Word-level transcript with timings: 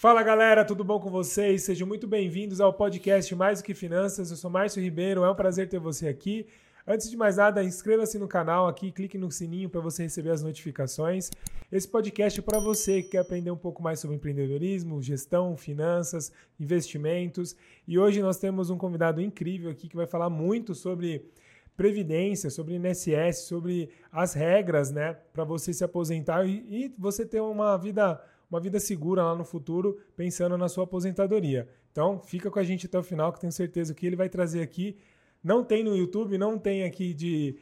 Fala 0.00 0.22
galera, 0.22 0.64
tudo 0.64 0.84
bom 0.84 1.00
com 1.00 1.10
vocês? 1.10 1.64
Sejam 1.64 1.84
muito 1.84 2.06
bem-vindos 2.06 2.60
ao 2.60 2.72
podcast 2.72 3.34
Mais 3.34 3.58
do 3.58 3.64
que 3.64 3.74
Finanças. 3.74 4.30
Eu 4.30 4.36
sou 4.36 4.48
Márcio 4.48 4.80
Ribeiro, 4.80 5.24
é 5.24 5.28
um 5.28 5.34
prazer 5.34 5.68
ter 5.68 5.80
você 5.80 6.06
aqui. 6.06 6.46
Antes 6.86 7.10
de 7.10 7.16
mais 7.16 7.36
nada, 7.36 7.64
inscreva-se 7.64 8.16
no 8.16 8.28
canal 8.28 8.68
aqui, 8.68 8.92
clique 8.92 9.18
no 9.18 9.28
sininho 9.28 9.68
para 9.68 9.80
você 9.80 10.04
receber 10.04 10.30
as 10.30 10.40
notificações. 10.40 11.32
Esse 11.72 11.88
podcast 11.88 12.38
é 12.38 12.42
para 12.44 12.60
você 12.60 13.02
que 13.02 13.08
quer 13.08 13.18
aprender 13.18 13.50
um 13.50 13.56
pouco 13.56 13.82
mais 13.82 13.98
sobre 13.98 14.14
empreendedorismo, 14.14 15.02
gestão, 15.02 15.56
finanças, 15.56 16.30
investimentos. 16.60 17.56
E 17.84 17.98
hoje 17.98 18.22
nós 18.22 18.38
temos 18.38 18.70
um 18.70 18.78
convidado 18.78 19.20
incrível 19.20 19.68
aqui 19.68 19.88
que 19.88 19.96
vai 19.96 20.06
falar 20.06 20.30
muito 20.30 20.76
sobre 20.76 21.28
previdência, 21.76 22.50
sobre 22.50 22.76
INSS, 22.76 23.48
sobre 23.48 23.90
as 24.12 24.32
regras, 24.32 24.92
né, 24.92 25.16
para 25.32 25.42
você 25.42 25.72
se 25.72 25.82
aposentar 25.82 26.46
e, 26.46 26.84
e 26.84 26.94
você 26.96 27.26
ter 27.26 27.40
uma 27.40 27.76
vida 27.76 28.22
uma 28.50 28.60
vida 28.60 28.80
segura 28.80 29.22
lá 29.22 29.34
no 29.34 29.44
futuro, 29.44 29.98
pensando 30.16 30.56
na 30.56 30.68
sua 30.68 30.84
aposentadoria. 30.84 31.68
Então, 31.92 32.20
fica 32.20 32.50
com 32.50 32.58
a 32.58 32.64
gente 32.64 32.86
até 32.86 32.98
o 32.98 33.02
final, 33.02 33.32
que 33.32 33.40
tenho 33.40 33.52
certeza 33.52 33.94
que 33.94 34.06
ele 34.06 34.16
vai 34.16 34.28
trazer 34.28 34.62
aqui. 34.62 34.96
Não 35.42 35.62
tem 35.62 35.84
no 35.84 35.96
YouTube, 35.96 36.38
não 36.38 36.58
tem 36.58 36.84
aqui 36.84 37.12
de 37.12 37.56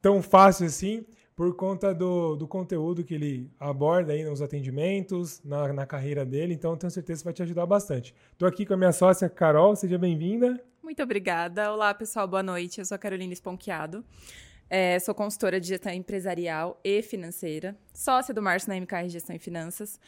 tão 0.00 0.22
fácil 0.22 0.66
assim, 0.66 1.04
por 1.34 1.54
conta 1.56 1.94
do, 1.94 2.36
do 2.36 2.46
conteúdo 2.46 3.02
que 3.02 3.14
ele 3.14 3.50
aborda 3.58 4.12
aí 4.12 4.24
nos 4.24 4.42
atendimentos, 4.42 5.42
na, 5.42 5.72
na 5.72 5.86
carreira 5.86 6.24
dele. 6.24 6.54
Então, 6.54 6.76
tenho 6.76 6.90
certeza 6.90 7.20
que 7.20 7.24
vai 7.24 7.34
te 7.34 7.42
ajudar 7.42 7.66
bastante. 7.66 8.14
Estou 8.32 8.46
aqui 8.46 8.66
com 8.66 8.74
a 8.74 8.76
minha 8.76 8.92
sócia 8.92 9.28
Carol, 9.28 9.74
seja 9.74 9.98
bem-vinda. 9.98 10.62
Muito 10.82 11.02
obrigada. 11.02 11.72
Olá, 11.72 11.94
pessoal, 11.94 12.26
boa 12.26 12.42
noite. 12.42 12.80
Eu 12.80 12.84
sou 12.84 12.94
a 12.94 12.98
Carolina 12.98 13.32
Esponquiado. 13.32 14.04
É, 14.70 14.96
sou 15.00 15.12
consultora 15.12 15.60
de 15.60 15.66
gestão 15.66 15.92
empresarial 15.92 16.80
e 16.84 17.02
financeira, 17.02 17.76
sócia 17.92 18.32
do 18.32 18.40
Márcio 18.40 18.68
na 18.68 18.76
MKR 18.80 19.08
Gestão 19.08 19.34
e 19.34 19.38
Finanças. 19.40 19.98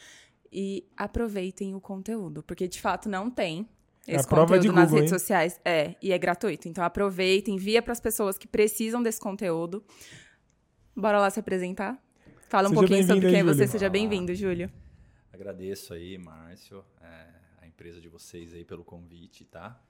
E 0.49 0.87
aproveitem 0.95 1.75
o 1.75 1.81
conteúdo, 1.81 2.41
porque 2.43 2.65
de 2.67 2.79
fato 2.79 3.09
não 3.09 3.29
tem 3.29 3.67
É 4.07 4.15
esse 4.15 4.23
de 4.23 4.29
conteúdo 4.29 4.71
nas 4.71 4.85
Google, 4.85 4.99
redes 4.99 5.11
hein? 5.11 5.19
sociais. 5.19 5.59
É, 5.65 5.95
e 6.01 6.13
é 6.13 6.17
gratuito. 6.17 6.69
Então 6.69 6.83
aproveitem, 6.83 7.55
envia 7.55 7.81
para 7.81 7.91
as 7.91 7.99
pessoas 7.99 8.37
que 8.37 8.47
precisam 8.47 9.03
desse 9.03 9.19
conteúdo. 9.19 9.83
Bora 10.95 11.19
lá 11.19 11.29
se 11.29 11.39
apresentar? 11.39 12.01
Fala 12.47 12.67
um 12.67 12.69
Seja 12.69 12.79
pouquinho 12.81 13.05
sobre 13.05 13.29
quem 13.29 13.39
é 13.39 13.43
você. 13.43 13.53
Júlio. 13.61 13.71
Seja 13.71 13.89
bem-vindo, 13.89 14.33
Júlio. 14.33 14.71
Agradeço 15.33 15.93
aí, 15.93 16.17
Márcio, 16.19 16.85
é, 17.01 17.25
a 17.63 17.67
empresa 17.67 17.99
de 17.99 18.07
vocês 18.07 18.53
aí 18.53 18.63
pelo 18.63 18.83
convite, 18.85 19.43
tá? 19.43 19.81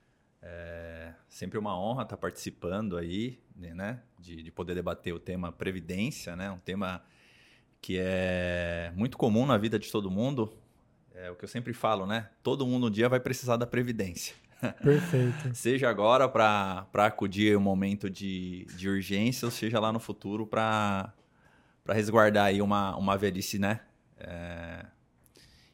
É 0.45 1.13
sempre 1.33 1.58
uma 1.58 1.75
honra 1.75 2.03
estar 2.03 2.16
participando 2.16 2.95
aí, 2.95 3.39
né? 3.55 3.99
De, 4.19 4.44
de 4.44 4.52
poder 4.52 4.75
debater 4.75 5.13
o 5.13 5.19
tema 5.19 5.52
previdência, 5.52 6.35
né? 6.35 6.52
Um 6.52 6.59
tema 6.59 7.03
que 7.81 7.97
é 8.00 8.94
muito 8.95 9.17
comum 9.17 9.45
na 9.45 9.58
vida 9.58 9.80
de 9.80 9.91
todo 9.91 10.11
mundo. 10.11 10.53
É 11.16 11.31
o 11.31 11.35
que 11.35 11.44
eu 11.44 11.50
sempre 11.50 11.73
falo, 11.73 12.05
né? 12.05 12.30
Todo 12.44 12.67
mundo 12.67 12.88
um 12.88 12.91
dia 12.91 13.09
vai 13.09 13.19
precisar 13.19 13.58
da 13.58 13.66
previdência. 13.66 14.35
Perfeito. 14.81 15.53
Seja 15.58 15.89
agora 15.89 16.30
para 16.30 16.88
acudir 16.94 17.57
um 17.57 17.61
momento 17.61 18.09
de, 18.09 18.66
de 18.78 18.88
urgência, 18.88 19.45
ou 19.47 19.52
seja 19.52 19.80
lá 19.80 19.91
no 19.91 20.00
futuro 20.00 20.45
para 20.45 21.13
resguardar 21.89 22.45
aí 22.45 22.61
uma, 22.61 22.95
uma 22.95 23.17
velhice, 23.17 23.57
né? 23.57 23.81
É, 24.17 24.85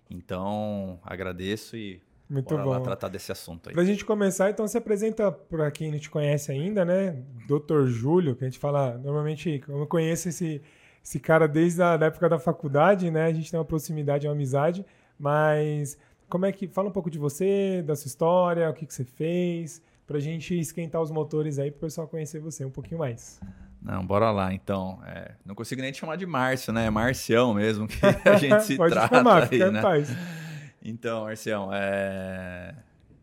então, 0.09 1.00
agradeço 1.04 1.76
e 1.76 2.02
Muito 2.30 2.50
bora 2.56 2.64
lá 2.66 2.78
bom. 2.78 2.84
tratar 2.84 3.08
desse 3.08 3.32
assunto 3.32 3.70
aí. 3.70 3.74
Pra 3.76 3.84
gente 3.84 4.06
começar, 4.06 4.52
então 4.52 4.68
se 4.68 4.78
apresenta 4.78 5.32
para 5.32 5.72
quem 5.72 5.92
não 5.92 5.98
te 5.98 6.10
conhece 6.10 6.52
ainda, 6.52 6.86
né? 6.86 7.24
Dr. 7.48 7.88
Júlio, 7.88 8.36
que 8.36 8.44
a 8.44 8.48
gente 8.48 8.60
fala, 8.60 8.98
normalmente 9.00 9.64
eu 9.68 9.88
conheço 9.88 10.30
esse, 10.30 10.62
esse 11.04 11.20
cara 11.20 11.48
desde 11.48 11.82
a 11.82 11.98
da 11.98 12.06
época 12.06 12.30
da 12.30 12.38
faculdade, 12.38 13.10
né? 13.10 13.26
A 13.26 13.34
gente 13.34 13.50
tem 13.50 13.60
uma 13.60 13.66
proximidade, 13.66 14.28
uma 14.28 14.34
amizade, 14.34 14.86
mas 15.18 15.98
como 16.30 16.46
é 16.46 16.52
que 16.52 16.68
fala 16.68 16.88
um 16.88 16.92
pouco 16.92 17.10
de 17.10 17.18
você, 17.18 17.82
da 17.82 17.96
sua 17.96 18.08
história, 18.08 18.70
o 18.70 18.74
que, 18.74 18.86
que 18.86 18.94
você 18.94 19.04
fez, 19.04 19.82
pra 20.06 20.20
gente 20.20 20.58
esquentar 20.58 21.02
os 21.02 21.10
motores 21.10 21.58
aí 21.58 21.72
pro 21.72 21.82
pessoal 21.82 22.08
conhecer 22.08 22.40
você 22.40 22.64
um 22.64 22.70
pouquinho 22.70 23.00
mais. 23.00 23.40
Não, 23.82 24.06
bora 24.06 24.30
lá 24.30 24.54
então. 24.54 25.00
É, 25.08 25.32
não 25.44 25.56
consigo 25.56 25.82
nem 25.82 25.92
te 25.92 26.00
chamar 26.00 26.18
de 26.18 26.26
Márcio, 26.28 26.72
né? 26.72 26.86
É 26.86 26.89
Marcião 26.89 27.54
mesmo 27.56 27.88
que 27.88 27.98
a 28.30 28.36
gente 28.38 28.64
se 28.64 28.76
Pode 28.78 28.94
trata 28.94 29.16
chamar, 29.18 29.50
aí, 29.52 29.72
né? 29.72 29.82
paz. 29.82 30.10
Então, 30.82 31.23
Marcião, 31.23 31.70
é... 31.73 32.76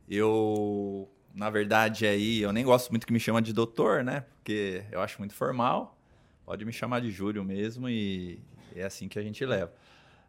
eu, 0.09 1.09
na 1.35 1.51
verdade, 1.51 2.07
aí, 2.07 2.41
eu 2.41 2.53
nem 2.53 2.65
gosto 2.65 2.91
muito 2.91 3.07
que 3.07 3.13
me 3.13 3.21
chama 3.21 3.41
de 3.41 3.53
doutor, 3.53 4.05
né? 4.05 4.25
Porque 4.37 4.85
eu 4.91 5.01
acho 5.01 5.19
muito 5.19 5.35
formal. 5.35 5.99
Pode 6.45 6.65
me 6.65 6.73
chamar 6.73 7.01
de 7.01 7.11
Júlio 7.11 7.45
mesmo 7.45 7.89
e 7.89 8.41
é 8.75 8.85
assim 8.85 9.09
que 9.09 9.19
a 9.19 9.23
gente 9.23 9.45
leva. 9.45 9.73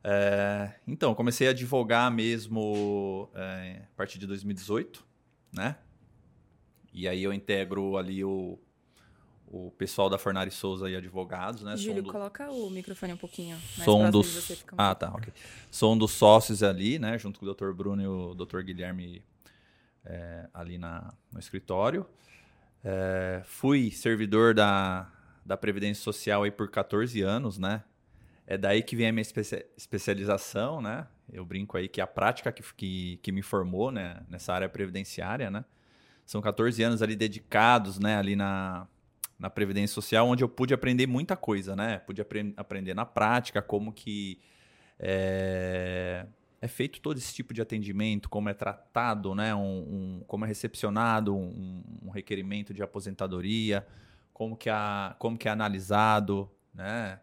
É, 0.03 0.71
Então, 0.87 1.13
comecei 1.13 1.47
a 1.47 1.51
advogar 1.51 2.09
mesmo 2.11 3.29
é, 3.35 3.81
a 3.83 3.95
partir 3.95 4.17
de 4.17 4.25
2018, 4.25 5.05
né? 5.53 5.75
E 6.93 7.07
aí 7.07 7.23
eu 7.23 7.33
integro 7.33 7.97
ali 7.97 8.23
o, 8.23 8.57
o 9.49 9.71
pessoal 9.71 10.09
da 10.09 10.17
Fornari 10.17 10.51
Souza 10.51 10.89
e 10.89 10.95
advogados, 10.95 11.63
né? 11.63 11.75
Júlio, 11.77 12.01
um 12.01 12.05
do- 12.05 12.11
coloca 12.11 12.49
o 12.51 12.69
microfone 12.69 13.13
um 13.13 13.17
pouquinho 13.17 13.55
um 13.55 13.83
próximo 13.83 14.11
dos. 14.11 14.27
você. 14.33 14.55
Fica 14.55 14.75
Ah, 14.77 14.93
tá, 14.93 15.09
ok. 15.09 15.33
Sou 15.71 15.93
um 15.93 15.97
dos 15.97 16.11
sócios 16.11 16.61
ali, 16.63 16.99
né? 16.99 17.17
Junto 17.17 17.39
com 17.39 17.45
o 17.45 17.53
Dr. 17.53 17.71
Bruno 17.73 18.01
e 18.01 18.07
o 18.07 18.33
Dr. 18.35 18.61
Guilherme 18.61 19.23
é, 20.05 20.47
ali 20.53 20.77
na, 20.77 21.13
no 21.31 21.39
escritório. 21.39 22.05
É, 22.83 23.41
fui 23.45 23.91
servidor 23.91 24.53
da, 24.53 25.11
da 25.45 25.57
Previdência 25.57 26.03
Social 26.03 26.43
aí 26.43 26.51
por 26.51 26.69
14 26.69 27.21
anos, 27.21 27.57
né? 27.57 27.83
É 28.45 28.57
daí 28.57 28.81
que 28.81 28.95
vem 28.95 29.07
a 29.07 29.11
minha 29.11 29.21
especia- 29.21 29.65
especialização, 29.75 30.81
né? 30.81 31.07
Eu 31.31 31.43
brinco 31.45 31.75
aí 31.77 31.89
que 31.89 31.99
é 31.99 32.03
a 32.03 32.07
prática 32.07 32.51
que, 32.51 32.63
que, 32.75 33.19
que 33.21 33.31
me 33.31 33.41
formou, 33.41 33.91
né? 33.91 34.21
Nessa 34.29 34.53
área 34.53 34.69
previdenciária, 34.69 35.51
né? 35.51 35.65
São 36.25 36.41
14 36.41 36.81
anos 36.83 37.01
ali 37.01 37.15
dedicados, 37.15 37.99
né? 37.99 38.17
Ali 38.17 38.35
na, 38.35 38.87
na 39.39 39.49
Previdência 39.49 39.93
Social, 39.93 40.27
onde 40.27 40.43
eu 40.43 40.49
pude 40.49 40.73
aprender 40.73 41.05
muita 41.07 41.35
coisa, 41.35 41.75
né? 41.75 41.99
Pude 41.99 42.21
apre- 42.21 42.53
aprender 42.57 42.93
na 42.93 43.05
prática 43.05 43.61
como 43.61 43.91
que 43.93 44.39
é, 44.99 46.25
é 46.61 46.67
feito 46.67 46.99
todo 47.01 47.17
esse 47.17 47.33
tipo 47.33 47.53
de 47.53 47.61
atendimento, 47.61 48.29
como 48.29 48.49
é 48.49 48.53
tratado, 48.53 49.33
né? 49.35 49.53
Um, 49.53 49.59
um- 50.19 50.23
como 50.27 50.45
é 50.45 50.47
recepcionado 50.47 51.35
um, 51.35 51.83
um 52.03 52.09
requerimento 52.09 52.73
de 52.73 52.81
aposentadoria, 52.81 53.85
como 54.33 54.55
que, 54.55 54.69
a, 54.69 55.15
como 55.19 55.37
que 55.37 55.47
é 55.47 55.51
analisado, 55.51 56.49
né? 56.73 57.19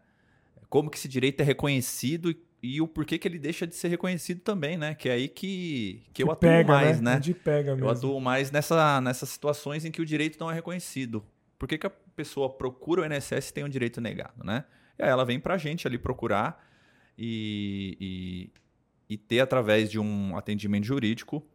Como 0.69 0.89
que 0.89 0.97
esse 0.97 1.07
direito 1.07 1.41
é 1.41 1.43
reconhecido 1.43 2.31
e, 2.31 2.37
e 2.63 2.81
o 2.81 2.87
porquê 2.87 3.17
que 3.17 3.27
ele 3.27 3.37
deixa 3.39 3.67
de 3.67 3.75
ser 3.75 3.89
reconhecido 3.89 4.39
também, 4.41 4.77
né? 4.77 4.95
Que 4.95 5.09
é 5.09 5.13
aí 5.13 5.27
que, 5.27 6.01
que 6.13 6.23
eu 6.23 6.31
atuo 6.31 6.39
pega, 6.49 6.73
mais, 6.73 6.99
né? 7.01 7.17
Onde 7.17 7.33
pega 7.33 7.71
mesmo. 7.75 7.87
Eu 7.87 7.91
atuo 7.91 8.19
mais 8.19 8.51
nessa, 8.51 8.99
nessas 9.01 9.29
situações 9.29 9.85
em 9.85 9.91
que 9.91 10.01
o 10.01 10.05
direito 10.05 10.39
não 10.39 10.49
é 10.49 10.53
reconhecido. 10.53 11.23
Por 11.57 11.67
que, 11.67 11.77
que 11.77 11.87
a 11.87 11.89
pessoa 11.89 12.49
procura 12.49 13.01
o 13.01 13.05
INSS 13.05 13.49
e 13.49 13.53
tem 13.53 13.63
um 13.63 13.69
direito 13.69 14.01
negado, 14.01 14.43
né? 14.43 14.65
E 14.99 15.03
aí 15.03 15.09
ela 15.09 15.25
vem 15.25 15.39
pra 15.39 15.57
gente 15.57 15.87
ali 15.87 15.97
procurar 15.97 16.65
e, 17.17 18.51
e, 19.09 19.13
e 19.15 19.17
ter, 19.17 19.39
através 19.39 19.89
de 19.89 19.99
um 19.99 20.37
atendimento 20.37 20.85
jurídico, 20.85 21.45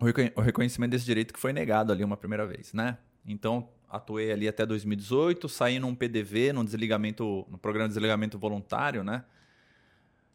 o 0.00 0.04
reconhe- 0.04 0.32
o 0.36 0.40
reconhecimento 0.40 0.90
desse 0.92 1.04
direito 1.04 1.32
que 1.34 1.40
foi 1.40 1.52
negado 1.52 1.92
ali 1.92 2.04
uma 2.04 2.16
primeira 2.16 2.46
vez, 2.46 2.72
né? 2.72 2.98
Então, 3.26 3.68
atuei 3.88 4.32
ali 4.32 4.48
até 4.48 4.64
2018, 4.66 5.48
saí 5.48 5.78
num 5.78 5.94
PDV, 5.94 6.52
num 6.52 6.64
desligamento, 6.64 7.46
no 7.50 7.58
programa 7.58 7.88
de 7.88 7.94
desligamento 7.94 8.38
voluntário, 8.38 9.02
né? 9.04 9.24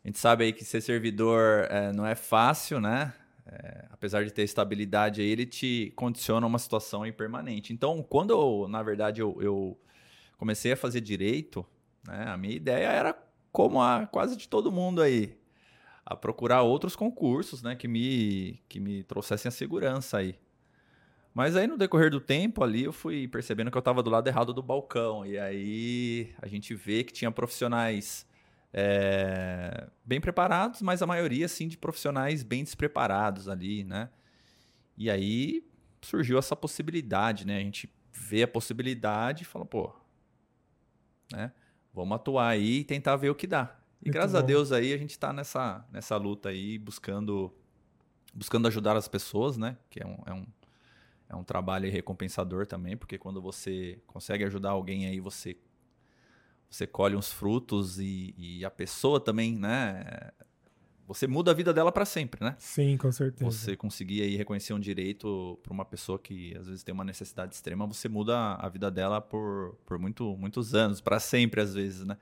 A 0.04 0.08
gente 0.08 0.20
sabe 0.20 0.44
aí 0.46 0.54
que 0.54 0.66
ser 0.66 0.82
servidor 0.82 1.66
eh, 1.70 1.92
não 1.94 2.06
é 2.06 2.16
fácil, 2.16 2.80
né? 2.82 3.14
É, 3.46 3.86
apesar 3.92 4.24
de 4.24 4.32
ter 4.32 4.44
estabilidade 4.44 5.22
aí, 5.22 5.28
ele 5.28 5.46
te 5.46 5.92
condiciona 5.96 6.46
a 6.46 6.48
uma 6.48 6.60
situação 6.60 7.04
aí 7.04 7.12
permanente. 7.12 7.74
Então, 7.74 8.02
quando 8.02 8.32
eu, 8.32 8.68
na 8.70 8.82
verdade, 8.82 9.22
eu, 9.22 9.38
eu 9.42 9.80
comecei 10.38 10.72
a 10.72 10.78
fazer 10.78 11.02
direito, 11.02 11.66
né, 12.08 12.26
a 12.28 12.38
minha 12.38 12.56
ideia 12.56 12.88
era, 12.88 13.18
como 13.52 13.82
a 13.82 14.08
quase 14.08 14.38
de 14.38 14.48
todo 14.48 14.72
mundo 14.72 15.02
aí, 15.02 15.38
a 16.06 16.16
procurar 16.16 16.62
outros 16.62 16.96
concursos, 16.96 17.62
né, 17.62 17.76
que 17.76 17.88
me, 17.88 18.62
que 18.70 18.80
me 18.80 19.04
trouxessem 19.04 19.50
a 19.50 19.52
segurança 19.52 20.18
aí. 20.18 20.36
Mas 21.34 21.56
aí, 21.56 21.66
no 21.66 21.78
decorrer 21.78 22.12
do 22.12 22.22
tempo 22.22 22.64
ali, 22.64 22.84
eu 22.84 22.94
fui 22.94 23.28
percebendo 23.28 23.72
que 23.72 23.78
eu 23.78 23.80
estava 23.80 24.04
do 24.04 24.10
lado 24.10 24.28
errado 24.28 24.54
do 24.54 24.62
balcão. 24.62 25.26
E 25.26 25.40
aí, 25.40 26.32
a 26.40 26.48
gente 26.48 26.76
vê 26.76 27.04
que 27.04 27.12
tinha 27.12 27.32
profissionais 27.32 28.26
é, 28.74 29.88
bem 30.04 30.20
preparados, 30.20 30.82
mas 30.82 31.02
a 31.04 31.06
maioria, 31.06 31.46
assim, 31.46 31.68
de 31.68 31.78
profissionais 31.78 32.42
bem 32.42 32.64
despreparados 32.64 33.48
ali, 33.48 33.84
né? 33.84 34.10
E 34.98 35.12
aí 35.12 35.64
surgiu 36.02 36.40
essa 36.40 36.56
possibilidade, 36.56 37.46
né? 37.46 37.58
A 37.58 37.62
gente 37.62 37.88
vê 38.12 38.44
a 38.44 38.48
possibilidade 38.48 39.44
e 39.44 39.46
fala, 39.46 39.66
pô, 39.66 39.94
né? 41.32 41.52
Vamos 41.94 42.16
atuar 42.16 42.50
aí 42.50 42.80
e 42.80 42.84
tentar 42.84 43.16
ver 43.16 43.30
o 43.30 43.36
que 43.36 43.46
dá. 43.46 43.80
E 44.02 44.06
Muito 44.06 44.14
graças 44.14 44.34
a 44.34 44.42
bom. 44.42 44.48
Deus 44.48 44.72
aí 44.72 44.92
a 44.92 44.98
gente 44.98 45.18
tá 45.18 45.32
nessa, 45.32 45.86
nessa 45.92 46.18
luta 46.18 46.50
aí, 46.50 46.80
buscando, 46.80 47.54
buscando 48.34 48.68
ajudar 48.68 48.98
as 48.98 49.08
pessoas, 49.08 49.56
né? 49.56 49.78
Que 49.92 50.02
é 50.02 50.06
um, 50.06 50.18
é 50.26 50.34
um, 50.34 50.46
é 51.30 51.36
um 51.36 51.44
trabalho 51.44 51.92
recompensador 51.92 52.66
também, 52.66 52.98
porque 52.98 53.20
quando 53.20 53.40
você 53.40 54.02
consegue 54.08 54.44
ajudar 54.44 54.72
alguém 54.72 55.06
aí, 55.06 55.20
você 55.20 55.56
você 56.74 56.88
colhe 56.88 57.16
uns 57.16 57.32
frutos 57.32 58.00
e, 58.00 58.34
e 58.36 58.66
a 58.66 58.72
pessoa 58.72 59.20
também, 59.20 59.56
né? 59.56 60.32
você 61.08 61.28
muda 61.28 61.52
a 61.52 61.54
vida 61.54 61.72
dela 61.72 61.92
para 61.92 62.06
sempre, 62.06 62.44
né? 62.44 62.56
Sim, 62.58 62.98
com 62.98 63.12
certeza. 63.12 63.52
Você 63.52 63.76
conseguir 63.76 64.24
aí 64.24 64.36
reconhecer 64.36 64.74
um 64.74 64.80
direito 64.80 65.60
para 65.62 65.72
uma 65.72 65.86
pessoa 65.86 66.18
que 66.18 66.56
às 66.58 66.66
vezes 66.66 66.82
tem 66.82 66.92
uma 66.92 67.04
necessidade 67.04 67.54
extrema, 67.54 67.86
você 67.86 68.10
muda 68.10 68.56
a 68.56 68.68
vida 68.70 68.90
dela 68.90 69.22
por, 69.22 69.78
por 69.86 70.00
muito, 70.00 70.36
muitos 70.36 70.74
anos, 70.74 71.00
para 71.00 71.20
sempre 71.20 71.62
às 71.62 71.76
vezes, 71.76 72.06
né? 72.06 72.18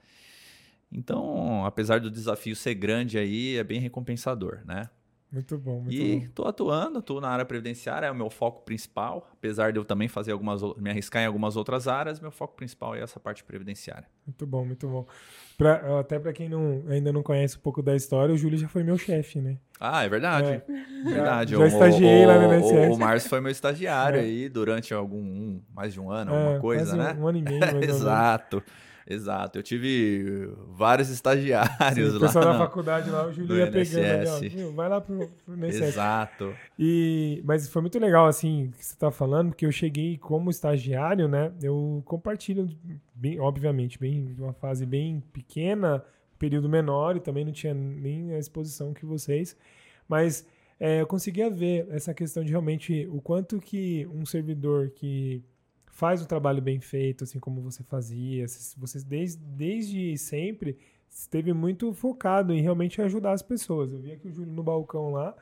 Então, 0.92 1.66
apesar 1.66 2.02
do 2.02 2.12
desafio 2.12 2.54
ser 2.54 2.74
grande 2.74 3.18
aí, 3.18 3.56
é 3.56 3.64
bem 3.64 3.80
recompensador, 3.80 4.60
né? 4.66 4.90
Muito 5.32 5.58
bom, 5.58 5.80
muito 5.80 5.94
e 5.94 6.18
bom. 6.18 6.26
estou 6.26 6.46
atuando, 6.46 7.00
estou 7.00 7.22
na 7.22 7.30
área 7.30 7.46
previdenciária, 7.46 8.08
é 8.08 8.12
o 8.12 8.16
meu 8.16 8.30
foco 8.30 8.64
principal. 8.66 9.30
Apesar 9.32 9.72
de 9.72 9.80
eu 9.80 9.86
também 9.86 10.10
fazer 10.10 10.34
algumas, 10.34 10.62
me 10.78 10.90
arriscar 10.90 11.24
em 11.24 11.26
algumas 11.26 11.56
outras 11.56 11.88
áreas, 11.88 12.20
meu 12.20 12.32
foco 12.32 12.56
principal 12.56 12.96
é 12.96 13.02
essa 13.02 13.18
parte 13.18 13.42
previdenciária. 13.42 14.08
Muito 14.28 14.46
bom, 14.46 14.66
muito 14.66 14.90
bom. 14.90 15.08
Pra, 15.58 16.00
até 16.02 16.20
para 16.20 16.34
quem 16.34 16.50
não, 16.50 16.84
ainda 16.90 17.14
não 17.14 17.24
conhece 17.24 17.58
um 17.58 17.62
pouco 17.62 17.82
da 17.82 17.96
história, 17.96 18.36
o 18.36 18.38
Júlio 18.38 18.58
já 18.58 18.68
foi 18.68 18.84
meu 18.84 18.98
chefe, 18.98 19.40
né? 19.40 19.58
Ah, 19.80 20.04
é 20.04 20.10
verdade. 20.10 20.48
É. 20.48 20.64
Verdade. 21.04 21.52
Já, 21.54 21.60
já 21.60 21.68
estagiei 21.68 22.26
o, 22.26 22.28
lá 22.28 22.38
no 22.38 22.54
INSS. 22.54 22.90
O, 22.90 22.94
o 22.94 23.00
Márcio 23.00 23.30
foi 23.30 23.40
meu 23.40 23.52
estagiário 23.52 24.20
é. 24.20 24.24
aí 24.24 24.50
durante 24.50 24.94
algum 24.94 25.18
um, 25.18 25.62
mais 25.74 25.94
de 25.94 26.00
um 26.00 26.12
ano, 26.12 26.34
alguma 26.34 26.58
é, 26.58 26.60
coisa, 26.60 26.96
né? 26.96 27.16
Um, 27.18 27.24
um 27.24 27.28
ano 27.28 27.38
e 27.38 27.42
meio. 27.42 27.62
Exato. 27.84 28.62
Exato, 29.12 29.60
eu 29.60 29.64
tive 29.64 30.50
vários 30.70 31.10
estagiários 31.10 32.12
Sim, 32.12 32.12
lá. 32.12 32.18
O 32.18 32.20
pessoal 32.20 32.46
da 32.46 32.58
faculdade 32.58 33.10
lá, 33.10 33.28
o 33.28 33.34
Júlio 33.34 33.58
ia 33.58 33.72
pegando 33.72 34.30
ali, 34.36 34.64
ó, 34.64 34.72
vai 34.72 34.90
lá 34.90 35.02
pro, 35.02 35.28
pro 35.46 35.56
INSS. 35.56 35.82
Exato. 35.82 36.54
E, 36.80 37.42
mas 37.46 37.68
foi 37.68 37.82
muito 37.82 38.00
legal, 38.00 38.26
assim, 38.26 38.72
que 38.78 38.86
você 38.86 38.96
tá 38.96 39.12
falando, 39.12 39.50
porque 39.50 39.66
eu 39.66 39.72
cheguei 39.72 40.18
como 40.18 40.50
estagiário, 40.50 41.28
né? 41.28 41.52
Eu 41.62 42.02
compartilho, 42.06 42.70
bem, 43.14 43.40
obviamente, 43.40 44.00
bem, 44.00 44.36
uma 44.40 44.54
fase 44.54 44.86
bem 44.86 45.22
pequena, 45.34 46.04
período 46.40 46.70
menor, 46.70 47.18
e 47.18 47.20
também 47.20 47.44
não 47.44 47.52
tinha 47.52 47.74
nem 47.74 48.34
a 48.34 48.40
exposição 48.40 48.94
que 48.94 49.06
vocês, 49.06 49.56
mas 50.08 50.46
é, 50.80 51.02
eu 51.02 51.06
conseguia 51.06 51.48
ver 51.48 51.88
essa 51.92 52.12
questão 52.12 52.44
de 52.44 52.50
realmente 52.50 53.08
o 53.12 53.22
quanto 53.22 53.60
que 53.60 54.08
um 54.12 54.26
servidor 54.26 54.90
que 54.90 55.44
faz 55.92 56.22
o 56.22 56.26
trabalho 56.26 56.62
bem 56.62 56.80
feito, 56.80 57.24
assim 57.24 57.40
como 57.40 57.62
você 57.62 57.84
fazia. 57.84 58.48
Você 58.48 59.00
desde, 59.04 59.38
desde 59.38 60.18
sempre 60.18 60.78
esteve 61.10 61.54
muito 61.54 61.94
focado 61.94 62.54
em 62.54 62.62
realmente 62.62 63.02
ajudar 63.02 63.34
as 63.34 63.42
pessoas. 63.42 63.92
Eu 63.92 64.00
via 64.00 64.18
que 64.18 64.28
o 64.28 64.32
Júlio 64.32 64.54
no 64.54 64.64
balcão 64.64 65.12
lá 65.12 65.36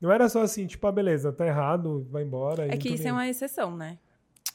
não 0.00 0.10
era 0.10 0.28
só 0.28 0.42
assim, 0.42 0.66
tipo, 0.66 0.86
ah, 0.86 0.92
beleza, 0.92 1.32
tá 1.32 1.46
errado, 1.46 2.06
vai 2.10 2.22
embora. 2.22 2.72
É 2.72 2.76
que 2.76 2.88
isso 2.88 3.06
é 3.06 3.12
uma 3.12 3.28
exceção, 3.28 3.76
né? 3.76 3.98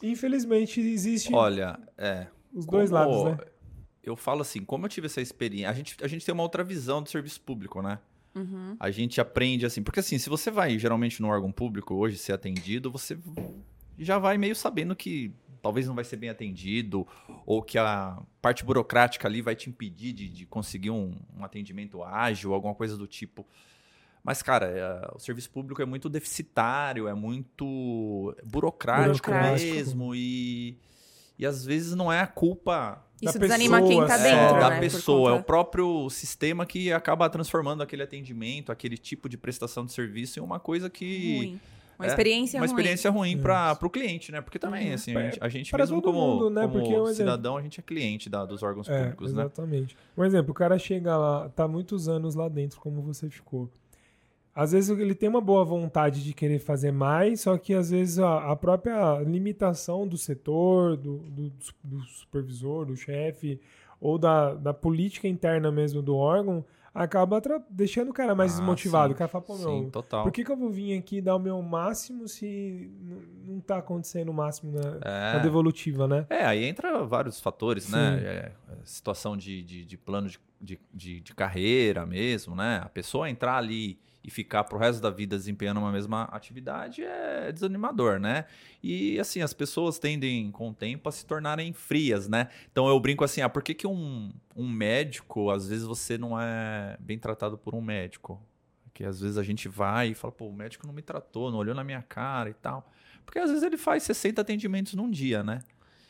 Infelizmente 0.01 0.79
existe. 0.79 1.33
Olha, 1.33 1.77
é. 1.97 2.27
Os 2.53 2.65
dois 2.65 2.89
como, 2.89 2.99
lados, 2.99 3.37
né? 3.37 3.45
Eu 4.01 4.15
falo 4.15 4.41
assim, 4.41 4.63
como 4.63 4.85
eu 4.85 4.89
tive 4.89 5.07
essa 5.07 5.21
experiência, 5.21 5.69
a 5.69 5.73
gente, 5.73 5.97
a 6.01 6.07
gente 6.07 6.25
tem 6.25 6.33
uma 6.33 6.43
outra 6.43 6.63
visão 6.63 7.01
do 7.01 7.09
serviço 7.09 7.41
público, 7.41 7.81
né? 7.81 7.99
Uhum. 8.33 8.75
A 8.79 8.91
gente 8.91 9.21
aprende 9.21 9.65
assim, 9.65 9.81
porque 9.81 9.99
assim, 9.99 10.17
se 10.17 10.29
você 10.29 10.51
vai 10.51 10.77
geralmente 10.77 11.21
no 11.21 11.27
órgão 11.27 11.51
público 11.51 11.95
hoje 11.95 12.17
ser 12.17 12.33
atendido, 12.33 12.91
você 12.91 13.17
já 13.97 14.17
vai 14.17 14.37
meio 14.37 14.55
sabendo 14.55 14.95
que 14.95 15.33
talvez 15.61 15.87
não 15.87 15.95
vai 15.95 16.03
ser 16.03 16.17
bem 16.17 16.29
atendido, 16.29 17.07
ou 17.43 17.59
que 17.59 17.75
a 17.75 18.19
parte 18.39 18.63
burocrática 18.63 19.27
ali 19.27 19.41
vai 19.41 19.55
te 19.55 19.67
impedir 19.67 20.13
de, 20.13 20.29
de 20.29 20.45
conseguir 20.45 20.91
um, 20.91 21.15
um, 21.35 21.43
atendimento 21.43 22.03
ágil, 22.03 22.53
alguma 22.53 22.75
coisa 22.75 22.95
do 22.95 23.07
tipo. 23.07 23.43
Mas, 24.23 24.43
cara, 24.43 24.67
é, 24.67 25.15
o 25.15 25.19
serviço 25.19 25.49
público 25.49 25.81
é 25.81 25.85
muito 25.85 26.07
deficitário, 26.07 27.07
é 27.07 27.15
muito 27.15 28.35
burocrático, 28.43 29.31
burocrático. 29.31 29.73
mesmo, 29.73 30.13
e, 30.13 30.77
e 31.37 31.45
às 31.47 31.65
vezes 31.65 31.95
não 31.95 32.13
é 32.13 32.19
a 32.19 32.27
culpa 32.27 33.03
isso 33.19 33.39
desanima 33.39 33.81
pessoa, 33.81 33.89
quem 33.89 34.07
tá 34.07 34.17
dentro, 34.17 34.55
é, 34.57 34.59
da 34.59 34.69
né, 34.69 34.79
pessoa, 34.79 35.31
conta... 35.31 35.37
é 35.37 35.41
o 35.41 35.43
próprio 35.43 36.09
sistema 36.11 36.63
que 36.65 36.93
acaba 36.93 37.27
transformando 37.27 37.81
aquele 37.81 38.03
atendimento, 38.03 38.71
aquele 38.71 38.97
tipo 38.97 39.27
de 39.27 39.35
prestação 39.35 39.83
de 39.83 39.93
serviço 39.93 40.39
em 40.39 40.43
uma 40.43 40.59
coisa 40.59 40.91
que 40.91 41.37
Ruim. 41.37 41.59
Uma 41.97 42.05
é, 42.05 42.09
experiência 42.09 42.59
uma 42.59 42.65
ruim. 42.65 42.75
experiência 42.75 43.11
ruim 43.11 43.37
para 43.37 43.77
o 43.81 43.89
cliente, 43.89 44.31
né? 44.31 44.41
Porque 44.41 44.59
também, 44.59 44.89
uhum. 44.89 44.93
assim, 44.93 45.15
a 45.15 45.21
gente, 45.21 45.39
a 45.41 45.49
gente 45.49 45.75
mesmo 45.75 46.01
como, 46.01 46.19
mundo, 46.19 46.49
né? 46.49 46.67
como 46.67 46.73
Porque, 46.73 47.13
cidadão, 47.13 47.57
a 47.57 47.61
gente 47.61 47.79
é 47.79 47.83
cliente 47.83 48.29
da, 48.29 48.45
dos 48.45 48.61
órgãos 48.61 48.89
é, 48.89 48.97
públicos, 48.97 49.31
exatamente. 49.31 49.37
né? 49.37 49.77
Exatamente. 49.77 49.97
Um 50.17 50.25
exemplo, 50.25 50.51
o 50.51 50.53
cara 50.53 50.77
chega 50.77 51.17
lá, 51.17 51.49
tá 51.49 51.67
muitos 51.67 52.09
anos 52.09 52.35
lá 52.35 52.49
dentro, 52.49 52.79
como 52.79 53.01
você 53.01 53.29
ficou. 53.29 53.69
Às 54.53 54.71
vezes 54.71 54.97
ele 54.97 55.13
tem 55.13 55.27
uma 55.27 55.41
boa 55.41 55.65
vontade 55.65 56.23
de 56.23 56.33
querer 56.33 56.59
fazer 56.59 56.91
mais, 56.91 57.41
só 57.41 57.57
que 57.57 57.73
às 57.73 57.89
vezes 57.89 58.19
a, 58.19 58.51
a 58.51 58.55
própria 58.55 59.19
limitação 59.19 60.07
do 60.07 60.17
setor, 60.17 60.95
do, 60.95 61.17
do, 61.17 61.51
do 61.83 62.01
supervisor, 62.05 62.85
do 62.85 62.95
chefe, 62.95 63.59
ou 63.99 64.17
da, 64.17 64.53
da 64.53 64.73
política 64.73 65.27
interna 65.27 65.71
mesmo 65.71 66.01
do 66.01 66.15
órgão, 66.15 66.63
acaba 66.95 67.41
deixando 67.69 68.09
o 68.09 68.13
cara 68.13 68.33
mais 68.33 68.53
ah, 68.53 68.55
desmotivado. 68.55 69.09
Sim, 69.09 69.15
o 69.15 69.17
cara 69.17 69.27
fala, 69.27 69.43
pô, 69.43 69.57
meu, 69.57 69.89
total. 69.91 70.23
por 70.23 70.31
que, 70.31 70.45
que 70.45 70.51
eu 70.51 70.55
vou 70.55 70.69
vir 70.69 70.97
aqui 70.97 71.21
dar 71.21 71.35
o 71.35 71.39
meu 71.39 71.61
máximo 71.61 72.25
se 72.25 72.89
não 73.45 73.59
tá 73.59 73.79
acontecendo 73.79 74.29
o 74.29 74.33
máximo 74.33 74.71
na, 74.71 74.99
é. 75.01 75.33
na 75.33 75.39
devolutiva, 75.39 76.07
né? 76.07 76.25
É, 76.29 76.45
aí 76.45 76.63
entra 76.63 77.03
vários 77.03 77.41
fatores, 77.41 77.89
né? 77.89 78.17
sim. 78.17 78.23
né? 78.23 78.29
É, 78.29 78.51
situação 78.85 79.35
de, 79.35 79.61
de, 79.61 79.83
de 79.83 79.97
plano 79.97 80.29
de, 80.61 80.79
de, 80.93 81.19
de, 81.19 81.35
carreira 81.35 82.05
mesmo, 82.05 82.55
né? 82.55 82.81
A 82.81 82.87
pessoa 82.87 83.29
entrar 83.29 83.57
ali 83.57 83.99
e 84.25 84.31
ficar 84.31 84.63
pro 84.63 84.79
resto 84.79 84.99
da 84.99 85.11
vida 85.11 85.37
desempenhando 85.37 85.79
uma 85.79 85.91
mesma 85.91 86.23
atividade 86.23 87.03
é 87.03 87.51
desanimador, 87.51 88.19
né? 88.19 88.45
E 88.81 89.19
assim, 89.19 89.41
as 89.41 89.53
pessoas 89.53 89.99
tendem 89.99 90.49
com 90.49 90.69
o 90.69 90.73
tempo 90.73 91.07
a 91.07 91.11
se 91.11 91.23
tornarem 91.25 91.71
frias, 91.73 92.27
né? 92.27 92.47
Então 92.71 92.87
eu 92.87 92.99
brinco 92.99 93.23
assim, 93.23 93.41
ah, 93.41 93.49
por 93.49 93.61
que, 93.61 93.75
que 93.75 93.85
um, 93.85 94.33
um 94.55 94.67
médico, 94.67 95.51
às 95.51 95.67
vezes 95.67 95.85
você 95.85 96.17
não 96.17 96.39
é 96.39 96.97
bem 96.99 97.19
tratado 97.19 97.55
por 97.55 97.75
um 97.75 97.81
médico? 97.81 98.41
Que 98.95 99.03
às 99.03 99.19
vezes 99.19 99.37
a 99.37 99.43
gente 99.43 99.67
vai 99.67 100.09
e 100.09 100.15
fala, 100.15 100.31
pô, 100.31 100.47
o 100.47 100.53
médico 100.53 100.87
não 100.87 100.93
me 100.93 101.03
tratou, 101.03 101.51
não 101.51 101.59
olhou 101.59 101.75
na 101.75 101.83
minha 101.83 102.01
cara 102.01 102.49
e 102.49 102.53
tal. 102.55 102.91
Porque 103.23 103.37
às 103.37 103.49
vezes 103.49 103.63
ele 103.63 103.77
faz 103.77 104.01
60 104.03 104.41
atendimentos 104.41 104.95
num 104.95 105.11
dia, 105.11 105.43
né? 105.43 105.59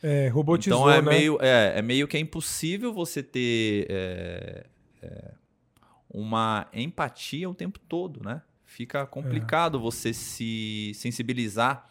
É, 0.02 0.28
robotizou, 0.28 0.88
então 0.88 0.90
é 0.90 1.02
né? 1.02 1.10
meio 1.10 1.38
é, 1.40 1.78
é 1.78 1.82
meio 1.82 2.06
que 2.06 2.16
é 2.16 2.20
impossível 2.20 2.92
você 2.92 3.22
ter 3.22 3.86
é, 3.90 4.66
é, 5.02 5.32
uma 6.16 6.66
empatia 6.72 7.48
o 7.48 7.54
tempo 7.54 7.78
todo, 7.78 8.24
né? 8.24 8.40
Fica 8.64 9.04
complicado 9.06 9.76
é. 9.76 9.80
você 9.80 10.14
se 10.14 10.92
sensibilizar 10.94 11.86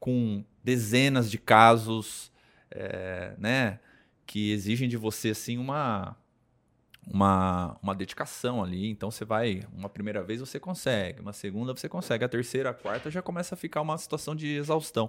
com 0.00 0.44
dezenas 0.64 1.30
de 1.30 1.38
casos, 1.38 2.32
é, 2.72 3.34
né? 3.38 3.78
Que 4.26 4.50
exigem 4.50 4.88
de 4.88 4.96
você, 4.96 5.30
assim, 5.30 5.58
uma, 5.58 6.16
uma, 7.06 7.78
uma 7.80 7.94
dedicação 7.94 8.64
ali. 8.64 8.90
Então, 8.90 9.12
você 9.12 9.24
vai... 9.24 9.62
Uma 9.72 9.88
primeira 9.88 10.24
vez 10.24 10.40
você 10.40 10.58
consegue, 10.58 11.20
uma 11.20 11.32
segunda 11.32 11.72
você 11.72 11.88
consegue, 11.88 12.24
a 12.24 12.28
terceira, 12.28 12.70
a 12.70 12.74
quarta 12.74 13.12
já 13.12 13.22
começa 13.22 13.54
a 13.54 13.58
ficar 13.58 13.80
uma 13.80 13.96
situação 13.96 14.34
de 14.34 14.48
exaustão. 14.48 15.08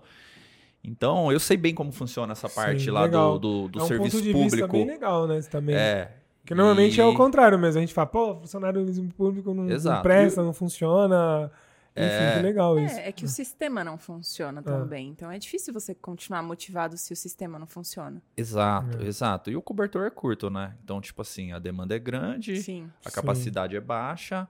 Então, 0.83 1.31
eu 1.31 1.39
sei 1.39 1.57
bem 1.57 1.73
como 1.73 1.91
funciona 1.91 2.33
essa 2.33 2.47
parte 2.49 2.83
Sim, 2.83 2.91
lá 2.91 3.03
legal. 3.03 3.39
do, 3.39 3.63
do, 3.63 3.69
do 3.69 3.79
é 3.79 3.83
um 3.83 3.87
serviço 3.87 4.17
ponto 4.17 4.23
de 4.23 4.31
público. 4.31 4.55
Vista 4.57 4.67
bem 4.67 4.85
legal, 4.85 5.27
né? 5.27 5.41
Também. 5.41 5.75
É, 5.75 6.22
porque 6.43 6.53
normalmente 6.53 6.97
e... 6.97 7.01
é 7.01 7.05
o 7.05 7.15
contrário 7.15 7.57
mesmo. 7.57 7.79
A 7.79 7.81
gente 7.81 7.93
fala, 7.93 8.07
pô, 8.07 8.35
funcionário 8.35 8.85
público 9.15 9.53
não, 9.53 9.63
não 9.63 10.01
presta, 10.01 10.43
não 10.43 10.53
funciona. 10.53 11.49
Enfim, 11.95 12.05
é... 12.05 12.35
que 12.35 12.41
legal 12.41 12.77
isso. 12.77 12.99
É, 12.99 13.07
é 13.07 13.11
que 13.13 13.23
o 13.23 13.29
sistema 13.29 13.81
não 13.81 13.97
funciona 13.97 14.61
tão 14.61 14.81
é. 14.81 14.85
bem. 14.85 15.07
Então 15.09 15.31
é 15.31 15.39
difícil 15.39 15.73
você 15.73 15.95
continuar 15.95 16.43
motivado 16.43 16.97
se 16.97 17.13
o 17.13 17.15
sistema 17.15 17.57
não 17.57 17.65
funciona. 17.67 18.21
Exato, 18.35 19.01
é. 19.01 19.07
exato. 19.07 19.49
E 19.49 19.55
o 19.55 19.61
cobertor 19.61 20.05
é 20.05 20.09
curto, 20.09 20.49
né? 20.49 20.75
Então, 20.83 20.99
tipo 20.99 21.21
assim, 21.21 21.53
a 21.53 21.59
demanda 21.59 21.95
é 21.95 21.99
grande, 21.99 22.61
Sim. 22.61 22.91
a 23.05 23.11
capacidade 23.11 23.71
Sim. 23.71 23.77
é 23.77 23.81
baixa, 23.81 24.47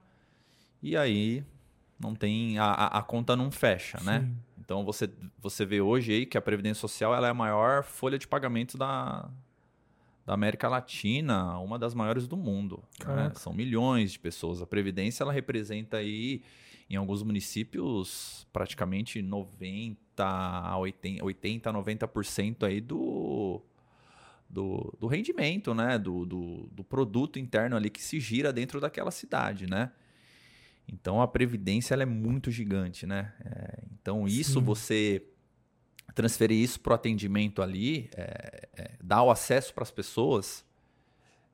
e 0.82 0.96
aí 0.96 1.44
não 2.00 2.12
tem. 2.12 2.58
A, 2.58 2.72
a, 2.72 2.98
a 2.98 3.02
conta 3.02 3.36
não 3.36 3.52
fecha, 3.52 3.98
né? 4.02 4.20
Sim. 4.20 4.26
né? 4.26 4.32
Então 4.58 4.84
você, 4.84 5.08
você 5.38 5.64
vê 5.64 5.80
hoje 5.80 6.10
aí 6.10 6.26
que 6.26 6.38
a 6.38 6.42
Previdência 6.42 6.80
Social 6.80 7.14
ela 7.14 7.28
é 7.28 7.30
a 7.30 7.34
maior 7.34 7.84
folha 7.84 8.18
de 8.18 8.26
pagamento 8.26 8.78
da, 8.78 9.28
da 10.26 10.32
América 10.32 10.68
Latina, 10.68 11.58
uma 11.58 11.78
das 11.78 11.94
maiores 11.94 12.26
do 12.26 12.36
mundo. 12.36 12.82
Né? 13.06 13.32
São 13.34 13.52
milhões 13.52 14.12
de 14.12 14.18
pessoas. 14.18 14.62
A 14.62 14.66
Previdência 14.66 15.22
ela 15.22 15.32
representa 15.32 15.98
aí, 15.98 16.42
em 16.88 16.96
alguns 16.96 17.22
municípios, 17.22 18.46
praticamente 18.52 19.20
90 19.20 20.24
a 20.24 20.78
80, 20.78 21.24
80 21.24 21.72
90% 21.72 22.62
aí 22.64 22.80
do, 22.80 23.60
do, 24.48 24.96
do, 24.98 25.06
rendimento, 25.06 25.74
né? 25.74 25.98
Do, 25.98 26.24
do, 26.24 26.68
do, 26.72 26.84
produto 26.84 27.38
interno 27.38 27.76
ali 27.76 27.90
que 27.90 28.02
se 28.02 28.18
gira 28.18 28.52
dentro 28.52 28.80
daquela 28.80 29.10
cidade, 29.10 29.66
né? 29.68 29.92
Então 30.88 31.20
a 31.20 31.28
Previdência 31.28 31.94
ela 31.94 32.02
é 32.02 32.06
muito 32.06 32.50
gigante, 32.50 33.06
né? 33.06 33.32
É, 33.44 33.82
então 33.92 34.26
isso 34.26 34.60
Sim. 34.60 34.64
você 34.64 35.26
transferir 36.14 36.58
isso 36.58 36.80
para 36.80 36.92
o 36.92 36.94
atendimento 36.94 37.60
ali, 37.60 38.08
é, 38.14 38.63
é, 38.76 38.92
dar 39.02 39.22
o 39.22 39.30
acesso 39.30 39.72
para 39.74 39.82
as 39.82 39.90
pessoas, 39.90 40.64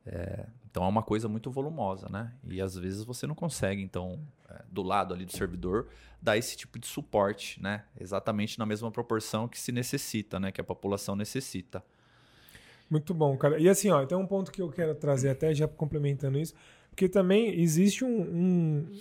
é, 0.07 0.47
então 0.71 0.85
é 0.85 0.89
uma 0.89 1.03
coisa 1.03 1.29
muito 1.29 1.51
volumosa, 1.51 2.09
né? 2.09 2.33
E 2.45 2.61
às 2.61 2.77
vezes 2.77 3.05
você 3.05 3.27
não 3.27 3.35
consegue, 3.35 3.83
então, 3.83 4.21
é, 4.49 4.63
do 4.71 4.83
lado 4.83 5.13
ali 5.13 5.25
do 5.25 5.33
servidor, 5.33 5.89
dar 6.23 6.37
esse 6.37 6.57
tipo 6.57 6.79
de 6.79 6.87
suporte, 6.87 7.61
né? 7.63 7.85
Exatamente 7.99 8.59
na 8.59 8.67
mesma 8.67 8.91
proporção 8.91 9.49
que 9.49 9.59
se 9.59 9.73
necessita, 9.73 10.39
né? 10.39 10.53
Que 10.53 10.61
a 10.61 10.65
população 10.65 11.17
necessita. 11.17 11.83
Muito 12.89 13.15
bom, 13.15 13.37
cara. 13.37 13.59
E 13.59 13.69
assim, 13.69 13.91
ó, 13.91 14.05
tem 14.05 14.19
um 14.19 14.27
ponto 14.27 14.51
que 14.51 14.61
eu 14.61 14.69
quero 14.71 14.95
trazer 14.95 15.31
até 15.31 15.55
já 15.55 15.69
complementando 15.69 16.39
isso. 16.39 16.55
Porque 16.91 17.09
também 17.09 17.61
existe 17.61 18.05
um, 18.05 18.21
um 18.21 18.93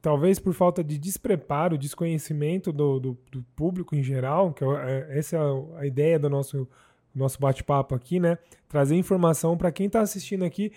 talvez 0.00 0.38
por 0.38 0.52
falta 0.54 0.84
de 0.84 0.98
despreparo, 0.98 1.78
desconhecimento 1.78 2.72
do, 2.72 3.00
do, 3.00 3.18
do 3.30 3.42
público 3.56 3.96
em 3.96 4.02
geral, 4.02 4.52
que 4.52 4.62
é, 4.62 4.68
é 4.68 5.18
essa 5.18 5.36
é 5.36 5.40
a 5.78 5.86
ideia 5.86 6.18
do 6.18 6.28
nosso, 6.28 6.68
nosso 7.14 7.38
bate-papo 7.40 7.94
aqui, 7.94 8.18
né? 8.18 8.38
Trazer 8.68 8.96
informação 8.96 9.56
para 9.56 9.70
quem 9.70 9.86
está 9.86 10.00
assistindo 10.00 10.44
aqui, 10.44 10.72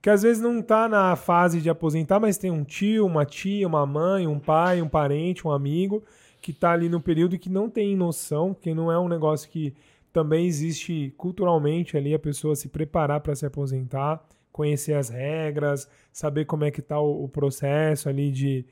que 0.00 0.10
às 0.10 0.22
vezes 0.22 0.42
não 0.42 0.60
está 0.60 0.88
na 0.88 1.14
fase 1.16 1.60
de 1.60 1.70
aposentar, 1.70 2.18
mas 2.18 2.38
tem 2.38 2.50
um 2.50 2.64
tio, 2.64 3.06
uma 3.06 3.24
tia, 3.24 3.66
uma 3.66 3.86
mãe, 3.86 4.26
um 4.26 4.38
pai, 4.38 4.82
um 4.82 4.88
parente, 4.88 5.46
um 5.46 5.50
amigo 5.50 6.02
que 6.40 6.50
está 6.50 6.72
ali 6.72 6.88
no 6.88 7.00
período 7.00 7.38
que 7.38 7.48
não 7.48 7.70
tem 7.70 7.96
noção, 7.96 8.52
que 8.52 8.74
não 8.74 8.90
é 8.90 8.98
um 8.98 9.08
negócio 9.08 9.48
que 9.48 9.72
também 10.12 10.44
existe 10.44 11.14
culturalmente 11.16 11.96
ali 11.96 12.12
a 12.12 12.18
pessoa 12.18 12.56
se 12.56 12.68
preparar 12.68 13.20
para 13.20 13.34
se 13.34 13.46
aposentar, 13.46 14.22
conhecer 14.50 14.94
as 14.94 15.08
regras, 15.08 15.88
saber 16.12 16.44
como 16.44 16.64
é 16.64 16.70
que 16.70 16.80
está 16.80 17.00
o, 17.00 17.24
o, 17.24 17.28
processo 17.28 18.08
ali 18.08 18.30
de 18.30 18.66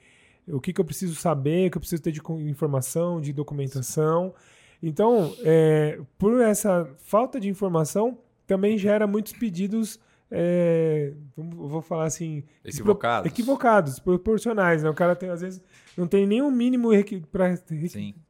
o 0.48 0.60
que, 0.60 0.72
que 0.72 0.80
eu 0.80 0.84
preciso 0.84 1.14
saber, 1.14 1.68
o 1.68 1.70
que 1.70 1.76
eu 1.78 1.80
preciso 1.80 2.02
ter 2.02 2.10
de 2.10 2.20
informação, 2.50 3.20
de 3.20 3.32
documentação. 3.32 4.34
Então, 4.82 5.34
é, 5.40 6.00
por 6.18 6.40
essa 6.40 6.88
falta 6.98 7.38
de 7.38 7.48
informação, 7.48 8.18
também 8.46 8.78
gera 8.78 9.06
muitos 9.06 9.32
pedidos 9.32 9.98
é, 10.32 11.12
vou 11.36 11.82
falar 11.82 12.04
assim, 12.04 12.44
equivocados, 12.64 13.30
equivocados, 13.30 13.98
proporcionais, 13.98 14.82
né? 14.82 14.88
O 14.88 14.94
cara 14.94 15.16
tem 15.16 15.28
às 15.28 15.40
vezes 15.40 15.60
não 15.96 16.06
tem 16.06 16.24
nenhum 16.24 16.50
mínimo 16.52 16.90
requ 16.90 17.20
pra, 17.32 17.54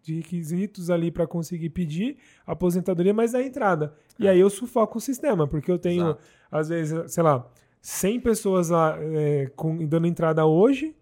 de 0.03 0.15
requisitos 0.15 0.89
ali 0.89 1.11
para 1.11 1.27
conseguir 1.27 1.69
pedir 1.69 2.17
aposentadoria, 2.47 3.13
mas 3.13 3.33
dá 3.33 3.43
entrada. 3.43 3.95
E 4.19 4.27
é. 4.27 4.31
aí 4.31 4.41
eu 4.41 4.49
sufoco 4.49 4.97
o 4.97 5.01
sistema, 5.01 5.47
porque 5.47 5.71
eu 5.71 5.79
tenho 5.79 6.05
Exato. 6.05 6.21
às 6.51 6.69
vezes, 6.71 7.13
sei 7.13 7.23
lá, 7.23 7.47
100 7.83 8.21
pessoas 8.21 8.71
lá 8.71 8.97
é, 8.99 9.51
com, 9.55 9.87
dando 9.87 10.07
entrada 10.07 10.47
hoje 10.47 10.97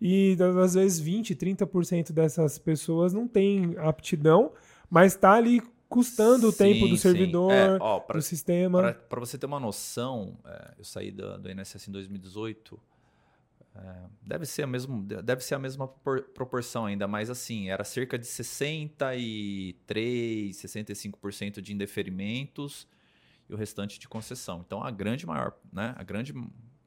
e 0.00 0.36
às 0.62 0.74
vezes 0.74 0.98
20, 0.98 1.36
30% 1.36 2.10
dessas 2.10 2.58
pessoas 2.58 3.12
não 3.12 3.28
tem 3.28 3.76
aptidão, 3.78 4.50
mas 4.90 5.14
está 5.14 5.34
ali 5.34 5.62
custando 5.88 6.48
o 6.48 6.52
tempo 6.52 6.86
do 6.86 6.96
servidor, 6.96 7.52
é, 7.52 7.78
ó, 7.80 8.00
pra, 8.00 8.18
do 8.18 8.22
sistema. 8.22 8.92
Para 8.92 9.20
você 9.20 9.38
ter 9.38 9.46
uma 9.46 9.58
noção, 9.58 10.36
é, 10.44 10.74
eu 10.78 10.84
saí 10.84 11.10
do, 11.10 11.38
do 11.38 11.50
INSS 11.50 11.88
em 11.88 11.92
2018. 11.92 12.78
É, 13.74 13.94
deve 14.22 14.46
ser 14.46 14.62
a 14.64 14.66
mesma, 14.66 15.00
deve 15.22 15.42
ser 15.42 15.54
a 15.54 15.58
mesma 15.58 15.88
proporção 15.88 16.86
ainda, 16.86 17.06
mas 17.06 17.30
assim, 17.30 17.70
era 17.70 17.84
cerca 17.84 18.18
de 18.18 18.26
63, 18.26 20.56
65% 20.56 21.60
de 21.60 21.72
indeferimentos 21.72 22.88
e 23.48 23.54
o 23.54 23.56
restante 23.56 23.98
de 23.98 24.08
concessão. 24.08 24.62
Então 24.66 24.82
a 24.82 24.90
grande 24.90 25.26
maior, 25.26 25.56
né, 25.72 25.94
a 25.96 26.02
grande 26.02 26.34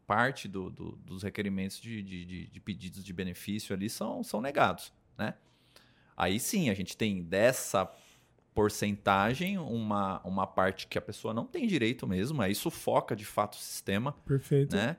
parte 0.05 0.47
do, 0.47 0.69
do, 0.69 0.91
dos 0.97 1.23
requerimentos 1.23 1.79
de, 1.79 2.03
de, 2.03 2.25
de, 2.25 2.47
de, 2.47 2.59
pedidos 2.59 3.03
de 3.03 3.13
benefício 3.13 3.73
ali 3.73 3.89
são, 3.89 4.23
são 4.23 4.41
negados, 4.41 4.93
né? 5.17 5.35
Aí 6.15 6.39
sim, 6.39 6.69
a 6.69 6.73
gente 6.73 6.95
tem 6.95 7.23
dessa 7.23 7.89
porcentagem, 8.53 9.57
uma, 9.57 10.21
uma 10.23 10.45
parte 10.45 10.87
que 10.87 10.97
a 10.97 11.01
pessoa 11.01 11.33
não 11.33 11.45
tem 11.45 11.65
direito 11.65 12.07
mesmo, 12.07 12.41
aí 12.41 12.53
sufoca 12.53 13.15
de 13.15 13.25
fato 13.25 13.55
o 13.55 13.57
sistema. 13.57 14.13
Perfeito. 14.25 14.75
Né? 14.75 14.95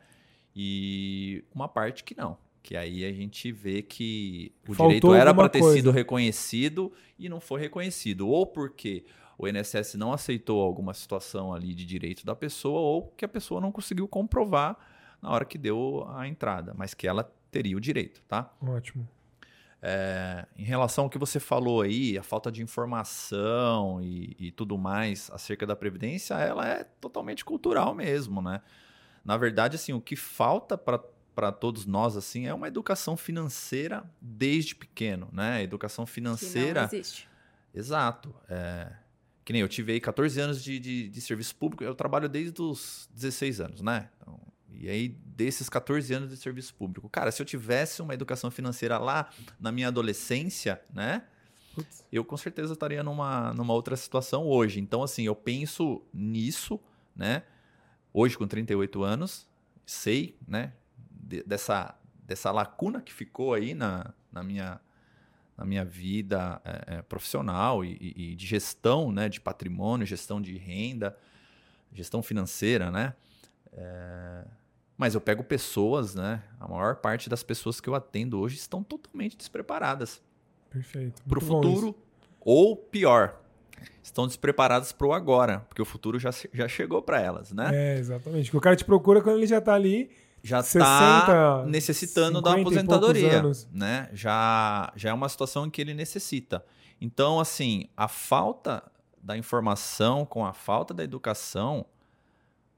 E 0.54 1.44
uma 1.54 1.68
parte 1.68 2.04
que 2.04 2.16
não. 2.16 2.36
Que 2.62 2.76
aí 2.76 3.04
a 3.04 3.12
gente 3.12 3.52
vê 3.52 3.82
que 3.82 4.52
o 4.66 4.74
Faltou 4.74 4.86
direito 4.86 5.14
era 5.14 5.34
para 5.34 5.48
ter 5.48 5.60
coisa. 5.60 5.76
sido 5.76 5.90
reconhecido 5.90 6.92
e 7.18 7.28
não 7.28 7.38
foi 7.38 7.60
reconhecido. 7.60 8.26
Ou 8.26 8.46
porque 8.46 9.04
o 9.36 9.46
INSS 9.46 9.94
não 9.94 10.12
aceitou 10.12 10.62
alguma 10.62 10.94
situação 10.94 11.52
ali 11.52 11.74
de 11.74 11.84
direito 11.84 12.24
da 12.24 12.34
pessoa, 12.34 12.80
ou 12.80 13.08
que 13.16 13.24
a 13.24 13.28
pessoa 13.28 13.60
não 13.60 13.70
conseguiu 13.70 14.08
comprovar 14.08 14.78
na 15.20 15.30
hora 15.30 15.44
que 15.44 15.58
deu 15.58 16.06
a 16.10 16.26
entrada, 16.26 16.72
mas 16.76 16.94
que 16.94 17.06
ela 17.06 17.30
teria 17.50 17.76
o 17.76 17.80
direito, 17.80 18.22
tá? 18.26 18.52
Ótimo. 18.62 19.08
É, 19.86 20.46
em 20.56 20.64
relação 20.64 21.04
ao 21.04 21.10
que 21.10 21.18
você 21.18 21.38
falou 21.38 21.82
aí, 21.82 22.16
a 22.16 22.22
falta 22.22 22.50
de 22.50 22.62
informação 22.62 24.00
e, 24.00 24.34
e 24.38 24.50
tudo 24.50 24.78
mais 24.78 25.30
acerca 25.30 25.66
da 25.66 25.76
Previdência, 25.76 26.32
ela 26.36 26.66
é 26.66 26.84
totalmente 26.84 27.44
cultural 27.44 27.94
mesmo, 27.94 28.40
né? 28.40 28.62
Na 29.22 29.36
verdade, 29.36 29.76
assim, 29.76 29.92
o 29.92 30.00
que 30.00 30.16
falta 30.16 30.78
para 30.78 31.52
todos 31.52 31.84
nós 31.84 32.16
assim 32.16 32.46
é 32.46 32.54
uma 32.54 32.66
educação 32.66 33.14
financeira 33.14 34.02
desde 34.22 34.74
pequeno, 34.74 35.28
né? 35.30 35.62
Educação 35.62 36.06
financeira. 36.06 36.88
Que 36.88 36.94
não 36.94 37.00
existe. 37.02 37.28
Exato. 37.74 38.34
É... 38.48 38.90
Que 39.44 39.52
nem 39.52 39.60
eu 39.60 39.68
tive 39.68 39.92
aí 39.92 40.00
14 40.00 40.40
anos 40.40 40.64
de, 40.64 40.78
de, 40.78 41.10
de 41.10 41.20
serviço 41.20 41.54
público, 41.56 41.84
eu 41.84 41.94
trabalho 41.94 42.26
desde 42.26 42.62
os 42.62 43.06
16 43.12 43.60
anos, 43.60 43.82
né? 43.82 44.08
Então, 44.16 44.40
e 44.80 44.88
aí, 44.88 45.08
desses 45.08 45.68
14 45.68 46.12
anos 46.14 46.30
de 46.30 46.36
serviço 46.36 46.74
público. 46.74 47.08
Cara, 47.08 47.30
se 47.30 47.40
eu 47.40 47.46
tivesse 47.46 48.02
uma 48.02 48.14
educação 48.14 48.50
financeira 48.50 48.98
lá 48.98 49.30
na 49.58 49.72
minha 49.72 49.88
adolescência, 49.88 50.80
né? 50.92 51.24
Putz. 51.74 52.06
Eu 52.12 52.24
com 52.24 52.36
certeza 52.36 52.72
estaria 52.72 53.02
numa, 53.02 53.52
numa 53.52 53.72
outra 53.72 53.96
situação 53.96 54.46
hoje. 54.46 54.80
Então, 54.80 55.02
assim, 55.02 55.24
eu 55.24 55.34
penso 55.34 56.02
nisso, 56.12 56.80
né? 57.14 57.42
Hoje, 58.12 58.38
com 58.38 58.46
38 58.46 59.02
anos, 59.02 59.48
sei, 59.84 60.38
né? 60.46 60.72
De, 61.10 61.42
dessa, 61.42 61.98
dessa 62.18 62.50
lacuna 62.52 63.00
que 63.00 63.12
ficou 63.12 63.54
aí 63.54 63.74
na, 63.74 64.14
na, 64.30 64.42
minha, 64.42 64.80
na 65.56 65.64
minha 65.64 65.84
vida 65.84 66.60
é, 66.64 66.96
é, 66.96 67.02
profissional 67.02 67.84
e, 67.84 67.96
e, 68.16 68.36
de 68.36 68.46
gestão, 68.46 69.10
né? 69.10 69.28
De 69.28 69.40
patrimônio, 69.40 70.06
gestão 70.06 70.40
de 70.40 70.56
renda, 70.56 71.16
gestão 71.92 72.22
financeira, 72.22 72.90
né? 72.90 73.14
É 73.72 74.44
mas 74.96 75.14
eu 75.14 75.20
pego 75.20 75.42
pessoas, 75.42 76.14
né? 76.14 76.42
A 76.58 76.68
maior 76.68 76.96
parte 76.96 77.28
das 77.28 77.42
pessoas 77.42 77.80
que 77.80 77.88
eu 77.88 77.94
atendo 77.94 78.38
hoje 78.38 78.56
estão 78.56 78.82
totalmente 78.82 79.36
despreparadas. 79.36 80.22
Perfeito. 80.70 81.22
Para 81.22 81.38
o 81.38 81.40
futuro, 81.40 81.94
ou 82.40 82.76
pior, 82.76 83.40
estão 84.02 84.26
despreparadas 84.26 84.92
para 84.92 85.06
o 85.06 85.12
agora, 85.12 85.60
porque 85.68 85.82
o 85.82 85.84
futuro 85.84 86.18
já, 86.18 86.30
já 86.52 86.68
chegou 86.68 87.02
para 87.02 87.20
elas, 87.20 87.52
né? 87.52 87.70
É, 87.72 87.98
exatamente. 87.98 88.46
Porque 88.46 88.58
o 88.58 88.60
cara 88.60 88.76
te 88.76 88.84
procura 88.84 89.20
quando 89.20 89.36
ele 89.36 89.46
já 89.46 89.58
está 89.58 89.74
ali. 89.74 90.10
Já 90.42 90.60
está 90.60 91.64
necessitando 91.66 92.42
da 92.42 92.52
aposentadoria, 92.52 93.42
né? 93.72 94.10
Já, 94.12 94.92
já 94.94 95.08
é 95.08 95.12
uma 95.12 95.28
situação 95.28 95.66
em 95.66 95.70
que 95.70 95.80
ele 95.80 95.94
necessita. 95.94 96.64
Então, 97.00 97.40
assim, 97.40 97.88
a 97.96 98.06
falta 98.08 98.82
da 99.22 99.38
informação 99.38 100.26
com 100.26 100.44
a 100.44 100.52
falta 100.52 100.92
da 100.92 101.02
educação 101.02 101.86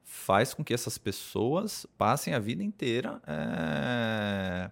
faz 0.06 0.54
com 0.54 0.62
que 0.62 0.72
essas 0.72 0.96
pessoas 0.96 1.84
passem 1.98 2.32
a 2.32 2.38
vida 2.38 2.62
inteira 2.62 3.20
é... 3.26 4.70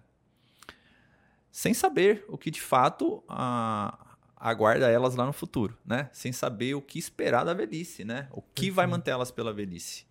sem 1.51 1.73
saber 1.73 2.23
o 2.29 2.37
que 2.37 2.49
de 2.49 2.61
fato 2.61 3.21
a... 3.27 4.15
aguarda 4.37 4.89
elas 4.89 5.13
lá 5.13 5.25
no 5.25 5.33
futuro, 5.33 5.77
né? 5.85 6.09
Sem 6.13 6.31
saber 6.31 6.73
o 6.73 6.81
que 6.81 6.97
esperar 6.97 7.43
da 7.43 7.53
velhice, 7.53 8.05
né? 8.05 8.29
O 8.31 8.41
que 8.41 8.71
vai 8.71 8.87
manter 8.87 9.11
elas 9.11 9.29
pela 9.29 9.51
velhice. 9.51 10.05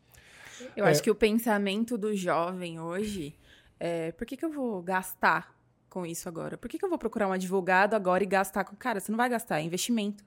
Eu 0.77 0.85
é... 0.85 0.91
acho 0.91 1.03
que 1.03 1.11
o 1.11 1.15
pensamento 1.15 1.97
do 1.97 2.15
jovem 2.15 2.79
hoje 2.79 3.35
é: 3.81 4.13
por 4.13 4.27
que, 4.27 4.37
que 4.37 4.45
eu 4.45 4.53
vou 4.53 4.83
gastar 4.83 5.57
com 5.89 6.05
isso 6.05 6.29
agora? 6.29 6.59
Por 6.59 6.69
que, 6.69 6.79
que 6.79 6.85
eu 6.85 6.91
vou 6.91 6.99
procurar 6.99 7.29
um 7.29 7.33
advogado 7.33 7.95
agora 7.95 8.23
e 8.23 8.27
gastar 8.27 8.65
com. 8.65 8.77
Cara, 8.77 9.01
você 9.01 9.11
não 9.11 9.17
vai 9.17 9.31
gastar, 9.31 9.59
é 9.59 9.63
investimento. 9.63 10.23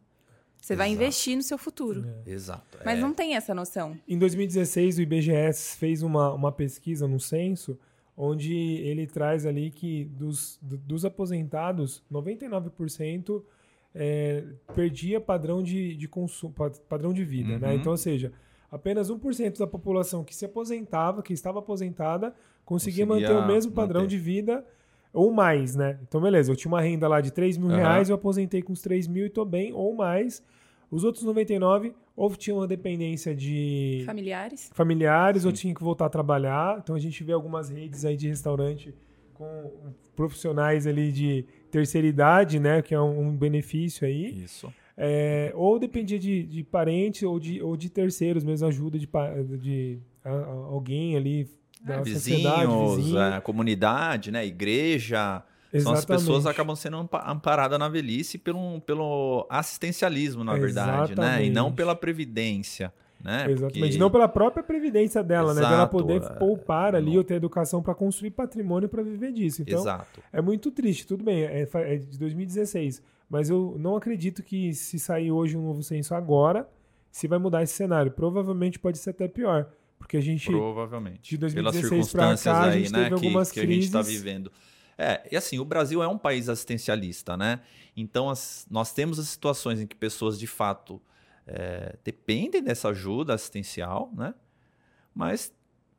Você 0.62 0.74
Exato. 0.74 0.78
vai 0.78 0.90
investir 0.90 1.36
no 1.36 1.44
seu 1.44 1.58
futuro. 1.58 2.06
É. 2.26 2.32
Exato. 2.32 2.78
Mas 2.84 2.98
é. 2.98 3.02
não 3.02 3.14
tem 3.14 3.36
essa 3.36 3.54
noção. 3.54 3.98
Em 4.08 4.18
2016, 4.18 4.98
o 4.98 5.02
IBGE 5.02 5.54
fez 5.78 6.04
uma, 6.04 6.34
uma 6.34 6.52
pesquisa 6.52 7.08
no 7.08 7.20
censo, 7.20 7.80
onde 8.16 8.54
ele 8.54 9.08
traz 9.08 9.46
ali 9.46 9.70
que 9.70 10.06
dos, 10.06 10.60
dos 10.62 11.06
aposentados, 11.06 12.04
99% 12.12 13.44
é, 13.94 14.44
perdia 14.76 15.22
padrão 15.22 15.64
de, 15.64 15.96
de 15.96 16.08
consumo, 16.08 16.54
padrão 16.90 17.14
de 17.14 17.24
vida, 17.24 17.50
né? 17.50 17.56
uhum. 17.56 17.62
né? 17.62 17.76
Então, 17.76 17.92
ou 17.92 17.98
seja, 17.98 18.34
apenas 18.72 19.10
1% 19.10 19.58
da 19.58 19.68
população 19.68 20.24
que 20.24 20.36
se 20.36 20.46
aposentava, 20.46 21.22
que 21.22 21.34
estava 21.34 21.60
aposentada, 21.60 22.34
conseguia, 22.66 23.06
conseguia 23.06 23.32
manter 23.32 23.44
o 23.44 23.48
mesmo 23.48 23.72
padrão 23.72 24.02
manter. 24.02 24.18
de 24.18 24.22
vida 24.22 24.66
ou 25.14 25.32
mais, 25.32 25.76
né? 25.76 26.00
Então, 26.08 26.22
beleza, 26.22 26.52
eu 26.52 26.56
tinha 26.56 26.72
uma 26.72 26.82
renda 26.82 27.08
lá 27.08 27.22
de 27.22 27.32
3 27.32 27.58
mil 27.58 27.70
uhum. 27.70 27.76
reais, 27.76 28.10
eu 28.10 28.16
aposentei 28.16 28.62
com 28.62 28.74
os 28.74 28.82
3 28.82 29.08
mil 29.08 29.26
e 29.26 29.30
tô 29.30 29.46
bem, 29.46 29.74
ou 29.74 29.96
mais. 29.96 30.44
Os 30.90 31.04
outros 31.04 31.24
99, 31.24 31.94
ou 32.16 32.34
tinham 32.36 32.60
uma 32.60 32.68
dependência 32.68 33.36
de... 33.36 34.04
Familiares. 34.06 34.72
Familiares, 34.74 35.42
Sim. 35.42 35.48
ou 35.48 35.54
tinham 35.54 35.76
que 35.76 35.84
voltar 35.84 36.06
a 36.06 36.10
trabalhar. 36.10 36.80
Então, 36.82 36.96
a 36.96 37.00
gente 37.00 37.24
vê 37.24 37.34
algumas 37.34 37.70
redes 37.70 38.06
aí 38.06 38.16
de 38.16 38.28
restaurante 38.28 38.94
com 39.34 39.72
profissionais 40.16 40.88
ali 40.88 41.12
de 41.12 41.46
terceira 41.70 42.08
idade, 42.08 42.60
né? 42.60 42.82
Que 42.82 42.96
é 42.96 43.02
um, 43.02 43.28
um 43.28 43.38
benefício 43.38 44.08
aí. 44.08 44.44
Isso. 44.44 44.74
É, 44.98 45.52
ou 45.56 45.78
dependia 45.78 46.18
de, 46.18 46.44
de 46.44 46.64
parentes 46.64 47.22
ou 47.22 47.40
de, 47.40 47.62
ou 47.62 47.78
de 47.78 47.88
terceiros 47.88 48.44
mesmo, 48.44 48.68
ajuda 48.68 48.98
de, 48.98 49.08
de, 49.08 49.58
de 49.58 50.00
alguém 50.70 51.16
ali 51.16 51.48
da 51.84 52.02
vizinhos, 52.02 52.96
vizinho. 52.98 53.20
a 53.20 53.42
comunidade, 53.42 54.32
né, 54.32 54.46
igreja. 54.46 55.44
São 55.82 55.92
as 55.94 56.06
pessoas 56.06 56.46
acabam 56.46 56.76
sendo 56.76 57.08
amparadas 57.26 57.78
na 57.78 57.90
velhice 57.90 58.38
pelo, 58.38 58.80
pelo 58.82 59.46
assistencialismo, 59.50 60.44
na 60.44 60.56
verdade, 60.56 61.14
né? 61.16 61.46
E 61.46 61.50
não 61.50 61.72
pela 61.72 61.94
previdência. 61.96 62.92
né? 63.24 63.46
Exatamente. 63.50 63.80
Porque- 63.80 63.98
Não 63.98 64.10
pela 64.12 64.28
própria 64.28 64.64
previdência 64.64 65.24
dela, 65.24 65.54
né? 65.54 65.62
Exato, 65.62 65.92
poder 65.92 66.22
é. 66.22 66.30
poupar 66.36 66.96
ali 66.96 67.12
Não. 67.12 67.18
ou 67.18 67.24
ter 67.24 67.34
educação 67.34 67.82
para 67.82 67.96
construir 67.96 68.30
patrimônio 68.30 68.88
para 68.88 69.02
viver 69.02 69.32
disso. 69.34 69.64
Então, 69.64 69.80
Exato. 69.80 70.22
é 70.32 70.40
muito 70.40 70.70
triste. 70.72 71.06
Tudo 71.08 71.24
bem, 71.24 71.44
é, 71.44 71.68
é 71.74 71.96
de 71.98 72.18
2016. 72.18 73.02
Mas 73.28 73.50
eu 73.50 73.76
não 73.80 73.96
acredito 73.98 74.44
que 74.44 74.72
se 74.74 75.00
sair 75.00 75.32
hoje 75.32 75.58
um 75.58 75.64
novo 75.64 75.82
censo 75.84 76.14
agora, 76.14 76.70
se 77.12 77.28
vai 77.28 77.40
mudar 77.40 77.64
esse 77.64 77.74
cenário. 77.74 78.12
Provavelmente 78.12 78.78
pode 78.80 79.00
ser 79.00 79.10
até 79.10 79.28
pior. 79.28 79.68
Porque 79.98 80.18
a 80.18 80.22
gente. 80.22 80.46
Provavelmente. 80.46 81.30
de 81.30 81.38
Pelas 81.38 81.54
2016 81.74 82.12
pra 82.12 82.24
circunstâncias 82.36 82.56
cá, 82.56 82.63
a 82.63 82.70
aí, 82.70 82.82
gente 82.84 82.92
né, 82.94 82.98
teve 83.06 83.08
que, 83.10 83.13
algumas 83.25 83.51
que 83.51 83.60
a 83.60 83.66
gente 83.66 83.80
está 83.86 84.04
crises. 84.04 84.22
vivendo. 84.22 84.51
É, 84.98 85.27
e 85.32 85.38
assim, 85.38 85.60
o 85.60 85.66
Brasil 85.66 86.01
é 86.01 86.08
um 86.08 86.18
país 86.18 86.50
assistencialista, 86.50 87.36
né? 87.38 87.60
Então, 87.96 88.30
as- 88.30 88.66
nós 88.70 88.92
temos 88.94 89.20
as 89.20 89.27
situações 89.27 89.80
em 89.80 89.86
que 89.88 89.96
pessoas, 89.96 90.39
de 90.39 90.48
fato, 90.48 91.01
é, 91.46 91.96
dependem 92.04 92.63
dessa 92.63 92.89
ajuda 92.89 93.34
assistencial, 93.34 94.12
né? 94.16 94.34
Mas 95.13 95.54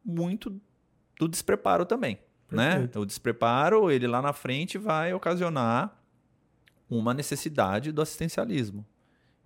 muito 0.05 0.61
do 1.19 1.29
despreparo 1.29 1.85
também, 1.85 2.19
né? 2.51 2.71
Perfeito. 2.73 3.01
O 3.01 3.07
despreparo, 3.07 3.91
ele 3.91 4.07
lá 4.07 4.21
na 4.23 4.33
frente 4.33 4.79
vai 4.79 5.13
ocasionar 5.13 5.97
uma 6.89 7.13
necessidade 7.15 7.93
do 7.93 8.01
assistencialismo. 8.01 8.87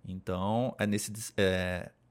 Então, 0.05 0.75
é 0.79 0.85
nesse 0.87 1.11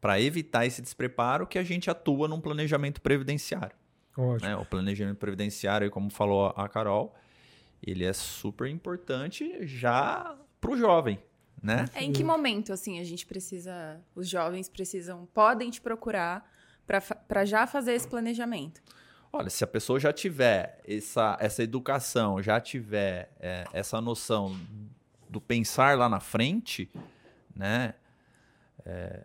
para 0.02 0.20
evitar 0.20 0.66
esse 0.66 0.82
despreparo 0.82 1.46
que 1.46 1.56
a 1.56 1.62
gente 1.62 1.88
atua 1.88 2.26
num 2.26 2.40
planejamento 2.40 3.00
previdenciário. 3.00 3.76
Ótimo. 4.18 4.50
né? 4.50 4.56
O 4.56 4.64
planejamento 4.64 5.16
previdenciário, 5.16 5.88
como 5.92 6.10
falou 6.10 6.52
a 6.56 6.68
Carol, 6.68 7.14
ele 7.80 8.04
é 8.04 8.12
super 8.12 8.66
importante 8.66 9.64
já 9.64 10.36
para 10.60 10.70
o 10.72 10.76
jovem, 10.76 11.22
né? 11.62 11.84
É, 11.94 12.02
em 12.02 12.12
que 12.12 12.24
momento, 12.24 12.72
assim, 12.72 12.98
a 12.98 13.04
gente 13.04 13.24
precisa, 13.24 14.00
os 14.12 14.28
jovens 14.28 14.68
precisam, 14.68 15.24
podem 15.32 15.70
te 15.70 15.80
procurar 15.80 16.50
para 17.28 17.44
já 17.44 17.64
fazer 17.64 17.92
esse 17.92 18.08
planejamento? 18.08 18.82
Olha, 19.32 19.48
se 19.48 19.62
a 19.62 19.68
pessoa 19.68 20.00
já 20.00 20.12
tiver 20.12 20.80
essa, 20.84 21.36
essa 21.40 21.62
educação, 21.62 22.42
já 22.42 22.60
tiver 22.60 23.32
é, 23.38 23.64
essa 23.72 24.00
noção 24.00 24.58
do 25.30 25.40
pensar 25.40 25.96
lá 25.96 26.08
na 26.08 26.18
frente, 26.18 26.90
né? 27.54 27.94
é, 28.84 29.24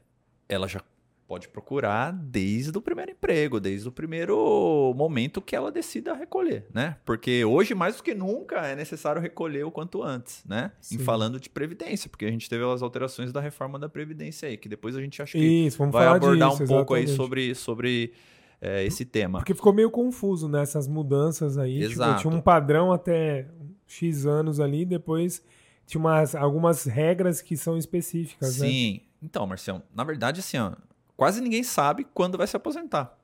ela 0.50 0.68
já 0.68 0.82
pode 1.28 1.50
procurar 1.50 2.14
desde 2.14 2.78
o 2.78 2.82
primeiro 2.82 3.12
emprego, 3.12 3.60
desde 3.60 3.88
o 3.88 3.92
primeiro 3.92 4.94
momento 4.96 5.42
que 5.42 5.56
ela 5.56 5.70
decida 5.70 6.14
recolher, 6.14 6.66
né? 6.74 6.96
Porque 7.06 7.44
hoje, 7.44 7.76
mais 7.76 7.98
do 7.98 8.04
que 8.04 8.16
nunca, 8.16 8.66
é 8.66 8.76
necessário 8.76 9.22
recolher 9.22 9.66
o 9.66 9.72
quanto 9.72 10.02
antes, 10.02 10.44
né? 10.46 10.72
Em 10.80 10.98
Sim. 10.98 11.00
falando 11.00 11.38
de 11.38 11.50
previdência, 11.50 12.10
porque 12.10 12.26
a 12.26 12.32
gente 12.32 12.50
teve 12.50 12.64
as 12.64 12.82
alterações 12.82 13.34
da 13.34 13.42
reforma 13.42 13.78
da 13.78 13.90
Previdência 13.90 14.48
aí, 14.48 14.58
que 14.58 14.70
depois 14.70 14.96
a 14.96 15.02
gente 15.02 15.22
acha 15.22 15.38
que 15.38 15.66
Isso, 15.66 15.86
vai 15.90 16.08
abordar 16.08 16.52
disso, 16.52 16.64
um 16.64 16.68
pouco 16.68 16.94
aí 16.94 17.04
exatamente. 17.04 17.18
sobre, 17.18 17.56
sobre 17.56 18.14
é, 18.62 18.86
esse 18.86 19.04
tema. 19.04 19.40
Porque 19.40 19.54
ficou 19.54 19.74
meio 19.74 19.92
confuso 19.92 20.48
nessas 20.48 20.88
mudanças 20.88 21.58
aí. 21.58 21.80
Tipo, 21.80 21.92
Exato. 21.92 22.22
tinha 22.22 22.34
um 22.34 22.42
padrão 22.42 22.94
até 22.94 23.48
X 23.86 24.26
anos 24.26 24.62
ali, 24.62 24.86
depois 24.86 25.44
tinha 25.86 26.00
umas, 26.00 26.36
algumas 26.36 26.86
regras 26.86 27.42
que 27.42 27.58
são 27.58 27.78
específicas, 27.78 28.60
né? 28.60 28.68
Sim. 28.68 29.02
Então, 29.22 29.46
Marcião, 29.48 29.84
na 29.94 30.04
verdade, 30.04 30.40
assim, 30.40 30.58
ó, 30.58 30.74
quase 31.16 31.42
ninguém 31.42 31.64
sabe 31.64 32.06
quando 32.14 32.38
vai 32.38 32.48
se 32.48 32.56
aposentar. 32.56 33.18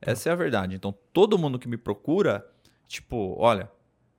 Essa 0.00 0.28
é 0.28 0.32
a 0.32 0.36
verdade. 0.36 0.74
Então, 0.74 0.94
todo 1.12 1.38
mundo 1.38 1.58
que 1.58 1.68
me 1.68 1.76
procura, 1.76 2.46
tipo, 2.86 3.34
olha, 3.38 3.70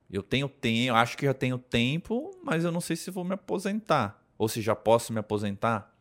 eu 0.09 0.23
tenho 0.23 0.49
tempo, 0.49 0.95
acho 0.95 1.17
que 1.17 1.25
já 1.25 1.33
tenho 1.33 1.57
tempo, 1.57 2.31
mas 2.43 2.63
eu 2.63 2.71
não 2.71 2.81
sei 2.81 2.95
se 2.95 3.11
vou 3.11 3.23
me 3.23 3.33
aposentar. 3.33 4.21
Ou 4.37 4.47
se 4.47 4.61
já 4.61 4.75
posso 4.75 5.11
me 5.13 5.19
aposentar. 5.19 5.93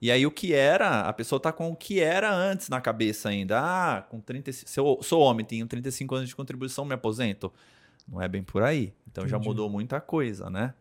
E 0.00 0.10
aí, 0.10 0.26
o 0.26 0.30
que 0.30 0.52
era, 0.52 1.02
a 1.02 1.12
pessoa 1.12 1.40
tá 1.40 1.52
com 1.52 1.70
o 1.70 1.76
que 1.76 2.00
era 2.00 2.32
antes 2.32 2.68
na 2.68 2.80
cabeça 2.80 3.28
ainda. 3.28 3.60
Ah, 3.60 4.02
com 4.02 4.20
35. 4.20 4.70
Se 4.70 4.78
eu 4.78 4.98
sou 5.02 5.20
homem, 5.20 5.44
tenho 5.44 5.66
35 5.66 6.14
anos 6.14 6.28
de 6.28 6.36
contribuição, 6.36 6.84
me 6.84 6.94
aposento. 6.94 7.52
Não 8.06 8.20
é 8.20 8.28
bem 8.28 8.42
por 8.42 8.62
aí. 8.62 8.92
Então 9.10 9.26
já 9.26 9.36
Entendi. 9.36 9.48
mudou 9.48 9.70
muita 9.70 10.00
coisa, 10.00 10.50
né? 10.50 10.74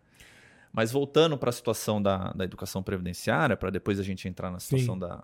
Mas 0.74 0.92
voltando 0.92 1.38
para 1.38 1.50
a 1.50 1.54
situação 1.54 2.02
da, 2.02 2.32
da 2.34 2.44
educação 2.46 2.82
previdenciária, 2.82 3.58
para 3.58 3.70
depois 3.70 4.00
a 4.00 4.04
gente 4.04 4.28
entrar 4.28 4.50
na 4.50 4.60
situação 4.60 4.98
da, 4.98 5.24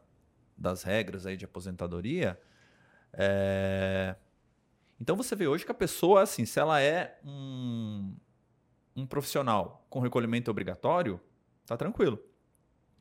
das 0.57 0.83
regras 0.83 1.25
aí 1.25 1.37
de 1.37 1.45
aposentadoria. 1.45 2.37
é, 3.13 4.15
Então 4.99 5.15
você 5.15 5.35
vê 5.35 5.47
hoje 5.47 5.65
que 5.65 5.71
a 5.71 5.75
pessoa, 5.75 6.21
assim, 6.23 6.45
se 6.45 6.59
ela 6.59 6.81
é 6.81 7.17
um, 7.23 8.15
um 8.95 9.05
profissional 9.05 9.85
com 9.89 9.99
recolhimento 9.99 10.51
obrigatório, 10.51 11.19
tá 11.65 11.77
tranquilo. 11.77 12.19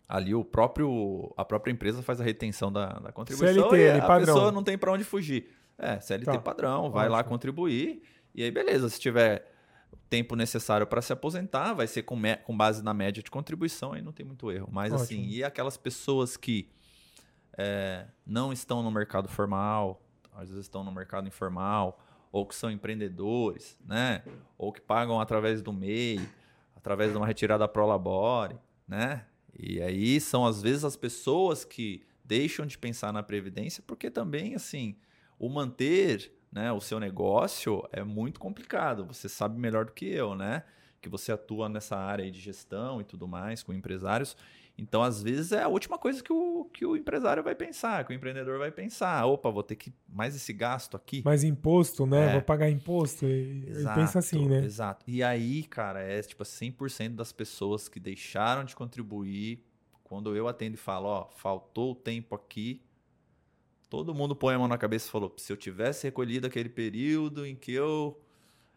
Ali 0.09 0.33
o 0.35 0.45
próprio, 0.45 1.35
a 1.37 1.45
própria 1.45 1.73
empresa 1.73 2.01
faz 2.03 2.21
a 2.21 2.25
retenção 2.25 2.71
da, 2.71 2.93
da 3.01 3.11
contribuição 3.11 3.55
CLT 3.71 3.77
e 3.77 3.91
a 3.99 4.07
padrão. 4.07 4.35
pessoa 4.35 4.53
não 4.53 4.63
tem 4.63 4.79
para 4.79 4.93
onde 4.93 5.03
fugir. 5.03 5.51
É, 5.77 5.99
CLT 6.01 6.25
Tá. 6.27 6.39
padrão, 6.39 6.91
vai 6.93 7.09
lá 7.09 7.19
Ótimo. 7.19 7.31
contribuir 7.31 8.03
e 8.33 8.43
aí 8.45 8.51
beleza, 8.53 8.89
se 8.89 9.01
tiver 9.01 9.53
tempo 10.09 10.37
necessário 10.37 10.87
para 10.87 11.03
se 11.03 11.13
aposentar, 11.13 11.75
vai 11.75 11.87
ser 11.87 12.03
com, 12.03 12.21
com 12.45 12.57
base 12.57 12.83
na 12.83 12.95
média 12.95 13.23
de 13.23 13.31
contribuição, 13.31 13.93
aí 13.93 14.03
não 14.03 14.13
tem 14.13 14.25
muito 14.25 14.51
erro. 14.51 14.69
Mas 14.71 14.93
assim, 14.93 15.21
Ótimo. 15.21 15.33
e 15.33 15.45
aquelas 15.45 15.77
pessoas 15.77 16.37
que 16.37 16.69
é, 17.57 18.07
não 18.25 18.53
estão 18.53 18.83
no 18.83 18.91
mercado 18.91 19.29
formal, 19.29 20.01
às 20.33 20.49
vezes 20.49 20.67
estão 20.67 20.85
no 20.85 20.93
mercado 20.93 21.27
informal, 21.27 21.99
ou 22.31 22.47
que 22.47 22.55
são 22.55 22.71
empreendedores, 22.71 23.79
né? 23.85 24.23
Ou 24.59 24.73
que 24.73 24.81
pagam 24.81 25.21
através 25.21 25.63
do 25.63 25.73
MEI, 25.73 26.21
através 26.75 27.11
de 27.11 27.17
uma 27.17 27.27
retirada 27.27 27.67
pro 27.67 27.87
labore, 27.87 28.59
né? 28.87 29.25
E 29.59 29.81
aí 29.81 30.21
são 30.21 30.45
às 30.45 30.61
vezes 30.61 30.85
as 30.85 30.97
pessoas 30.97 31.65
que 31.65 32.03
deixam 32.23 32.67
de 32.67 32.77
pensar 32.77 33.13
na 33.13 33.23
previdência 33.23 33.83
porque 33.87 34.11
também 34.11 34.55
assim, 34.55 34.97
o 35.39 35.49
manter, 35.49 36.31
né, 36.57 36.73
o 36.73 36.81
seu 36.81 36.99
negócio 36.99 37.87
é 37.93 38.03
muito 38.03 38.41
complicado. 38.41 39.05
Você 39.05 39.29
sabe 39.29 39.61
melhor 39.61 39.85
do 39.85 39.93
que 39.93 40.07
eu, 40.07 40.35
né? 40.35 40.63
Que 41.03 41.09
você 41.09 41.31
atua 41.31 41.69
nessa 41.69 41.99
área 41.99 42.31
de 42.31 42.41
gestão 42.41 42.99
e 42.99 43.05
tudo 43.05 43.29
mais 43.29 43.63
com 43.63 43.75
empresários. 43.75 44.35
Então, 44.79 45.03
às 45.03 45.23
vezes, 45.23 45.53
é 45.53 45.63
a 45.63 45.69
última 45.69 45.99
coisa 45.99 46.23
que 46.23 46.33
o, 46.33 46.65
que 46.73 46.87
o 46.87 46.97
empresário 46.97 47.43
vai 47.43 47.55
pensar, 47.55 48.07
que 48.07 48.13
o 48.13 48.15
empreendedor 48.15 48.59
vai 48.59 48.71
pensar. 48.71 49.27
Opa, 49.27 49.51
vou 49.51 49.63
ter 49.63 49.77
que 49.77 49.93
mais 50.09 50.35
esse 50.35 50.51
gasto 50.55 50.97
aqui. 50.97 51.23
Mais 51.23 51.45
imposto, 51.45 52.07
né? 52.07 52.31
É. 52.31 52.33
Vou 52.33 52.43
pagar 52.43 52.71
imposto. 52.71 53.27
E, 53.27 53.67
pensa 53.95 54.19
assim, 54.19 54.49
né? 54.49 54.65
Exato. 54.65 55.05
E 55.07 55.23
aí, 55.23 55.63
cara, 55.65 56.01
é 56.01 56.23
tipo 56.23 56.43
100% 56.43 57.17
das 57.17 57.33
pessoas 57.33 57.87
que 57.87 58.01
deixaram 58.01 58.65
de 58.65 58.75
contribuir. 58.75 59.63
Quando 60.03 60.35
eu 60.35 60.49
atendo 60.49 60.77
e 60.77 60.79
falo, 60.79 61.07
ó, 61.07 61.29
faltou 61.37 61.93
o 61.93 61.95
tempo 61.95 62.35
aqui. 62.35 62.83
Todo 63.89 64.15
mundo 64.15 64.35
põe 64.35 64.55
a 64.55 64.59
mão 64.59 64.67
na 64.69 64.79
cabeça 64.79 65.09
e 65.09 65.11
falou: 65.11 65.33
se 65.37 65.53
eu 65.53 65.57
tivesse 65.57 66.07
recolhido 66.07 66.47
aquele 66.47 66.69
período 66.69 67.47
em 67.47 67.55
que 67.55 67.73
eu 67.73 68.19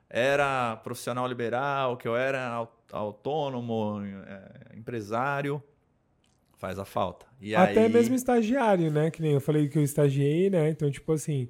era 0.10 0.76
profissional 0.78 1.28
liberal, 1.28 1.98
que 1.98 2.08
eu 2.08 2.16
era 2.16 2.48
au- 2.48 2.78
autônomo, 2.92 4.02
é, 4.28 4.78
empresário, 4.78 5.62
faz 6.58 6.78
a 6.80 6.86
falta. 6.86 7.26
E 7.42 7.56
Até 7.56 7.84
aí- 7.86 7.92
mesmo 7.94 8.16
estagiário, 8.16 8.92
né? 8.92 9.10
Que 9.12 9.22
nem 9.22 9.34
eu 9.34 9.42
falei 9.42 9.68
que 9.68 9.78
eu 9.78 9.84
estagiei, 9.84 10.50
né? 10.50 10.70
Então, 10.70 10.90
tipo 10.92 11.12
assim, 11.14 11.48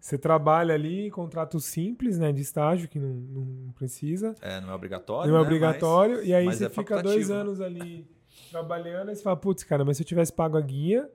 você 0.00 0.16
trabalha 0.18 0.74
ali, 0.74 1.10
contrato 1.10 1.58
simples, 1.60 2.18
né? 2.18 2.32
De 2.32 2.42
estágio, 2.42 2.88
que 2.88 2.98
não, 2.98 3.08
não 3.14 3.72
precisa. 3.72 4.34
É, 4.40 4.60
não 4.60 4.70
é 4.70 4.74
obrigatório. 4.74 5.30
não 5.30 5.38
é 5.38 5.40
né? 5.40 5.46
obrigatório. 5.46 6.16
Mas- 6.18 6.26
e 6.28 6.34
aí 6.34 6.44
você 6.46 6.64
é 6.66 6.68
fica 6.70 7.02
dois 7.02 7.30
anos 7.30 7.60
ali 7.60 8.06
trabalhando, 8.50 9.08
aí 9.10 9.16
você 9.16 9.22
fala, 9.22 9.36
putz, 9.36 9.64
cara, 9.64 9.84
mas 9.84 9.96
se 9.96 10.02
eu 10.02 10.06
tivesse 10.06 10.32
pago 10.32 10.56
a 10.56 10.60
guia, 10.60 11.10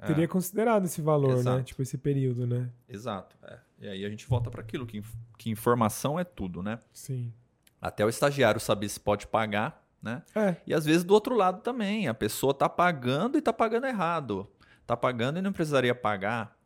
É. 0.00 0.06
teria 0.06 0.26
considerado 0.28 0.84
esse 0.84 1.00
valor, 1.02 1.34
né? 1.34 1.40
Exato. 1.40 1.62
Tipo, 1.64 1.82
esse 1.82 1.98
período, 1.98 2.46
né? 2.46 2.70
Exato. 2.88 3.36
é. 3.42 3.58
E 3.80 3.88
aí 3.88 4.04
a 4.04 4.10
gente 4.10 4.26
volta 4.26 4.50
para 4.50 4.60
aquilo, 4.60 4.86
que, 4.86 4.98
inf- 4.98 5.14
que 5.38 5.48
informação 5.50 6.18
é 6.18 6.24
tudo, 6.24 6.62
né? 6.62 6.78
Sim. 6.92 7.32
Até 7.80 8.04
o 8.04 8.08
estagiário 8.10 8.60
saber 8.60 8.88
se 8.90 9.00
pode 9.00 9.26
pagar, 9.26 9.82
né? 10.02 10.22
É, 10.34 10.56
E 10.66 10.74
às 10.74 10.84
vezes 10.84 11.02
do 11.04 11.14
outro 11.14 11.34
lado 11.34 11.62
também, 11.62 12.06
a 12.08 12.12
pessoa 12.14 12.52
tá 12.52 12.68
pagando 12.68 13.38
e 13.38 13.42
tá 13.42 13.52
pagando 13.52 13.86
errado. 13.86 14.46
Tá 14.86 14.96
pagando 14.96 15.38
e 15.38 15.42
não 15.42 15.52
precisaria 15.52 15.94
pagar. 15.94 16.58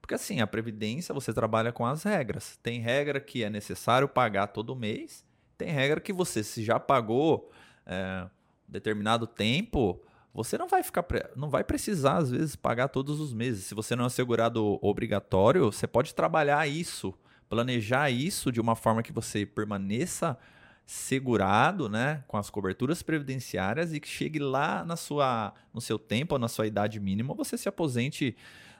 Porque 0.00 0.14
assim, 0.14 0.40
a 0.40 0.46
previdência 0.46 1.14
você 1.14 1.32
trabalha 1.32 1.72
com 1.72 1.86
as 1.86 2.02
regras. 2.02 2.58
Tem 2.62 2.80
regra 2.80 3.18
que 3.20 3.42
é 3.44 3.48
necessário 3.50 4.08
pagar 4.08 4.48
todo 4.48 4.74
mês, 4.76 5.24
tem 5.56 5.70
regra 5.70 6.00
que 6.00 6.12
você 6.12 6.42
se 6.44 6.62
já 6.62 6.78
pagou 6.80 7.50
é, 7.86 8.26
determinado 8.66 9.26
tempo, 9.26 10.02
você 10.38 10.56
não 10.56 10.68
vai 10.68 10.84
ficar 10.84 11.04
não 11.34 11.50
vai 11.50 11.64
precisar 11.64 12.18
às 12.18 12.30
vezes 12.30 12.54
pagar 12.54 12.88
todos 12.88 13.18
os 13.18 13.34
meses. 13.34 13.64
Se 13.64 13.74
você 13.74 13.96
não 13.96 14.06
é 14.06 14.08
segurado 14.08 14.78
obrigatório, 14.80 15.64
você 15.64 15.86
pode 15.86 16.14
trabalhar 16.14 16.66
isso, 16.68 17.12
planejar 17.48 18.08
isso 18.08 18.52
de 18.52 18.60
uma 18.60 18.76
forma 18.76 19.02
que 19.02 19.10
você 19.12 19.44
permaneça 19.44 20.38
segurado, 20.86 21.88
né, 21.88 22.22
com 22.26 22.38
as 22.38 22.48
coberturas 22.48 23.02
previdenciárias 23.02 23.92
e 23.92 24.00
que 24.00 24.08
chegue 24.08 24.38
lá 24.38 24.84
na 24.84 24.96
sua, 24.96 25.52
no 25.74 25.80
seu 25.80 25.98
tempo, 25.98 26.36
ou 26.36 26.38
na 26.38 26.48
sua 26.48 26.66
idade 26.66 26.98
mínima, 26.98 27.34
você 27.34 27.58
se 27.58 27.68
aposente 27.68 28.34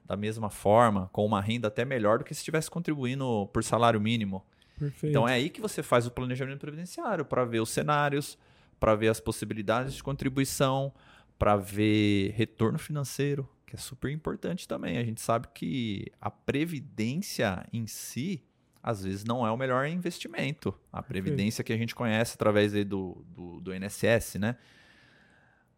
da 0.07 0.17
mesma 0.17 0.49
forma, 0.49 1.11
com 1.13 1.27
uma 1.27 1.41
renda 1.41 1.69
até 1.69 1.85
melhor 1.85 2.19
do 2.19 2.25
que 2.25 2.33
se 2.33 2.41
estivesse 2.41 2.71
contribuindo 2.71 3.47
por 3.53 3.63
salário 3.63 4.01
mínimo. 4.01 4.43
perfeito. 4.79 5.07
Então 5.07 5.29
é 5.29 5.35
aí 5.35 5.51
que 5.51 5.61
você 5.61 5.83
faz 5.83 6.07
o 6.07 6.11
planejamento 6.11 6.61
previdenciário 6.61 7.27
para 7.27 7.45
ver 7.45 7.61
os 7.61 7.69
cenários, 7.69 8.39
para 8.81 8.95
ver 8.95 9.09
as 9.09 9.21
possibilidades 9.21 9.93
de 9.93 10.03
contribuição, 10.03 10.95
para 11.39 11.57
ver 11.57 12.33
retorno 12.33 12.79
financeiro, 12.79 13.49
que 13.67 13.77
é 13.77 13.79
super 13.79 14.11
importante 14.11 14.67
também. 14.67 14.99
A 14.99 15.05
gente 15.05 15.21
sabe 15.21 15.49
que 15.55 16.07
a 16.21 16.31
previdência 16.31 17.65
em 17.73 17.87
si, 17.87 18.43
às 18.83 19.05
vezes, 19.05 19.25
não 19.25 19.47
é 19.47 19.51
o 19.51 19.57
melhor 19.57 19.87
investimento. 19.87 20.75
A 20.93 21.03
previdência 21.03 21.63
que 21.63 21.73
a 21.73 21.77
gente 21.77 21.95
conhece 21.95 22.35
através 22.35 22.73
do, 22.85 23.25
do, 23.29 23.61
do 23.61 23.75
INSS, 23.75 24.37
né? 24.39 24.57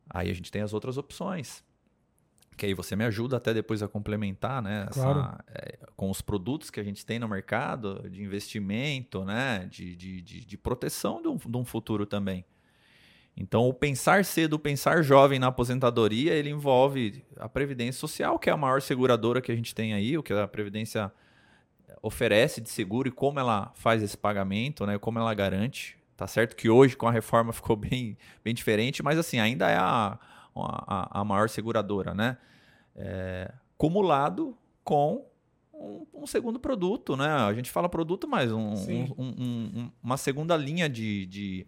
Aí 0.09 0.31
a 0.31 0.35
gente 0.35 0.51
tem 0.51 0.62
as 0.62 0.73
outras 0.73 0.96
opções 0.96 1.62
que 2.61 2.66
aí 2.66 2.75
você 2.75 2.94
me 2.94 3.05
ajuda 3.07 3.38
até 3.38 3.55
depois 3.55 3.83
a 3.83 3.88
complementar, 3.88 4.61
né? 4.61 4.87
Essa, 4.90 5.01
Claro. 5.01 5.38
é, 5.49 5.79
com 5.96 6.11
os 6.11 6.20
produtos 6.20 6.68
que 6.68 6.79
a 6.79 6.83
gente 6.85 7.07
tem 7.07 7.18
no 7.18 7.27
mercado 7.27 8.07
de 8.11 8.23
investimento, 8.23 9.25
né? 9.25 9.66
De, 9.70 9.96
de, 9.96 10.20
de, 10.20 10.44
de 10.44 10.59
proteção 10.59 11.23
de 11.23 11.29
um, 11.29 11.38
de 11.38 11.57
um 11.57 11.64
futuro 11.64 12.05
também. 12.05 12.44
Então, 13.36 13.66
o 13.68 13.72
pensar 13.72 14.24
cedo, 14.24 14.54
o 14.54 14.58
pensar 14.58 15.02
jovem 15.02 15.38
na 15.38 15.46
aposentadoria, 15.46 16.32
ele 16.34 16.50
envolve 16.50 17.24
a 17.36 17.48
Previdência 17.48 17.98
Social, 17.98 18.38
que 18.38 18.50
é 18.50 18.52
a 18.52 18.56
maior 18.56 18.82
seguradora 18.82 19.40
que 19.40 19.50
a 19.50 19.56
gente 19.56 19.74
tem 19.74 19.94
aí, 19.94 20.18
o 20.18 20.22
que 20.22 20.32
a 20.32 20.46
Previdência 20.46 21.10
oferece 22.02 22.60
de 22.60 22.68
seguro 22.70 23.08
e 23.08 23.10
como 23.12 23.38
ela 23.38 23.72
faz 23.74 24.02
esse 24.02 24.16
pagamento, 24.16 24.86
né? 24.86 24.98
Como 24.98 25.18
ela 25.18 25.32
garante. 25.34 25.98
Tá 26.16 26.26
certo 26.26 26.54
que 26.54 26.68
hoje, 26.68 26.96
com 26.96 27.08
a 27.08 27.10
reforma, 27.10 27.52
ficou 27.54 27.76
bem, 27.76 28.16
bem 28.44 28.54
diferente, 28.54 29.02
mas 29.02 29.18
assim, 29.18 29.38
ainda 29.38 29.68
é 29.70 29.76
a, 29.76 30.18
a, 30.54 31.20
a 31.20 31.24
maior 31.24 31.48
seguradora, 31.48 32.14
né? 32.14 32.36
É, 32.94 33.52
cumulado 33.78 34.56
com 34.84 35.26
um, 35.72 36.06
um 36.14 36.26
segundo 36.26 36.58
produto, 36.60 37.16
né? 37.16 37.26
A 37.28 37.52
gente 37.54 37.70
fala 37.70 37.88
produto, 37.88 38.28
mas 38.28 38.52
um- 38.52 38.74
um- 39.18 39.90
uma 40.02 40.16
segunda 40.18 40.56
linha 40.56 40.88
de, 40.88 41.24
de, 41.26 41.66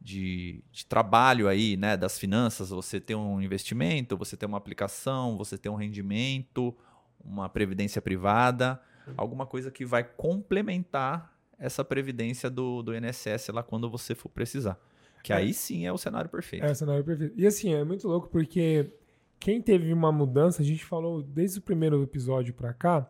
de, 0.00 0.62
de 0.72 0.86
trabalho 0.86 1.46
aí, 1.48 1.76
né? 1.76 1.96
Das 1.96 2.18
finanças. 2.18 2.70
Você 2.70 3.00
tem 3.00 3.14
um 3.16 3.40
investimento, 3.40 4.16
você 4.16 4.36
tem 4.36 4.48
uma 4.48 4.58
aplicação, 4.58 5.36
você 5.36 5.58
tem 5.58 5.70
um 5.70 5.74
rendimento, 5.76 6.74
uma 7.22 7.48
previdência 7.48 8.00
privada, 8.00 8.80
alguma 9.16 9.44
coisa 9.46 9.70
que 9.70 9.84
vai 9.84 10.02
complementar 10.04 11.32
essa 11.58 11.84
previdência 11.84 12.48
do, 12.48 12.82
do 12.82 12.94
INSS 12.96 13.48
lá 13.52 13.62
quando 13.62 13.90
você 13.90 14.14
for 14.14 14.28
precisar. 14.30 14.78
Que 15.22 15.32
É. 15.32 15.36
aí 15.36 15.52
sim 15.52 15.84
é 15.86 15.92
o 15.92 15.98
cenário 15.98 16.30
perfeito. 16.30 16.64
É, 16.64 16.70
o 16.70 16.74
cenário 16.74 17.04
perfeito. 17.04 17.34
E 17.38 17.46
assim, 17.46 17.74
é 17.74 17.84
muito 17.84 18.08
louco 18.08 18.28
porque 18.28 18.90
quem 19.38 19.60
teve 19.60 19.92
uma 19.92 20.10
mudança, 20.10 20.62
a 20.62 20.64
gente 20.64 20.84
falou 20.84 21.22
desde 21.22 21.58
o 21.58 21.62
primeiro 21.62 22.02
episódio 22.02 22.54
pra 22.54 22.72
cá, 22.72 23.06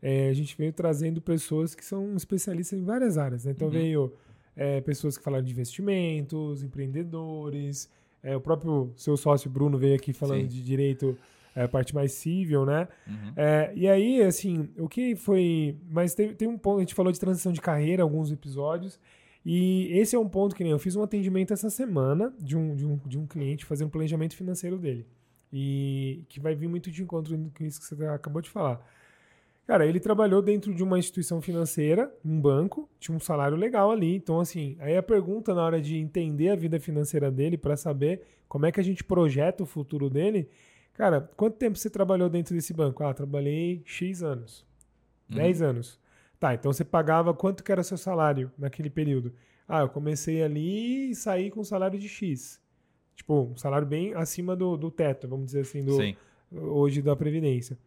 é, 0.00 0.28
a 0.28 0.32
gente 0.32 0.56
veio 0.56 0.72
trazendo 0.72 1.20
pessoas 1.20 1.74
que 1.76 1.84
são 1.84 2.16
especialistas 2.16 2.76
em 2.76 2.82
várias 2.84 3.16
áreas. 3.16 3.44
Né? 3.44 3.52
Então 3.52 3.68
Uhum. 3.68 3.72
veio 3.74 4.12
é, 4.56 4.80
pessoas 4.80 5.16
que 5.16 5.24
falaram 5.24 5.44
de 5.44 5.52
investimentos, 5.52 6.62
empreendedores, 6.62 7.88
é, 8.22 8.36
o 8.36 8.40
próprio 8.40 8.92
seu 8.96 9.16
sócio 9.16 9.50
Bruno 9.50 9.76
veio 9.76 9.96
aqui 9.96 10.12
falando 10.12 10.42
Sim. 10.42 10.48
de 10.48 10.62
direito, 10.62 11.18
é, 11.54 11.64
a 11.64 11.68
parte 11.68 11.94
mais 11.94 12.12
civil, 12.12 12.64
né? 12.64 12.88
Uhum. 13.06 13.32
É, 13.36 13.72
e 13.74 13.88
aí, 13.88 14.22
assim, 14.22 14.68
o 14.78 14.88
que 14.88 15.16
foi. 15.16 15.76
Mas 15.90 16.14
tem, 16.14 16.32
tem 16.34 16.48
um 16.48 16.56
ponto, 16.56 16.78
a 16.78 16.80
gente 16.80 16.94
falou 16.94 17.12
de 17.12 17.18
transição 17.18 17.52
de 17.52 17.60
carreira, 17.60 18.02
alguns 18.02 18.30
episódios. 18.30 18.98
E 19.44 19.88
esse 19.90 20.14
é 20.14 20.18
um 20.18 20.28
ponto 20.28 20.54
que 20.54 20.62
nem 20.62 20.70
eu 20.70 20.78
fiz 20.78 20.94
um 20.94 21.02
atendimento 21.02 21.52
essa 21.52 21.68
semana 21.68 22.32
de 22.38 22.56
um, 22.56 22.76
de 22.76 22.86
um, 22.86 22.96
de 23.04 23.18
um 23.18 23.26
cliente 23.26 23.64
fazendo 23.64 23.90
planejamento 23.90 24.36
financeiro 24.36 24.78
dele. 24.78 25.04
E 25.52 26.24
que 26.28 26.38
vai 26.38 26.54
vir 26.54 26.68
muito 26.68 26.90
de 26.90 27.02
encontro 27.02 27.36
com 27.52 27.64
isso 27.64 27.80
que 27.80 27.86
você 27.86 28.06
acabou 28.06 28.40
de 28.40 28.48
falar. 28.48 28.80
Cara, 29.66 29.86
ele 29.86 30.00
trabalhou 30.00 30.42
dentro 30.42 30.74
de 30.74 30.82
uma 30.82 30.98
instituição 30.98 31.40
financeira, 31.40 32.12
um 32.24 32.40
banco, 32.40 32.88
tinha 32.98 33.16
um 33.16 33.20
salário 33.20 33.56
legal 33.56 33.90
ali. 33.92 34.16
Então, 34.16 34.40
assim, 34.40 34.76
aí 34.80 34.96
a 34.96 35.02
pergunta 35.02 35.54
na 35.54 35.62
hora 35.62 35.80
de 35.80 35.96
entender 35.96 36.48
a 36.48 36.56
vida 36.56 36.80
financeira 36.80 37.30
dele, 37.30 37.56
para 37.56 37.76
saber 37.76 38.22
como 38.48 38.66
é 38.66 38.72
que 38.72 38.80
a 38.80 38.84
gente 38.84 39.04
projeta 39.04 39.62
o 39.62 39.66
futuro 39.66 40.10
dele, 40.10 40.48
cara, 40.94 41.20
quanto 41.36 41.56
tempo 41.56 41.78
você 41.78 41.88
trabalhou 41.88 42.28
dentro 42.28 42.54
desse 42.54 42.74
banco? 42.74 43.04
Ah, 43.04 43.14
trabalhei 43.14 43.82
X 43.84 44.22
anos, 44.22 44.66
Uhum. 45.30 45.36
10 45.36 45.62
anos. 45.62 46.00
Tá, 46.38 46.54
então 46.54 46.72
você 46.72 46.84
pagava 46.84 47.32
quanto 47.32 47.62
que 47.62 47.70
era 47.70 47.84
seu 47.84 47.96
salário 47.96 48.50
naquele 48.58 48.90
período? 48.90 49.32
Ah, 49.66 49.82
eu 49.82 49.88
comecei 49.88 50.42
ali 50.42 51.10
e 51.10 51.14
saí 51.14 51.50
com 51.50 51.60
um 51.60 51.64
salário 51.64 51.98
de 51.98 52.08
X. 52.08 52.60
Tipo, 53.14 53.44
um 53.52 53.56
salário 53.56 53.86
bem 53.86 54.12
acima 54.14 54.56
do, 54.56 54.76
do 54.76 54.90
teto, 54.90 55.28
vamos 55.28 55.46
dizer 55.46 55.60
assim, 55.60 55.84
do, 55.84 55.96
Sim. 55.96 56.16
hoje 56.50 57.00
da 57.00 57.14
Previdência. 57.14 57.78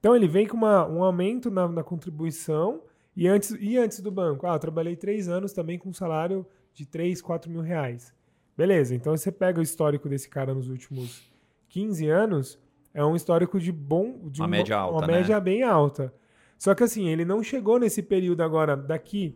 Então 0.00 0.16
ele 0.16 0.26
vem 0.26 0.46
com 0.46 0.56
uma, 0.56 0.88
um 0.88 1.04
aumento 1.04 1.50
na, 1.50 1.68
na 1.68 1.84
contribuição 1.84 2.82
e 3.14 3.28
antes, 3.28 3.54
e 3.60 3.76
antes 3.76 4.00
do 4.00 4.10
banco. 4.10 4.46
Ah, 4.46 4.54
eu 4.54 4.58
trabalhei 4.58 4.96
três 4.96 5.28
anos 5.28 5.52
também 5.52 5.78
com 5.78 5.90
um 5.90 5.92
salário 5.92 6.44
de 6.72 6.86
3, 6.86 7.20
4 7.20 7.50
mil 7.50 7.60
reais. 7.60 8.12
Beleza, 8.56 8.94
então 8.94 9.16
você 9.16 9.30
pega 9.30 9.60
o 9.60 9.62
histórico 9.62 10.08
desse 10.08 10.28
cara 10.28 10.54
nos 10.54 10.68
últimos 10.68 11.30
15 11.68 12.08
anos, 12.08 12.58
é 12.92 13.04
um 13.04 13.14
histórico 13.14 13.60
de 13.60 13.70
bom. 13.70 14.18
De 14.28 14.40
Uma 14.40 14.48
média 14.48 14.76
alta, 14.76 14.98
Uma 14.98 15.06
né? 15.06 15.12
média 15.18 15.38
bem 15.38 15.62
alta. 15.62 16.12
Só 16.58 16.74
que 16.74 16.82
assim, 16.82 17.08
ele 17.08 17.24
não 17.24 17.42
chegou 17.42 17.78
nesse 17.78 18.02
período 18.02 18.42
agora, 18.42 18.76
daqui 18.76 19.34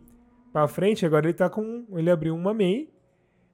pra 0.53 0.69
frente, 0.69 1.07
agora 1.07 1.27
ele 1.27 1.35
tá 1.35 1.49
com. 1.49 1.87
Ele 1.93 2.11
abriu 2.11 2.35
uma 2.35 2.53
MEI 2.53 2.91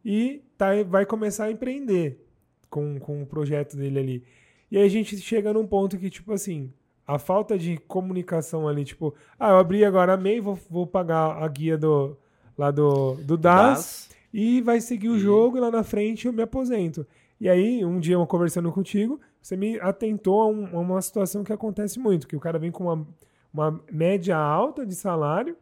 e 0.04 0.42
tá, 0.56 0.68
vai 0.86 1.04
começar 1.06 1.44
a 1.44 1.50
empreender 1.50 2.24
com, 2.68 2.98
com 2.98 3.22
o 3.22 3.26
projeto 3.26 3.76
dele 3.76 3.98
ali. 3.98 4.24
E 4.70 4.78
aí 4.78 4.84
a 4.84 4.88
gente 4.88 5.18
chega 5.18 5.52
num 5.52 5.66
ponto 5.66 5.98
que, 5.98 6.08
tipo 6.08 6.32
assim, 6.32 6.72
a 7.14 7.18
falta 7.18 7.58
de 7.58 7.76
comunicação 7.76 8.68
ali, 8.68 8.84
tipo, 8.84 9.14
ah, 9.38 9.50
eu 9.50 9.58
abri 9.58 9.84
agora 9.84 10.14
a 10.14 10.16
MEI, 10.16 10.40
vou, 10.40 10.58
vou 10.68 10.86
pagar 10.86 11.42
a 11.42 11.48
guia 11.48 11.76
do, 11.78 12.16
lá 12.56 12.70
do, 12.70 13.14
do 13.16 13.36
DAS, 13.36 13.76
Das- 13.76 14.10
e 14.32 14.60
vai 14.60 14.80
seguir 14.80 15.08
o 15.08 15.16
E- 15.16 15.20
jogo 15.20 15.56
e 15.56 15.60
lá 15.60 15.70
na 15.70 15.82
frente 15.82 16.26
eu 16.26 16.32
me 16.32 16.42
aposento. 16.42 17.06
E 17.40 17.48
aí, 17.48 17.84
um 17.84 17.98
dia 17.98 18.14
eu 18.14 18.26
conversando 18.26 18.70
contigo, 18.70 19.18
você 19.40 19.56
me 19.56 19.80
atentou 19.80 20.40
a, 20.42 20.46
um- 20.46 20.66
a 20.76 20.80
uma 20.80 21.00
situação 21.02 21.42
que 21.42 21.52
acontece 21.52 21.98
muito, 21.98 22.28
que 22.28 22.36
o 22.36 22.40
cara 22.40 22.58
vem 22.58 22.70
com 22.70 22.84
uma, 22.84 23.06
uma 23.52 23.80
média 23.90 24.36
alta 24.36 24.84
de 24.86 24.94
salário, 24.94 25.56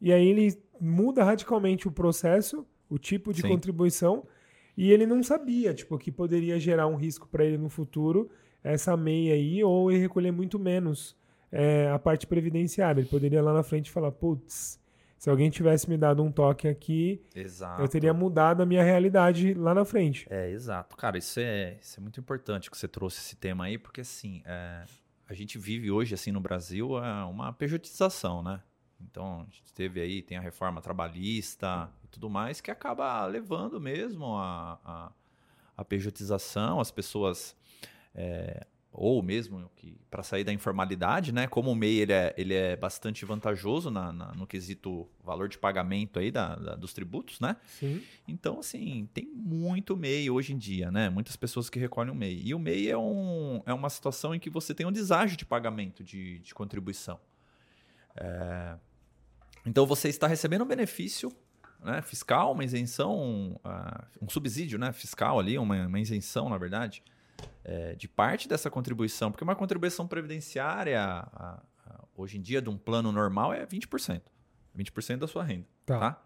e 0.00 0.12
aí 0.12 0.26
ele 0.26 0.58
muda 0.80 1.22
radicalmente 1.22 1.86
o 1.86 1.92
processo, 1.92 2.66
o 2.88 2.98
tipo 2.98 3.32
de 3.32 3.42
Sim. 3.42 3.48
contribuição, 3.48 4.24
e 4.76 4.90
ele 4.90 5.06
não 5.06 5.22
sabia, 5.22 5.74
tipo, 5.74 5.98
que 5.98 6.10
poderia 6.10 6.58
gerar 6.58 6.86
um 6.86 6.96
risco 6.96 7.28
para 7.28 7.44
ele 7.44 7.58
no 7.58 7.68
futuro, 7.68 8.30
essa 8.62 8.96
meia 8.96 9.34
aí, 9.34 9.62
ou 9.64 9.90
ele 9.90 10.00
recolher 10.00 10.30
muito 10.30 10.58
menos 10.58 11.16
é, 11.50 11.90
a 11.90 11.98
parte 11.98 12.26
previdenciária. 12.26 13.00
Ele 13.00 13.08
poderia 13.08 13.42
lá 13.42 13.52
na 13.52 13.62
frente 13.62 13.90
falar, 13.90 14.12
putz, 14.12 14.80
se 15.18 15.28
alguém 15.28 15.50
tivesse 15.50 15.88
me 15.88 15.98
dado 15.98 16.22
um 16.22 16.32
toque 16.32 16.66
aqui, 16.66 17.22
Exato. 17.34 17.82
eu 17.82 17.88
teria 17.88 18.14
mudado 18.14 18.62
a 18.62 18.66
minha 18.66 18.82
realidade 18.82 19.52
lá 19.54 19.74
na 19.74 19.84
frente. 19.84 20.26
É, 20.30 20.50
exato. 20.50 20.96
Cara, 20.96 21.18
isso 21.18 21.38
é, 21.38 21.76
isso 21.80 22.00
é 22.00 22.02
muito 22.02 22.18
importante 22.18 22.70
que 22.70 22.76
você 22.76 22.88
trouxe 22.88 23.18
esse 23.20 23.36
tema 23.36 23.64
aí, 23.66 23.76
porque 23.76 24.00
assim, 24.00 24.42
é, 24.46 24.84
a 25.28 25.34
gente 25.34 25.58
vive 25.58 25.90
hoje, 25.90 26.14
assim, 26.14 26.32
no 26.32 26.40
Brasil, 26.40 26.98
é, 27.04 27.24
uma 27.24 27.52
pejotização, 27.52 28.42
né? 28.42 28.62
Então, 29.00 29.46
a 29.48 29.54
gente 29.54 29.72
teve 29.72 30.00
aí, 30.00 30.22
tem 30.22 30.36
a 30.36 30.40
reforma 30.40 30.80
trabalhista 30.80 31.90
e 32.04 32.08
tudo 32.08 32.28
mais, 32.28 32.60
que 32.60 32.70
acaba 32.70 33.24
levando 33.26 33.80
mesmo 33.80 34.36
a, 34.36 34.78
a, 34.84 35.12
a 35.76 35.84
pejotização, 35.84 36.80
as 36.80 36.90
pessoas, 36.90 37.56
é, 38.14 38.66
ou 38.92 39.22
mesmo 39.22 39.70
que 39.76 39.96
para 40.10 40.22
sair 40.24 40.42
da 40.42 40.52
informalidade, 40.52 41.30
né? 41.32 41.46
Como 41.46 41.70
o 41.70 41.74
MEI 41.76 41.98
ele 42.00 42.12
é, 42.12 42.34
ele 42.36 42.54
é 42.54 42.74
bastante 42.76 43.24
vantajoso 43.24 43.88
na, 43.88 44.12
na- 44.12 44.32
no 44.34 44.46
quesito 44.48 45.08
valor 45.22 45.48
de 45.48 45.56
pagamento 45.58 46.18
aí 46.18 46.30
da- 46.32 46.56
da- 46.56 46.74
dos 46.74 46.92
tributos, 46.92 47.38
né? 47.38 47.56
Sim. 47.68 48.02
Então, 48.26 48.58
assim, 48.58 49.08
tem 49.14 49.26
muito 49.26 49.96
MEI 49.96 50.28
hoje 50.28 50.52
em 50.52 50.58
dia, 50.58 50.90
né? 50.90 51.08
Muitas 51.08 51.36
pessoas 51.36 51.70
que 51.70 51.78
recolhem 51.78 52.10
o 52.12 52.16
MEI. 52.16 52.42
E 52.44 52.52
o 52.52 52.58
MEI 52.58 52.90
é, 52.90 52.98
um, 52.98 53.62
é 53.64 53.72
uma 53.72 53.88
situação 53.88 54.34
em 54.34 54.40
que 54.40 54.50
você 54.50 54.74
tem 54.74 54.84
um 54.86 54.92
deságio 54.92 55.36
de 55.36 55.46
pagamento 55.46 56.02
de, 56.02 56.40
de 56.40 56.52
contribuição. 56.52 57.20
É, 58.16 58.76
Então, 59.64 59.86
você 59.86 60.08
está 60.08 60.26
recebendo 60.26 60.62
um 60.64 60.66
benefício 60.66 61.30
né, 61.82 62.02
fiscal, 62.02 62.52
uma 62.52 62.64
isenção, 62.64 63.58
ah, 63.62 64.04
um 64.20 64.28
subsídio 64.28 64.78
né, 64.78 64.92
fiscal 64.92 65.38
ali, 65.38 65.56
uma, 65.58 65.86
uma 65.86 66.00
isenção, 66.00 66.48
na 66.48 66.58
verdade, 66.58 67.02
é, 67.64 67.94
de 67.94 68.08
parte 68.08 68.48
dessa 68.48 68.70
contribuição. 68.70 69.30
Porque 69.30 69.44
uma 69.44 69.56
contribuição 69.56 70.06
previdenciária, 70.06 71.00
ah, 71.02 71.62
ah, 71.86 72.04
hoje 72.16 72.38
em 72.38 72.40
dia, 72.42 72.60
de 72.62 72.68
um 72.68 72.76
plano 72.78 73.10
normal, 73.12 73.52
é 73.52 73.64
20%. 73.66 74.22
20% 74.76 75.18
da 75.18 75.26
sua 75.26 75.42
renda 75.42 75.66
Tá. 75.84 75.98
tá? 75.98 76.22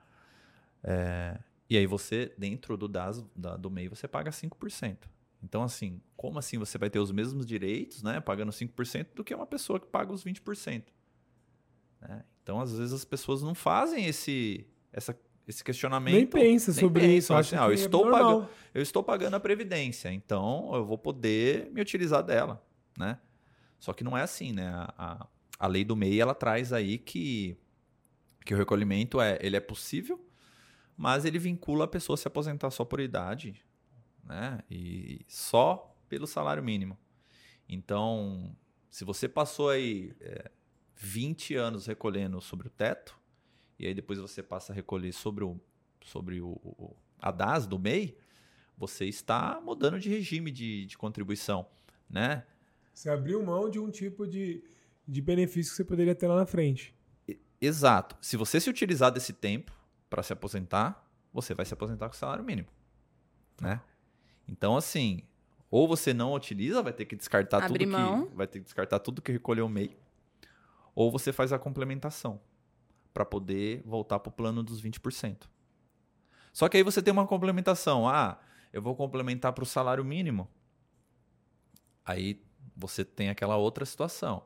É, 0.82 1.38
e 1.68 1.76
aí 1.78 1.86
você, 1.86 2.32
dentro 2.36 2.76
do 2.76 2.86
DAS, 2.86 3.24
da- 3.34 3.56
do 3.56 3.70
MEI, 3.70 3.88
você 3.88 4.06
paga 4.06 4.30
5%. 4.30 5.08
Então, 5.42 5.62
assim, 5.62 6.00
como 6.16 6.38
assim 6.38 6.58
você 6.58 6.76
vai 6.78 6.88
ter 6.90 6.98
os 6.98 7.10
mesmos 7.10 7.44
direitos, 7.46 8.02
né, 8.02 8.20
pagando 8.20 8.50
5% 8.52 9.14
do 9.14 9.24
que 9.24 9.34
uma 9.34 9.46
pessoa 9.46 9.78
que 9.80 9.86
paga 9.86 10.12
os 10.12 10.22
20%? 10.24 10.92
né? 12.00 12.22
Então, 12.42 12.60
às 12.60 12.76
vezes, 12.76 12.92
as 12.92 13.04
pessoas 13.04 13.42
não 13.42 13.54
fazem 13.54 14.06
esse, 14.06 14.66
essa, 14.92 15.18
esse 15.46 15.62
questionamento. 15.62 16.14
Nem 16.14 16.26
pensa 16.26 16.72
nem 16.72 16.80
sobre 16.80 17.00
pensam, 17.02 17.16
isso. 17.18 17.34
assim, 17.34 17.56
acha 17.56 17.64
ah, 17.64 17.68
eu, 17.68 17.72
é 17.72 17.74
estou 17.74 18.10
pagando, 18.10 18.48
eu 18.72 18.82
estou 18.82 19.02
pagando 19.02 19.34
a 19.34 19.40
Previdência, 19.40 20.12
então 20.12 20.70
eu 20.74 20.84
vou 20.84 20.98
poder 20.98 21.70
me 21.70 21.80
utilizar 21.80 22.22
dela, 22.22 22.64
né? 22.98 23.18
Só 23.78 23.92
que 23.92 24.02
não 24.02 24.16
é 24.16 24.22
assim, 24.22 24.52
né? 24.52 24.68
A, 24.68 24.94
a, 24.96 25.26
a 25.58 25.66
lei 25.66 25.84
do 25.84 25.94
MEI, 25.94 26.20
ela 26.20 26.34
traz 26.34 26.72
aí 26.72 26.96
que, 26.96 27.56
que 28.44 28.54
o 28.54 28.56
recolhimento 28.56 29.20
é, 29.20 29.38
ele 29.42 29.56
é 29.56 29.60
possível, 29.60 30.24
mas 30.96 31.24
ele 31.24 31.38
vincula 31.38 31.84
a 31.84 31.88
pessoa 31.88 32.14
a 32.14 32.16
se 32.16 32.26
aposentar 32.26 32.70
só 32.70 32.84
por 32.84 33.00
idade, 33.00 33.62
né? 34.24 34.60
E 34.70 35.20
só 35.28 35.94
pelo 36.08 36.26
salário 36.26 36.62
mínimo. 36.62 36.98
Então, 37.68 38.56
se 38.90 39.04
você 39.04 39.28
passou 39.28 39.68
aí 39.70 40.14
é, 40.20 40.50
20 40.96 41.54
anos 41.56 41.86
recolhendo 41.86 42.40
sobre 42.40 42.68
o 42.68 42.70
teto, 42.70 43.18
e 43.84 43.88
aí 43.88 43.94
depois 43.94 44.18
você 44.18 44.42
passa 44.42 44.72
a 44.72 44.74
recolher 44.74 45.12
sobre 45.12 45.44
o, 45.44 45.60
sobre 46.02 46.40
o, 46.40 46.52
o 46.64 46.96
a 47.20 47.30
DAS 47.30 47.66
do 47.66 47.78
MEI, 47.78 48.16
você 48.78 49.04
está 49.04 49.60
mudando 49.62 50.00
de 50.00 50.08
regime 50.08 50.50
de, 50.50 50.86
de 50.86 50.96
contribuição, 50.96 51.66
né? 52.08 52.46
Você 52.94 53.10
abriu 53.10 53.44
mão 53.44 53.68
de 53.68 53.78
um 53.78 53.90
tipo 53.90 54.26
de, 54.26 54.64
de 55.06 55.20
benefício 55.20 55.70
que 55.70 55.76
você 55.76 55.84
poderia 55.84 56.14
ter 56.14 56.26
lá 56.26 56.36
na 56.36 56.46
frente. 56.46 56.94
Exato. 57.60 58.16
Se 58.22 58.38
você 58.38 58.58
se 58.58 58.70
utilizar 58.70 59.12
desse 59.12 59.34
tempo 59.34 59.70
para 60.08 60.22
se 60.22 60.32
aposentar, 60.32 61.06
você 61.30 61.54
vai 61.54 61.66
se 61.66 61.74
aposentar 61.74 62.08
com 62.08 62.14
salário 62.14 62.42
mínimo, 62.42 62.68
né? 63.60 63.82
Então, 64.48 64.78
assim, 64.78 65.22
ou 65.70 65.86
você 65.86 66.14
não 66.14 66.32
utiliza, 66.32 66.82
vai 66.82 66.92
ter 66.94 67.04
que 67.04 67.16
descartar 67.16 67.64
Abre 67.64 67.80
tudo 67.80 67.90
mão. 67.90 68.26
que 68.28 68.34
vai 68.34 68.46
ter 68.46 68.60
que 68.60 68.64
descartar 68.64 68.98
tudo 68.98 69.20
que 69.20 69.32
recolheu 69.32 69.66
o 69.66 69.68
MEI, 69.68 69.94
ou 70.94 71.10
você 71.10 71.34
faz 71.34 71.52
a 71.52 71.58
complementação 71.58 72.40
para 73.14 73.24
poder 73.24 73.82
voltar 73.86 74.18
para 74.18 74.28
o 74.28 74.32
plano 74.32 74.62
dos 74.62 74.82
20%. 74.82 75.44
Só 76.52 76.68
que 76.68 76.76
aí 76.76 76.82
você 76.82 77.00
tem 77.00 77.12
uma 77.12 77.26
complementação. 77.26 78.08
Ah, 78.08 78.38
eu 78.72 78.82
vou 78.82 78.94
complementar 78.94 79.52
para 79.52 79.62
o 79.62 79.66
salário 79.66 80.04
mínimo. 80.04 80.48
Aí 82.04 82.44
você 82.76 83.04
tem 83.04 83.30
aquela 83.30 83.56
outra 83.56 83.86
situação 83.86 84.44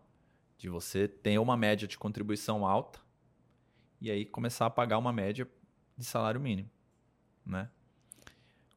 de 0.58 0.68
você 0.68 1.08
ter 1.08 1.38
uma 1.38 1.56
média 1.56 1.88
de 1.88 1.96
contribuição 1.96 2.66
alta 2.66 3.00
e 4.00 4.10
aí 4.10 4.24
começar 4.24 4.66
a 4.66 4.70
pagar 4.70 4.98
uma 4.98 5.12
média 5.12 5.48
de 5.96 6.04
salário 6.04 6.40
mínimo, 6.40 6.70
né? 7.44 7.70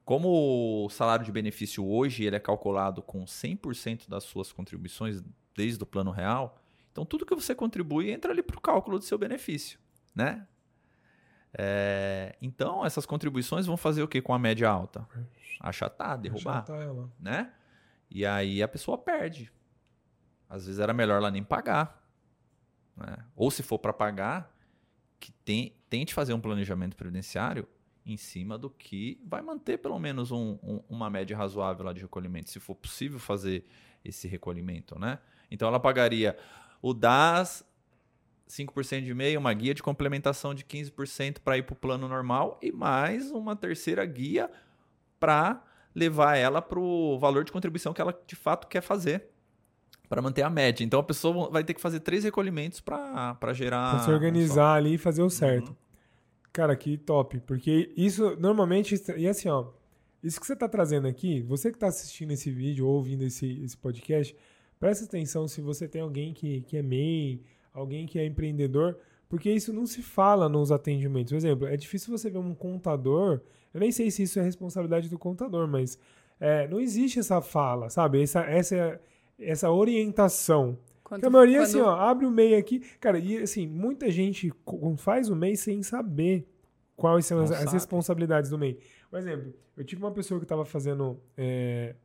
Como 0.05 0.85
o 0.85 0.89
salário 0.89 1.25
de 1.25 1.31
benefício 1.31 1.85
hoje 1.85 2.23
ele 2.23 2.35
é 2.35 2.39
calculado 2.39 3.01
com 3.01 3.23
100% 3.23 4.09
das 4.09 4.23
suas 4.23 4.51
contribuições 4.51 5.23
desde 5.55 5.81
o 5.83 5.85
plano 5.85 6.11
real, 6.11 6.59
então 6.91 7.05
tudo 7.05 7.25
que 7.25 7.35
você 7.35 7.53
contribui 7.53 8.11
entra 8.11 8.31
ali 8.31 8.41
para 8.41 8.57
o 8.57 8.61
cálculo 8.61 8.97
do 8.97 9.05
seu 9.05 9.17
benefício, 9.17 9.79
né? 10.15 10.47
É, 11.53 12.35
então 12.41 12.85
essas 12.85 13.05
contribuições 13.05 13.65
vão 13.65 13.75
fazer 13.75 14.01
o 14.01 14.07
que 14.07 14.21
com 14.21 14.33
a 14.33 14.39
média 14.39 14.69
alta? 14.69 15.05
Achatar, 15.59 16.17
derrubar, 16.17 16.57
Achatar 16.63 16.81
ela. 16.81 17.11
né? 17.19 17.51
E 18.09 18.25
aí 18.25 18.63
a 18.63 18.67
pessoa 18.67 18.97
perde. 18.97 19.51
Às 20.49 20.65
vezes 20.65 20.79
era 20.79 20.93
melhor 20.93 21.17
ela 21.17 21.31
nem 21.31 21.43
pagar. 21.43 22.01
né? 22.95 23.17
Ou 23.35 23.49
se 23.51 23.63
for 23.63 23.79
para 23.79 23.93
pagar, 23.93 24.53
que 25.19 25.31
tem, 25.31 25.75
tente 25.89 26.13
fazer 26.13 26.33
um 26.33 26.41
planejamento 26.41 26.95
previdenciário 26.95 27.67
em 28.05 28.17
cima 28.17 28.57
do 28.57 28.69
que 28.69 29.21
vai 29.25 29.41
manter 29.41 29.77
pelo 29.77 29.97
menos 29.99 30.31
um- 30.31 30.57
um- 30.63 30.83
uma 30.89 31.09
média 31.09 31.37
razoável 31.37 31.85
lá 31.85 31.93
de 31.93 32.01
recolhimento, 32.01 32.49
se 32.49 32.59
for 32.59 32.75
possível 32.75 33.19
fazer 33.19 33.65
esse 34.03 34.27
recolhimento, 34.27 34.97
né? 34.99 35.19
Então 35.49 35.67
ela 35.67 35.79
pagaria 35.79 36.35
o 36.81 36.93
DAS 36.93 37.63
5% 38.51 39.03
de 39.03 39.13
meio, 39.13 39.39
uma 39.39 39.53
guia 39.53 39.73
de 39.73 39.81
complementação 39.81 40.53
de 40.53 40.63
15% 40.63 41.39
para 41.39 41.57
ir 41.57 41.63
para 41.63 41.73
o 41.73 41.75
plano 41.75 42.07
normal 42.07 42.59
e 42.61 42.71
mais 42.71 43.31
uma 43.31 43.55
terceira 43.55 44.05
guia 44.05 44.49
para 45.19 45.63
levar 45.95 46.35
ela 46.35 46.61
para 46.61 46.79
o 46.79 47.17
valor 47.19 47.43
de 47.43 47.51
contribuição 47.51 47.93
que 47.93 48.01
ela 48.01 48.17
de 48.25 48.35
fato 48.35 48.67
quer 48.67 48.81
fazer 48.81 49.29
para 50.09 50.21
manter 50.21 50.41
a 50.41 50.49
média. 50.49 50.83
Então 50.83 50.99
a 50.99 51.03
pessoa 51.03 51.49
vai 51.49 51.63
ter 51.63 51.73
que 51.73 51.81
fazer 51.81 52.01
três 52.01 52.23
recolhimentos 52.23 52.81
para 52.81 53.53
gerar. 53.53 53.91
Pra 53.91 53.99
se 53.99 54.11
organizar 54.11 54.75
ali 54.75 54.95
e 54.95 54.97
fazer 54.97 55.21
o 55.21 55.29
certo. 55.29 55.69
Uhum. 55.69 55.75
Cara, 56.51 56.75
que 56.75 56.97
top. 56.97 57.39
Porque 57.41 57.93
isso, 57.95 58.35
normalmente, 58.37 59.01
e 59.15 59.27
assim, 59.27 59.47
ó, 59.47 59.67
isso 60.21 60.39
que 60.39 60.45
você 60.45 60.55
tá 60.55 60.67
trazendo 60.67 61.07
aqui, 61.07 61.41
você 61.41 61.71
que 61.71 61.77
tá 61.77 61.87
assistindo 61.87 62.31
esse 62.31 62.51
vídeo 62.51 62.85
ou 62.85 62.95
ouvindo 62.95 63.23
esse, 63.23 63.63
esse 63.63 63.77
podcast, 63.77 64.35
presta 64.77 65.05
atenção 65.05 65.47
se 65.47 65.61
você 65.61 65.87
tem 65.87 66.01
alguém 66.01 66.33
que, 66.33 66.61
que 66.61 66.75
é 66.75 66.81
MEI, 66.81 67.41
alguém 67.73 68.05
que 68.05 68.19
é 68.19 68.25
empreendedor, 68.25 68.97
porque 69.29 69.49
isso 69.51 69.71
não 69.71 69.85
se 69.85 70.01
fala 70.01 70.49
nos 70.49 70.71
atendimentos. 70.71 71.31
Por 71.31 71.37
exemplo, 71.37 71.67
é 71.67 71.77
difícil 71.77 72.15
você 72.15 72.29
ver 72.29 72.37
um 72.39 72.53
contador, 72.53 73.41
eu 73.73 73.79
nem 73.79 73.91
sei 73.91 74.11
se 74.11 74.23
isso 74.23 74.39
é 74.39 74.43
responsabilidade 74.43 75.09
do 75.09 75.17
contador, 75.17 75.67
mas 75.67 75.97
é, 76.39 76.67
não 76.67 76.79
existe 76.79 77.19
essa 77.19 77.41
fala, 77.41 77.89
sabe? 77.89 78.21
Essa, 78.21 78.41
essa, 78.41 78.99
essa 79.39 79.71
orientação. 79.71 80.77
Quando, 81.03 81.25
a 81.25 81.29
maioria, 81.29 81.59
quando- 81.59 81.63
assim, 81.63 81.79
ó, 81.81 81.91
abre 81.91 82.25
o 82.25 82.31
MEI 82.31 82.55
aqui. 82.55 82.79
Cara, 82.99 83.19
e 83.19 83.37
assim, 83.37 83.67
muita 83.67 84.09
gente 84.11 84.51
faz 84.97 85.29
o 85.29 85.35
MEI 85.35 85.55
sem 85.55 85.83
saber 85.83 86.47
quais 86.95 87.25
são 87.25 87.39
as, 87.39 87.51
as 87.51 87.71
responsabilidades 87.73 88.49
do 88.49 88.57
MEI. 88.57 88.77
Por 89.09 89.19
exemplo, 89.19 89.53
eu 89.75 89.83
tive 89.83 90.01
uma 90.03 90.11
pessoa 90.11 90.39
que 90.39 90.45
estava 90.45 90.63
fazendo 90.65 91.19
é, 91.37 91.95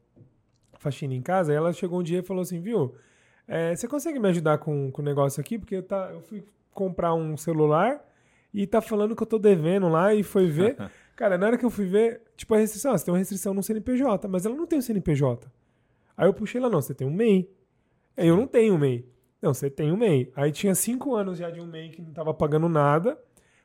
faxina 0.79 1.15
em 1.15 1.23
casa, 1.23 1.53
e 1.53 1.57
ela 1.57 1.73
chegou 1.73 2.01
um 2.01 2.03
dia 2.03 2.19
e 2.19 2.23
falou 2.23 2.43
assim, 2.43 2.61
viu, 2.61 2.95
é, 3.47 3.75
você 3.75 3.87
consegue 3.87 4.19
me 4.19 4.29
ajudar 4.29 4.59
com 4.59 4.91
com 4.91 5.03
o 5.03 5.05
negócio 5.05 5.41
aqui? 5.41 5.59
Porque 5.59 5.77
eu, 5.77 5.83
tá, 5.83 6.11
eu 6.13 6.21
fui 6.21 6.45
comprar 6.73 7.15
um 7.15 7.37
celular 7.37 8.01
e 8.53 8.67
tá 8.67 8.81
falando 8.81 9.17
que 9.17 9.23
eu 9.23 9.27
tô 9.27 9.39
devendo 9.39 9.89
lá 9.89 10.15
e 10.15 10.23
foi 10.23 10.47
ver. 10.47 10.77
Cara, 11.17 11.39
na 11.39 11.47
hora 11.47 11.59
que 11.59 11.65
eu 11.65 11.71
fui 11.71 11.87
ver, 11.87 12.21
tipo, 12.37 12.55
a 12.55 12.59
restrição, 12.59 12.93
ah, 12.93 12.99
você 12.99 13.05
tem 13.07 13.13
uma 13.13 13.19
restrição 13.19 13.55
no 13.55 13.63
CNPJ, 13.63 14.29
mas 14.29 14.45
ela 14.45 14.55
não 14.55 14.67
tem 14.67 14.79
o 14.79 14.83
CNPJ. 14.83 15.51
Aí 16.17 16.29
eu 16.29 16.35
puxei 16.35 16.61
lá, 16.61 16.69
não, 16.69 16.81
você 16.81 16.95
tem 16.95 17.07
um 17.07 17.13
MEI. 17.13 17.51
Aí 18.17 18.29
Eu 18.29 18.37
não 18.37 18.47
tenho 18.47 18.75
um 18.75 18.79
MEI. 18.79 19.09
Não, 19.41 19.55
você 19.55 19.71
tem 19.71 19.91
um 19.91 19.97
MEI. 19.97 20.31
Aí 20.37 20.53
tinha 20.53 20.75
cinco 20.75 21.15
anos 21.15 21.39
já 21.39 21.51
de 21.51 21.61
um 21.61 21.67
MEI 21.67 21.91
que 21.91 22.03
não 22.03 22.13
tava 22.13 22.35
pagando 22.35 22.69
nada, 22.69 23.19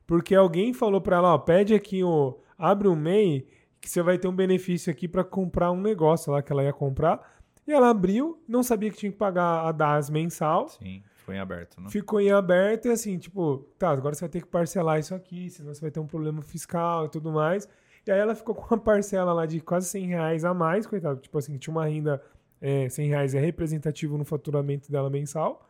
porque 0.08 0.34
alguém 0.36 0.74
falou 0.74 1.02
pra 1.02 1.18
ela, 1.18 1.34
ó, 1.34 1.38
pede 1.38 1.74
aqui 1.74 2.04
o... 2.04 2.40
Abre 2.58 2.88
um 2.88 2.96
MEI 2.96 3.48
que 3.82 3.90
você 3.90 4.02
vai 4.02 4.18
ter 4.18 4.28
um 4.28 4.36
benefício 4.36 4.92
aqui 4.92 5.08
pra 5.08 5.24
comprar 5.24 5.72
um 5.72 5.82
negócio 5.82 6.32
lá 6.32 6.42
que 6.42 6.52
ela 6.52 6.64
ia 6.64 6.74
comprar. 6.74 7.41
E 7.72 7.74
ela 7.74 7.90
abriu, 7.90 8.38
não 8.46 8.62
sabia 8.62 8.92
que 8.92 8.98
tinha 8.98 9.12
que 9.14 9.18
pagar 9.18 9.66
a 9.66 9.72
DAS 9.72 10.10
mensal. 10.10 10.68
Sim, 10.68 11.02
ficou 11.16 11.34
em 11.34 11.40
aberto, 11.40 11.80
né? 11.80 11.90
Ficou 11.90 12.20
em 12.20 12.30
aberto 12.30 12.90
e 12.90 12.92
assim, 12.92 13.18
tipo, 13.18 13.66
tá, 13.80 13.92
agora 13.92 14.14
você 14.14 14.20
vai 14.20 14.30
ter 14.30 14.42
que 14.42 14.48
parcelar 14.48 15.00
isso 15.00 15.16
aqui, 15.16 15.50
senão 15.50 15.74
você 15.74 15.80
vai 15.80 15.90
ter 15.90 16.02
um 16.02 16.06
problema 16.06 16.42
fiscal 16.42 17.06
e 17.06 17.10
tudo 17.10 17.32
mais. 17.32 17.70
E 18.06 18.12
aí 18.12 18.20
ela 18.20 18.36
ficou 18.36 18.54
com 18.54 18.76
uma 18.76 18.82
parcela 18.82 19.32
lá 19.32 19.46
de 19.46 19.62
quase 19.62 19.88
100 19.88 20.06
reais 20.08 20.44
a 20.44 20.54
mais, 20.54 20.86
coitado. 20.86 21.22
Tipo 21.22 21.38
assim, 21.38 21.58
tinha 21.58 21.74
uma 21.74 21.86
renda, 21.86 22.22
é, 22.60 22.90
100 22.90 23.08
reais 23.08 23.36
é 23.36 23.40
representativo 23.40 24.18
no 24.18 24.26
faturamento 24.26 24.92
dela 24.92 25.10
mensal, 25.10 25.66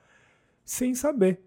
sem 0.66 0.96
saber. 0.96 1.40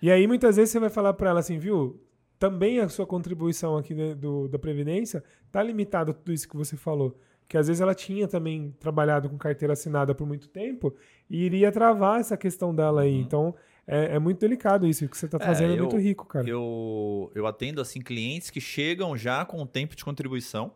E 0.00 0.10
aí 0.10 0.26
muitas 0.26 0.56
vezes 0.56 0.72
você 0.72 0.80
vai 0.80 0.88
falar 0.88 1.12
pra 1.12 1.28
ela 1.28 1.40
assim, 1.40 1.58
viu? 1.58 2.00
Também 2.38 2.80
a 2.80 2.88
sua 2.88 3.06
contribuição 3.06 3.76
aqui 3.76 3.94
né, 3.94 4.14
do, 4.14 4.48
da 4.48 4.58
Previdência 4.58 5.22
tá 5.50 5.62
limitada 5.62 6.12
a 6.12 6.14
tudo 6.14 6.32
isso 6.32 6.48
que 6.48 6.56
você 6.56 6.78
falou. 6.78 7.14
Que 7.48 7.58
às 7.58 7.66
vezes 7.66 7.80
ela 7.80 7.94
tinha 7.94 8.26
também 8.26 8.74
trabalhado 8.80 9.28
com 9.28 9.36
carteira 9.36 9.74
assinada 9.74 10.14
por 10.14 10.26
muito 10.26 10.48
tempo 10.48 10.94
e 11.28 11.44
iria 11.44 11.70
travar 11.70 12.18
essa 12.20 12.36
questão 12.36 12.74
dela 12.74 13.02
aí. 13.02 13.14
Uhum. 13.16 13.20
Então, 13.20 13.54
é, 13.86 14.14
é 14.14 14.18
muito 14.18 14.38
delicado 14.38 14.86
isso. 14.86 15.04
O 15.04 15.08
que 15.08 15.16
você 15.18 15.26
está 15.26 15.38
É, 15.38 15.44
fazendo 15.44 15.72
é, 15.74 15.78
eu- 15.78 15.82
muito 15.82 15.98
rico, 15.98 16.24
cara. 16.26 16.48
Eu, 16.48 17.30
eu 17.34 17.46
atendo 17.46 17.80
assim 17.80 18.00
clientes 18.00 18.48
que 18.48 18.60
chegam 18.60 19.16
já 19.16 19.44
com 19.44 19.60
o 19.60 19.66
tempo 19.66 19.94
de 19.94 20.04
contribuição, 20.04 20.72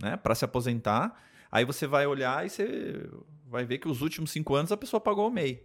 né, 0.00 0.16
para 0.16 0.34
se 0.34 0.44
aposentar. 0.44 1.22
Aí 1.52 1.64
você 1.64 1.86
vai 1.86 2.06
olhar 2.06 2.44
e 2.46 2.50
você 2.50 3.08
vai 3.46 3.64
ver 3.64 3.78
que 3.78 3.88
os 3.88 4.00
últimos 4.00 4.30
cinco 4.30 4.54
anos 4.54 4.72
a 4.72 4.76
pessoa 4.76 5.00
pagou 5.00 5.28
o 5.28 5.30
MEI. 5.30 5.62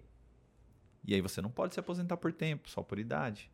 E 1.08 1.16
aí 1.16 1.22
você 1.22 1.42
não 1.42 1.50
pode 1.50 1.74
se 1.74 1.80
aposentar 1.80 2.18
por 2.18 2.32
tempo, 2.34 2.70
só 2.70 2.84
por 2.84 3.00
idade. 3.00 3.50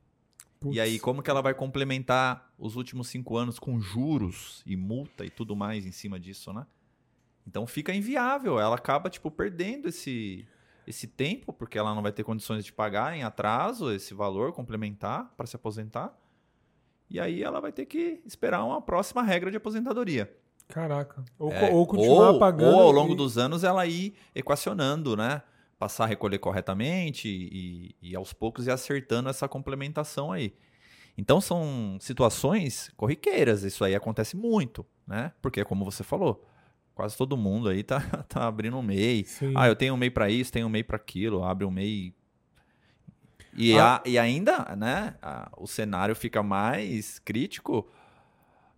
E 0.72 0.80
aí 0.80 1.00
como 1.00 1.22
que 1.22 1.30
ela 1.30 1.42
vai 1.42 1.54
complementar 1.54 2.52
os 2.58 2.76
últimos 2.76 3.08
cinco 3.08 3.38
anos 3.38 3.60
com 3.60 3.80
juros 3.80 4.64
e 4.66 4.76
multa 4.76 5.24
e 5.26 5.30
tudo 5.30 5.56
mais 5.56 5.86
em 5.86 5.92
cima 5.92 6.20
disso, 6.20 6.52
né? 6.54 6.66
Então 7.48 7.68
fica 7.68 7.94
inviável. 7.94 8.60
Ela 8.60 8.76
acaba 8.76 9.10
tipo 9.10 9.30
perdendo 9.30 9.88
esse 9.90 10.48
esse 10.88 11.08
tempo 11.08 11.52
porque 11.52 11.78
ela 11.80 11.94
não 11.96 12.02
vai 12.04 12.12
ter 12.12 12.24
condições 12.24 12.64
de 12.64 12.72
pagar 12.72 13.16
em 13.18 13.24
atraso 13.24 13.92
esse 13.92 14.14
valor 14.14 14.54
complementar 14.54 15.34
para 15.36 15.48
se 15.48 15.56
aposentar. 15.56 16.16
E 17.10 17.20
aí 17.20 17.44
ela 17.44 17.60
vai 17.60 17.72
ter 17.72 17.86
que 17.86 18.22
esperar 18.26 18.64
uma 18.64 18.82
próxima 18.82 19.22
regra 19.24 19.50
de 19.52 19.58
aposentadoria. 19.58 20.32
Caraca. 20.68 21.24
Ou, 21.38 21.52
É, 21.52 21.72
ou 21.72 21.86
continuar 21.86 22.32
ou- 22.32 22.40
pagando. 22.40 22.76
Ou 22.76 22.82
ao 22.82 22.92
longo 22.92 23.14
e- 23.14 23.16
dos 23.16 23.38
anos 23.38 23.64
ela 23.64 23.86
ir 23.86 24.16
equacionando, 24.34 25.16
né? 25.16 25.42
Passar 25.86 26.06
a 26.06 26.08
recolher 26.08 26.40
corretamente 26.40 27.28
e, 27.30 27.96
e 28.02 28.16
aos 28.16 28.34
poucos 28.34 28.66
ir 28.66 28.72
acertando 28.72 29.30
essa 29.30 29.48
complementação 29.48 30.32
aí. 30.32 30.56
Então 31.16 31.40
são 31.40 31.96
situações 32.02 32.92
corriqueiras, 32.98 33.62
isso 33.62 33.84
aí 33.86 33.94
acontece 33.94 34.36
muito, 34.36 34.84
né? 35.06 35.32
Porque 35.44 35.64
como 35.64 35.86
você 35.86 36.04
falou, 36.04 36.44
quase 36.96 37.16
todo 37.16 37.38
mundo 37.38 37.70
aí 37.70 37.84
tá, 37.84 38.00
tá 38.28 38.48
abrindo 38.48 38.76
um 38.78 38.82
MEI. 38.82 39.26
Sim. 39.26 39.54
Ah, 39.56 39.68
eu 39.68 39.76
tenho 39.76 39.94
um 39.94 39.98
MEI 39.98 40.10
para 40.10 40.28
isso, 40.28 40.52
tenho 40.52 40.66
um 40.66 40.72
MEI 40.72 40.84
para 40.84 40.96
aquilo, 40.96 41.44
abre 41.44 41.66
um 41.66 41.70
MEI. 41.72 42.16
E, 43.56 43.78
Ah. 43.78 43.98
a- 43.98 44.10
e 44.10 44.18
ainda, 44.18 44.76
né, 44.76 45.14
a- 45.22 45.52
o 45.56 45.68
cenário 45.68 46.16
fica 46.16 46.42
mais 46.42 47.20
crítico 47.20 47.88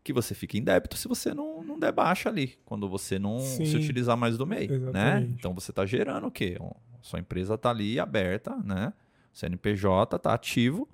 que 0.03 0.11
você 0.13 0.33
fica 0.35 0.57
em 0.57 0.63
débito 0.63 0.95
se 0.95 1.07
você 1.07 1.33
não, 1.33 1.61
não 1.63 1.77
der 1.79 1.91
baixa 1.91 2.29
ali, 2.29 2.57
quando 2.65 2.87
você 2.87 3.17
não 3.19 3.39
Sim. 3.39 3.65
se 3.65 3.75
utilizar 3.75 4.15
mais 4.15 4.37
do 4.37 4.45
MEI, 4.45 4.67
né? 4.67 4.75
Exatamente. 4.75 5.33
Então 5.39 5.53
você 5.53 5.71
está 5.71 5.85
gerando 5.85 6.27
o 6.27 6.31
quê? 6.31 6.57
Um- 6.61 6.71
Sua 7.01 7.19
empresa 7.19 7.55
está 7.55 7.69
ali 7.69 7.99
aberta, 7.99 8.55
né? 8.63 8.93
O 9.33 9.37
CNPJ 9.37 10.15
está 10.15 10.33
ativo 10.33 10.87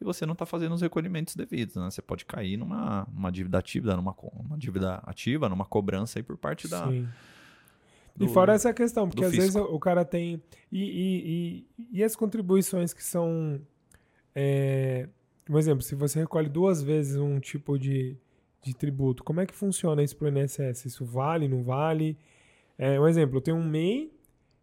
e 0.00 0.04
você 0.04 0.24
não 0.24 0.32
está 0.32 0.46
fazendo 0.46 0.74
os 0.74 0.80
recolhimentos 0.80 1.34
devidos, 1.34 1.76
né? 1.76 1.90
Você 1.90 2.00
pode 2.00 2.24
cair 2.24 2.56
numa, 2.56 3.06
numa 3.12 3.30
dívida 3.32 3.58
ativa, 3.58 3.96
numa, 3.96 4.14
uma 4.32 4.56
dívida 4.56 4.94
ativa, 5.04 5.48
numa 5.48 5.64
cobrança 5.64 6.18
aí 6.18 6.22
por 6.22 6.36
parte 6.36 6.68
da, 6.68 6.86
Sim. 6.88 7.08
E 8.16 8.26
do- 8.26 8.28
fora 8.28 8.52
essa 8.52 8.72
questão, 8.74 9.08
porque 9.08 9.24
às 9.24 9.32
vezes 9.32 9.54
o 9.54 9.78
cara 9.78 10.04
tem. 10.04 10.42
E, 10.72 10.82
e, 10.82 11.66
e, 11.78 11.98
e 11.98 12.04
as 12.04 12.16
contribuições 12.16 12.92
que 12.92 13.02
são. 13.02 13.60
É, 14.34 15.08
por 15.44 15.58
exemplo, 15.58 15.82
se 15.82 15.94
você 15.94 16.20
recolhe 16.20 16.48
duas 16.48 16.82
vezes 16.82 17.16
um 17.16 17.38
tipo 17.40 17.78
de, 17.78 18.16
de 18.62 18.74
tributo, 18.74 19.22
como 19.24 19.40
é 19.40 19.46
que 19.46 19.54
funciona 19.54 20.02
isso 20.02 20.16
pro 20.16 20.28
INSS? 20.28 20.84
Isso 20.84 21.04
vale, 21.04 21.48
não 21.48 21.62
vale? 21.62 22.16
É, 22.76 23.00
um 23.00 23.06
exemplo, 23.06 23.38
eu 23.38 23.40
tenho 23.40 23.56
um 23.56 23.64
MEI 23.64 24.12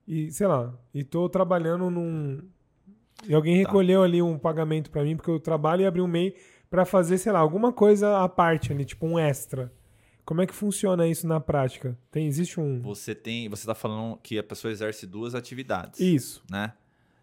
e, 0.07 0.31
sei 0.31 0.47
lá, 0.47 0.73
e 0.93 1.03
tô 1.03 1.27
trabalhando 1.29 1.89
num. 1.89 2.41
E 3.27 3.33
alguém 3.33 3.61
Tá. 3.61 3.67
recolheu 3.69 4.03
ali 4.03 4.21
um 4.21 4.37
pagamento 4.37 4.89
para 4.91 5.03
mim, 5.03 5.15
porque 5.15 5.29
eu 5.31 5.39
trabalho 5.39 5.81
e 5.81 5.85
abri 5.85 6.01
um 6.01 6.07
MEI 6.07 6.35
para 6.69 6.85
fazer, 6.85 7.17
sei 7.17 7.31
lá, 7.31 7.39
alguma 7.39 7.71
coisa 7.71 8.19
à 8.23 8.27
parte 8.29 8.71
ali, 8.71 8.83
tipo 8.85 9.05
um 9.05 9.17
extra. 9.17 9.71
Como 10.25 10.41
é 10.41 10.47
que 10.47 10.53
funciona 10.53 11.07
isso 11.07 11.27
na 11.27 11.39
prática? 11.39 11.97
Tem, 12.11 12.25
existe 12.27 12.59
um. 12.59 12.81
Você 12.81 13.13
tem, 13.15 13.47
você 13.47 13.61
está 13.61 13.75
falando 13.75 14.17
que 14.17 14.37
a 14.39 14.43
pessoa 14.43 14.71
exerce 14.71 15.05
duas 15.05 15.35
atividades, 15.35 15.99
Isso. 15.99 16.43
né? 16.49 16.73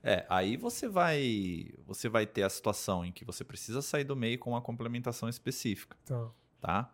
É, 0.04 0.24
aí 0.28 0.56
você 0.56 0.88
vai, 0.88 1.66
você 1.86 2.08
vai 2.08 2.26
ter 2.26 2.42
a 2.42 2.48
situação 2.48 3.04
em 3.04 3.12
que 3.12 3.24
você 3.24 3.44
precisa 3.44 3.82
sair 3.82 4.04
do 4.04 4.16
meio 4.16 4.38
com 4.38 4.50
uma 4.50 4.60
complementação 4.60 5.28
específica, 5.28 5.96
Tá. 6.04 6.28
tá? 6.60 6.90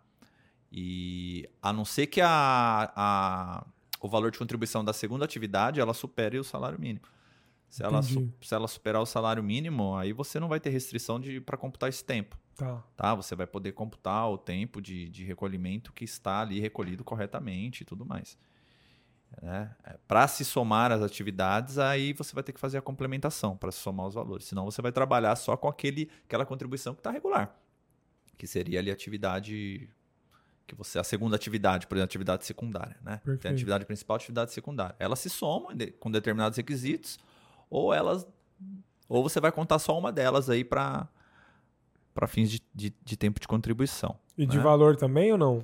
E 0.73 1.49
a 1.63 1.73
não 1.73 1.85
ser 1.85 2.07
que 2.07 2.21
a, 2.21 2.93
a- 2.95 3.67
o 4.01 4.09
valor 4.09 4.31
de 4.31 4.39
contribuição 4.39 4.85
da 4.85 4.93
segunda 4.93 5.25
atividade 5.25 5.81
ela 5.81 5.95
supere 5.95 6.39
o 6.39 6.45
salário 6.45 6.79
mínimo. 6.79 7.07
Se 7.69 7.83
ela, 7.83 8.03
su- 8.03 8.33
se 8.41 8.55
ela 8.55 8.67
superar 8.67 9.03
o 9.03 9.07
salário 9.07 9.43
mínimo, 9.43 9.95
aí 9.95 10.13
você 10.13 10.41
não 10.41 10.49
vai 10.49 10.59
ter 10.59 10.71
restrição 10.71 11.21
para 11.45 11.57
computar 11.57 11.89
esse 11.89 12.03
tempo. 12.03 12.39
Tá. 12.57 12.83
tá? 12.97 13.15
Você 13.15 13.37
vai 13.37 13.47
poder 13.47 13.73
computar 13.73 14.29
o 14.31 14.39
tempo 14.39 14.81
de, 14.81 15.09
de 15.11 15.23
recolhimento 15.25 15.93
que 15.93 16.05
está 16.05 16.41
ali 16.41 16.59
recolhido 16.61 17.05
corretamente 17.05 17.83
e 17.83 17.85
tudo 17.85 18.07
mais. 18.07 18.39
Né? 19.43 19.71
Para 20.09 20.27
se 20.27 20.45
somar 20.45 20.91
as 20.91 21.03
atividades, 21.03 21.79
aí 21.79 22.15
você 22.15 22.35
vai 22.35 22.43
ter 22.43 22.53
que 22.53 22.59
fazer 22.59 22.79
a 22.79 22.83
complementação 22.83 23.57
para 23.57 23.71
se 23.71 23.79
somar 23.79 24.07
os 24.07 24.15
valores. 24.15 24.47
Senão 24.47 24.65
você 24.65 24.81
vai 24.81 24.91
trabalhar 24.91 25.37
só 25.37 25.57
com 25.57 25.69
aquele, 25.69 26.11
aquela 26.25 26.47
contribuição 26.47 26.95
que 26.95 27.01
está 27.01 27.11
regular, 27.11 27.55
que 28.39 28.47
seria 28.47 28.81
ali 28.81 28.91
a 28.91 28.95
atividade 28.95 29.89
que 30.69 30.75
você 30.77 30.99
a 30.99 31.05
segunda 31.05 31.35
atividade, 31.35 31.87
por 31.87 31.97
exemplo, 31.97 32.05
atividade 32.11 32.45
secundária, 32.45 32.97
né? 33.03 33.17
Tem 33.17 33.25
Perfeito. 33.25 33.47
a 33.49 33.51
atividade 33.51 33.85
principal, 33.87 34.17
e 34.17 34.19
atividade 34.19 34.53
secundária. 34.53 34.95
Elas 34.99 35.19
se 35.19 35.29
somam 35.31 35.75
de- 35.75 35.91
com 35.93 36.11
determinados 36.11 36.57
requisitos, 36.57 37.19
ou 37.69 37.93
elas, 37.93 38.27
ou 39.09 39.23
você 39.23 39.41
vai 39.41 39.51
contar 39.51 39.79
só 39.81 39.99
uma 39.99 40.13
delas 40.13 40.49
aí 40.49 40.63
para 40.65 41.09
para 42.15 42.27
fins 42.27 42.51
de, 42.51 42.61
de, 42.75 42.93
de 43.05 43.17
tempo 43.17 43.39
de 43.41 43.47
contribuição. 43.47 44.17
E 44.37 44.45
de 44.45 44.57
né? 44.57 44.63
valor 44.63 44.97
também 44.97 45.31
ou 45.33 45.39
não? 45.39 45.63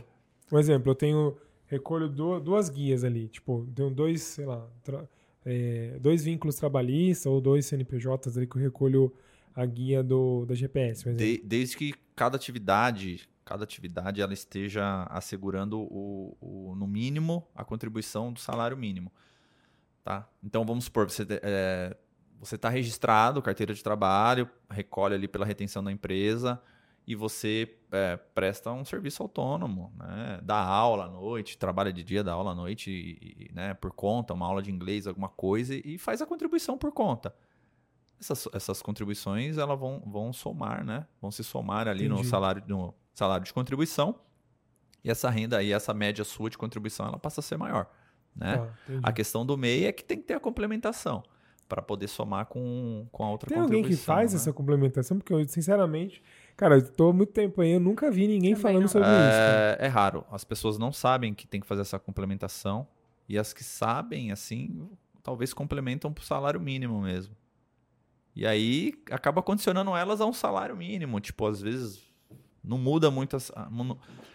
Um 0.52 0.58
exemplo, 0.58 0.90
eu 0.90 0.94
tenho. 0.94 1.36
Recolho 1.66 2.08
du- 2.08 2.38
duas 2.40 2.68
guias 2.68 3.02
ali. 3.02 3.26
Tipo, 3.28 3.66
tenho 3.74 3.90
dois, 3.90 4.22
sei 4.22 4.44
lá, 4.46 4.64
tra- 4.84 5.08
é, 5.44 5.96
dois 6.00 6.22
vínculos 6.22 6.54
trabalhistas 6.56 7.26
ou 7.26 7.40
dois 7.40 7.66
CNPJs 7.66 8.36
ali 8.36 8.46
que 8.46 8.56
eu 8.56 8.62
recolho 8.62 9.12
a 9.54 9.64
guia 9.66 10.02
do, 10.02 10.44
da 10.46 10.54
GPS. 10.54 11.08
Um. 11.08 11.14
De- 11.16 11.42
desde 11.44 11.76
que 11.76 11.94
cada 12.14 12.36
atividade, 12.36 13.28
cada 13.44 13.64
atividade 13.64 14.20
ela 14.20 14.32
esteja 14.32 15.04
assegurando 15.10 15.78
o, 15.80 16.36
o- 16.40 16.74
no 16.76 16.86
mínimo 16.86 17.46
a 17.54 17.64
contribuição 17.64 18.32
do 18.32 18.40
salário 18.40 18.76
mínimo, 18.76 19.12
tá? 20.02 20.28
Então 20.42 20.64
vamos 20.64 20.84
supor 20.84 21.08
você 21.10 21.26
é, 21.42 21.96
você 22.38 22.56
está 22.56 22.68
registrado, 22.68 23.40
carteira 23.42 23.72
de 23.74 23.82
trabalho, 23.82 24.48
recolhe 24.70 25.14
ali 25.14 25.28
pela 25.28 25.46
retenção 25.46 25.82
da 25.82 25.90
empresa 25.92 26.60
e 27.06 27.14
você 27.14 27.76
é, 27.92 28.16
presta 28.16 28.72
um 28.72 28.84
serviço 28.84 29.22
autônomo, 29.22 29.92
né? 29.96 30.40
Dá 30.42 30.56
aula 30.58 31.04
à 31.04 31.08
noite, 31.08 31.56
trabalha 31.58 31.92
de 31.92 32.02
dia, 32.02 32.24
dá 32.24 32.32
aula 32.32 32.52
à 32.52 32.54
noite, 32.54 32.90
e- 32.90 33.46
e, 33.48 33.52
né? 33.52 33.74
Por 33.74 33.92
conta, 33.92 34.32
uma 34.34 34.46
aula 34.46 34.62
de 34.62 34.70
inglês, 34.70 35.06
alguma 35.06 35.28
coisa 35.28 35.74
e 35.74 35.98
faz 35.98 36.20
a 36.22 36.26
contribuição 36.26 36.76
por 36.78 36.92
conta 36.92 37.34
essas, 38.20 38.48
essas 38.54 38.80
contribuições 38.80 39.58
elas 39.58 39.78
vão, 39.78 40.02
vão 40.06 40.32
somar, 40.32 40.84
né? 40.84 41.06
Vão 41.20 41.30
se 41.30 41.44
somar 41.44 41.88
ali 41.88 42.08
no 42.08 42.14
Entendi. 42.16 42.28
salário, 42.28 42.62
no 42.66 42.94
salário 43.14 43.44
de 43.46 43.52
contribuição. 43.54 44.16
E 45.02 45.10
essa 45.10 45.30
renda 45.30 45.58
aí, 45.58 45.72
essa 45.72 45.94
média 45.94 46.24
sua 46.24 46.50
de 46.50 46.58
contribuição, 46.58 47.06
ela 47.06 47.18
passa 47.18 47.40
a 47.40 47.42
ser 47.42 47.56
maior. 47.56 47.86
Né? 48.34 48.68
Entendi. 48.84 49.00
A 49.02 49.12
questão 49.12 49.46
do 49.46 49.56
MEI 49.56 49.84
é 49.84 49.92
que 49.92 50.02
tem 50.02 50.18
que 50.18 50.24
ter 50.24 50.34
a 50.34 50.40
complementação 50.40 51.22
para 51.68 51.80
poder 51.80 52.08
somar 52.08 52.46
com, 52.46 53.06
com 53.12 53.24
a 53.24 53.30
outra 53.30 53.48
Tem 53.48 53.58
alguém 53.58 53.82
contribuição. 53.82 54.02
que 54.02 54.06
faz 54.06 54.32
né? 54.32 54.38
essa 54.38 54.52
complementação? 54.52 55.18
Porque 55.18 55.32
eu, 55.32 55.46
sinceramente, 55.48 56.22
cara, 56.56 56.76
eu 56.76 56.92
tô 56.92 57.10
há 57.10 57.12
muito 57.12 57.32
tempo 57.32 57.60
aí, 57.60 57.72
eu 57.72 57.80
nunca 57.80 58.10
vi 58.10 58.26
ninguém 58.26 58.54
Também 58.54 58.62
falando 58.62 58.82
não. 58.82 58.88
sobre 58.88 59.08
isso. 59.08 59.16
cara. 59.16 59.76
É, 59.80 59.86
é 59.86 59.88
raro. 59.88 60.24
As 60.30 60.44
pessoas 60.44 60.78
não 60.78 60.92
sabem 60.92 61.32
que 61.32 61.46
tem 61.46 61.60
que 61.60 61.66
fazer 61.66 61.82
essa 61.82 61.98
complementação. 61.98 62.86
E 63.28 63.38
as 63.38 63.54
que 63.54 63.64
sabem, 63.64 64.32
assim, 64.32 64.86
talvez 65.22 65.54
complementam 65.54 66.12
para 66.12 66.20
o 66.22 66.24
salário 66.24 66.60
mínimo 66.60 67.00
mesmo. 67.00 67.34
E 68.36 68.46
aí 68.46 68.92
acaba 69.10 69.42
condicionando 69.42 69.96
elas 69.96 70.20
a 70.20 70.26
um 70.26 70.32
salário 70.32 70.76
mínimo. 70.76 71.18
Tipo, 71.20 71.46
às 71.46 71.60
vezes 71.62 72.03
não 72.64 72.78
muda 72.78 73.10
muito. 73.10 73.36
as- 73.36 73.52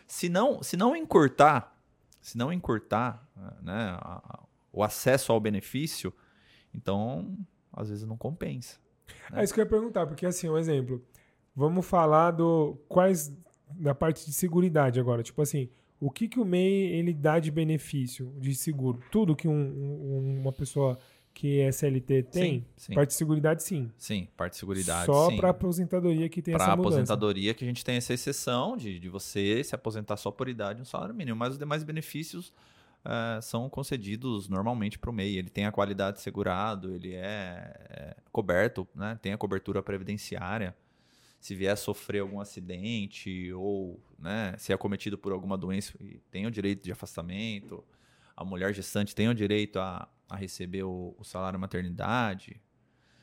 se, 0.07 0.29
não, 0.29 0.61
se 0.63 0.77
não 0.77 0.95
encurtar, 0.95 1.75
se 2.21 2.37
não 2.37 2.51
encurtar 2.53 3.27
né, 3.61 3.97
a- 3.99 4.21
a- 4.23 4.39
o 4.71 4.83
acesso 4.83 5.31
ao 5.31 5.39
benefício, 5.39 6.13
então 6.73 7.35
às 7.73 7.89
vezes 7.89 8.05
não 8.05 8.17
compensa. 8.17 8.77
É 9.33 9.43
isso 9.43 9.53
que 9.53 9.59
eu 9.59 9.63
ia 9.63 9.69
perguntar, 9.69 10.05
porque 10.05 10.25
assim, 10.25 10.47
um 10.49 10.57
exemplo. 10.57 11.03
Vamos 11.55 11.85
falar 11.85 12.31
do 12.31 12.77
quais 12.87 13.33
da 13.71 13.93
parte 13.93 14.25
de 14.25 14.31
seguridade 14.33 14.99
agora. 14.99 15.21
Tipo 15.23 15.41
assim, 15.41 15.69
o 15.99 16.09
que, 16.09 16.27
que 16.27 16.39
o 16.39 16.45
MEI 16.45 16.93
ele 16.93 17.13
dá 17.13 17.39
de 17.39 17.51
benefício 17.51 18.33
de 18.37 18.55
seguro? 18.55 19.01
Tudo 19.11 19.35
que 19.35 19.47
um- 19.47 19.51
um- 19.53 20.39
uma 20.41 20.51
pessoa 20.53 20.97
que 21.39 21.61
é 21.61 21.71
CLT 21.71 22.23
tem? 22.23 22.59
Sim, 22.59 22.65
sim. 22.75 22.93
Parte 22.93 23.11
de 23.11 23.15
seguridade, 23.15 23.63
sim. 23.63 23.89
Sim, 23.97 24.27
parte 24.35 24.53
de 24.53 24.59
seguridade. 24.59 25.05
Só 25.05 25.33
para 25.37 25.51
aposentadoria 25.51 26.27
que 26.27 26.41
tem 26.41 26.53
Para 26.53 26.65
essa 26.65 26.75
mudança. 26.75 26.95
aposentadoria 26.97 27.53
que 27.53 27.63
a 27.63 27.67
gente 27.67 27.85
tem 27.85 27.95
essa 27.95 28.13
exceção 28.13 28.75
de, 28.75 28.99
de 28.99 29.07
você 29.07 29.63
se 29.63 29.73
aposentar 29.73 30.17
só 30.17 30.31
por 30.31 30.49
idade 30.49 30.79
no 30.79 30.85
salário 30.85 31.15
mínimo, 31.15 31.37
mas 31.37 31.53
os 31.53 31.57
demais 31.57 31.81
benefícios 31.81 32.51
eh, 33.05 33.39
são 33.41 33.69
concedidos 33.69 34.49
normalmente 34.49 34.99
para 34.99 35.09
o 35.09 35.13
MEI. 35.13 35.37
Ele 35.37 35.49
tem 35.49 35.65
a 35.65 35.71
qualidade 35.71 36.19
segurado, 36.19 36.93
ele 36.93 37.13
é, 37.13 37.73
é 37.89 38.15
coberto, 38.33 38.85
né? 38.93 39.17
tem 39.21 39.31
a 39.31 39.37
cobertura 39.37 39.81
previdenciária. 39.81 40.75
Se 41.39 41.55
vier 41.55 41.71
a 41.71 41.77
sofrer 41.77 42.19
algum 42.19 42.41
acidente 42.41 43.53
ou 43.53 43.97
né, 44.19 44.55
ser 44.57 44.73
acometido 44.73 45.17
por 45.17 45.31
alguma 45.31 45.57
doença, 45.57 45.93
tem 46.29 46.45
o 46.45 46.51
direito 46.51 46.83
de 46.83 46.91
afastamento. 46.91 47.81
A 48.35 48.43
mulher 48.43 48.73
gestante 48.73 49.15
tem 49.15 49.29
o 49.29 49.33
direito 49.33 49.79
a, 49.79 50.05
a 50.29 50.35
receber 50.35 50.83
o, 50.83 51.15
o 51.17 51.23
salário 51.23 51.59
maternidade. 51.59 52.61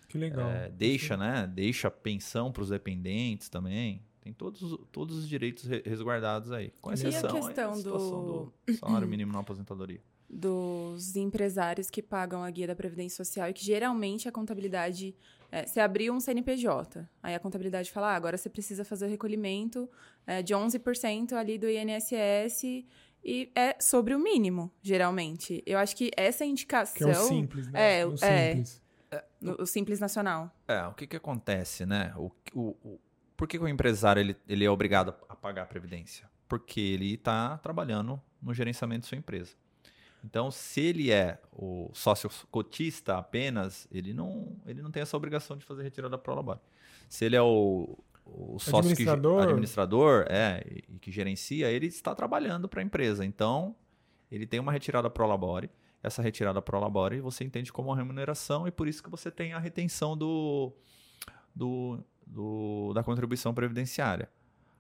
Que 0.08 0.18
legal. 0.18 0.48
É, 0.50 0.68
deixa, 0.70 1.16
né? 1.16 1.46
Deixa 1.52 1.90
pensão 1.90 2.52
para 2.52 2.62
os 2.62 2.68
dependentes 2.70 3.48
também. 3.48 4.02
Tem 4.20 4.32
todos, 4.32 4.62
os- 4.62 4.78
todos 4.90 5.16
os 5.18 5.28
direitos 5.28 5.64
re- 5.64 5.82
resguardados 5.84 6.50
aí. 6.52 6.72
Com 6.80 6.90
E 6.90 6.92
a 6.92 6.94
exceção 6.94 7.30
aí 7.30 7.42
questão 7.42 7.74
situação 7.76 8.24
do- 8.24 8.52
do 8.66 8.74
salário 8.78 9.06
mínimo 9.08 9.32
na 9.32 9.38
aposentadoria. 9.40 10.00
dos 10.28 11.14
empresários 11.14 11.88
que 11.88 12.02
pagam 12.02 12.42
a 12.42 12.50
guia 12.50 12.66
da 12.66 12.74
Previdência 12.74 13.24
Social 13.24 13.48
e 13.48 13.52
que 13.52 13.64
geralmente 13.64 14.28
a 14.28 14.32
contabilidade. 14.32 15.14
É, 15.52 15.64
você 15.64 15.78
abriu 15.78 16.12
um 16.12 16.18
CNPJ, 16.18 17.08
aí 17.22 17.32
a 17.34 17.38
contabilidade 17.38 17.92
fala: 17.92 18.12
ah, 18.12 18.16
agora 18.16 18.36
você 18.36 18.48
precisa 18.50 18.84
fazer 18.84 19.06
o 19.06 19.08
recolhimento 19.08 19.88
é, 20.26 20.42
de 20.42 20.52
11% 20.52 21.34
ali 21.34 21.56
do 21.56 21.68
INSS 21.70 22.84
e 23.26 23.50
é 23.56 23.76
sobre 23.80 24.14
o 24.14 24.18
mínimo, 24.20 24.70
geralmente. 24.80 25.62
Eu 25.66 25.78
acho 25.78 25.96
que 25.96 26.10
essa 26.16 26.44
indicação. 26.44 26.94
que 27.10 27.16
é 27.16 27.18
o 27.20 27.24
simples, 27.24 27.66
né? 27.68 28.00
É, 28.00 28.06
o 28.06 28.14
é. 28.22 28.52
simples. 28.54 28.82
no- 29.40 29.56
o 29.60 29.66
Simples 29.66 29.98
Nacional. 30.00 30.50
É, 30.68 30.86
o 30.86 30.92
que 30.94 31.06
que 31.06 31.16
acontece, 31.16 31.84
né? 31.84 32.12
O, 32.16 32.30
o, 32.54 32.76
o- 32.84 33.00
por 33.36 33.46
que, 33.48 33.58
que 33.58 33.64
o 33.64 33.68
empresário 33.68 34.20
ele, 34.20 34.36
ele 34.48 34.64
é 34.64 34.70
obrigado 34.70 35.14
a 35.28 35.34
pagar 35.36 35.62
a 35.62 35.66
previdência? 35.66 36.28
Porque 36.48 36.80
ele 36.80 37.14
está 37.14 37.58
trabalhando 37.58 38.20
no 38.40 38.54
gerenciamento 38.54 39.00
de 39.02 39.06
sua 39.08 39.18
empresa. 39.18 39.54
Então, 40.24 40.50
se 40.50 40.80
ele 40.80 41.10
é 41.12 41.40
o 41.52 41.90
sócio 41.92 42.28
cotista 42.50 43.16
apenas, 43.18 43.86
ele 43.92 44.12
não, 44.14 44.56
ele 44.66 44.80
não 44.82 44.90
tem 44.90 45.02
essa 45.02 45.16
obrigação 45.16 45.56
de 45.56 45.64
fazer 45.64 45.82
retirada 45.82 46.16
pro 46.18 46.34
labore. 46.34 46.58
Se 47.08 47.24
ele 47.24 47.36
é 47.36 47.42
o, 47.42 47.96
o 48.26 48.58
sócio 48.58 48.94
que 48.94 49.02
ge- 49.04 49.08
Administrador. 49.08 49.42
administrador 49.42 50.26
é, 50.28 50.62
e, 50.68 50.94
e 50.96 50.98
que 50.98 51.10
gerencia, 51.12 51.70
ele 51.70 51.86
está 51.86 52.14
trabalhando 52.14 52.68
para 52.68 52.80
a 52.80 52.84
empresa. 52.84 53.24
Então, 53.24 53.74
ele 54.30 54.46
tem 54.46 54.58
uma 54.60 54.72
retirada 54.72 55.08
pro 55.08 55.26
labore. 55.26 55.70
Essa 56.02 56.20
retirada 56.22 56.60
pro 56.60 56.78
labore 56.78 57.20
você 57.20 57.44
entende 57.44 57.72
como 57.72 57.88
uma 57.88 57.96
remuneração 57.96 58.66
e 58.68 58.70
por 58.70 58.86
isso 58.88 59.02
que 59.02 59.08
você 59.10 59.30
tem 59.30 59.52
a 59.54 59.58
retenção 59.58 60.16
do, 60.16 60.72
do, 61.54 61.98
do- 62.26 62.92
da 62.94 63.02
contribuição 63.02 63.54
previdenciária. 63.54 64.28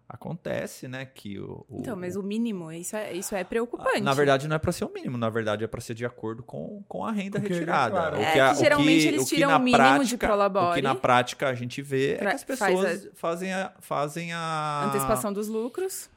Acontece, 0.08 0.86
né, 0.86 1.04
que 1.04 1.38
o, 1.40 1.66
o- 1.68 1.80
Então, 1.80 1.96
mas 1.96 2.14
o 2.14 2.22
mínimo, 2.22 2.70
isso 2.70 2.94
é, 2.96 3.12
isso 3.12 3.34
é 3.34 3.42
preocupante. 3.42 4.00
na 4.02 4.14
verdade, 4.14 4.46
não 4.46 4.54
é 4.54 4.58
para 4.58 4.70
ser 4.70 4.84
o 4.84 4.92
mínimo, 4.92 5.18
na 5.18 5.28
verdade 5.28 5.64
é 5.64 5.66
para 5.66 5.80
ser 5.80 5.94
de 5.94 6.06
acordo 6.06 6.44
com, 6.44 6.82
com 6.88 7.04
a 7.04 7.10
renda 7.10 7.40
Porque, 7.40 7.54
retirada. 7.54 7.90
claro. 7.90 8.16
O 8.16 8.20
É 8.20 8.32
que 8.32 8.38
a- 8.38 8.50
que 8.54 8.60
geralmente 8.60 9.06
eles 9.08 9.22
o 9.22 9.24
que 9.28 9.34
tiram 9.34 9.50
na 9.50 9.56
o 9.56 9.60
mínimo 9.60 9.78
de 10.04 10.16
prática- 10.16 10.26
prolabore. 10.28 10.70
O 10.70 10.74
que 10.76 10.82
na 10.82 10.94
prática 10.94 11.48
a 11.48 11.54
gente 11.54 11.82
vê 11.82 12.12
é 12.12 12.18
Pra- 12.18 12.30
que 12.30 12.36
as 12.36 12.44
faz 12.44 12.58
pessoas 12.60 13.08
fazem 13.14 13.52
a, 13.52 13.72
fazem 13.80 14.32
a 14.32 14.84
Antecipação 14.86 15.32
dos 15.32 15.48
lucros. 15.48 16.08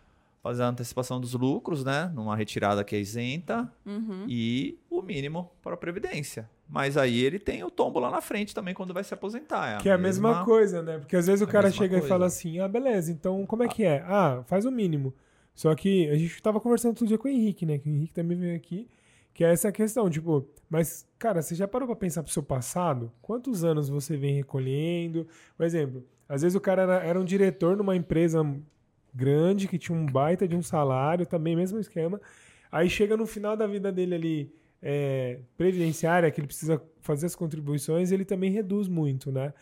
fazem 0.43 0.63
a 0.65 0.69
antecipação 0.69 1.19
dos 1.19 1.33
lucros, 1.33 1.83
né, 1.83 2.11
numa 2.13 2.35
retirada 2.35 2.83
que 2.83 2.95
é 2.95 2.99
isenta 2.99 3.71
Uhum. 3.85 4.25
e 4.27 4.77
o 4.89 4.99
o 4.99 5.01
mínimo 5.01 5.49
para 5.63 5.73
a 5.73 5.77
Previdência. 5.77 6.47
Mas 6.69 6.95
aí 6.95 7.23
ele 7.23 7.39
tem 7.39 7.63
o 7.63 7.71
tombo 7.71 7.99
lá 7.99 8.11
na 8.11 8.21
frente 8.21 8.53
também 8.53 8.75
quando 8.75 8.93
vai 8.93 9.03
se 9.03 9.13
aposentar. 9.13 9.77
É 9.77 9.77
que 9.81 9.89
é 9.89 9.93
a 9.93 9.97
mesma, 9.97 10.29
mesma 10.29 10.45
coisa, 10.45 10.83
né? 10.83 10.99
Porque 10.99 11.15
às 11.15 11.25
vezes 11.25 11.41
o 11.41 11.47
cara 11.47 11.71
chega 11.71 11.95
coisa. 11.95 12.05
e 12.05 12.07
fala 12.09 12.27
assim: 12.27 12.59
ah, 12.59 12.67
beleza, 12.67 13.11
então 13.11 13.43
como 13.47 13.63
é 13.63 13.67
que 13.67 13.83
é? 13.83 14.03
Ah, 14.05 14.43
faz 14.45 14.65
o 14.65 14.71
mínimo. 14.71 15.13
Só 15.55 15.73
que 15.73 16.07
a 16.09 16.15
gente 16.15 16.41
tava 16.41 16.59
conversando 16.59 16.95
todo 16.95 17.07
dia 17.07 17.17
com 17.17 17.27
o 17.27 17.31
Henrique, 17.31 17.65
né? 17.65 17.79
Que 17.79 17.89
o 17.89 17.91
Henrique 17.91 18.13
também 18.13 18.37
veio 18.37 18.55
aqui. 18.55 18.87
Que 19.33 19.43
é 19.43 19.51
essa 19.51 19.71
questão, 19.71 20.09
tipo, 20.09 20.47
mas, 20.69 21.07
cara, 21.17 21.41
você 21.41 21.55
já 21.55 21.67
parou 21.67 21.87
pra 21.87 21.95
pensar 21.95 22.23
pro 22.23 22.31
seu 22.31 22.43
passado? 22.43 23.11
Quantos 23.21 23.63
anos 23.63 23.89
você 23.89 24.15
vem 24.17 24.35
recolhendo? 24.35 25.27
Por 25.57 25.65
exemplo, 25.65 26.05
às 26.27 26.41
vezes 26.43 26.55
o 26.55 26.61
cara 26.61 26.83
era, 26.83 27.03
era 27.03 27.19
um 27.19 27.25
diretor 27.25 27.75
numa 27.75 27.95
empresa 27.95 28.45
grande 29.13 29.67
que 29.67 29.79
tinha 29.79 29.97
um 29.97 30.05
baita 30.05 30.47
de 30.47 30.55
um 30.55 30.61
salário, 30.61 31.25
também 31.25 31.55
mesmo 31.55 31.79
esquema. 31.79 32.21
Aí 32.71 32.89
chega 32.89 33.17
no 33.17 33.25
final 33.25 33.57
da 33.57 33.65
vida 33.65 33.91
dele 33.91 34.15
ali, 34.15 34.53
é, 34.81 35.39
previdenciária, 35.57 36.31
que 36.31 36.39
ele 36.39 36.47
precisa 36.47 36.81
fazer 37.01 37.25
as 37.25 37.35
contribuições, 37.35 38.11
ele 38.11 38.25
também 38.25 38.51
reduz 38.51 38.87
muito, 38.87 39.31
né? 39.31 39.53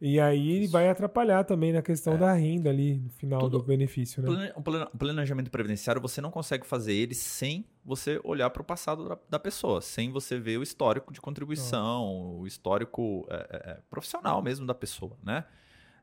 E 0.00 0.20
aí 0.20 0.52
ele 0.52 0.68
vai 0.68 0.88
atrapalhar 0.88 1.42
também 1.42 1.72
na 1.72 1.82
questão 1.82 2.14
é. 2.14 2.18
da 2.18 2.32
renda 2.32 2.70
ali, 2.70 2.98
no 2.98 3.10
final 3.10 3.40
Tudo, 3.40 3.58
do 3.58 3.64
benefício, 3.64 4.22
né? 4.22 4.52
O 4.54 4.62
planejamento 4.96 5.50
previdenciário, 5.50 6.00
você 6.00 6.20
não 6.20 6.30
consegue 6.30 6.64
fazer 6.64 6.92
ele 6.92 7.14
sem 7.14 7.64
você 7.84 8.20
olhar 8.22 8.48
para 8.50 8.62
o 8.62 8.64
passado 8.64 9.08
da, 9.08 9.18
da, 9.28 9.38
pessoa, 9.40 9.80
sem 9.80 10.12
você 10.12 10.38
ver 10.38 10.58
o 10.58 10.62
histórico 10.62 11.12
de 11.12 11.20
contribuição, 11.20 12.38
o 12.38 12.46
histórico 12.46 13.26
é, 13.28 13.34
é, 13.34 13.70
é, 13.70 13.80
profissional 13.90 14.40
mesmo 14.40 14.64
da 14.66 14.74
pessoa, 14.74 15.16
né? 15.22 15.44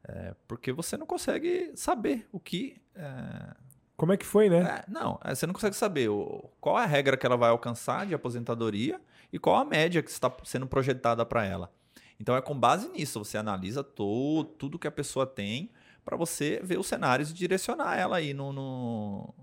É, 0.08 0.36
porque 0.46 0.74
você 0.74 0.98
não 0.98 1.08
consegue 1.08 1.72
saber 1.76 2.28
o 2.34 2.40
que 2.40 2.82
é, 2.94 3.56
como 3.98 4.12
é 4.12 4.18
que 4.18 4.26
foi, 4.26 4.50
né? 4.50 4.60
É, 4.60 4.92
não, 4.92 5.20
é, 5.24 5.34
você 5.34 5.48
não 5.48 5.54
consegue 5.54 5.76
saber 5.76 6.10
o, 6.10 6.50
qual 6.60 6.78
é 6.80 6.84
a 6.84 6.88
regra 6.88 7.16
que 7.16 7.26
ela 7.26 7.38
vai 7.38 7.50
alcançar 7.50 8.06
de 8.06 8.14
aposentadoria 8.14 9.00
e 9.32 9.40
qual 9.40 9.56
a 9.56 9.66
média 9.66 10.04
que 10.04 10.10
está 10.10 10.32
sendo 10.44 10.68
projetada 10.68 11.26
para 11.26 11.46
ela. 11.46 11.72
Então 12.20 12.36
é 12.36 12.42
com 12.42 12.58
base 12.58 12.90
nisso, 12.90 13.24
você 13.24 13.38
analisa 13.38 13.84
todo, 13.84 14.50
tudo 14.52 14.80
que 14.80 14.88
a 14.88 14.92
pessoa 14.92 15.26
tem 15.26 15.72
para 16.04 16.16
você 16.16 16.62
ver 16.64 16.78
os 16.78 16.88
cenários 16.88 17.32
e 17.32 17.34
direcionar 17.34 17.98
ela 17.98 18.18
aí 18.18 18.34
no, 18.34 18.54
no, 18.54 19.34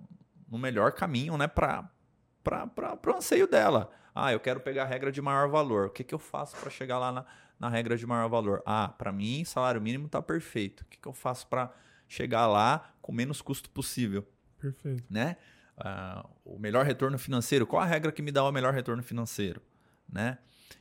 no 0.48 0.58
melhor 0.58 0.92
caminho 0.92 1.36
né, 1.36 1.48
para 1.48 1.90
o 2.44 3.16
anseio 3.16 3.46
dela. 3.46 3.90
Ah, 4.14 4.32
eu 4.32 4.40
quero 4.40 4.60
pegar 4.60 4.84
a 4.84 4.86
regra 4.86 5.10
de 5.10 5.20
maior 5.20 5.48
valor. 5.48 5.86
O 5.86 5.90
que, 5.90 6.04
que 6.04 6.14
eu 6.14 6.18
faço 6.18 6.56
para 6.56 6.70
chegar 6.70 6.98
lá 6.98 7.10
na, 7.10 7.24
na 7.58 7.68
regra 7.68 7.96
de 7.96 8.06
maior 8.06 8.28
valor? 8.28 8.62
Ah, 8.64 8.88
para 8.88 9.10
mim, 9.10 9.44
salário 9.44 9.80
mínimo 9.80 10.06
está 10.06 10.20
perfeito. 10.20 10.82
O 10.82 10.84
que, 10.84 10.98
que 10.98 11.08
eu 11.08 11.14
faço 11.14 11.46
para 11.46 11.72
chegar 12.06 12.46
lá 12.46 12.92
com 13.00 13.10
menos 13.10 13.40
custo 13.40 13.70
possível? 13.70 14.26
Perfeito. 14.62 15.04
Né? 15.10 15.36
Uh, 15.76 16.54
o 16.54 16.58
melhor 16.58 16.86
retorno 16.86 17.18
financeiro. 17.18 17.66
Qual 17.66 17.82
a 17.82 17.84
regra 17.84 18.12
que 18.12 18.22
me 18.22 18.30
dá 18.30 18.44
o 18.44 18.52
melhor 18.52 18.72
retorno 18.72 19.02
financeiro? 19.02 19.60
Né? 20.10 20.38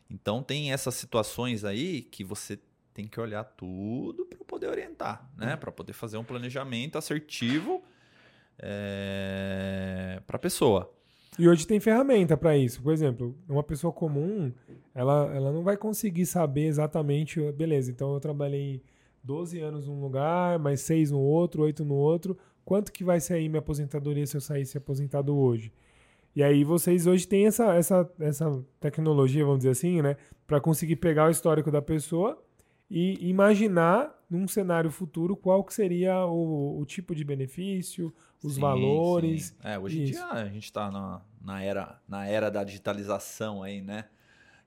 Então 0.10 0.44
tem 0.44 0.72
essas 0.72 0.96
situações 0.96 1.66
aí 1.66 2.02
que 2.04 2.24
você 2.24 2.60
tem 2.94 3.08
que 3.08 3.20
olhar 3.20 3.44
tudo 3.44 4.26
para 4.26 4.38
poder 4.46 4.68
orientar, 4.68 5.30
né? 5.38 5.54
Uhum. 5.54 5.60
Para 5.60 5.72
poder 5.72 5.94
fazer 5.94 6.18
um 6.18 6.24
planejamento 6.24 6.98
assertivo 6.98 7.82
é, 8.60 10.18
eh, 10.18 10.22
para 10.28 10.36
a 10.36 10.40
pessoa. 10.40 10.94
E 11.40 11.48
hoje 11.48 11.66
tem 11.66 11.80
ferramenta 11.80 12.36
para 12.36 12.58
isso. 12.58 12.82
Por 12.82 12.92
exemplo, 12.92 13.34
uma 13.48 13.64
pessoa 13.64 13.94
comum, 13.94 14.52
ela, 14.94 15.34
ela 15.34 15.52
não 15.54 15.64
vai 15.64 15.78
conseguir 15.78 16.26
saber 16.26 16.66
exatamente, 16.66 17.40
beleza, 17.54 17.90
então 17.90 18.14
eu 18.14 18.20
trabalhei 18.20 18.84
12 19.24 19.60
anos 19.62 19.88
num 19.88 20.02
lugar, 20.02 20.60
mais 20.60 20.82
6 20.82 21.12
no 21.12 21.20
outro, 21.20 21.64
8 21.64 21.86
no 21.86 21.96
outro 21.96 22.38
quanto 22.66 22.92
que 22.92 23.04
vai 23.04 23.20
sair 23.20 23.50
minha 23.50 23.60
aposentadoria 23.60 24.26
se 24.26 24.38
eu 24.38 24.42
saísse 24.42 24.78
aposentado 24.78 25.36
hoje? 25.36 25.72
E 26.36 26.42
aí 26.42 26.64
vocês 26.64 27.08
hoje 27.08 27.28
têm 27.28 27.48
essa, 27.48 27.74
essa, 27.76 28.10
essa 28.20 28.64
tecnologia, 28.80 29.44
vamos 29.44 29.60
dizer 29.60 29.72
assim, 29.72 30.02
né? 30.02 30.16
Para 30.48 30.62
conseguir 30.62 30.96
pegar 30.96 31.28
o 31.28 31.30
histórico 31.30 31.70
da 31.70 31.82
pessoa 31.82 32.42
e 32.90 33.30
imaginar 33.30 34.18
num 34.30 34.48
cenário 34.48 34.90
futuro 34.90 35.36
qual 35.36 35.64
que 35.64 35.74
seria 35.74 36.26
o, 36.26 36.80
o 36.80 36.86
tipo 36.86 37.14
de 37.14 37.24
benefício, 37.24 38.14
os 38.42 38.56
sim, 38.56 38.62
valores. 38.62 39.48
Sim. 39.48 39.56
É, 39.64 39.78
hoje 39.78 40.02
em 40.02 40.06
dia 40.06 40.26
a 40.26 40.46
gente 40.46 40.64
está 40.64 40.90
na, 40.90 41.22
na, 41.42 41.62
era, 41.62 42.02
na 42.08 42.26
era 42.26 42.50
da 42.50 42.64
digitalização 42.64 43.62
aí, 43.62 43.82
né? 43.82 44.06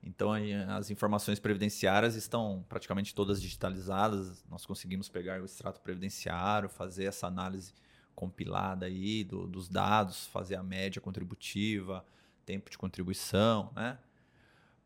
Então 0.03 0.33
as 0.69 0.91
informações 0.91 1.39
previdenciárias 1.39 2.15
estão 2.15 2.63
praticamente 2.69 3.15
todas 3.15 3.41
digitalizadas. 3.41 4.45
Nós 4.47 4.63
conseguimos 4.63 5.09
pegar 5.09 5.41
o 5.41 5.45
extrato 5.45 5.81
previdenciário, 5.81 6.69
fazer 6.69 7.05
essa 7.05 7.25
análise 7.25 7.73
compilada 8.15 8.85
aí 8.85 9.23
do, 9.23 9.45
dos 9.45 9.67
dados, 9.67 10.27
fazer 10.27 10.55
a 10.55 10.63
média 10.63 11.01
contributiva, 11.01 12.05
tempo 12.45 12.69
de 12.69 12.77
contribuição, 12.77 13.71
né? 13.75 13.97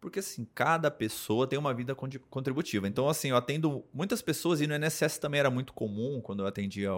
Porque 0.01 0.19
assim, 0.19 0.47
cada 0.55 0.89
pessoa 0.89 1.45
tem 1.45 1.59
uma 1.59 1.73
vida 1.73 1.93
contributiva. 1.93 2.87
Então, 2.87 3.09
assim, 3.09 3.29
eu 3.29 3.35
atendo 3.35 3.83
muitas 3.93 4.21
pessoas, 4.21 4.61
e 4.61 4.67
no 4.67 4.73
INSS 4.73 5.17
também 5.17 5.41
era 5.41 5.49
muito 5.49 5.73
comum, 5.73 6.21
quando 6.21 6.41
eu 6.41 6.47
atendia 6.47 6.89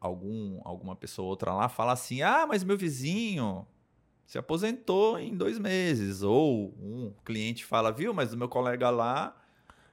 algum, 0.00 0.58
alguma 0.64 0.96
pessoa 0.96 1.24
ou 1.24 1.30
outra 1.30 1.52
lá, 1.52 1.68
falar 1.68 1.92
assim: 1.92 2.22
ah, 2.22 2.46
mas 2.46 2.64
meu 2.64 2.76
vizinho 2.76 3.66
se 4.24 4.38
aposentou 4.38 5.18
em 5.18 5.36
dois 5.36 5.58
meses. 5.58 6.22
Ou 6.22 6.74
um 6.80 7.12
cliente 7.24 7.66
fala, 7.66 7.92
viu, 7.92 8.14
mas 8.14 8.32
o 8.32 8.36
meu 8.36 8.48
colega 8.48 8.88
lá. 8.88 9.36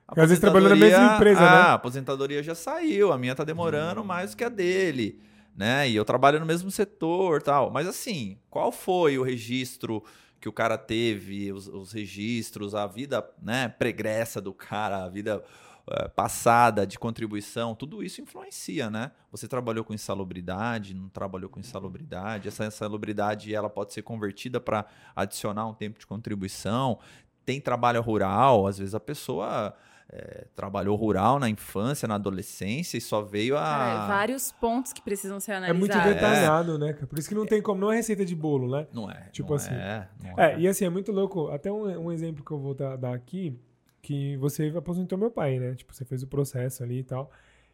Às 0.08 0.16
vezes 0.16 0.40
trabalhou 0.40 0.70
na 0.70 0.76
mesma 0.76 1.16
empresa, 1.16 1.42
ah, 1.42 1.52
né? 1.52 1.62
A 1.70 1.74
aposentadoria 1.74 2.42
já 2.42 2.56
saiu, 2.56 3.12
a 3.12 3.18
minha 3.18 3.36
tá 3.36 3.44
demorando 3.44 4.02
hum. 4.02 4.06
mais 4.06 4.36
que 4.36 4.44
a 4.44 4.50
dele 4.50 5.20
né? 5.56 5.90
E 5.90 5.96
eu 5.96 6.04
trabalho 6.04 6.40
no 6.40 6.46
mesmo 6.46 6.70
setor 6.70 7.42
tal. 7.42 7.72
Mas 7.72 7.88
assim, 7.88 8.38
qual 8.50 8.72
foi 8.72 9.18
o 9.18 9.24
registro 9.24 10.04
que 10.40 10.50
o 10.50 10.54
cara 10.54 10.78
teve, 10.78 11.52
os, 11.52 11.68
os 11.68 11.92
registros, 11.92 12.76
a 12.76 12.86
vida 12.86 13.28
né, 13.42 13.68
pregressa 13.68 14.40
do 14.42 14.54
cara, 14.54 15.04
a 15.04 15.10
vida 15.10 15.44
uh, 15.88 16.10
passada 16.12 16.86
de 16.86 17.00
contribuição, 17.00 17.74
tudo 17.74 18.04
isso 18.04 18.22
influencia, 18.22 18.90
né? 18.90 19.12
Você 19.32 19.48
trabalhou 19.48 19.84
com 19.84 19.94
insalubridade, 19.94 20.94
não 20.94 21.10
trabalhou 21.10 21.50
com 21.50 21.60
insalubridade, 21.60 22.48
essa 22.48 22.66
insalubridade 22.66 23.56
ela 23.56 23.70
pode 23.70 23.94
ser 23.94 24.02
convertida 24.02 24.60
para 24.60 24.86
adicionar 25.16 25.66
um 25.68 25.74
tempo 25.74 25.98
de 25.98 26.06
contribuição. 26.06 27.00
Tem 27.46 27.62
trabalho 27.62 28.02
rural, 28.02 28.68
às 28.68 28.78
vezes 28.78 28.94
a 28.94 29.00
pessoa 29.00 29.74
é, 30.10 30.46
trabalhou 30.56 30.96
rural 30.96 31.40
na 31.40 31.50
infância, 31.50 32.08
na 32.08 32.16
adolescência 32.16 32.98
e 32.98 33.02
só 33.02 33.22
veio 33.22 33.58
a. 33.58 33.62
Cara, 33.62 34.08
vários 34.08 34.52
pontos 34.52 34.94
que 34.94 35.02
precisam 35.02 35.40
ser 35.40 35.54
analisados. 35.54 35.90
É 35.90 36.04
muito 36.04 36.14
detalhado, 36.14 36.76
é. 36.76 36.78
né? 36.78 36.94
Por 36.94 37.18
isso 37.18 37.28
que 37.28 37.36
não 37.36 37.46
tem 37.46 37.62
como, 37.62 37.82
não 37.82 37.92
é 37.92 37.96
receita 37.96 38.24
de 38.24 38.36
bolo, 38.36 38.70
né? 38.70 38.88
Não 38.94 39.10
é. 39.10 39.30
Tipo 39.32 39.50
não 39.50 39.56
assim. 39.56 39.74
É, 39.74 40.08
não 40.24 40.40
é, 40.40 40.60
e 40.60 40.68
assim, 40.68 40.86
é 40.86 40.90
muito 40.90 41.12
louco. 41.12 41.50
Até 41.50 41.72
um, 41.72 42.06
um 42.06 42.12
exemplo 42.12 42.46
que 42.46 42.52
eu 42.52 42.60
vou 42.60 42.74
dar, 42.74 42.96
dar, 42.96 43.14
aqui, 43.14 43.60
que 44.02 44.38
você 44.38 44.72
aposentou 44.76 45.18
meu 45.18 45.32
pai, 45.32 45.60
né? 45.60 45.74
Tipo, 45.74 45.94
você 45.94 46.06
fez 46.06 46.22
o 46.22 46.28
processo 46.28 46.84
ali 46.84 47.00
e 47.00 47.04
tal. 47.04 47.32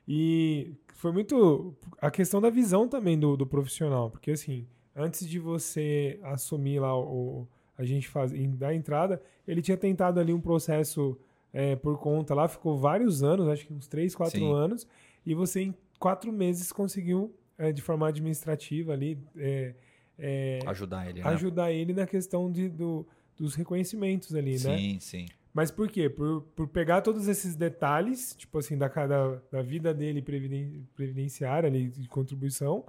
E 0.07 0.73
foi 0.95 1.11
muito. 1.11 1.75
A 2.01 2.09
questão 2.09 2.39
da 2.39 2.49
visão 2.49 2.87
também 2.87 3.19
do, 3.19 3.35
do 3.35 3.45
profissional, 3.45 4.09
porque 4.09 4.31
assim, 4.31 4.65
antes 4.95 5.27
de 5.27 5.37
você 5.37 6.19
assumir 6.23 6.79
lá 6.79 6.97
o. 6.97 7.47
A 7.77 7.83
gente 7.83 8.07
faz, 8.07 8.31
dar 8.57 8.75
entrada, 8.75 9.19
ele 9.47 9.59
tinha 9.59 9.77
tentado 9.77 10.19
ali 10.19 10.31
um 10.31 10.39
processo 10.39 11.17
é, 11.53 11.75
por 11.75 11.97
conta 11.99 12.33
lá, 12.33 12.47
ficou 12.47 12.77
vários 12.77 13.23
anos, 13.23 13.47
acho 13.47 13.65
que 13.65 13.73
uns 13.73 13.87
3, 13.87 14.15
4 14.15 14.39
Sim. 14.39 14.53
anos, 14.53 14.87
e 15.25 15.33
você 15.33 15.61
em 15.61 15.75
quatro 15.99 16.31
meses 16.31 16.71
conseguiu, 16.71 17.35
é, 17.57 17.71
de 17.71 17.81
forma 17.81 18.07
administrativa 18.07 18.93
ali, 18.93 19.17
é, 19.37 19.75
é 20.17 20.59
ajudar 20.65 21.09
ele, 21.09 21.21
né? 21.21 21.27
ajudar 21.29 21.71
ele 21.71 21.93
na 21.93 22.07
questão 22.07 22.51
de, 22.51 22.69
do, 22.69 23.07
dos 23.35 23.55
reconhecimentos 23.55 24.33
ali, 24.33 24.57
sim, 24.57 24.67
né? 24.67 24.77
Sim, 24.77 24.99
sim. 24.99 25.25
Mas 25.53 25.69
por 25.69 25.89
quê? 25.89 26.09
Por, 26.09 26.43
por 26.55 26.67
pegar 26.67 27.01
todos 27.01 27.27
esses 27.27 27.55
detalhes, 27.55 28.33
tipo 28.37 28.57
assim, 28.57 28.77
da, 28.77 28.87
da, 28.87 29.41
da 29.51 29.61
vida 29.61 29.93
dele 29.93 30.21
previdenciária 30.95 31.67
ali, 31.67 31.89
de 31.89 32.07
contribuição, 32.07 32.85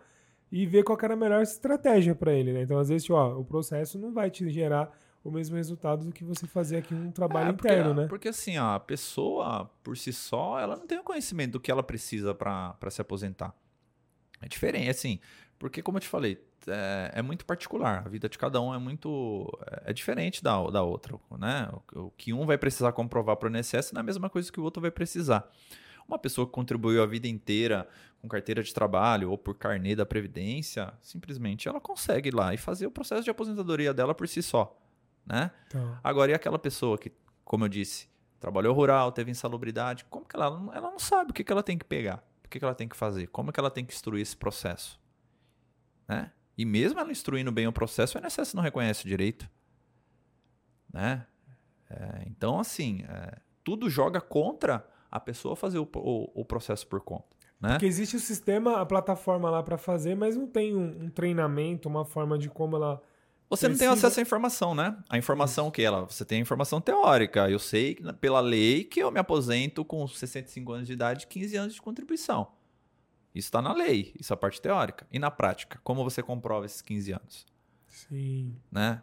e 0.50 0.64
ver 0.66 0.84
qual 0.84 0.98
era 1.02 1.14
a 1.14 1.16
melhor 1.16 1.42
estratégia 1.42 2.14
para 2.14 2.32
ele, 2.32 2.52
né? 2.52 2.62
Então, 2.62 2.78
às 2.78 2.88
vezes, 2.88 3.04
tipo, 3.04 3.16
ó, 3.16 3.38
o 3.38 3.44
processo 3.44 3.98
não 3.98 4.12
vai 4.12 4.30
te 4.30 4.48
gerar 4.50 4.96
o 5.24 5.30
mesmo 5.30 5.56
resultado 5.56 6.04
do 6.04 6.12
que 6.12 6.24
você 6.24 6.46
fazer 6.46 6.78
aqui 6.78 6.94
um 6.94 7.10
trabalho 7.10 7.50
é, 7.50 7.52
porque, 7.52 7.68
interno, 7.68 7.94
né? 7.94 8.06
Porque 8.08 8.28
assim, 8.28 8.56
a 8.56 8.78
pessoa 8.80 9.70
por 9.82 9.96
si 9.96 10.12
só, 10.12 10.58
ela 10.58 10.76
não 10.76 10.86
tem 10.86 10.98
o 10.98 11.04
conhecimento 11.04 11.52
do 11.52 11.60
que 11.60 11.70
ela 11.70 11.82
precisa 11.82 12.34
para 12.34 12.90
se 12.90 13.00
aposentar. 13.00 13.54
É 14.40 14.48
diferente, 14.48 14.90
assim, 14.90 15.20
porque 15.58 15.80
como 15.80 15.98
eu 15.98 16.00
te 16.00 16.08
falei, 16.08 16.44
é, 16.66 17.12
é, 17.14 17.22
muito 17.22 17.44
particular. 17.44 18.02
A 18.04 18.08
vida 18.08 18.28
de 18.28 18.36
cada 18.36 18.60
um 18.60 18.74
é 18.74 18.78
muito 18.78 19.48
é, 19.64 19.90
é 19.90 19.92
diferente 19.92 20.42
da, 20.42 20.60
da 20.70 20.82
outra, 20.82 21.16
né? 21.38 21.68
O, 21.94 22.06
o, 22.06 22.10
que 22.10 22.32
um 22.32 22.44
vai 22.44 22.58
precisar 22.58 22.90
comprovar 22.92 23.36
para 23.36 23.48
o 23.48 23.56
INSS 23.56 23.92
não 23.92 24.00
é 24.00 24.02
a 24.02 24.04
mesma 24.04 24.28
coisa 24.28 24.50
que 24.50 24.58
o 24.58 24.64
outro 24.64 24.80
vai 24.80 24.90
precisar. 24.90 25.48
Uma 26.06 26.18
pessoa 26.18 26.46
que 26.46 26.52
contribuiu 26.52 27.00
a 27.00 27.06
vida 27.06 27.28
inteira 27.28 27.88
com 28.20 28.28
carteira 28.28 28.60
de 28.60 28.74
trabalho 28.74 29.30
ou 29.30 29.38
por 29.38 29.56
carnê 29.56 29.94
da 29.94 30.04
previdência, 30.04 30.92
simplesmente 31.00 31.68
ela 31.68 31.80
consegue 31.80 32.28
ir 32.28 32.34
lá 32.34 32.52
e 32.52 32.56
fazer 32.56 32.86
o 32.88 32.90
processo 32.90 33.22
de 33.22 33.30
aposentadoria 33.30 33.94
dela 33.94 34.14
por 34.14 34.26
si 34.26 34.42
só 34.42 34.76
né? 35.26 35.50
Então. 35.66 35.98
Agora, 36.02 36.30
e 36.30 36.34
aquela 36.34 36.58
pessoa 36.58 36.98
que, 36.98 37.12
como 37.44 37.64
eu 37.64 37.68
disse, 37.68 38.08
trabalhou 38.40 38.74
rural, 38.74 39.12
teve 39.12 39.30
insalubridade, 39.30 40.04
como 40.06 40.26
que 40.26 40.36
ela, 40.36 40.46
ela 40.74 40.90
não 40.90 40.98
sabe 40.98 41.30
o 41.30 41.34
que, 41.34 41.44
que 41.44 41.52
ela 41.52 41.62
tem 41.62 41.78
que 41.78 41.84
pegar, 41.84 42.24
o 42.44 42.48
que, 42.48 42.58
que 42.58 42.64
ela 42.64 42.74
tem 42.74 42.88
que 42.88 42.96
fazer, 42.96 43.28
como 43.28 43.52
que 43.52 43.60
ela 43.60 43.70
tem 43.70 43.84
que 43.84 43.92
instruir 43.92 44.22
esse 44.22 44.36
processo, 44.36 45.00
né? 46.08 46.32
E 46.56 46.64
mesmo 46.64 47.00
ela 47.00 47.10
instruindo 47.10 47.50
bem 47.50 47.66
o 47.66 47.72
processo, 47.72 48.18
o 48.18 48.20
INSS 48.20 48.54
não 48.54 48.62
reconhece 48.62 49.04
o 49.04 49.08
direito. 49.08 49.48
né? 50.92 51.26
É, 51.88 52.24
então, 52.26 52.58
assim, 52.60 53.04
é, 53.08 53.38
tudo 53.64 53.88
joga 53.88 54.20
contra 54.20 54.86
a 55.10 55.20
pessoa 55.20 55.56
fazer 55.56 55.78
o, 55.78 55.88
o, 55.94 56.40
o 56.40 56.44
processo 56.44 56.86
por 56.86 57.00
conta. 57.00 57.36
Né? 57.60 57.70
Porque 57.70 57.86
existe 57.86 58.16
o 58.16 58.20
sistema, 58.20 58.80
a 58.80 58.86
plataforma 58.86 59.48
lá 59.48 59.62
para 59.62 59.78
fazer, 59.78 60.16
mas 60.16 60.36
não 60.36 60.48
tem 60.48 60.74
um, 60.74 61.04
um, 61.04 61.08
treinamento, 61.08 61.88
uma 61.88 62.04
forma 62.04 62.36
de 62.36 62.48
como 62.48 62.76
ela. 62.76 63.00
Você 63.56 63.68
não 63.68 63.76
tem 63.76 63.86
acesso 63.86 64.18
à 64.18 64.22
informação, 64.22 64.74
né? 64.74 64.96
A 65.10 65.18
informação 65.18 65.70
que 65.70 65.82
ela. 65.82 66.06
Você 66.06 66.24
tem 66.24 66.38
a 66.38 66.40
informação 66.40 66.80
teórica. 66.80 67.50
Eu 67.50 67.58
sei 67.58 67.96
pela 68.20 68.40
lei 68.40 68.82
que 68.84 69.00
eu 69.00 69.10
me 69.10 69.20
aposento 69.20 69.84
com 69.84 70.06
65 70.08 70.72
anos 70.72 70.86
de 70.86 70.94
idade 70.94 71.26
15 71.26 71.56
anos 71.56 71.74
de 71.74 71.82
contribuição. 71.82 72.48
Isso 73.34 73.48
está 73.48 73.62
na 73.62 73.72
lei, 73.72 74.14
isso 74.18 74.32
é 74.32 74.34
a 74.34 74.36
parte 74.36 74.60
teórica. 74.60 75.06
E 75.10 75.18
na 75.18 75.30
prática, 75.30 75.80
como 75.82 76.02
você 76.02 76.22
comprova 76.22 76.66
esses 76.66 76.82
15 76.82 77.12
anos? 77.12 77.46
Sim. 77.86 78.56
Né? 78.70 79.02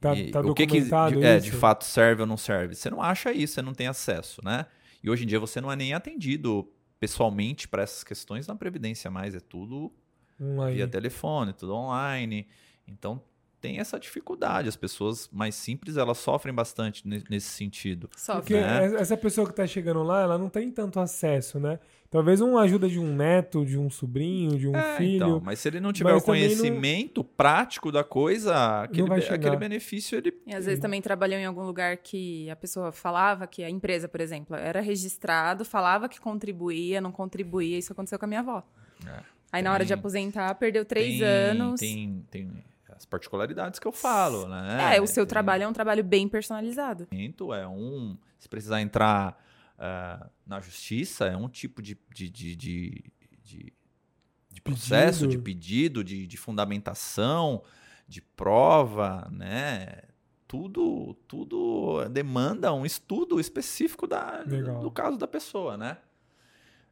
Tá, 0.00 0.12
tá 0.32 0.40
o 0.40 0.54
que, 0.54 0.66
que 0.66 0.80
de, 0.80 1.24
é, 1.24 1.38
de 1.38 1.50
fato 1.50 1.84
serve 1.84 2.22
ou 2.22 2.26
não 2.26 2.36
serve? 2.36 2.74
Você 2.74 2.88
não 2.88 3.02
acha 3.02 3.32
isso, 3.32 3.54
você 3.54 3.62
não 3.62 3.74
tem 3.74 3.88
acesso, 3.88 4.40
né? 4.44 4.66
E 5.02 5.10
hoje 5.10 5.24
em 5.24 5.26
dia 5.26 5.40
você 5.40 5.60
não 5.60 5.70
é 5.70 5.76
nem 5.76 5.94
atendido 5.94 6.68
pessoalmente 7.00 7.66
para 7.66 7.82
essas 7.82 8.04
questões 8.04 8.46
na 8.46 8.54
Previdência 8.54 9.10
mais, 9.10 9.34
é 9.34 9.40
tudo 9.40 9.92
online. 10.40 10.76
via 10.76 10.88
telefone, 10.88 11.52
tudo 11.52 11.74
online. 11.74 12.46
Então 12.86 13.22
tem 13.60 13.78
essa 13.78 13.98
dificuldade. 13.98 14.68
As 14.68 14.76
pessoas 14.76 15.28
mais 15.32 15.54
simples, 15.54 15.96
elas 15.96 16.18
sofrem 16.18 16.54
bastante 16.54 17.02
nesse 17.06 17.48
sentido. 17.48 18.08
Porque 18.26 18.54
né? 18.54 18.94
essa 18.96 19.16
pessoa 19.16 19.46
que 19.46 19.52
está 19.52 19.66
chegando 19.66 20.02
lá, 20.02 20.22
ela 20.22 20.38
não 20.38 20.48
tem 20.48 20.70
tanto 20.70 21.00
acesso, 21.00 21.58
né? 21.58 21.78
Talvez 22.10 22.40
uma 22.40 22.62
ajuda 22.62 22.88
de 22.88 22.98
um 22.98 23.14
neto, 23.14 23.66
de 23.66 23.76
um 23.76 23.90
sobrinho, 23.90 24.58
de 24.58 24.66
um 24.66 24.74
é, 24.74 24.96
filho. 24.96 25.16
Então, 25.16 25.42
mas 25.44 25.58
se 25.58 25.68
ele 25.68 25.78
não 25.78 25.92
tiver 25.92 26.14
o 26.14 26.22
conhecimento 26.22 27.18
não... 27.18 27.24
prático 27.36 27.92
da 27.92 28.02
coisa, 28.02 28.82
aquele, 28.82 29.12
aquele 29.12 29.56
benefício 29.56 30.16
ele. 30.16 30.32
E 30.46 30.54
às 30.54 30.64
vezes 30.64 30.80
também 30.80 31.02
trabalhou 31.02 31.38
em 31.38 31.44
algum 31.44 31.64
lugar 31.64 31.98
que 31.98 32.48
a 32.48 32.56
pessoa 32.56 32.92
falava 32.92 33.46
que 33.46 33.62
a 33.62 33.68
empresa, 33.68 34.08
por 34.08 34.22
exemplo, 34.22 34.56
era 34.56 34.80
registrado, 34.80 35.66
falava 35.66 36.08
que 36.08 36.18
contribuía, 36.18 36.98
não 36.98 37.12
contribuía. 37.12 37.76
Isso 37.76 37.92
aconteceu 37.92 38.18
com 38.18 38.24
a 38.24 38.28
minha 38.28 38.40
avó. 38.40 38.62
É, 39.06 39.10
Aí 39.52 39.60
tem, 39.60 39.62
na 39.62 39.72
hora 39.72 39.84
de 39.84 39.92
aposentar, 39.92 40.54
perdeu 40.54 40.86
três 40.86 41.18
tem, 41.18 41.22
anos. 41.22 41.78
Tem, 41.78 42.24
tem 42.30 42.64
as 42.98 43.06
particularidades 43.06 43.78
que 43.78 43.86
eu 43.86 43.92
falo, 43.92 44.48
né? 44.48 44.96
É, 44.96 45.00
o 45.00 45.06
seu 45.06 45.24
tem, 45.24 45.30
trabalho 45.30 45.62
é 45.62 45.68
um 45.68 45.72
trabalho 45.72 46.02
bem 46.02 46.28
personalizado. 46.28 47.06
É 47.54 47.66
um. 47.66 48.18
Se 48.38 48.48
precisar 48.48 48.80
entrar 48.80 49.40
uh, 49.78 50.28
na 50.46 50.60
justiça 50.60 51.26
é 51.26 51.36
um 51.36 51.48
tipo 51.48 51.80
de, 51.80 51.96
de, 52.12 52.28
de, 52.28 52.56
de, 52.56 53.72
de 54.50 54.60
processo, 54.62 55.20
pedido. 55.20 55.30
de 55.30 55.38
pedido, 55.38 56.04
de, 56.04 56.26
de 56.26 56.36
fundamentação, 56.36 57.62
de 58.06 58.20
prova, 58.20 59.28
né? 59.30 60.02
Tudo, 60.46 61.14
tudo 61.28 62.08
demanda 62.08 62.72
um 62.72 62.86
estudo 62.86 63.38
específico 63.38 64.06
da, 64.06 64.42
do 64.44 64.90
caso 64.90 65.18
da 65.18 65.28
pessoa, 65.28 65.76
né? 65.76 65.98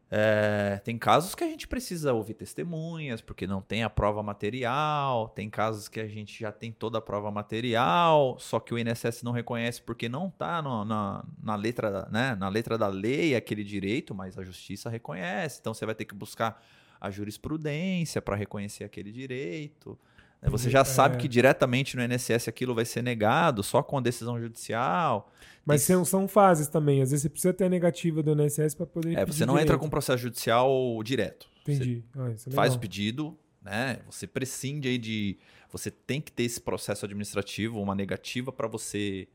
É, 0.09 0.81
tem 0.85 0.97
casos 0.97 1.35
que 1.35 1.43
a 1.43 1.49
gente 1.49 1.67
precisa 1.67 2.13
ouvir 2.13 2.35
testemunhas, 2.35 3.21
porque 3.21 3.47
não 3.47 3.61
tem 3.61 3.83
a 3.83 3.91
prova 3.91 4.23
material. 4.23 5.29
Tem 5.31 5.51
casos 5.51 5.89
que 5.89 5.99
a 5.99 6.07
gente 6.07 6.39
já 6.39 6.53
tem 6.53 6.71
toda 6.71 6.99
a 6.99 7.01
prova 7.01 7.31
material, 7.31 8.37
só 8.39 8.61
que 8.61 8.73
o 8.73 8.79
INSS 8.79 9.23
não 9.23 9.33
reconhece 9.33 9.83
porque 9.83 10.09
não 10.09 10.29
está 10.29 10.63
na, 10.63 11.25
na, 11.43 11.57
letra, 11.57 12.09
né, 12.11 12.35
na 12.37 12.49
letra 12.49 12.79
da 12.79 12.89
lei 12.89 13.35
aquele 13.35 13.65
direito, 13.65 14.15
mas 14.15 14.39
a 14.39 14.45
justiça 14.45 14.89
reconhece. 14.89 15.59
Então 15.61 15.75
você 15.75 15.85
vai 15.85 15.95
ter 15.95 16.05
que 16.05 16.15
buscar 16.15 16.63
a 17.01 17.11
jurisprudência 17.11 18.23
para 18.23 18.37
reconhecer 18.37 18.85
aquele 18.85 19.11
direito. 19.11 19.99
Né? 20.41 20.49
Você 20.49 20.71
já 20.71 20.81
é. 20.81 20.85
sabe 20.85 21.17
que 21.17 21.29
diretamente 21.29 21.97
no 21.97 22.03
INSS 22.03 22.49
aquilo 22.49 22.75
vai 22.75 22.85
ser 22.85 23.03
negado 23.03 23.63
só 23.63 23.83
com 23.83 23.99
a 23.99 24.01
decisão 24.01 24.41
judicial. 24.41 25.31
Mas 25.65 25.83
são, 25.83 26.05
são 26.05 26.29
fases 26.29 26.69
também. 26.69 27.03
Às 27.03 27.11
vezes 27.11 27.23
você 27.23 27.29
precisa 27.29 27.53
ter 27.53 27.65
a 27.65 27.69
negativa 27.69 28.23
do 28.23 28.41
INSS 28.41 28.75
para 28.75 28.87
poder. 28.87 29.19
É, 29.19 29.25
você 29.25 29.45
não 29.45 29.55
direito. 29.55 29.69
entra 29.69 29.79
com 29.79 29.91
processo 29.91 30.23
judicial 30.23 31.03
direto. 31.03 31.49
Entendi. 31.63 32.05
Ah, 32.17 32.31
é 32.31 32.51
faz 32.51 32.75
o 32.75 32.79
pedido, 32.79 33.37
né? 33.63 33.99
Você 34.09 34.27
prescinde 34.27 34.89
aí 34.89 34.99
de. 34.99 35.37
Você 35.73 35.91
tem 35.91 36.21
que 36.21 36.31
ter 36.31 36.45
esse 36.45 36.61
processo 36.61 37.05
administrativo, 37.05 37.81
uma 37.83 37.95
negativa 37.95 38.53
para 38.53 38.69
você 38.69 39.27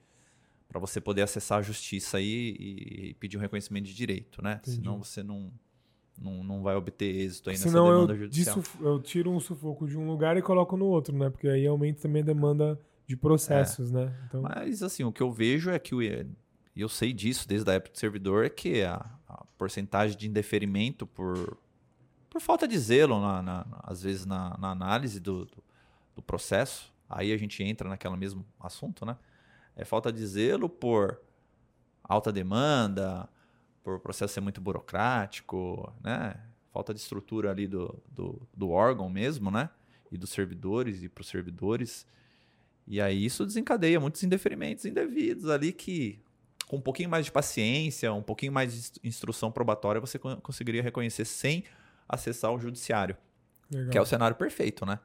para 0.72 0.80
você 0.80 1.02
poder 1.02 1.22
acessar 1.22 1.60
a 1.60 1.62
justiça 1.62 2.16
aí 2.16 2.56
e, 2.58 3.14
pedir 3.20 3.38
um 3.38 3.42
reconhecimento 3.42 3.88
de 3.88 3.94
direito, 3.94 4.42
né? 4.42 4.62
Entendi. 4.62 4.78
Senão 4.78 5.04
você 5.04 5.22
não 5.22 5.52
não, 6.22 6.44
não 6.44 6.62
vai 6.62 6.76
obter 6.76 7.06
êxito 7.06 7.50
aí 7.50 7.58
Senão 7.58 7.86
nessa 7.86 7.94
demanda 7.94 8.14
eu 8.14 8.18
judicial. 8.18 8.64
eu 8.80 9.02
tiro 9.02 9.32
um 9.32 9.40
sufoco 9.40 9.88
de 9.88 9.98
um 9.98 10.08
lugar 10.08 10.38
e 10.38 10.42
coloco 10.42 10.78
no 10.78 10.86
outro, 10.86 11.18
né? 11.18 11.30
Porque 11.30 11.48
aí 11.48 11.66
aumenta 11.66 12.04
também 12.04 12.22
a 12.22 12.26
demanda 12.26 12.80
de 13.08 13.18
processos, 13.18 13.92
é. 13.92 13.94
né? 13.94 14.16
Então... 14.28 14.42
Mas 14.42 14.84
assim, 14.84 15.04
o 15.04 15.12
que 15.12 15.22
eu 15.22 15.32
vejo 15.32 15.72
é 15.72 15.80
que 15.80 15.96
e 16.76 16.82
eu 16.82 16.90
sei 16.90 17.12
disso 17.12 17.48
desde 17.48 17.70
a 17.70 17.74
época 17.74 17.94
do 17.94 18.00
servidor 18.00 18.46
é 18.46 18.50
que 18.50 18.84
a, 18.84 19.06
a 19.28 19.46
porcentagem 19.58 20.18
de 20.18 20.28
indeferimento 20.28 21.06
por, 21.06 21.58
por 22.30 22.40
falta 22.40 22.68
de 22.68 22.78
zelo, 22.78 23.20
na, 23.20 23.42
na 23.42 23.66
às 23.84 24.02
vezes 24.02 24.26
na, 24.26 24.56
na 24.58 24.72
análise 24.72 25.20
do, 25.20 25.46
do, 25.46 25.64
do, 26.16 26.22
processo, 26.22 26.94
aí 27.10 27.34
a 27.34 27.38
gente 27.38 27.62
entra 27.62 27.90
naquele 27.90 28.16
mesmo 28.16 28.46
assunto, 28.60 29.06
né? 29.06 29.18
É 29.76 29.84
falta 29.84 30.12
de 30.12 30.26
zelo 30.26 30.70
por 30.70 31.20
alta 32.04 32.32
demanda, 32.32 33.28
por 33.84 33.96
o 33.96 34.00
processo 34.00 34.34
ser 34.34 34.42
muito 34.42 34.62
burocrático, 34.62 35.94
né? 36.04 36.36
Falta 36.72 36.94
de 36.94 37.00
estrutura 37.00 37.52
ali 37.52 37.68
do, 37.68 38.02
do, 38.10 38.48
do 38.56 38.70
órgão 38.70 39.10
mesmo, 39.10 39.52
né? 39.52 39.70
E 40.12 40.18
dos 40.18 40.30
servidores 40.30 41.04
e 41.04 41.10
para 41.10 41.22
os 41.22 41.28
servidores. 41.28 42.06
E 42.88 43.02
aí 43.02 43.26
isso 43.26 43.46
desencadeia 43.46 44.00
muitos 44.00 44.24
indeferimentos 44.24 44.86
indevidos 44.86 45.50
ali 45.50 45.72
que, 45.72 46.20
com 46.68 46.78
um 46.78 46.82
pouquinho 46.82 47.10
mais 47.10 47.26
de 47.26 47.32
paciência, 47.32 48.12
um 48.14 48.24
pouquinho 48.24 48.52
mais 48.52 48.92
de 48.92 49.00
instrução 49.04 49.52
probatória, 49.52 50.00
você 50.00 50.20
conseguiria 50.20 50.82
reconhecer 50.82 51.26
sem 51.26 51.64
acessar 52.08 52.52
o 52.52 52.60
judiciário. 52.60 53.18
Legal. 53.70 53.90
Que 53.90 53.98
é 53.98 54.02
o 54.02 54.06
cenário 54.06 54.36
perfeito, 54.36 54.86
né? 54.86 55.00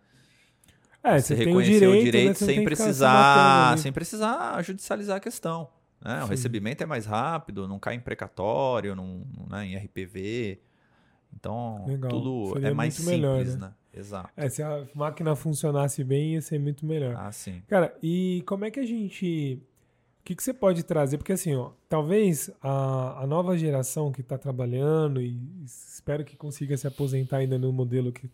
É, 1.03 1.21
você, 1.21 1.37
você 1.37 1.45
reconhecer 1.45 1.87
o 1.87 1.93
direito, 1.93 2.01
o 2.01 2.05
direito 2.05 2.29
né? 2.29 2.47
sem 2.47 2.65
precisar, 2.65 3.79
sem 3.79 3.93
precisar 3.93 4.63
judicializar 4.63 5.17
a 5.19 5.21
questão. 5.21 5.71
Né? 6.05 6.23
O 6.23 6.27
recebimento 6.27 6.83
é 6.83 6.87
mais 6.87 7.07
rápido, 7.07 7.67
não 7.67 7.79
cai 7.79 7.95
em 7.95 8.01
precatório, 8.01 8.95
não, 8.95 9.27
né? 9.49 9.67
em 9.67 9.77
RPV. 9.77 10.61
Então, 11.35 11.85
Legal. 11.87 12.11
tudo 12.11 12.53
Seria 12.55 12.69
é 12.69 12.75
mais 12.75 12.95
simples, 12.95 13.17
melhor, 13.17 13.45
né? 13.45 13.57
né? 13.57 13.73
Exato. 13.93 14.31
É, 14.37 14.49
se 14.49 14.63
a 14.63 14.87
máquina 14.95 15.35
funcionasse 15.35 16.05
bem, 16.05 16.35
ia 16.35 16.43
ser 16.43 16.59
muito 16.59 16.85
melhor. 16.85 17.15
Ah, 17.17 17.33
sim. 17.33 17.63
Cara, 17.67 17.97
e 18.03 18.43
como 18.47 18.65
é 18.65 18.71
que 18.71 18.81
a 18.81 18.87
gente. 18.87 19.61
O 20.21 20.25
que, 20.27 20.35
que 20.35 20.43
você 20.43 20.53
pode 20.53 20.83
trazer? 20.83 21.19
Porque 21.19 21.33
assim, 21.33 21.55
ó, 21.55 21.71
talvez 21.89 22.51
a, 22.61 23.23
a 23.23 23.27
nova 23.27 23.57
geração 23.57 24.11
que 24.11 24.21
está 24.21 24.37
trabalhando 24.37 25.23
e 25.23 25.41
espero 25.65 26.25
que 26.25 26.37
consiga 26.37 26.77
se 26.77 26.87
aposentar 26.87 27.39
ainda 27.39 27.59
no 27.59 27.73
modelo 27.73 28.11
que, 28.11 28.29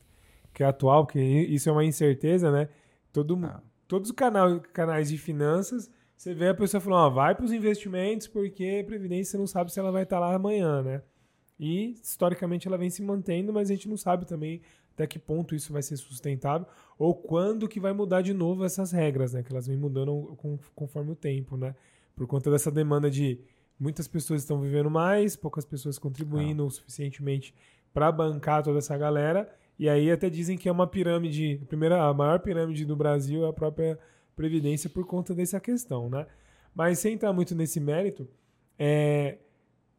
que 0.55 0.63
é 0.63 0.67
atual, 0.67 1.05
porque 1.05 1.21
isso 1.21 1.69
é 1.69 1.73
uma 1.73 1.85
incerteza, 1.85 2.51
né? 2.51 2.69
Todo, 3.13 3.39
ah. 3.45 3.61
Todos 3.87 4.09
os 4.09 4.17
canal, 4.17 4.59
canais 4.73 5.11
de 5.11 5.19
finanças 5.19 5.91
você 6.23 6.35
vê 6.35 6.47
a 6.51 6.55
pessoa 6.55 6.81
falando, 6.81 7.01
ó, 7.07 7.11
vai 7.11 7.35
para 7.35 7.45
os 7.45 7.53
investimentos 7.53 8.29
porque 8.29 8.85
previdência 8.87 9.33
você 9.33 9.39
não 9.39 9.47
sabe 9.49 9.73
se 9.73 9.81
ela 9.81 9.91
vai 9.91 10.05
estar 10.05 10.21
tá 10.21 10.21
lá 10.21 10.33
amanhã, 10.33 10.81
né? 10.81 11.03
E 11.59 11.97
historicamente 12.01 12.69
ela 12.69 12.79
vem 12.79 12.89
se 12.89 13.03
mantendo, 13.03 13.53
mas 13.53 13.69
a 13.69 13.75
gente 13.75 13.89
não 13.89 13.97
sabe 13.97 14.25
também 14.25 14.63
até 14.93 15.05
que 15.05 15.19
ponto 15.19 15.53
isso 15.53 15.73
vai 15.73 15.83
ser 15.83 15.97
sustentável 15.97 16.65
ou 16.97 17.13
quando 17.13 17.67
que 17.67 17.81
vai 17.81 17.93
mudar 17.93 18.23
de 18.23 18.33
novo 18.33 18.65
essas 18.65 18.93
regras, 18.93 19.33
né? 19.33 19.43
Que 19.43 19.51
elas 19.51 19.67
vêm 19.67 19.77
mudando 19.77 20.37
com, 20.37 20.57
conforme 20.77 21.11
o 21.11 21.17
tempo, 21.17 21.57
né? 21.57 21.75
Por 22.15 22.29
conta 22.29 22.53
dessa 22.53 22.71
demanda 22.71 23.11
de 23.11 23.41
muitas 23.77 24.07
pessoas 24.07 24.43
estão 24.43 24.61
vivendo 24.61 24.89
mais, 24.89 25.35
poucas 25.35 25.65
pessoas 25.65 25.99
contribuindo 25.99 26.63
ah. 26.63 26.67
o 26.67 26.71
suficientemente 26.71 27.53
para 27.93 28.13
bancar 28.13 28.63
toda 28.63 28.79
essa 28.79 28.97
galera. 28.97 29.53
E 29.77 29.89
aí 29.89 30.09
até 30.09 30.31
dizem 30.31 30.57
que 30.57 30.69
é 30.69 30.73
uma 30.73 30.87
pirâmide, 30.87 31.59
a 31.65 31.67
primeira, 31.67 32.01
a 32.01 32.15
maior 32.15 32.39
pirâmide 32.39 32.85
do 32.85 32.95
Brasil 32.95 33.45
é 33.45 33.49
a 33.49 33.53
própria 33.53 33.99
Previdência 34.35 34.89
por 34.89 35.07
conta 35.07 35.35
dessa 35.35 35.61
questão, 35.61 36.09
né? 36.09 36.27
Mas 36.75 36.99
sem 36.99 37.15
entrar 37.15 37.33
muito 37.33 37.55
nesse 37.55 37.79
mérito, 37.79 38.29
é, 38.79 39.39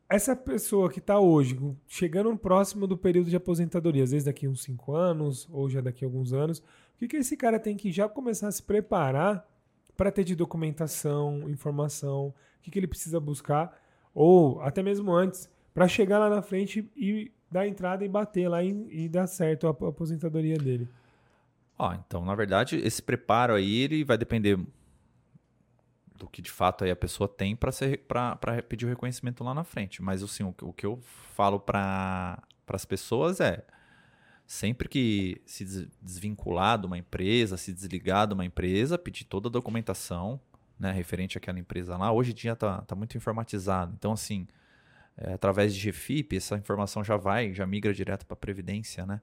essa 0.10 0.36
pessoa 0.36 0.92
que 0.92 1.00
está 1.00 1.20
hoje, 1.20 1.60
chegando 1.88 2.36
próximo 2.38 2.86
do 2.86 2.98
período 2.98 3.30
de 3.30 3.36
aposentadoria, 3.36 4.04
às 4.04 4.12
vezes 4.12 4.26
daqui 4.26 4.48
uns 4.48 4.64
5 4.64 4.94
anos, 4.94 5.48
ou 5.52 5.70
já 5.70 5.82
daqui 5.82 6.04
a 6.04 6.08
alguns 6.08 6.34
anos, 6.34 6.60
o 6.60 7.00
que, 7.00 7.08
que 7.08 7.18
esse 7.18 7.36
cara 7.36 7.60
tem 7.60 7.76
que 7.76 7.92
já 7.92 8.08
começar 8.08 8.48
a 8.48 8.52
se 8.52 8.62
preparar 8.62 9.48
para 9.96 10.12
ter 10.12 10.24
de 10.24 10.36
documentação, 10.36 11.50
informação, 11.50 12.28
o 12.28 12.34
que, 12.62 12.72
que 12.72 12.80
ele 12.80 12.88
precisa 12.88 13.20
buscar, 13.20 13.80
ou 14.14 14.62
até 14.62 14.84
mesmo 14.84 15.12
antes, 15.12 15.50
para 15.74 15.88
chegar 15.88 16.20
lá 16.20 16.30
na 16.30 16.42
frente 16.42 16.90
e 16.96 17.32
dar 17.52 17.68
entrada 17.68 18.04
e 18.06 18.10
bater 18.10 18.48
lá 18.48 18.64
e, 18.64 19.06
e 19.06 19.10
dar 19.10 19.28
certo 19.28 19.68
a 19.68 19.72
aposentadoria 19.72 20.58
dele? 20.58 20.88
Ó, 21.78 21.94
então, 21.94 22.24
na 22.24 22.36
verdade, 22.36 22.78
esse 22.78 23.02
preparo 23.02 23.56
aí 23.56 23.80
ele 23.80 24.04
vai 24.04 24.18
depender 24.18 24.60
do 26.16 26.28
que 26.28 26.42
de 26.42 26.52
fato 26.52 26.84
aí 26.84 26.92
a 26.92 26.96
pessoa 26.96 27.28
tem 27.28 27.56
para 27.56 28.62
pedir 28.68 28.86
o 28.86 28.90
reconhecimento 28.90 29.44
lá 29.44 29.54
na 29.54 29.64
frente. 29.64 30.02
Mas 30.02 30.24
assim, 30.24 30.44
o, 30.44 30.56
o 30.62 30.74
que 30.74 30.86
eu 30.86 31.00
falo 31.34 31.60
para 31.60 32.42
as 32.68 32.86
pessoas 32.86 33.40
é 33.40 33.66
sempre 34.46 34.88
que 34.88 35.42
se 35.46 35.90
desvincular 36.02 36.80
de 36.80 36.86
uma 36.86 36.98
empresa, 36.98 37.58
se 37.58 37.74
desligar 37.74 38.28
de 38.28 38.34
uma 38.34 38.46
empresa, 38.46 38.98
pedir 38.98 39.26
toda 39.26 39.48
a 39.48 39.52
documentação, 39.52 40.40
né, 40.80 40.92
referente 40.92 41.38
àquela 41.38 41.60
empresa 41.60 41.98
lá. 41.98 42.12
Hoje 42.12 42.32
em 42.32 42.36
dia 42.36 42.54
está 42.54 42.82
tá 42.82 42.96
muito 42.96 43.18
informatizado. 43.18 43.94
Então, 43.98 44.12
assim, 44.12 44.48
é, 45.18 45.34
através 45.34 45.74
de 45.74 45.92
GFIP, 45.92 46.38
essa 46.38 46.56
informação 46.58 47.04
já 47.04 47.18
vai, 47.18 47.54
já 47.54 47.66
migra 47.66 47.94
direto 47.94 48.26
para 48.26 48.34
a 48.34 48.38
Previdência, 48.38 49.06
né? 49.06 49.22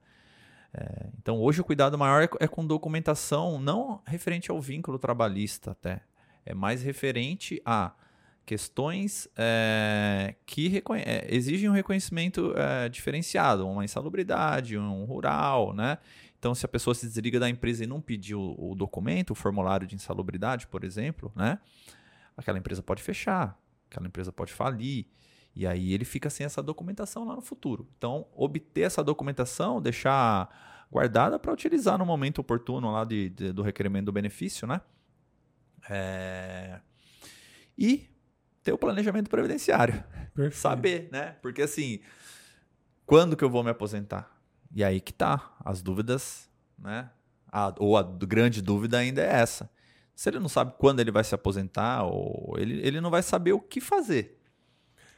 É, 0.73 1.09
então, 1.17 1.39
hoje 1.39 1.61
o 1.61 1.63
cuidado 1.63 1.97
maior 1.97 2.23
é, 2.23 2.29
é, 2.39 2.47
com 2.47 2.65
documentação, 2.65 3.59
não 3.59 4.01
referente 4.05 4.49
ao 4.49 4.61
vínculo 4.61 4.97
trabalhista 4.97 5.71
até. 5.71 6.01
É 6.45 6.53
mais 6.53 6.81
referente 6.81 7.61
a 7.65 7.93
questões 8.45 9.27
é, 9.35 10.35
que 10.45 10.81
é, 11.05 11.33
exigem 11.33 11.69
um 11.69 11.73
reconhecimento 11.73 12.53
é, 12.57 12.89
diferenciado, 12.89 13.67
uma 13.67 13.85
insalubridade, 13.85 14.77
um 14.77 15.03
rural, 15.05 15.73
né? 15.73 15.97
Então, 16.39 16.55
se 16.55 16.65
a 16.65 16.69
pessoa 16.69 16.95
se 16.95 17.05
desliga 17.05 17.39
da 17.39 17.47
empresa 17.47 17.83
e 17.83 17.87
não 17.87 18.01
pediu 18.01 18.55
o, 18.57 18.73
documento, 18.73 19.29
o 19.29 19.35
formulário 19.35 19.85
de 19.85 19.93
insalubridade, 19.93 20.65
por 20.65 20.83
exemplo, 20.83 21.31
né? 21.35 21.59
Aquela 22.35 22.57
empresa 22.57 22.81
pode 22.81 23.03
fechar, 23.03 23.55
aquela 23.89 24.07
empresa 24.07 24.31
pode 24.31 24.51
falir. 24.51 25.05
E 25.55 25.67
aí 25.67 25.93
ele 25.93 26.05
fica 26.05 26.29
sem 26.29 26.45
essa 26.45 26.63
documentação 26.63 27.25
lá 27.25 27.35
no 27.35 27.41
futuro. 27.41 27.87
Então, 27.97 28.27
obter 28.33 28.81
essa 28.81 29.03
documentação, 29.03 29.81
deixar 29.81 30.87
guardada 30.91 31.37
para 31.37 31.51
utilizar 31.51 31.97
no 31.97 32.05
momento 32.05 32.39
oportuno 32.39 32.91
lá 32.91 33.03
de, 33.03 33.29
de, 33.29 33.51
do 33.51 33.61
requerimento 33.61 34.05
do 34.05 34.11
benefício, 34.11 34.67
né? 34.67 34.81
É... 35.89 36.79
E 37.77 38.09
ter 38.63 38.71
o 38.71 38.77
planejamento 38.77 39.29
previdenciário. 39.29 40.03
Perfeito. 40.33 40.55
Saber, 40.55 41.09
né? 41.11 41.35
Porque 41.41 41.61
assim, 41.61 41.99
quando 43.05 43.35
que 43.35 43.43
eu 43.43 43.49
vou 43.49 43.63
me 43.63 43.71
aposentar? 43.71 44.37
E 44.73 44.83
aí 44.83 45.01
que 45.01 45.11
tá, 45.11 45.53
as 45.65 45.81
dúvidas, 45.81 46.49
né? 46.77 47.09
A, 47.51 47.73
ou 47.79 47.97
a 47.97 48.03
grande 48.03 48.61
dúvida 48.61 48.97
ainda 48.97 49.21
é 49.21 49.41
essa. 49.41 49.69
Se 50.15 50.29
ele 50.29 50.39
não 50.39 50.47
sabe 50.47 50.75
quando 50.77 50.99
ele 50.99 51.11
vai 51.11 51.23
se 51.23 51.35
aposentar, 51.35 52.03
ou 52.03 52.55
ele, 52.57 52.79
ele 52.85 53.01
não 53.01 53.09
vai 53.09 53.21
saber 53.23 53.53
o 53.53 53.59
que 53.59 53.81
fazer. 53.81 54.40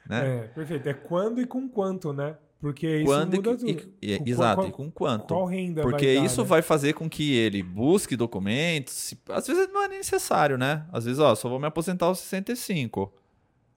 Né? 0.07 0.37
É, 0.37 0.47
perfeito. 0.47 0.87
É 0.87 0.93
quando 0.93 1.41
e 1.41 1.45
com 1.45 1.67
quanto, 1.67 2.11
né? 2.13 2.37
Porque 2.63 2.87
isso 2.87 3.05
quando 3.05 3.35
muda 3.35 3.51
e, 3.51 3.57
tudo. 3.57 3.69
E, 4.01 4.13
e, 4.13 4.29
exato, 4.29 4.61
qual, 4.61 4.67
e 4.69 4.71
com 4.71 4.89
quanto? 4.89 5.27
Qual 5.27 5.45
renda 5.45 5.81
Porque 5.81 6.15
vai 6.15 6.25
isso 6.25 6.37
dar, 6.37 6.43
né? 6.43 6.49
vai 6.49 6.61
fazer 6.61 6.93
com 6.93 7.09
que 7.09 7.33
ele 7.35 7.61
busque 7.61 8.15
documentos. 8.15 9.13
Às 9.27 9.47
vezes 9.47 9.67
não 9.67 9.83
é 9.83 9.89
necessário, 9.89 10.57
né? 10.57 10.85
Às 10.89 11.03
vezes, 11.03 11.19
ó, 11.19 11.35
só 11.35 11.49
vou 11.49 11.59
me 11.59 11.67
aposentar 11.67 12.05
aos 12.05 12.19
65. 12.19 13.13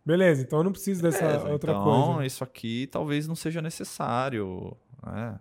Beleza, 0.05 0.43
então 0.43 0.61
eu 0.61 0.63
não 0.63 0.71
preciso 0.71 1.03
dessa 1.03 1.27
Beleza, 1.27 1.49
outra 1.49 1.73
então, 1.73 1.83
coisa. 1.83 1.99
Então, 1.99 2.25
isso 2.25 2.45
aqui 2.45 2.87
talvez 2.87 3.27
não 3.27 3.35
seja 3.35 3.61
necessário. 3.61 4.77
Né? 5.05 5.41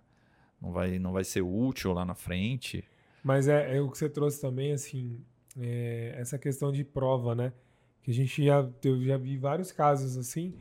Não, 0.60 0.72
vai, 0.72 0.98
não 0.98 1.12
vai 1.12 1.24
ser 1.24 1.42
útil 1.44 1.94
lá 1.94 2.04
na 2.04 2.16
frente. 2.16 2.84
Mas 3.24 3.48
é, 3.48 3.78
é 3.78 3.80
o 3.80 3.92
que 3.92 3.98
você 4.00 4.10
trouxe 4.10 4.42
também, 4.42 4.74
assim, 4.74 5.22
é, 5.60 6.16
essa 6.18 6.40
questão 6.40 6.72
de 6.72 6.84
prova, 6.84 7.36
né? 7.36 7.54
Que 8.02 8.10
a 8.10 8.14
gente 8.14 8.44
já, 8.44 8.68
eu 8.84 9.04
já 9.04 9.18
vi 9.18 9.38
vários 9.38 9.72
casos 9.72 10.18
assim 10.18 10.56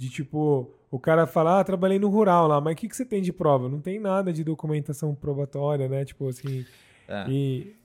de 0.00 0.08
tipo, 0.08 0.74
o 0.90 0.98
cara 0.98 1.26
fala, 1.26 1.60
ah, 1.60 1.64
trabalhei 1.64 1.98
no 1.98 2.08
rural 2.08 2.48
lá, 2.48 2.58
mas 2.58 2.72
o 2.72 2.76
que, 2.76 2.88
que 2.88 2.96
você 2.96 3.04
tem 3.04 3.20
de 3.20 3.34
prova? 3.34 3.68
Não 3.68 3.82
tem 3.82 4.00
nada 4.00 4.32
de 4.32 4.42
documentação 4.42 5.14
probatória, 5.14 5.86
né? 5.90 6.06
Tipo 6.06 6.30
assim. 6.30 6.64
É. 7.06 7.26
E, 7.28 7.76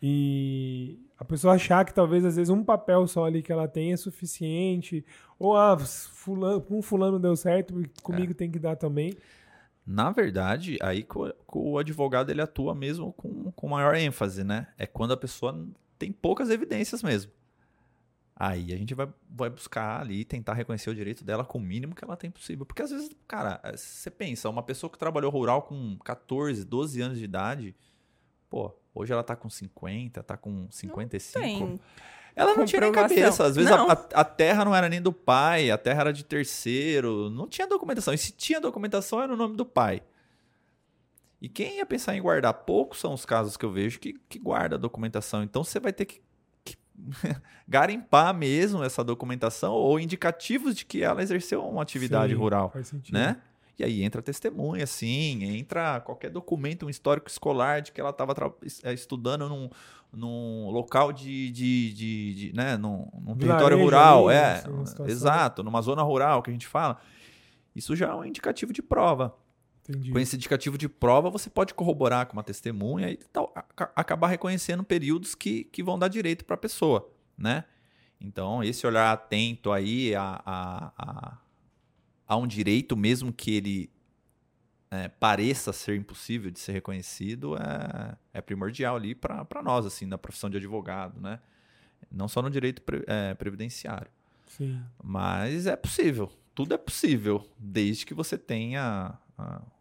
e 0.00 1.00
a 1.18 1.24
pessoa 1.24 1.54
achar 1.54 1.84
que 1.84 1.92
talvez 1.92 2.24
às 2.24 2.36
vezes 2.36 2.50
um 2.50 2.62
papel 2.62 3.04
só 3.08 3.24
ali 3.24 3.42
que 3.42 3.50
ela 3.50 3.66
tem 3.66 3.92
é 3.92 3.96
suficiente, 3.96 5.04
ou 5.40 5.56
ah, 5.56 5.76
fulano, 5.76 6.64
um 6.70 6.80
fulano 6.80 7.18
deu 7.18 7.34
certo, 7.34 7.74
comigo 8.00 8.30
é. 8.30 8.34
tem 8.34 8.48
que 8.48 8.60
dar 8.60 8.76
também. 8.76 9.12
Na 9.84 10.12
verdade, 10.12 10.78
aí 10.80 11.04
o 11.52 11.78
advogado 11.78 12.30
ele 12.30 12.42
atua 12.42 12.76
mesmo 12.76 13.12
com, 13.12 13.50
com 13.50 13.68
maior 13.68 13.96
ênfase, 13.96 14.44
né? 14.44 14.68
É 14.78 14.86
quando 14.86 15.14
a 15.14 15.16
pessoa 15.16 15.66
tem 15.98 16.12
poucas 16.12 16.48
evidências 16.48 17.02
mesmo. 17.02 17.32
Aí 18.38 18.70
a 18.74 18.76
gente 18.76 18.94
vai, 18.94 19.08
vai 19.30 19.48
buscar 19.48 20.02
ali 20.02 20.22
tentar 20.22 20.52
reconhecer 20.52 20.90
o 20.90 20.94
direito 20.94 21.24
dela 21.24 21.42
com 21.42 21.56
o 21.56 21.60
mínimo 21.60 21.94
que 21.94 22.04
ela 22.04 22.16
tem 22.16 22.30
possível. 22.30 22.66
Porque 22.66 22.82
às 22.82 22.90
vezes, 22.90 23.10
cara, 23.26 23.58
eh, 23.64 23.74
você 23.74 24.10
pensa, 24.10 24.50
uma 24.50 24.62
pessoa 24.62 24.90
que 24.90 24.98
trabalhou 24.98 25.30
rural 25.30 25.62
com 25.62 25.96
14, 26.04 26.62
12 26.62 27.00
anos 27.00 27.18
de 27.18 27.24
idade, 27.24 27.74
pô, 28.50 28.74
hoje 28.94 29.10
ela 29.10 29.22
tá 29.22 29.34
com 29.34 29.48
50, 29.48 30.22
tá 30.22 30.36
com 30.36 30.68
55. 30.70 31.38
Não 31.40 31.66
tem. 31.66 31.80
Ela 32.36 32.54
não 32.54 32.66
tinha 32.66 32.82
nem 32.82 32.92
cabeça. 32.92 33.46
Às 33.46 33.56
vezes 33.56 33.72
a, 33.72 33.92
a, 33.92 34.24
terra 34.24 34.66
não 34.66 34.76
era 34.76 34.90
nem 34.90 35.00
do 35.00 35.14
pai, 35.14 35.70
a 35.70 35.78
terra 35.78 36.02
era 36.02 36.12
de 36.12 36.22
terceiro. 36.22 37.30
Não 37.30 37.48
tinha 37.48 37.66
documentação. 37.66 38.12
E 38.12 38.18
se 38.18 38.32
tinha 38.32 38.60
documentação, 38.60 39.22
era 39.22 39.32
o 39.32 39.36
nome 39.36 39.56
do 39.56 39.64
pai. 39.64 40.02
E 41.40 41.48
quem 41.48 41.78
ia 41.78 41.86
pensar 41.86 42.14
em 42.14 42.20
guardar? 42.20 42.52
Poucos 42.52 42.98
são 42.98 43.14
os 43.14 43.24
casos 43.24 43.56
que 43.56 43.64
eu 43.64 43.72
vejo 43.72 43.98
que, 43.98 44.12
que 44.28 44.38
guarda 44.38 44.76
a 44.76 44.78
documentação. 44.78 45.42
Então 45.42 45.64
você 45.64 45.80
vai 45.80 45.94
ter 45.94 46.04
que 46.04 46.20
garimpar 47.66 48.34
mesmo 48.34 48.82
essa 48.82 49.02
documentação 49.02 49.72
ou 49.72 49.98
indicativos 50.00 50.74
de 50.74 50.84
que 50.84 51.02
ela 51.02 51.22
exerceu 51.22 51.66
uma 51.66 51.82
atividade 51.82 52.32
Sim, 52.32 52.38
rural, 52.38 52.72
né? 53.10 53.36
E 53.78 53.84
aí 53.84 54.02
entra 54.02 54.22
testemunha, 54.22 54.86
sim, 54.86 55.44
entra 55.44 56.00
qualquer 56.00 56.30
documento, 56.30 56.86
um 56.86 56.90
histórico 56.90 57.28
escolar 57.28 57.82
de 57.82 57.92
que 57.92 58.00
ela 58.00 58.08
estava 58.08 58.34
é, 58.82 58.94
estudando 58.94 59.48
num, 59.50 59.68
num 60.10 60.70
local 60.70 61.12
de, 61.12 61.50
de, 61.50 61.92
de, 61.92 62.34
de 62.34 62.52
né, 62.54 62.78
num, 62.78 63.06
num 63.22 63.36
território 63.36 63.78
rural, 63.78 64.28
ali, 64.28 64.38
é, 64.38 64.64
exato, 65.10 65.62
numa 65.62 65.82
zona 65.82 66.02
rural 66.02 66.42
que 66.42 66.48
a 66.48 66.52
gente 66.54 66.66
fala. 66.66 66.98
Isso 67.74 67.94
já 67.94 68.08
é 68.08 68.14
um 68.14 68.24
indicativo 68.24 68.72
de 68.72 68.80
prova. 68.80 69.36
Entendi. 69.88 70.10
Com 70.10 70.18
esse 70.18 70.34
indicativo 70.36 70.76
de 70.76 70.88
prova, 70.88 71.30
você 71.30 71.48
pode 71.48 71.72
corroborar 71.72 72.26
com 72.26 72.32
uma 72.32 72.42
testemunha 72.42 73.10
e 73.10 73.16
tal, 73.16 73.52
acabar 73.94 74.26
reconhecendo 74.28 74.82
períodos 74.82 75.34
que, 75.34 75.64
que 75.64 75.82
vão 75.82 75.98
dar 75.98 76.08
direito 76.08 76.44
para 76.44 76.54
a 76.54 76.58
pessoa, 76.58 77.08
né? 77.38 77.64
Então, 78.20 78.64
esse 78.64 78.86
olhar 78.86 79.12
atento 79.12 79.70
aí 79.70 80.14
a, 80.14 80.42
a, 80.44 80.92
a, 80.96 81.38
a 82.26 82.36
um 82.36 82.46
direito, 82.46 82.96
mesmo 82.96 83.32
que 83.32 83.54
ele 83.54 83.90
é, 84.90 85.08
pareça 85.08 85.72
ser 85.72 85.96
impossível 85.96 86.50
de 86.50 86.58
ser 86.58 86.72
reconhecido, 86.72 87.56
é, 87.56 88.16
é 88.32 88.40
primordial 88.40 88.96
ali 88.96 89.14
para 89.14 89.62
nós, 89.62 89.86
assim, 89.86 90.06
na 90.06 90.18
profissão 90.18 90.48
de 90.50 90.56
advogado, 90.56 91.20
né? 91.20 91.38
Não 92.10 92.28
só 92.28 92.40
no 92.40 92.50
direito 92.50 92.82
pre, 92.82 93.04
é, 93.06 93.34
previdenciário. 93.34 94.10
Sim. 94.46 94.80
Mas 95.02 95.66
é 95.66 95.76
possível. 95.76 96.32
Tudo 96.54 96.74
é 96.74 96.78
possível, 96.78 97.46
desde 97.58 98.06
que 98.06 98.14
você 98.14 98.38
tenha 98.38 99.18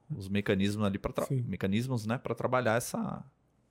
os 0.09 0.27
mecanismos 0.27 0.85
ali 0.85 0.97
para 0.97 1.13
mecanismos, 1.45 2.05
né, 2.05 2.17
para 2.17 2.35
trabalhar 2.35 2.77
essa 2.77 3.23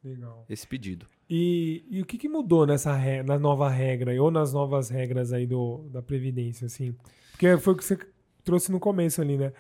Legal. 0.03 0.45
esse 0.49 0.67
pedido. 0.67 1.07
E, 1.29 1.85
e 1.89 2.03
o 2.03 2.05
que, 2.05 2.19
que 2.19 2.29
mudou 2.29 2.67
nessa 2.67 2.95
re... 2.95 3.23
na 3.23 3.39
nova 3.39 3.69
regra 3.69 4.21
ou 4.23 4.31
nas 4.31 4.53
novas 4.53 4.91
regras 4.91 5.33
aí 5.33 5.47
do, 5.47 5.89
da 5.91 6.03
previdência, 6.03 6.67
assim? 6.67 6.95
Porque 7.33 7.57
foi 7.59 7.73
o 7.73 7.77
que 7.77 7.85
você 7.85 7.99
trouxe 8.43 8.71
no 8.71 8.79
começo 8.79 9.21
ali, 9.23 9.39
né? 9.39 9.53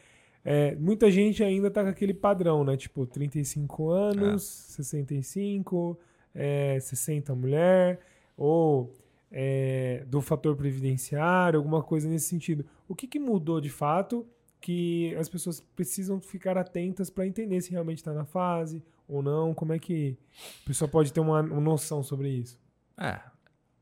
É, 0.45 0.75
muita 0.75 1.11
gente 1.11 1.43
ainda 1.43 1.71
tá 1.71 1.83
com 1.83 1.89
aquele 1.89 2.13
padrão, 2.13 2.63
né? 2.65 2.77
Tipo, 2.77 3.07
35 3.07 3.89
anos, 3.89 4.43
é. 4.71 4.77
65, 4.77 5.99
é, 6.35 6.79
60 6.79 7.35
mulher, 7.35 8.01
ou 8.37 8.93
é, 9.33 10.05
do 10.07 10.21
fator 10.21 10.55
previdenciário, 10.55 11.59
alguma 11.59 11.83
coisa 11.83 12.09
nesse 12.09 12.27
sentido. 12.27 12.65
O 12.87 12.95
que, 12.95 13.07
que 13.07 13.19
mudou 13.19 13.61
de 13.61 13.71
fato 13.71 14.27
que 14.65 15.15
as 15.17 15.29
pessoas 15.29 15.61
precisam 15.77 16.19
ficar 16.19 16.57
atentas 16.57 17.11
para 17.11 17.27
entender 17.27 17.61
se 17.61 17.71
realmente 17.71 17.99
está 17.99 18.15
na 18.15 18.25
fase 18.25 18.83
ou 19.07 19.23
não. 19.23 19.53
Como 19.53 19.75
é 19.75 19.79
que 19.79 20.17
a 20.63 20.67
pessoa 20.67 20.89
pode 20.89 21.13
ter 21.13 21.21
uma, 21.21 21.43
uma 21.43 21.61
noção 21.61 22.03
sobre 22.03 22.31
isso? 22.31 22.59
É. 22.97 23.21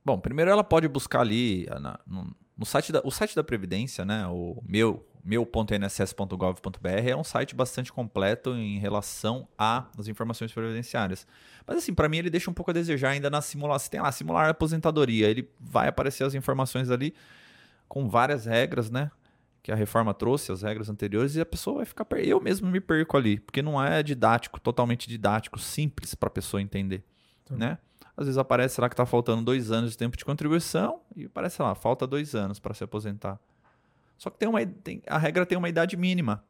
Bom, 0.04 0.18
primeiro 0.18 0.50
ela 0.50 0.64
pode 0.64 0.88
buscar 0.88 1.20
ali 1.20 1.68
ah, 1.70 1.78
na, 1.78 2.00
no, 2.04 2.34
no, 2.58 2.66
site 2.66 2.90
da, 2.90 3.00
o 3.04 3.12
site 3.12 3.36
da 3.36 3.44
Previdência, 3.44 4.04
né? 4.04 4.26
O 4.26 4.60
meu 4.66 5.06
meu.nss.gov.br 5.22 6.88
é 6.88 7.14
um 7.14 7.22
site 7.22 7.54
bastante 7.54 7.92
completo 7.92 8.50
em 8.56 8.80
relação 8.80 9.46
às 9.56 10.08
informações 10.08 10.52
previdenciárias. 10.52 11.28
Mas 11.64 11.76
assim, 11.76 11.94
para 11.94 12.08
mim 12.08 12.16
ele 12.16 12.28
deixa 12.28 12.50
um 12.50 12.54
pouco 12.54 12.72
a 12.72 12.74
desejar 12.74 13.10
ainda 13.10 13.30
na 13.30 13.40
simulação. 13.40 13.88
Tem 13.88 14.00
lá, 14.00 14.10
simular 14.10 14.48
aposentadoria, 14.48 15.28
ele 15.28 15.48
vai 15.60 15.86
aparecer 15.86 16.24
as 16.24 16.34
informações 16.34 16.90
ali 16.90 17.14
com 17.86 18.08
várias 18.08 18.46
regras, 18.46 18.90
né? 18.90 19.12
Que 19.62 19.70
a 19.70 19.74
reforma 19.74 20.12
trouxe, 20.12 20.50
as 20.50 20.62
regras 20.62 20.88
anteriores, 20.88 21.36
e 21.36 21.40
a 21.40 21.46
pessoa 21.46 21.76
vai 21.76 21.86
ficar. 21.86 22.04
Per... 22.04 22.26
Eu 22.26 22.40
mesmo 22.40 22.68
me 22.68 22.80
perco 22.80 23.16
ali, 23.16 23.38
porque 23.38 23.62
não 23.62 23.82
é 23.82 24.02
didático, 24.02 24.60
totalmente 24.60 25.08
didático, 25.08 25.58
simples 25.58 26.14
para 26.14 26.26
a 26.26 26.30
pessoa 26.30 26.60
entender. 26.60 27.04
Então. 27.44 27.56
Né? 27.56 27.78
Às 28.16 28.26
vezes 28.26 28.38
aparece, 28.38 28.74
será 28.74 28.88
que 28.88 28.94
está 28.94 29.06
faltando 29.06 29.42
dois 29.42 29.70
anos 29.70 29.92
de 29.92 29.98
tempo 29.98 30.16
de 30.16 30.24
contribuição? 30.24 31.00
E 31.16 31.28
parece 31.28 31.62
lá, 31.62 31.74
falta 31.74 32.06
dois 32.06 32.34
anos 32.34 32.58
para 32.58 32.74
se 32.74 32.82
aposentar. 32.82 33.38
Só 34.18 34.30
que 34.30 34.38
tem 34.38 34.48
uma, 34.48 34.64
tem, 34.66 35.02
a 35.06 35.16
regra 35.16 35.46
tem 35.46 35.56
uma 35.56 35.68
idade 35.68 35.96
mínima. 35.96 36.44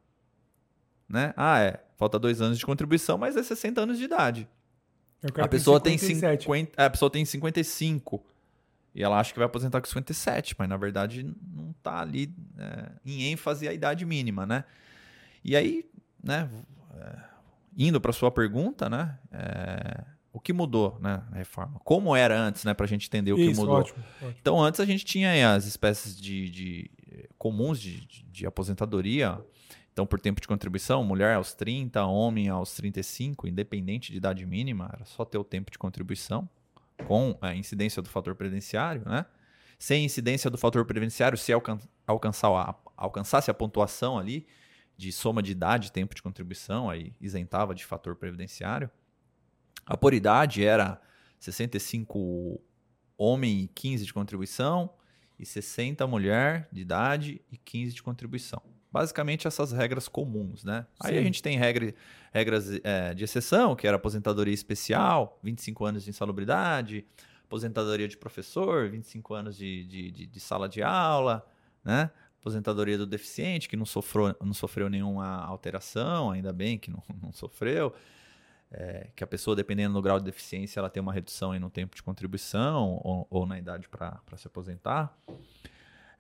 Né? 1.09 1.33
Ah, 1.37 1.61
é, 1.61 1.81
falta 1.97 2.19
dois 2.19 2.41
anos 2.41 2.59
de 2.59 2.67
contribuição, 2.67 3.19
mas 3.19 3.37
é 3.37 3.43
60 3.43 3.81
anos 3.81 3.99
de 3.99 4.05
idade. 4.05 4.49
A 5.37 5.47
pessoa, 5.47 5.79
tem 5.79 5.97
50, 5.97 6.85
a 6.85 6.91
pessoa 6.91 7.09
tem 7.09 7.25
55. 7.25 8.25
E 8.95 9.03
ela 9.03 9.19
acha 9.19 9.33
que 9.33 9.39
vai 9.39 9.47
aposentar 9.47 9.81
com 9.81 9.87
57, 9.87 10.55
mas 10.59 10.69
na 10.69 10.77
verdade 10.77 11.23
não 11.55 11.71
está 11.71 12.01
ali 12.01 12.35
é, 12.59 12.91
em 13.07 13.23
ênfase 13.31 13.67
a 13.67 13.73
idade 13.73 14.05
mínima, 14.05 14.45
né? 14.47 14.65
E 15.45 15.57
aí, 15.57 15.85
né, 16.23 16.49
é, 16.95 17.19
indo 17.77 18.01
para 18.01 18.13
sua 18.13 18.31
pergunta, 18.31 18.89
né, 18.91 19.19
é, 19.33 20.05
o 20.33 20.39
que 20.39 20.53
mudou, 20.53 20.99
né, 21.01 21.23
a 21.33 21.37
reforma? 21.37 21.81
Como 21.85 22.15
era 22.15 22.39
antes, 22.39 22.65
né, 22.65 22.75
para 22.75 22.85
a 22.85 22.89
gente 22.89 23.07
entender 23.07 23.33
o 23.33 23.37
que 23.37 23.47
Isso, 23.47 23.61
mudou. 23.61 23.77
ótimo, 23.77 24.05
ótimo. 24.21 24.37
Então, 24.41 24.63
antes 24.63 24.79
a 24.79 24.85
gente 24.85 25.05
tinha 25.05 25.31
aí 25.31 25.43
as 25.43 25.65
espécies 25.65 26.19
de, 26.21 26.51
de, 26.51 26.91
eh, 27.11 27.29
comuns 27.39 27.81
de, 27.81 28.07
de- 28.07 28.23
de 28.25 28.47
aposentadoria. 28.47 29.39
Então, 29.93 30.07
por 30.07 30.21
tempo 30.21 30.41
de 30.41 30.47
contribuição, 30.49 31.03
mulher 31.05 31.35
aos 31.37 31.53
30, 31.55 32.05
homem 32.07 32.49
aos 32.49 32.73
35, 32.75 33.47
independente 33.49 34.11
de 34.13 34.17
idade 34.19 34.47
mínima, 34.47 34.89
era 34.93 35.05
só 35.05 35.25
ter 35.25 35.37
o 35.39 35.45
tempo 35.45 35.71
de 35.71 35.79
contribuição 35.79 36.49
com 37.07 37.37
a 37.41 37.55
incidência 37.55 38.01
do 38.03 38.09
fator 38.09 38.35
previdenciário, 38.35 39.03
né? 39.07 39.27
Sem 39.79 40.05
incidência 40.05 40.49
do 40.49 40.57
fator 40.57 40.85
previdenciário, 40.85 41.37
se 41.37 41.53
alcan 41.53 41.79
alcançar 42.07 42.49
a, 42.49 42.75
alcançasse 42.97 43.51
a 43.51 43.55
pontuação 43.55 44.19
ali 44.19 44.47
de 44.97 45.11
soma 45.11 45.43
de 45.43 45.53
idade 45.53 45.89
e 45.89 45.93
tempo 45.93 46.15
de 46.15 46.23
contribuição, 46.23 46.89
aí 46.89 47.13
isentava 47.21 47.75
de 47.75 47.85
fator 47.85 48.15
previdenciário. 48.15 48.91
A 49.85 49.97
por 49.97 50.15
idade 50.15 50.65
era 50.65 51.01
65 51.41 52.61
homem 53.19 53.63
e 53.63 53.69
15 53.69 54.05
de 54.05 54.15
contribuição, 54.15 54.91
e 55.39 55.47
60 55.47 56.07
mulher 56.07 56.69
de 56.71 56.81
idade 56.83 57.41
e 57.51 57.57
15 57.57 57.95
de 57.95 58.03
contribuição. 58.03 58.63
Basicamente 58.93 59.49
essas 59.49 59.73
regras 59.73 60.07
comuns, 60.07 60.63
né? 60.65 60.87
Aí 61.01 61.15
a 61.15 61.19
Sim. 61.19 61.25
gente 61.25 61.43
tem 61.43 61.57
regra, 61.57 61.95
regras 62.31 62.69
eh, 62.85 63.15
de 63.15 63.25
exceção, 63.25 63.75
que 63.75 63.87
era 63.87 63.97
aposentadoria 63.97 64.53
especial, 64.53 65.39
25 65.43 65.85
anos 65.87 66.05
de 66.05 66.11
insalubridade, 66.11 67.07
aposentadoria 67.45 68.07
de 68.07 68.19
professor, 68.19 68.91
25 68.91 69.35
anos 69.35 69.57
de, 69.57 69.85
de, 69.85 70.11
de, 70.11 70.27
de 70.27 70.41
sala 70.41 70.69
de 70.69 70.83
aula, 70.83 71.47
né? 71.83 72.11
Aposentadoria 72.39 72.99
do 72.99 73.07
deficiente, 73.07 73.67
que 73.69 73.77
não 73.77 73.87
sofreu, 73.87 74.37
não 74.43 74.53
sofreu 74.53 74.91
nenhuma 74.91 75.43
alteração, 75.43 76.31
ainda 76.31 76.53
bem 76.53 76.79
que 76.79 76.91
não, 76.91 77.03
não 77.23 77.33
sofreu. 77.33 77.95
É, 78.71 79.09
que 79.15 79.23
a 79.23 79.27
pessoa, 79.27 79.55
dependendo 79.55 79.95
do 79.95 80.03
grau 80.03 80.19
de 80.19 80.25
deficiência, 80.25 80.81
ela 80.81 80.89
tem 80.89 81.03
uma 81.03 81.13
redução 81.13 81.53
aí 81.53 81.59
no 81.59 81.69
tempo 81.69 81.95
de 81.95 82.03
contribuição 82.03 83.01
ou, 83.03 83.27
ou 83.31 83.47
na 83.47 83.59
idade 83.59 83.89
para 83.89 84.37
se 84.37 84.47
aposentar. 84.47 85.15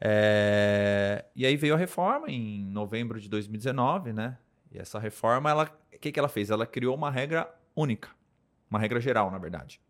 É, 0.05 1.25
e 1.37 1.47
aí 1.47 1.57
veio 1.57 1.75
a 1.75 1.79
reforma 1.79 2.29
em 2.29 2.65
novembro 2.65 3.21
de 3.21 3.29
2019, 3.29 4.13
né? 4.13 4.37
E 4.73 4.79
essa 4.79 4.99
reforma, 4.99 5.49
ela, 5.49 5.79
o 5.95 5.99
que, 6.01 6.11
que 6.11 6.19
ela 6.19 6.29
fez? 6.29 6.51
Ela 6.51 6.67
criou 6.67 6.97
uma 6.97 7.09
regra 7.09 7.49
única, 7.77 8.09
uma 8.69 8.81
regra 8.81 9.01
geral, 9.01 9.31
na 9.31 9.39
verdade. 9.39 9.81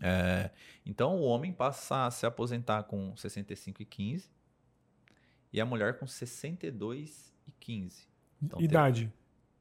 É, 0.00 0.50
então 0.86 1.16
o 1.16 1.22
homem 1.22 1.52
passa 1.52 2.06
a 2.06 2.10
se 2.12 2.24
aposentar 2.24 2.84
com 2.84 3.16
65 3.16 3.82
e 3.82 3.84
15 3.84 4.30
e 5.52 5.60
a 5.60 5.66
mulher 5.66 5.98
com 5.98 6.06
62 6.06 7.34
e 7.44 7.50
15. 7.58 8.06
Então, 8.40 8.58
tem- 8.58 8.66
Idade. 8.66 9.12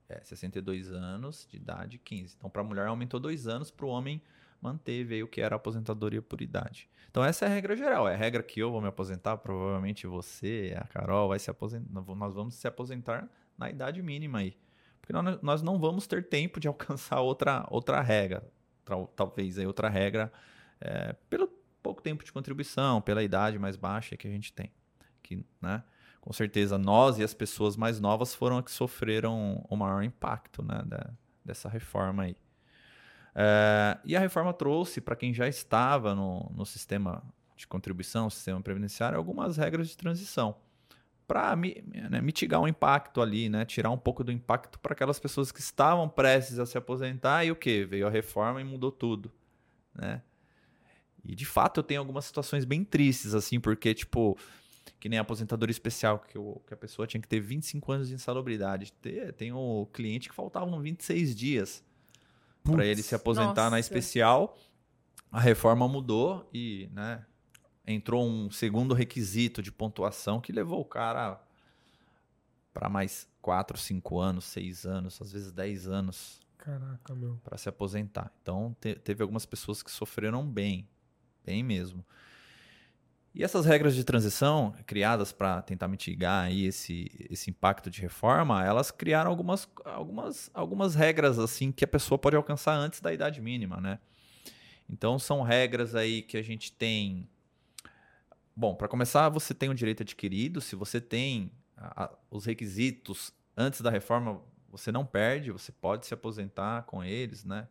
é, 0.07 0.23
62 0.23 0.91
anos 0.91 1.47
de 1.49 1.57
idade, 1.57 1.97
15. 1.97 2.35
Então, 2.37 2.47
para 2.47 2.61
a 2.61 2.63
mulher 2.65 2.85
aumentou 2.85 3.19
dois 3.19 3.47
anos, 3.47 3.71
para 3.71 3.87
o 3.87 3.89
homem 3.89 4.21
manteve 4.61 5.15
aí 5.15 5.23
o 5.23 5.27
que 5.27 5.41
era 5.41 5.55
aposentadoria 5.55 6.21
por 6.21 6.41
idade. 6.41 6.89
Então, 7.09 7.23
essa 7.23 7.45
é 7.45 7.47
a 7.47 7.51
regra 7.51 7.75
geral. 7.75 8.07
É 8.07 8.13
a 8.13 8.17
regra 8.17 8.43
que 8.43 8.59
eu 8.59 8.71
vou 8.71 8.81
me 8.81 8.87
aposentar, 8.87 9.37
provavelmente 9.37 10.05
você, 10.07 10.75
a 10.77 10.85
Carol, 10.87 11.29
vai 11.29 11.39
se 11.39 11.49
aposentar. 11.49 11.89
Nós 12.15 12.33
vamos 12.35 12.55
se 12.55 12.67
aposentar 12.67 13.27
na 13.57 13.69
idade 13.69 14.01
mínima 14.01 14.39
aí. 14.39 14.57
Porque 15.01 15.13
nós, 15.41 15.61
não 15.61 15.79
vamos 15.79 16.05
ter 16.05 16.27
tempo 16.27 16.59
de 16.59 16.67
alcançar 16.69 17.21
outra, 17.21 17.65
outra 17.69 18.01
regra. 18.01 18.43
Tal- 18.85 19.07
Talvez 19.07 19.57
aí 19.57 19.65
outra 19.65 19.89
regra, 19.89 20.31
é, 20.81 21.13
pelo 21.29 21.47
pouco 21.81 22.01
tempo 22.01 22.23
de 22.23 22.31
contribuição, 22.31 23.01
pela 23.01 23.23
idade 23.23 23.57
mais 23.57 23.75
baixa 23.77 24.17
que 24.17 24.27
a 24.27 24.31
gente 24.31 24.51
tem. 24.53 24.71
Que, 25.23 25.43
né? 25.61 25.83
com 26.21 26.33
certeza 26.33 26.77
nós 26.77 27.17
e 27.19 27.23
as 27.23 27.33
pessoas 27.33 27.77
mais 27.77 28.01
novas 28.01 28.35
foram 28.35 28.57
as 28.57 28.65
que 28.65 28.71
sofreram 28.71 29.65
o 29.69 29.75
maior 29.77 30.03
impacto 30.03 30.61
né, 30.61 30.83
da- 30.85 31.09
dessa 31.43 31.69
reforma 31.69 32.23
aí. 32.23 32.35
É, 33.39 33.99
e 34.03 34.15
a 34.15 34.19
reforma 34.19 34.51
trouxe 34.51 34.99
para 34.99 35.15
quem 35.15 35.31
já 35.31 35.47
estava 35.47 36.15
no, 36.15 36.51
no 36.55 36.65
sistema 36.65 37.23
de 37.55 37.67
contribuição, 37.67 38.31
sistema 38.31 38.59
previdenciário, 38.59 39.15
algumas 39.15 39.57
regras 39.57 39.88
de 39.88 39.95
transição 39.95 40.55
para 41.27 41.55
mitigar 41.55 42.61
o 42.61 42.67
impacto 42.67 43.21
ali, 43.21 43.49
né, 43.49 43.65
tirar 43.65 43.91
um 43.91 43.97
pouco 43.97 44.23
do 44.23 44.31
impacto 44.31 44.79
para 44.79 44.93
aquelas 44.93 45.19
pessoas 45.19 45.51
que 45.51 45.59
estavam 45.59 46.07
prestes 46.07 46.57
a 46.57 46.65
se 46.65 46.77
aposentar 46.77 47.43
e 47.43 47.51
o 47.51 47.55
que 47.55 47.85
veio 47.85 48.07
a 48.07 48.09
reforma 48.09 48.61
e 48.61 48.63
mudou 48.63 48.91
tudo, 48.91 49.29
né? 49.93 50.21
E 51.25 51.35
de 51.35 51.45
fato 51.45 51.81
eu 51.81 51.83
tenho 51.83 51.99
algumas 51.99 52.23
situações 52.23 52.63
bem 52.63 52.85
tristes 52.85 53.33
assim, 53.33 53.59
porque 53.59 53.93
tipo 53.93 54.38
que 54.99 55.09
nem 55.09 55.19
aposentadoria 55.19 55.71
especial, 55.71 56.19
que, 56.19 56.38
o, 56.38 56.61
que 56.65 56.73
a 56.73 56.77
pessoa 56.77 57.05
tinha 57.05 57.21
que 57.21 57.27
ter 57.27 57.41
25 57.41 57.91
anos 57.91 58.07
de 58.07 58.15
insalubridade. 58.15 58.93
Tem, 58.93 59.31
tem 59.33 59.51
o 59.51 59.85
cliente 59.91 60.29
que 60.29 60.33
faltavam 60.33 60.79
26 60.81 61.35
dias 61.35 61.83
para 62.72 62.86
ele 62.86 63.01
se 63.03 63.13
aposentar 63.15 63.65
na 63.65 63.70
Nossa. 63.72 63.80
especial. 63.80 64.57
A 65.32 65.39
reforma 65.39 65.88
mudou 65.88 66.49
e 66.53 66.89
né, 66.93 67.26
entrou 67.86 68.28
um 68.28 68.49
segundo 68.49 68.93
requisito 68.93 69.61
de 69.61 69.72
pontuação 69.72 70.39
que 70.39 70.51
levou 70.51 70.80
o 70.82 70.86
cara 70.86 71.41
para 72.74 72.89
mais 72.89 73.28
4, 73.41 73.78
5 73.78 74.20
anos, 74.20 74.45
6 74.45 74.86
anos, 74.86 75.22
às 75.22 75.32
vezes 75.32 75.51
10 75.51 75.88
anos 75.88 76.39
Caraca, 76.57 77.15
meu. 77.15 77.39
para 77.43 77.57
se 77.57 77.68
aposentar. 77.68 78.32
Então 78.41 78.76
te- 78.80 78.95
teve 78.95 79.22
algumas 79.24 79.45
pessoas 79.45 79.82
que 79.82 79.89
sofreram 79.91 80.45
bem, 80.47 80.88
bem 81.45 81.63
mesmo. 81.63 82.05
E 83.38 83.43
essas 83.43 83.67
regras 83.67 83.93
de 83.93 84.03
transição 84.03 84.73
criadas 84.88 85.31
para 85.31 85.61
tentar 85.61 85.88
mitigar 85.88 86.45
aí 86.45 86.65
esse, 86.65 87.11
esse 87.29 87.51
impacto 87.51 87.88
de 87.88 88.01
reforma, 88.01 88.65
elas 88.65 88.89
criaram 88.89 89.29
algumas, 89.29 89.69
algumas, 89.85 90.49
algumas 90.55 90.95
regras 90.95 91.38
assim 91.38 91.71
que 91.71 91.85
a 91.85 91.88
pessoa 91.88 92.17
pode 92.17 92.35
alcançar 92.35 92.73
antes 92.75 92.99
da 92.99 93.13
idade 93.13 93.39
mínima, 93.39 93.79
né? 93.79 93.99
Então 94.89 95.19
são 95.19 95.43
regras 95.43 95.93
aí 95.93 96.23
que 96.23 96.35
a 96.35 96.41
gente 96.41 96.71
tem. 96.71 97.29
Bom, 98.55 98.73
para 98.73 98.88
começar, 98.88 99.29
você 99.29 99.53
tem 99.53 99.69
o 99.69 99.75
direito 99.75 100.01
adquirido. 100.01 100.59
Se 100.59 100.75
você 100.75 100.99
tem 100.99 101.51
a- 101.77 102.05
a- 102.05 102.11
os 102.31 102.43
requisitos 102.45 103.31
antes 103.55 103.81
da 103.81 103.91
reforma, 103.91 104.41
você 104.67 104.91
não 104.91 105.05
perde, 105.05 105.51
você 105.51 105.71
pode 105.71 106.07
se 106.07 106.13
aposentar 106.15 106.85
com 106.88 107.03
eles, 107.03 107.45
né? 107.45 107.67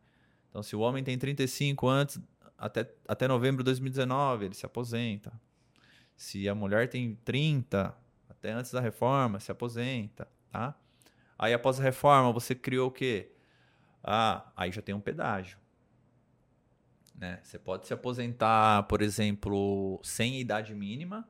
Então, 0.48 0.62
se 0.62 0.76
o 0.76 0.80
homem 0.80 1.02
tem 1.02 1.18
35 1.18 1.88
antes, 1.88 2.20
até, 2.56 2.88
até 3.08 3.26
novembro 3.26 3.64
de 3.64 3.64
2019, 3.64 4.44
ele 4.44 4.54
se 4.54 4.64
aposenta. 4.64 5.32
Se 6.16 6.48
a 6.48 6.54
mulher 6.54 6.88
tem 6.88 7.14
30, 7.24 7.94
até 8.28 8.52
antes 8.52 8.72
da 8.72 8.80
reforma, 8.80 9.38
se 9.38 9.52
aposenta, 9.52 10.26
tá? 10.50 10.74
Aí, 11.38 11.52
após 11.52 11.78
a 11.78 11.82
reforma, 11.82 12.32
você 12.32 12.54
criou 12.54 12.88
o 12.88 12.90
quê? 12.90 13.30
Ah, 14.02 14.50
aí 14.56 14.72
já 14.72 14.80
tem 14.80 14.94
um 14.94 15.00
pedágio. 15.00 15.58
Né? 17.14 17.40
Você 17.42 17.58
pode 17.58 17.86
se 17.86 17.92
aposentar, 17.92 18.84
por 18.84 19.02
exemplo, 19.02 20.00
sem 20.02 20.40
idade 20.40 20.74
mínima, 20.74 21.28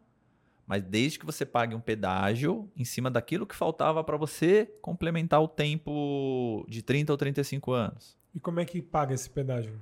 mas 0.66 0.82
desde 0.82 1.18
que 1.18 1.26
você 1.26 1.47
pague 1.47 1.74
um 1.74 1.80
pedágio 1.80 2.70
em 2.76 2.84
cima 2.84 3.11
daquilo 3.11 3.47
que 3.47 3.55
faltava 3.55 4.03
para 4.03 4.16
você 4.16 4.66
complementar 4.82 5.41
o 5.41 5.49
tempo 5.49 6.66
de 6.68 6.82
30 6.82 7.12
ou 7.12 7.16
35 7.16 7.72
anos. 7.72 8.16
E 8.34 8.41
como 8.41 8.61
é 8.61 8.64
que 8.64 8.82
paga 8.82 9.14
esse 9.14 9.30
pedágio? 9.30 9.80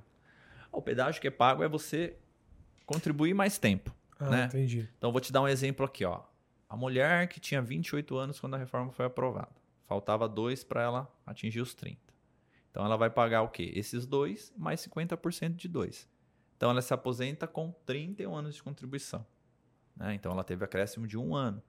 O 0.70 0.82
pedágio 0.82 1.20
que 1.20 1.28
é 1.28 1.30
pago 1.30 1.62
é 1.62 1.68
você 1.68 2.16
contribuir 2.84 3.32
mais 3.32 3.58
tempo. 3.58 3.94
Ah, 4.26 4.30
Né? 4.30 4.44
entendi. 4.46 4.88
Então 4.98 5.10
vou 5.12 5.20
te 5.20 5.32
dar 5.32 5.42
um 5.42 5.48
exemplo 5.48 5.84
aqui, 5.84 6.04
ó. 6.04 6.22
A 6.68 6.76
mulher 6.76 7.28
que 7.28 7.38
tinha 7.40 7.60
28 7.62 8.16
anos 8.16 8.40
quando 8.40 8.54
a 8.54 8.58
reforma 8.58 8.90
foi 8.90 9.06
aprovada. 9.06 9.52
Faltava 9.86 10.28
dois 10.28 10.64
para 10.64 10.82
ela 10.82 11.12
atingir 11.26 11.60
os 11.60 11.74
30. 11.74 11.98
Então 12.70 12.84
ela 12.84 12.96
vai 12.96 13.10
pagar 13.10 13.42
o 13.42 13.48
quê? 13.48 13.70
Esses 13.76 14.06
dois 14.06 14.52
mais 14.56 14.80
50% 14.80 15.54
de 15.54 15.68
dois. 15.68 16.08
Então 16.56 16.70
ela 16.70 16.82
se 16.82 16.92
aposenta 16.94 17.46
com 17.46 17.70
31 17.86 18.34
anos 18.34 18.54
de 18.56 18.62
contribuição. 18.62 19.24
né? 19.94 20.14
Então 20.14 20.32
ela 20.32 20.42
teve 20.42 20.64
acréscimo 20.64 21.06
de 21.06 21.16
um 21.18 21.34
ano. 21.36 21.62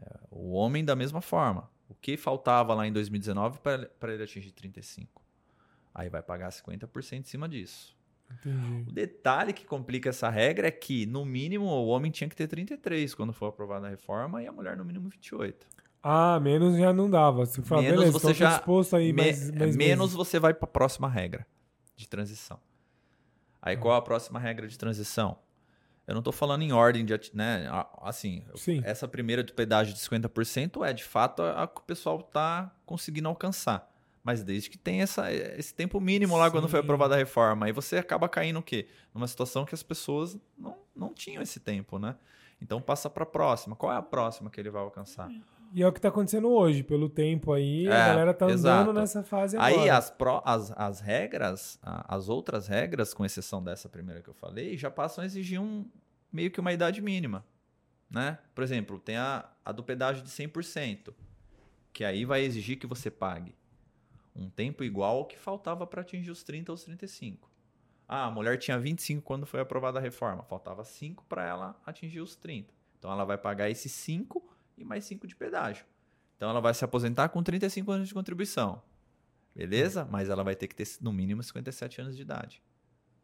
É, 0.00 0.18
O 0.30 0.52
homem 0.52 0.84
da 0.84 0.94
mesma 0.94 1.20
forma. 1.20 1.70
O 1.88 1.94
que 1.94 2.16
faltava 2.18 2.74
lá 2.74 2.86
em 2.86 2.92
2019 2.92 3.60
para 3.60 4.12
ele, 4.12 4.22
atingir 4.22 4.52
35? 4.52 5.22
Aí 5.94 6.10
vai 6.10 6.22
pagar 6.22 6.50
50% 6.50 7.20
em 7.20 7.22
cima 7.24 7.48
disso. 7.48 7.96
Entendi. 8.32 8.84
O 8.88 8.92
detalhe 8.92 9.52
que 9.52 9.64
complica 9.64 10.10
essa 10.10 10.28
regra 10.28 10.68
é 10.68 10.70
que, 10.70 11.06
no 11.06 11.24
mínimo, 11.24 11.64
o 11.66 11.86
homem 11.88 12.10
tinha 12.10 12.28
que 12.28 12.36
ter 12.36 12.46
33 12.46 13.14
quando 13.14 13.32
for 13.32 13.46
aprovada 13.46 13.86
a 13.86 13.90
reforma 13.90 14.42
e 14.42 14.46
a 14.46 14.52
mulher, 14.52 14.76
no 14.76 14.84
mínimo, 14.84 15.08
28. 15.08 15.66
Ah, 16.02 16.38
menos 16.40 16.76
já 16.78 16.92
não 16.92 17.10
dava. 17.10 17.44
Você 17.46 17.60
fala, 17.62 17.82
Menos 17.82 17.98
beleza, 17.98 18.12
você 18.18 18.26
então 18.26 18.34
já- 18.34 18.56
disposto 18.56 18.94
aí 18.96 19.12
Me- 19.12 19.22
mais, 19.22 19.50
mais 19.50 19.76
menos 19.76 20.12
você 20.12 20.38
vai 20.38 20.54
para 20.54 20.64
a 20.64 20.70
próxima 20.70 21.08
regra 21.08 21.46
de 21.96 22.08
transição. 22.08 22.60
Aí, 23.60 23.74
Tá. 23.76 23.82
qual 23.82 23.94
a 23.96 24.02
próxima 24.02 24.38
regra 24.38 24.68
de 24.68 24.78
transição? 24.78 25.38
Eu 26.06 26.14
não 26.14 26.20
estou 26.20 26.32
falando 26.32 26.62
em 26.62 26.72
ordem 26.72 27.04
de. 27.04 27.12
Né? 27.34 27.66
Assim, 28.00 28.42
Sim. 28.54 28.80
essa 28.84 29.06
primeira 29.08 29.42
do 29.42 29.52
pedágio 29.52 29.92
de 29.92 30.00
50% 30.00 30.82
é, 30.84 30.92
de 30.92 31.04
fato, 31.04 31.42
a, 31.42 31.64
a 31.64 31.66
que 31.66 31.80
o 31.80 31.84
pessoal 31.84 32.20
está 32.20 32.74
conseguindo 32.86 33.28
alcançar. 33.28 33.90
Mas 34.28 34.44
desde 34.44 34.68
que 34.68 34.76
tem 34.76 35.00
essa, 35.00 35.32
esse 35.32 35.74
tempo 35.74 35.98
mínimo 35.98 36.36
lá 36.36 36.50
quando 36.50 36.68
foi 36.68 36.80
Sim. 36.80 36.84
aprovada 36.84 37.14
a 37.14 37.16
reforma. 37.16 37.64
Aí 37.64 37.72
você 37.72 37.96
acaba 37.96 38.28
caindo 38.28 38.58
o 38.58 38.62
quê? 38.62 38.86
Numa 39.14 39.26
situação 39.26 39.64
que 39.64 39.74
as 39.74 39.82
pessoas 39.82 40.36
não, 40.58 40.76
não 40.94 41.14
tinham 41.14 41.40
esse 41.42 41.58
tempo, 41.58 41.98
né? 41.98 42.14
Então 42.60 42.78
passa 42.78 43.08
para 43.08 43.22
a 43.22 43.26
próxima. 43.26 43.74
Qual 43.74 43.90
é 43.90 43.96
a 43.96 44.02
próxima 44.02 44.50
que 44.50 44.60
ele 44.60 44.68
vai 44.68 44.82
alcançar? 44.82 45.30
E 45.72 45.82
é 45.82 45.88
o 45.88 45.90
que 45.90 45.98
está 45.98 46.10
acontecendo 46.10 46.46
hoje, 46.50 46.82
pelo 46.82 47.08
tempo 47.08 47.54
aí, 47.54 47.86
É, 47.86 47.90
a 47.94 48.06
galera 48.08 48.34
tá 48.34 48.44
andando 48.44 48.92
nessa 48.92 49.22
fase 49.22 49.56
agora. 49.56 49.80
Aí 49.82 49.88
as, 49.88 50.10
pró- 50.10 50.42
as, 50.44 50.72
as 50.72 51.00
regras, 51.00 51.78
as 51.82 52.28
outras 52.28 52.68
regras, 52.68 53.14
com 53.14 53.24
exceção 53.24 53.64
dessa 53.64 53.88
primeira 53.88 54.20
que 54.20 54.28
eu 54.28 54.34
falei, 54.34 54.76
já 54.76 54.90
passam 54.90 55.22
a 55.24 55.26
exigir 55.26 55.58
um 55.58 55.86
meio 56.30 56.50
que 56.50 56.60
uma 56.60 56.74
idade 56.74 57.00
mínima. 57.00 57.46
Né? 58.10 58.36
Por 58.54 58.62
exemplo, 58.62 58.98
tem 58.98 59.16
a, 59.16 59.48
a 59.64 59.72
do 59.72 59.82
pedágio 59.82 60.22
de 60.22 60.28
100%, 60.28 61.14
que 61.94 62.04
aí 62.04 62.26
vai 62.26 62.42
exigir 62.42 62.78
que 62.78 62.86
você 62.86 63.10
pague 63.10 63.56
um 64.38 64.48
tempo 64.48 64.84
igual 64.84 65.18
ao 65.18 65.26
que 65.26 65.38
faltava 65.38 65.86
para 65.86 66.00
atingir 66.00 66.30
os 66.30 66.42
30 66.42 66.70
ou 66.72 66.74
os 66.74 66.84
35. 66.84 67.50
Ah, 68.06 68.26
a 68.26 68.30
mulher 68.30 68.56
tinha 68.56 68.78
25 68.78 69.22
quando 69.22 69.44
foi 69.44 69.60
aprovada 69.60 69.98
a 69.98 70.02
reforma, 70.02 70.42
faltava 70.44 70.84
5 70.84 71.24
para 71.28 71.44
ela 71.44 71.80
atingir 71.84 72.20
os 72.20 72.36
30. 72.36 72.72
Então 72.98 73.12
ela 73.12 73.24
vai 73.24 73.36
pagar 73.36 73.68
esses 73.68 73.92
5 73.92 74.42
e 74.76 74.84
mais 74.84 75.04
5 75.04 75.26
de 75.26 75.36
pedágio. 75.36 75.84
Então 76.36 76.48
ela 76.48 76.60
vai 76.60 76.72
se 76.72 76.84
aposentar 76.84 77.28
com 77.28 77.42
35 77.42 77.90
anos 77.90 78.08
de 78.08 78.14
contribuição. 78.14 78.80
Beleza? 79.54 80.04
Mas 80.04 80.30
ela 80.30 80.44
vai 80.44 80.54
ter 80.54 80.68
que 80.68 80.74
ter 80.74 80.88
no 81.00 81.12
mínimo 81.12 81.42
57 81.42 82.00
anos 82.00 82.16
de 82.16 82.22
idade. 82.22 82.62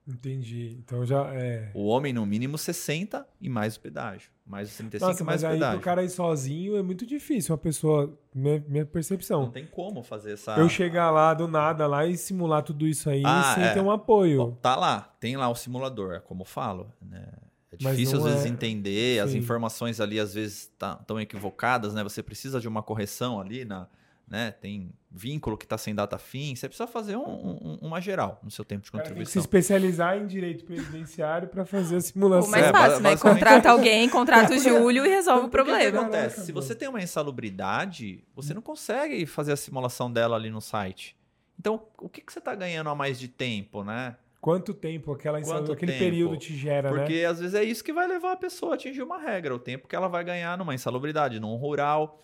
Entendi. 0.06 0.76
Então 0.84 1.04
já 1.06 1.24
é. 1.34 1.70
O 1.74 1.86
homem, 1.86 2.12
no 2.12 2.26
mínimo, 2.26 2.58
60 2.58 3.26
e 3.40 3.48
mais 3.48 3.76
o 3.76 3.80
pedágio. 3.80 4.30
Mais 4.46 4.68
os 4.70 4.76
35 4.76 5.10
Nossa, 5.10 5.24
mais 5.24 5.42
mas 5.42 5.50
o 5.50 5.52
aí 5.52 5.58
pedágio. 5.58 5.78
pro 5.78 5.84
cara 5.84 6.02
ir 6.04 6.10
sozinho 6.10 6.76
é 6.76 6.82
muito 6.82 7.06
difícil. 7.06 7.52
Uma 7.54 7.58
pessoa. 7.58 8.18
Minha, 8.34 8.62
minha 8.68 8.84
Não 8.84 8.90
percepção. 8.90 9.50
tem 9.50 9.66
como 9.66 10.02
fazer 10.02 10.32
essa. 10.32 10.56
Eu 10.56 10.68
chegar 10.68 11.10
lá 11.10 11.32
do 11.32 11.48
nada 11.48 11.86
lá 11.86 12.04
e 12.06 12.16
simular 12.18 12.62
tudo 12.62 12.86
isso 12.86 13.08
aí 13.08 13.22
Ah, 13.24 13.52
sem 13.54 13.64
é. 13.64 13.72
ter 13.72 13.80
um 13.80 13.90
apoio. 13.90 14.46
Bom, 14.46 14.52
tá 14.60 14.76
lá, 14.76 15.00
tem 15.18 15.36
lá 15.38 15.48
o 15.48 15.54
simulador, 15.54 16.12
é 16.14 16.20
como 16.20 16.42
eu 16.42 16.46
falo. 16.46 16.92
Né? 17.00 17.26
É 17.72 17.76
difícil 17.76 18.18
às 18.18 18.24
não 18.24 18.30
vezes 18.30 18.44
é- 18.46 18.48
entender, 18.50 19.20
as 19.20 19.30
Sim. 19.30 19.38
informações 19.38 20.00
ali 20.00 20.20
às 20.20 20.34
vezes 20.34 20.70
estão 21.00 21.18
equivocadas, 21.20 21.94
né? 21.94 22.02
Você 22.04 22.22
precisa 22.22 22.60
de 22.60 22.68
uma 22.68 22.82
correção 22.82 23.40
ali, 23.40 23.64
na, 23.64 23.88
né? 24.28 24.50
tem 24.52 24.90
vínculo 25.10 25.56
que 25.56 25.64
está 25.64 25.78
sem 25.78 25.94
data 25.94 26.18
fim, 26.18 26.56
você 26.56 26.66
precisa 26.68 26.86
fazer 26.86 27.16
um- 27.16 27.22
um- 27.22 27.78
uma 27.82 28.00
geral 28.00 28.40
no 28.42 28.50
seu 28.50 28.64
tempo 28.64 28.82
de 28.82 28.88
O 28.88 28.92
cara 28.92 29.04
tem 29.04 29.14
que 29.14 29.24
se 29.26 29.34
contribuição. 29.34 29.40
especializar 29.42 30.16
em 30.18 30.26
direito 30.26 30.64
previdenciário 30.64 31.46
para 31.48 31.64
fazer 31.64 31.94
a 31.96 31.98
O 31.98 32.00
simulação. 32.00 32.50
mais 32.50 32.64
É, 32.66 32.72
fácil, 32.72 33.00
né? 33.00 33.10
basicamente- 33.10 33.34
Contrata 33.40 33.70
alguém, 33.70 34.08
contrata 34.08 34.52
o 34.54 34.58
Júlio 34.90 35.06
e 35.06 35.08
resolve 35.08 35.46
o 35.46 35.48
Porque 35.48 35.62
O 35.70 35.74
que 35.76 35.80
problema. 35.80 36.00
acontece? 36.00 36.44
Se 36.46 36.52
você 36.52 36.74
tem 36.74 36.88
uma 36.88 37.00
insalubridade, 37.02 38.24
você 38.34 38.52
não 38.54 38.62
consegue 38.62 39.26
fazer 39.26 39.52
a 39.52 39.56
simulação 39.56 40.10
dela 40.10 40.36
ali 40.36 40.50
no 40.50 40.60
site. 40.60 41.16
Então, 41.58 41.82
o 41.98 42.08
que, 42.08 42.20
que 42.20 42.32
você 42.32 42.38
está 42.40 42.54
ganhando 42.54 42.90
a 42.90 42.94
mais 42.94 43.18
de 43.18 43.28
tempo, 43.28 43.84
né? 43.84 44.16
Quanto 44.40 44.74
tempo 44.74 45.12
aquela 45.12 45.40
Quanto 45.40 45.72
aquele 45.72 45.92
tempo? 45.92 46.04
período 46.04 46.36
te 46.36 46.54
gera, 46.54 46.90
né? 46.90 46.98
Porque 46.98 47.20
às 47.24 47.38
vezes 47.38 47.54
é 47.54 47.64
isso 47.64 47.82
que 47.82 47.92
vai 47.92 48.06
levar 48.06 48.32
a 48.32 48.36
pessoa 48.36 48.72
a 48.72 48.74
atingir 48.74 49.02
uma 49.02 49.18
regra, 49.18 49.54
o 49.54 49.58
tempo 49.58 49.88
que 49.88 49.96
ela 49.96 50.08
vai 50.08 50.22
ganhar 50.24 50.58
numa 50.58 50.74
insalubridade, 50.74 51.38
num 51.40 51.54
rural. 51.56 52.20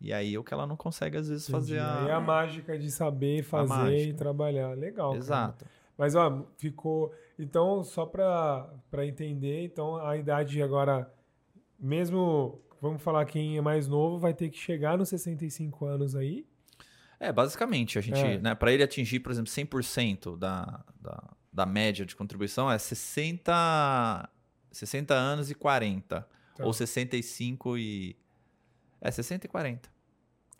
E 0.00 0.12
aí 0.12 0.34
é 0.34 0.38
o 0.38 0.44
que 0.44 0.54
ela 0.54 0.66
não 0.66 0.76
consegue 0.76 1.16
às 1.16 1.28
vezes 1.28 1.48
Entendi. 1.48 1.74
fazer 1.74 1.76
é 1.76 2.12
a. 2.12 2.16
a 2.16 2.20
mágica 2.20 2.78
de 2.78 2.90
saber 2.90 3.42
fazer 3.42 4.08
e 4.08 4.12
trabalhar. 4.14 4.76
Legal. 4.76 5.08
cara. 5.10 5.18
Exato. 5.18 5.66
Mas, 5.96 6.14
ó, 6.14 6.46
ficou. 6.56 7.12
Então, 7.38 7.82
só 7.82 8.06
para 8.06 8.70
entender, 9.04 9.64
então 9.64 9.96
a 9.96 10.16
idade 10.16 10.62
agora, 10.62 11.12
mesmo, 11.78 12.60
vamos 12.80 13.02
falar 13.02 13.24
quem 13.24 13.56
é 13.56 13.60
mais 13.60 13.88
novo, 13.88 14.18
vai 14.18 14.32
ter 14.32 14.48
que 14.48 14.58
chegar 14.58 14.96
nos 14.96 15.08
65 15.08 15.84
anos 15.84 16.14
aí. 16.14 16.46
É, 17.20 17.32
basicamente, 17.32 17.98
a 17.98 18.00
gente, 18.00 18.20
É. 18.20 18.38
né, 18.38 18.54
para 18.54 18.72
ele 18.72 18.82
atingir, 18.84 19.18
por 19.20 19.32
exemplo, 19.32 19.50
100% 19.50 20.36
da, 20.38 20.84
da, 21.00 21.30
da 21.52 21.66
média 21.66 22.06
de 22.06 22.14
contribuição 22.14 22.70
é 22.70 22.78
60, 22.78 24.28
60 24.70 25.14
anos 25.14 25.50
e 25.50 25.54
40. 25.54 26.26
Tá. 26.56 26.64
Ou 26.64 26.72
65 26.72 27.76
e. 27.76 28.16
É, 29.00 29.10
60 29.10 29.46
e 29.46 29.48
40. 29.48 29.88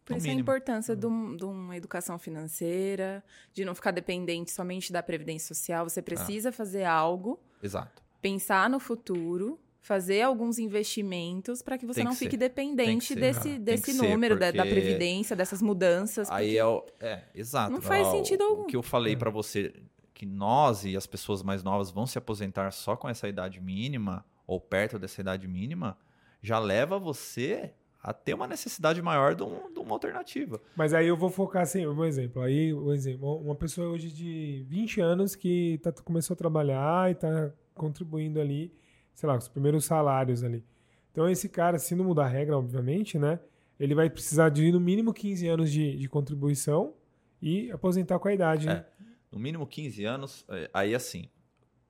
Por 0.05 0.16
isso 0.16 0.24
a 0.26 0.28
mínimo. 0.30 0.41
importância 0.41 0.97
de, 0.97 1.07
um- 1.07 1.36
de 1.36 1.45
uma 1.45 1.76
educação 1.76 2.18
financeira, 2.18 3.22
de 3.53 3.64
não 3.64 3.74
ficar 3.74 3.91
dependente 3.91 4.51
somente 4.51 4.93
da 4.93 5.03
Previdência 5.03 5.55
Social. 5.55 5.89
Você 5.89 6.01
precisa 6.01 6.51
fazer 6.51 6.84
algo, 6.84 7.39
Exato. 7.62 8.03
pensar 8.22 8.70
no 8.70 8.80
futuro, 8.80 9.61
fazer 9.82 10.22
alguns 10.22 10.59
investimentos 10.59 11.61
para 11.62 11.76
que 11.76 11.84
você 11.86 11.97
Tem 11.97 12.05
não 12.05 12.12
que 12.12 12.18
fique 12.18 12.32
ser. 12.32 12.36
dependente 12.39 13.09
que 13.09 13.14
ser, 13.14 13.20
desse, 13.20 13.59
desse 13.59 13.82
que 13.84 13.93
ser, 13.93 14.09
número, 14.09 14.39
da, 14.39 14.51
da 14.51 14.62
porque- 14.64 14.70
Previdência, 14.80 15.36
dessas 15.36 15.61
mudanças. 15.61 16.30
Aí 16.30 16.47
porque- 16.47 16.59
é 16.59 16.64
o. 16.64 16.86
É, 17.01 17.22
exato. 17.34 17.72
Não 17.72 17.80
faz 17.82 18.07
Ó, 18.07 18.11
sentido 18.12 18.41
o, 18.43 18.45
algum. 18.49 18.62
O 18.62 18.66
que 18.66 18.76
eu 18.76 18.82
falei 18.82 19.12
É. 19.12 19.16
pra 19.16 19.30
você, 19.30 19.74
que 20.14 20.24
nós 20.24 20.84
e 20.84 20.97
as 20.97 21.07
pessoas 21.07 21.43
mais 21.43 21.62
novas 21.62 21.91
vão 21.91 22.07
se 22.07 22.16
aposentar 22.18 22.70
só 22.72 22.97
com 22.97 23.09
essa 23.09 23.28
idade 23.28 23.61
mínima, 23.61 24.24
ou 24.47 24.59
perto 24.59 24.99
dessa 24.99 25.20
idade 25.20 25.47
mínima, 25.47 25.99
já 26.43 26.59
leva 26.59 26.99
você 26.99 27.74
a 28.03 28.12
ter 28.12 28.34
uma 28.34 28.46
necessidade 28.46 29.03
maior 29.03 29.34
de, 29.34 29.42
um- 29.42 29.72
de 29.72 29.78
uma 29.80 29.92
alternativa. 29.92 30.61
Mas 30.76 30.94
aí 30.94 31.07
eu 31.09 31.16
vou 31.16 31.30
focar 31.30 31.62
assim, 31.62 31.86
um 31.86 32.05
exemplo. 32.05 32.42
Aí, 32.42 32.72
um 32.72 32.92
exemplo, 32.92 33.36
uma 33.38 33.55
pessoa 33.55 33.88
hoje 33.88 34.11
de 34.12 34.64
20 34.68 35.01
anos 35.01 35.34
que 35.34 35.78
tá, 35.82 35.90
começou 35.92 36.34
a 36.34 36.36
trabalhar 36.36 37.11
e 37.11 37.14
tá 37.14 37.51
contribuindo 37.74 38.40
ali, 38.40 38.72
sei 39.14 39.26
lá, 39.28 39.34
com 39.34 39.40
os 39.40 39.49
primeiros 39.49 39.84
salários 39.84 40.42
ali. 40.44 40.64
Então 41.12 41.28
esse 41.28 41.49
cara, 41.49 41.78
se 41.78 41.94
não 41.94 42.05
mudar 42.05 42.26
a 42.26 42.28
regra, 42.28 42.57
obviamente, 42.57 43.18
né? 43.18 43.40
Ele 43.78 43.94
vai 43.94 44.09
precisar 44.11 44.49
de 44.49 44.70
no 44.72 44.80
mínimo 44.80 45.12
15 45.12 45.46
anos 45.49 45.70
de, 45.70 45.96
de 45.96 46.09
contribuição 46.09 46.94
e 47.42 47.70
aposentar 47.70 48.18
com 48.18 48.28
a 48.28 48.32
idade, 48.34 48.66
né? 48.66 48.84
No 49.30 49.38
mínimo 49.38 49.66
15 49.66 50.05
anos, 50.05 50.44
é, 50.49 50.70
aí 50.72 50.94
assim. 50.94 51.28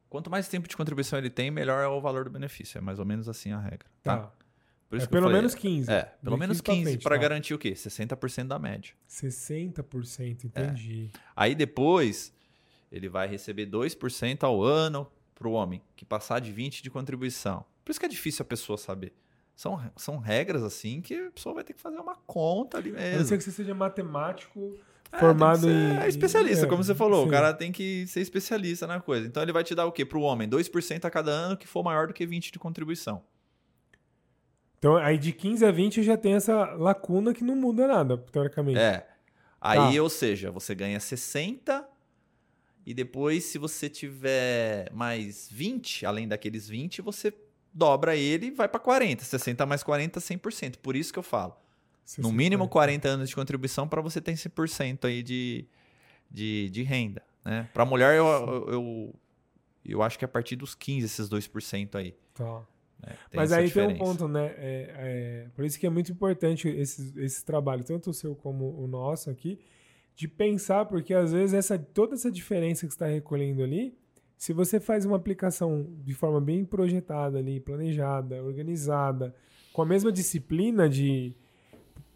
Quanto 0.08 0.30
mais 0.30 0.48
tempo 0.48 0.66
de 0.66 0.74
contribuição 0.76 1.18
ele 1.18 1.28
tem, 1.30 1.50
melhor 1.50 1.82
é 1.84 1.86
o 1.86 2.00
valor 2.00 2.24
do 2.24 2.30
benefício. 2.30 2.78
É 2.78 2.80
mais 2.80 2.98
ou 2.98 3.04
menos 3.04 3.28
assim 3.28 3.52
a 3.52 3.60
regra. 3.60 3.86
Tá? 4.02 4.16
Tá. 4.18 4.32
É 4.90 4.96
eu 4.96 5.08
pelo 5.08 5.22
falei, 5.24 5.36
menos 5.38 5.54
15. 5.54 5.90
É, 5.90 6.02
pelo 6.22 6.36
menos 6.38 6.60
pra 6.60 6.72
15 6.74 6.84
frente, 6.84 7.02
para 7.02 7.16
tá. 7.16 7.22
garantir 7.22 7.52
o 7.54 7.58
quê? 7.58 7.72
60% 7.72 8.46
da 8.46 8.58
média. 8.58 8.94
60%, 9.08 10.44
entendi. 10.44 11.10
Aí 11.36 11.54
depois 11.54 12.32
ele 12.90 13.08
vai 13.08 13.28
receber 13.28 13.66
2% 13.66 14.44
ao 14.44 14.62
ano 14.62 15.06
para 15.34 15.46
o 15.46 15.52
homem 15.52 15.82
que 15.94 16.04
passar 16.04 16.40
de 16.40 16.50
20 16.50 16.82
de 16.82 16.90
contribuição. 16.90 17.64
Por 17.84 17.90
isso 17.90 18.00
que 18.00 18.06
é 18.06 18.08
difícil 18.08 18.42
a 18.42 18.46
pessoa 18.46 18.76
saber. 18.78 19.12
São, 19.54 19.78
são 19.96 20.18
regras 20.18 20.62
assim 20.62 21.00
que 21.00 21.14
a 21.14 21.30
pessoa 21.32 21.54
vai 21.54 21.64
ter 21.64 21.72
que 21.74 21.80
fazer 21.80 21.98
uma 21.98 22.14
conta 22.26 22.78
ali 22.78 22.90
A 22.90 22.92
não 22.92 22.98
mesmo. 23.00 23.24
ser 23.26 23.38
que 23.38 23.44
você 23.44 23.50
seja 23.50 23.74
matemático 23.74 24.74
É, 25.12 25.18
formado 25.18 25.68
em. 25.68 25.96
É 25.98 26.08
especialista, 26.08 26.64
em- 26.66 26.68
como 26.68 26.82
você 26.84 26.94
falou. 26.94 27.22
sim. 27.22 27.28
O 27.28 27.30
cara 27.30 27.52
tem 27.52 27.72
que 27.72 28.06
ser 28.06 28.20
especialista 28.20 28.86
na 28.86 29.00
coisa. 29.00 29.26
Então 29.26 29.42
ele 29.42 29.52
vai 29.52 29.64
te 29.64 29.74
dar 29.74 29.84
o 29.86 29.92
quê? 29.92 30.04
Para 30.04 30.18
o 30.18 30.22
homem? 30.22 30.48
2% 30.48 31.04
a 31.04 31.10
cada 31.10 31.30
ano 31.32 31.56
que 31.56 31.66
for 31.66 31.82
maior 31.82 32.06
do 32.06 32.14
que 32.14 32.24
20 32.24 32.52
de 32.52 32.58
contribuição. 32.58 33.22
Então, 34.78 34.96
aí 34.96 35.18
de 35.18 35.32
15 35.32 35.64
a 35.66 35.72
20 35.72 36.02
já 36.02 36.16
tem 36.16 36.34
essa 36.34 36.64
lacuna 36.74 37.34
que 37.34 37.42
não 37.42 37.56
muda 37.56 37.86
nada, 37.88 38.16
teoricamente. 38.16 38.78
É. 38.78 39.06
Aí, 39.60 39.96
Tá. 39.96 40.02
ou 40.02 40.08
seja, 40.08 40.50
você 40.52 40.74
ganha 40.74 41.00
60 41.00 41.86
e 42.86 42.94
depois, 42.94 43.44
se 43.44 43.58
você 43.58 43.88
tiver 43.88 44.90
mais 44.92 45.48
20, 45.50 46.06
além 46.06 46.28
daqueles 46.28 46.68
20, 46.68 47.02
você 47.02 47.34
dobra 47.74 48.16
ele 48.16 48.46
e 48.46 48.50
vai 48.50 48.68
para 48.68 48.78
40. 48.80 49.24
60 49.24 49.66
mais 49.66 49.82
40, 49.82 50.20
100%. 50.20 50.76
Por 50.78 50.94
isso 50.96 51.12
que 51.12 51.18
eu 51.18 51.22
falo. 51.22 51.54
No 52.16 52.28
60, 52.28 52.32
mínimo 52.34 52.68
40. 52.68 53.02
40 53.02 53.08
anos 53.08 53.28
de 53.28 53.34
contribuição 53.34 53.86
para 53.88 54.00
você 54.00 54.20
ter 54.20 54.32
100% 54.32 55.04
aí 55.06 55.22
de, 55.22 55.66
de, 56.30 56.70
de 56.70 56.82
renda. 56.82 57.22
Né? 57.44 57.68
Para 57.74 57.84
mulher, 57.84 58.16
eu, 58.16 58.26
eu, 58.26 58.68
eu, 58.72 59.14
eu 59.84 60.02
acho 60.02 60.18
que 60.18 60.24
é 60.24 60.26
a 60.26 60.28
partir 60.28 60.56
dos 60.56 60.74
15, 60.74 61.04
esses 61.04 61.28
2% 61.28 61.96
aí. 61.96 62.14
Tá. 62.32 62.62
Tem 63.04 63.16
Mas 63.34 63.52
aí 63.52 63.70
tem 63.70 63.82
um 63.84 63.86
diferença. 63.88 64.04
ponto, 64.18 64.28
né? 64.28 64.46
É, 64.58 64.94
é, 64.98 65.48
por 65.54 65.64
isso 65.64 65.78
que 65.78 65.86
é 65.86 65.90
muito 65.90 66.10
importante 66.12 66.68
esse, 66.68 67.12
esse 67.20 67.44
trabalho, 67.44 67.84
tanto 67.84 68.10
o 68.10 68.14
seu 68.14 68.34
como 68.34 68.74
o 68.82 68.86
nosso 68.86 69.30
aqui, 69.30 69.58
de 70.16 70.26
pensar, 70.26 70.84
porque 70.86 71.14
às 71.14 71.32
vezes 71.32 71.54
essa, 71.54 71.78
toda 71.78 72.14
essa 72.14 72.30
diferença 72.30 72.86
que 72.86 72.92
você 72.92 72.96
está 72.96 73.06
recolhendo 73.06 73.62
ali, 73.62 73.96
se 74.36 74.52
você 74.52 74.80
faz 74.80 75.04
uma 75.04 75.16
aplicação 75.16 75.86
de 76.04 76.12
forma 76.14 76.40
bem 76.40 76.64
projetada 76.64 77.38
ali, 77.38 77.60
planejada, 77.60 78.42
organizada, 78.42 79.34
com 79.72 79.82
a 79.82 79.86
mesma 79.86 80.10
disciplina 80.10 80.88
de 80.88 81.34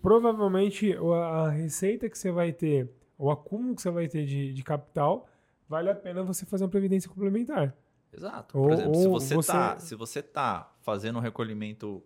provavelmente 0.00 0.92
a 0.94 1.48
receita 1.50 2.08
que 2.08 2.18
você 2.18 2.30
vai 2.30 2.52
ter, 2.52 2.90
o 3.18 3.30
acúmulo 3.30 3.74
que 3.74 3.82
você 3.82 3.90
vai 3.90 4.08
ter 4.08 4.24
de, 4.24 4.52
de 4.52 4.62
capital, 4.62 5.28
vale 5.68 5.90
a 5.90 5.94
pena 5.94 6.22
você 6.22 6.44
fazer 6.44 6.64
uma 6.64 6.70
previdência 6.70 7.08
complementar. 7.08 7.74
Exato. 8.12 8.58
Ou- 8.58 8.64
Por 8.64 8.72
exemplo, 8.72 8.94
se 8.96 9.06
ou 9.06 9.12
você, 9.12 9.34
você- 9.34 9.52
tá, 9.52 9.78
se 9.78 9.94
você 9.94 10.22
tá 10.22 10.71
fazendo 10.82 11.18
um 11.18 11.22
recolhimento 11.22 12.04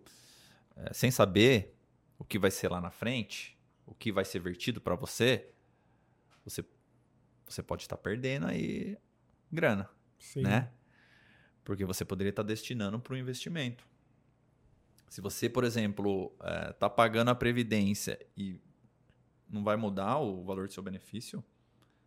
eh, 0.75 0.93
sem 0.93 1.11
saber 1.11 1.75
o 2.17 2.23
que 2.23 2.39
vai 2.39 2.49
ser 2.49 2.69
lá 2.69 2.79
na 2.79 2.89
frente, 2.89 3.57
o 3.85 3.93
que 3.93 4.11
vai 4.11 4.25
ser 4.25 4.39
vertido 4.39 4.79
para 4.79 4.95
você, 4.95 5.51
você, 6.43 6.63
você 7.45 7.61
pode 7.61 7.83
estar 7.83 7.97
perdendo 7.97 8.47
aí 8.47 8.97
grana, 9.51 9.89
Sim. 10.17 10.41
né? 10.41 10.71
Porque 11.63 11.85
você 11.85 12.05
poderia 12.05 12.29
estar 12.29 12.43
destinando 12.43 12.99
para 12.99 13.13
o 13.13 13.17
investimento. 13.17 13.85
Se 15.09 15.21
você, 15.21 15.49
por 15.49 15.63
exemplo, 15.63 16.35
está 16.69 16.89
pagando 16.89 17.29
a 17.29 17.35
previdência 17.35 18.19
e 18.35 18.61
não 19.49 19.63
vai 19.63 19.75
mudar 19.75 20.17
o 20.19 20.43
valor 20.43 20.67
do 20.67 20.73
seu 20.73 20.83
benefício, 20.83 21.43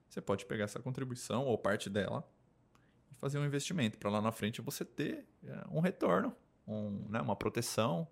você 0.09 0.21
pode 0.21 0.45
pegar 0.45 0.65
essa 0.65 0.81
contribuição 0.81 1.45
ou 1.47 1.57
parte 1.57 1.89
dela 1.89 2.29
e 3.11 3.15
fazer 3.15 3.39
um 3.39 3.45
investimento 3.45 3.97
para 3.97 4.11
lá 4.11 4.21
na 4.21 4.33
frente 4.33 4.61
você 4.61 4.85
ter 4.85 5.27
é, 5.45 5.65
um 5.71 5.81
retorno, 5.81 6.37
um, 6.67 7.07
né, 7.09 7.21
uma 7.21 7.37
proteção, 7.37 8.07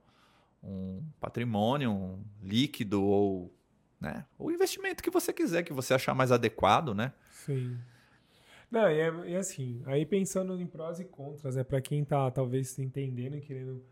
um 0.63 1.03
patrimônio 1.21 1.91
um 1.91 2.23
líquido 2.43 3.03
ou 3.05 3.53
né, 4.01 4.25
o 4.39 4.51
investimento 4.51 5.03
que 5.03 5.11
você 5.11 5.33
quiser, 5.33 5.63
que 5.63 5.73
você 5.73 5.95
achar 5.95 6.15
mais 6.15 6.31
adequado, 6.31 6.95
né? 6.95 7.13
Sim. 7.31 7.77
Não, 8.71 8.91
e, 8.91 9.01
é, 9.01 9.13
e 9.27 9.37
assim, 9.37 9.83
aí 9.87 10.05
pensando 10.05 10.61
em 10.61 10.67
prós 10.67 11.01
e 11.01 11.05
contras, 11.05 11.57
né, 11.57 11.65
para 11.65 11.81
quem 11.81 12.05
tá 12.05 12.31
talvez 12.31 12.79
entendendo 12.79 13.37
e 13.37 13.41
querendo. 13.41 13.83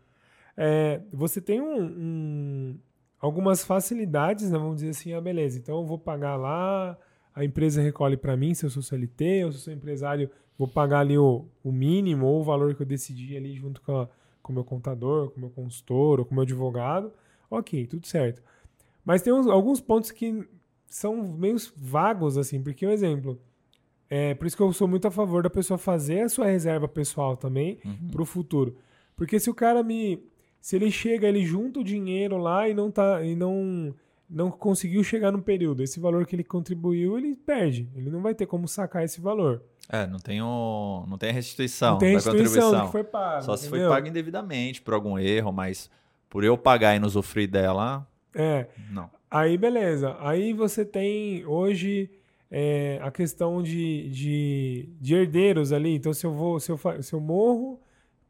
É, 0.55 1.01
você 1.11 1.41
tem 1.41 1.61
um, 1.61 1.81
um, 1.81 2.79
algumas 3.19 3.63
facilidades, 3.63 4.51
né, 4.51 4.57
vamos 4.57 4.77
dizer 4.77 4.89
assim, 4.89 5.13
ah, 5.13 5.21
beleza, 5.21 5.57
então 5.57 5.77
eu 5.79 5.85
vou 5.85 5.97
pagar 5.97 6.35
lá, 6.35 6.97
a 7.33 7.43
empresa 7.43 7.81
recolhe 7.81 8.17
para 8.17 8.37
mim, 8.37 8.53
se 8.53 8.65
eu 8.65 8.69
sou 8.69 8.81
CLT, 8.81 9.23
eu 9.25 9.51
sou 9.51 9.73
empresário, 9.73 10.29
vou 10.57 10.67
pagar 10.67 10.99
ali 10.99 11.17
o, 11.17 11.45
o 11.63 11.71
mínimo 11.71 12.25
ou 12.25 12.41
o 12.41 12.43
valor 12.43 12.73
que 12.73 12.81
eu 12.81 12.87
decidi 12.87 13.35
ali 13.35 13.55
junto 13.55 13.81
com 13.81 14.03
o 14.03 14.09
com 14.47 14.53
meu 14.53 14.63
contador, 14.63 15.29
com 15.31 15.39
meu 15.39 15.49
consultor 15.49 16.19
ou 16.19 16.25
com 16.25 16.33
meu 16.33 16.41
advogado. 16.43 17.11
Ok, 17.51 17.85
tudo 17.85 18.07
certo. 18.07 18.41
Mas 19.05 19.21
tem 19.21 19.31
uns, 19.33 19.45
alguns 19.47 19.79
pontos 19.79 20.09
que 20.11 20.47
são 20.87 21.15
meio 21.15 21.55
vagos, 21.75 22.37
assim, 22.37 22.61
porque, 22.61 22.85
um 22.87 22.91
exemplo, 22.91 23.39
é 24.09 24.33
por 24.33 24.47
isso 24.47 24.55
que 24.57 24.63
eu 24.63 24.71
sou 24.73 24.87
muito 24.87 25.07
a 25.07 25.11
favor 25.11 25.43
da 25.43 25.49
pessoa 25.49 25.77
fazer 25.77 26.21
a 26.21 26.29
sua 26.29 26.45
reserva 26.47 26.87
pessoal 26.87 27.35
também 27.37 27.77
Uhum. 27.85 28.09
para 28.11 28.21
o 28.21 28.25
futuro. 28.25 28.75
Porque 29.15 29.39
se 29.39 29.49
o 29.49 29.53
cara 29.53 29.83
me. 29.83 30.23
Se 30.61 30.75
ele 30.75 30.89
chega, 30.91 31.27
ele 31.27 31.45
junta 31.45 31.79
o 31.79 31.83
dinheiro 31.83 32.37
lá 32.37 32.67
e 32.67 32.73
não 32.73 32.89
tá. 32.91 33.23
E 33.23 33.35
não, 33.35 33.93
não 34.29 34.51
conseguiu 34.51 35.03
chegar 35.03 35.31
no 35.31 35.41
período. 35.41 35.81
Esse 35.83 35.99
valor 35.99 36.25
que 36.25 36.35
ele 36.35 36.43
contribuiu, 36.43 37.17
ele 37.17 37.35
perde. 37.35 37.89
Ele 37.95 38.09
não 38.09 38.21
vai 38.21 38.35
ter 38.35 38.45
como 38.45 38.67
sacar 38.67 39.03
esse 39.03 39.19
valor. 39.21 39.61
É, 39.89 40.05
não 40.05 40.19
tem, 40.19 40.41
o, 40.41 41.05
não 41.07 41.17
tem 41.17 41.29
a 41.29 41.33
restituição 41.33 41.91
não 41.93 41.97
tem 41.99 42.17
da 42.17 42.21
contribuição. 42.23 42.85
que 42.85 42.91
foi 42.91 43.03
pago. 43.03 43.43
Só 43.43 43.55
se 43.55 43.69
foi 43.69 43.79
pago 43.87 44.07
indevidamente 44.07 44.81
por 44.81 44.93
algum 44.93 45.17
erro, 45.17 45.51
mas 45.51 45.89
por 46.29 46.43
eu 46.43 46.57
pagar 46.57 46.95
e 46.95 46.99
não 46.99 47.07
usufruir 47.07 47.49
dela, 47.49 48.05
É. 48.35 48.67
não. 48.91 49.09
Aí, 49.31 49.57
beleza. 49.57 50.15
Aí 50.19 50.53
você 50.53 50.85
tem 50.85 51.45
hoje 51.45 52.09
é, 52.51 52.99
a 53.01 53.11
questão 53.11 53.61
de, 53.61 54.09
de, 54.09 54.89
de 55.01 55.15
herdeiros 55.15 55.71
ali. 55.73 55.95
Então, 55.95 56.13
se 56.13 56.25
eu 56.25 56.31
vou, 56.31 56.59
se 56.59 56.71
eu, 56.71 56.79
se 57.01 57.13
eu 57.13 57.19
morro, 57.19 57.79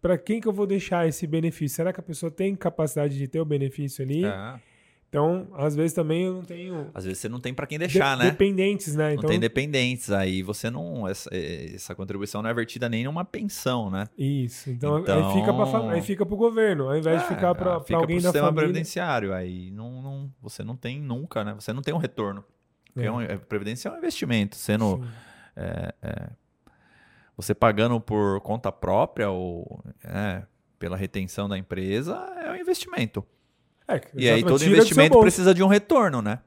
para 0.01 0.17
quem 0.17 0.39
que 0.39 0.47
eu 0.47 0.53
vou 0.53 0.65
deixar 0.67 1.07
esse 1.07 1.25
benefício? 1.27 1.75
Será 1.75 1.91
que 1.93 1.99
a 1.99 2.03
pessoa 2.03 2.31
tem 2.31 2.55
capacidade 2.55 3.17
de 3.17 3.27
ter 3.27 3.39
o 3.39 3.45
benefício 3.45 4.03
ali? 4.03 4.25
É. 4.25 4.59
Então, 5.09 5.47
às 5.53 5.73
vezes 5.73 5.93
também 5.93 6.25
eu 6.25 6.33
não 6.33 6.41
tenho 6.43 6.91
Às 6.93 7.05
vezes 7.05 7.19
você 7.19 7.29
não 7.29 7.39
tem 7.39 7.53
para 7.53 7.65
quem 7.65 7.79
deixar, 7.79 8.17
de- 8.17 8.23
né? 8.25 8.29
dependentes, 8.31 8.93
né? 8.93 9.07
Não 9.09 9.13
Então, 9.13 9.29
tem 9.29 9.39
dependentes, 9.39 10.11
aí 10.11 10.43
você 10.43 10.69
não. 10.69 11.07
Essa, 11.07 11.29
eh, 11.33 11.71
essa 11.75 11.95
contribuição 11.95 12.41
não 12.41 12.49
é 12.49 12.53
vertida 12.53 12.89
nem 12.89 13.05
numa 13.05 13.23
pensão, 13.23 13.89
né? 13.89 14.05
isso. 14.17 14.69
Então, 14.69 14.99
Então- 14.99 15.29
aí 15.29 15.33
fica 15.39 15.53
pra, 15.53 15.65
fa- 15.65 15.91
aí 15.91 16.01
fica 16.01 16.25
pro 16.25 16.35
governo, 16.35 16.89
ao 16.89 16.97
invés 16.97 17.19
de 17.21 17.25
É, 17.25 17.27
ficar 17.29 17.51
ah, 17.51 17.55
para 17.55 17.79
fica 17.79 17.95
alguém 17.95 18.17
pro 18.17 18.23
da 18.23 18.29
sistema 18.29 18.47
família. 18.47 18.63
previdenciário. 18.67 19.33
Aí 19.33 19.71
não, 19.71 20.01
não, 20.01 20.33
você 20.41 20.61
não 20.63 20.75
tem 20.75 20.99
nunca, 21.01 21.41
né? 21.43 21.53
Você 21.55 21.71
não 21.71 21.81
tem 21.81 21.93
um 21.93 21.97
retorno. 21.99 22.43
É. 22.95 23.05
é 23.05 23.11
um- 23.11 23.21
é, 23.21 23.37
previdência 23.37 23.87
é 23.87 23.91
um 23.93 23.97
investimento. 23.97 24.55
Sendo 24.57 24.97
Sim. 24.97 25.03
você 27.35 27.53
pagando 27.53 27.99
por 28.01 28.41
conta 28.41 28.71
própria 28.71 29.29
ou 29.29 29.81
é, 30.03 30.43
pela 30.79 30.97
retenção 30.97 31.47
da 31.47 31.57
empresa, 31.57 32.15
é 32.43 32.51
um 32.51 32.55
investimento. 32.55 33.23
É, 33.87 34.01
E 34.15 34.29
aí 34.29 34.43
todo 34.43 34.59
seu 34.59 34.69
investimento 34.69 35.19
precisa 35.19 35.53
de 35.53 35.63
um 35.63 35.67
retorno, 35.67 36.21
né? 36.21 36.39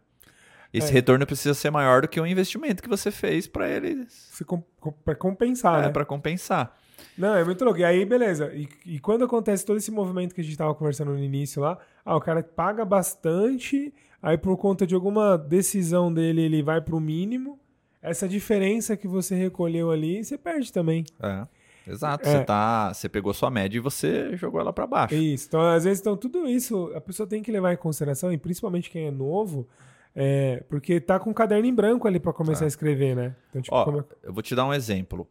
Esse 0.73 0.91
É. 0.91 0.93
retorno 0.93 1.27
precisa 1.27 1.53
ser 1.55 1.71
maior 1.71 2.03
do 2.03 2.09
que 2.09 2.21
o 2.21 2.27
investimento 2.27 2.83
que 2.83 2.89
você 2.89 3.11
fez 3.11 3.47
para 3.47 3.69
ele 3.69 4.07
com, 4.47 4.63
pra 5.05 5.15
compensar, 5.15 5.81
é, 5.81 5.87
né? 5.87 5.89
para 5.89 6.05
compensar. 6.05 6.77
Não, 7.19 7.35
é 7.35 7.45
muito 7.45 7.65
louco. 7.65 7.81
E 7.81 7.85
aí, 7.85 8.05
beleza. 8.05 8.53
E, 8.55 8.69
e 8.87 9.01
quando 9.01 9.25
acontece 9.25 9.67
todo 9.67 9.79
esse 9.79 9.91
movimento 9.91 10.35
que 10.35 10.41
a 10.41 10.45
gente 10.45 10.57
tava 10.57 10.75
conversando 10.75 11.13
no 11.13 11.19
início 11.19 11.61
lá, 11.61 11.77
ah, 12.05 12.17
o 12.17 12.21
cara 12.21 12.43
paga 12.43 12.85
bastante, 12.85 13.93
aí 14.23 14.39
por 14.39 14.57
conta 14.57 14.87
de 14.87 14.95
alguma 14.95 15.37
decisão 15.37 16.13
dele, 16.13 16.43
ele 16.43 16.63
vai 16.63 16.81
pro 16.81 17.01
mínimo. 17.01 17.59
Essa 18.01 18.29
diferença 18.29 18.97
que 18.97 19.09
você 19.09 19.35
recolheu 19.35 19.91
ali, 19.91 20.25
você 20.25 20.39
perde 20.39 20.73
também. 20.73 21.05
É. 21.21 21.47
Exato. 21.87 22.29
É. 22.29 22.33
Você, 22.39 22.45
tá, 22.45 22.93
você 22.95 23.09
pegou 23.09 23.33
sua 23.35 23.51
média 23.51 23.77
e 23.79 23.81
você 23.81 24.37
jogou 24.37 24.61
ela 24.61 24.73
para 24.73 24.87
baixo. 24.87 25.15
Isso. 25.15 25.47
Então, 25.49 25.61
às 25.61 25.85
vezes, 25.85 26.01
então, 26.01 26.17
tudo 26.17 26.47
isso 26.47 26.93
a 26.95 27.01
pessoa 27.01 27.27
tem 27.27 27.43
que 27.43 27.51
levar 27.51 27.73
em 27.73 27.77
consideração, 27.77 28.33
e 28.33 28.39
principalmente 28.39 28.91
quem 28.91 29.07
é 29.07 29.11
novo, 29.11 29.67
é, 30.15 30.63
porque 30.69 31.01
tá 31.01 31.19
com 31.19 31.31
um 31.31 31.35
caderno 31.35 31.67
em 31.67 31.75
branco 31.75 32.07
ali 32.07 32.19
pra 32.21 32.33
começar 32.33 32.61
Tá. 32.61 32.65
a 32.67 32.69
escrever, 32.69 33.15
né? 33.17 33.35
Então, 33.51 33.63
tipo, 33.63 33.75
Ó, 33.75 33.85
como 33.85 33.99
é- 34.01 34.05
Eu 34.23 34.33
vou 34.33 34.43
te 34.43 34.55
dar 34.55 34.65
um 34.67 34.75
exemplo. 34.75 35.29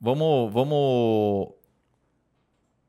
Vamos, 0.00 0.52
vamos 0.52 1.52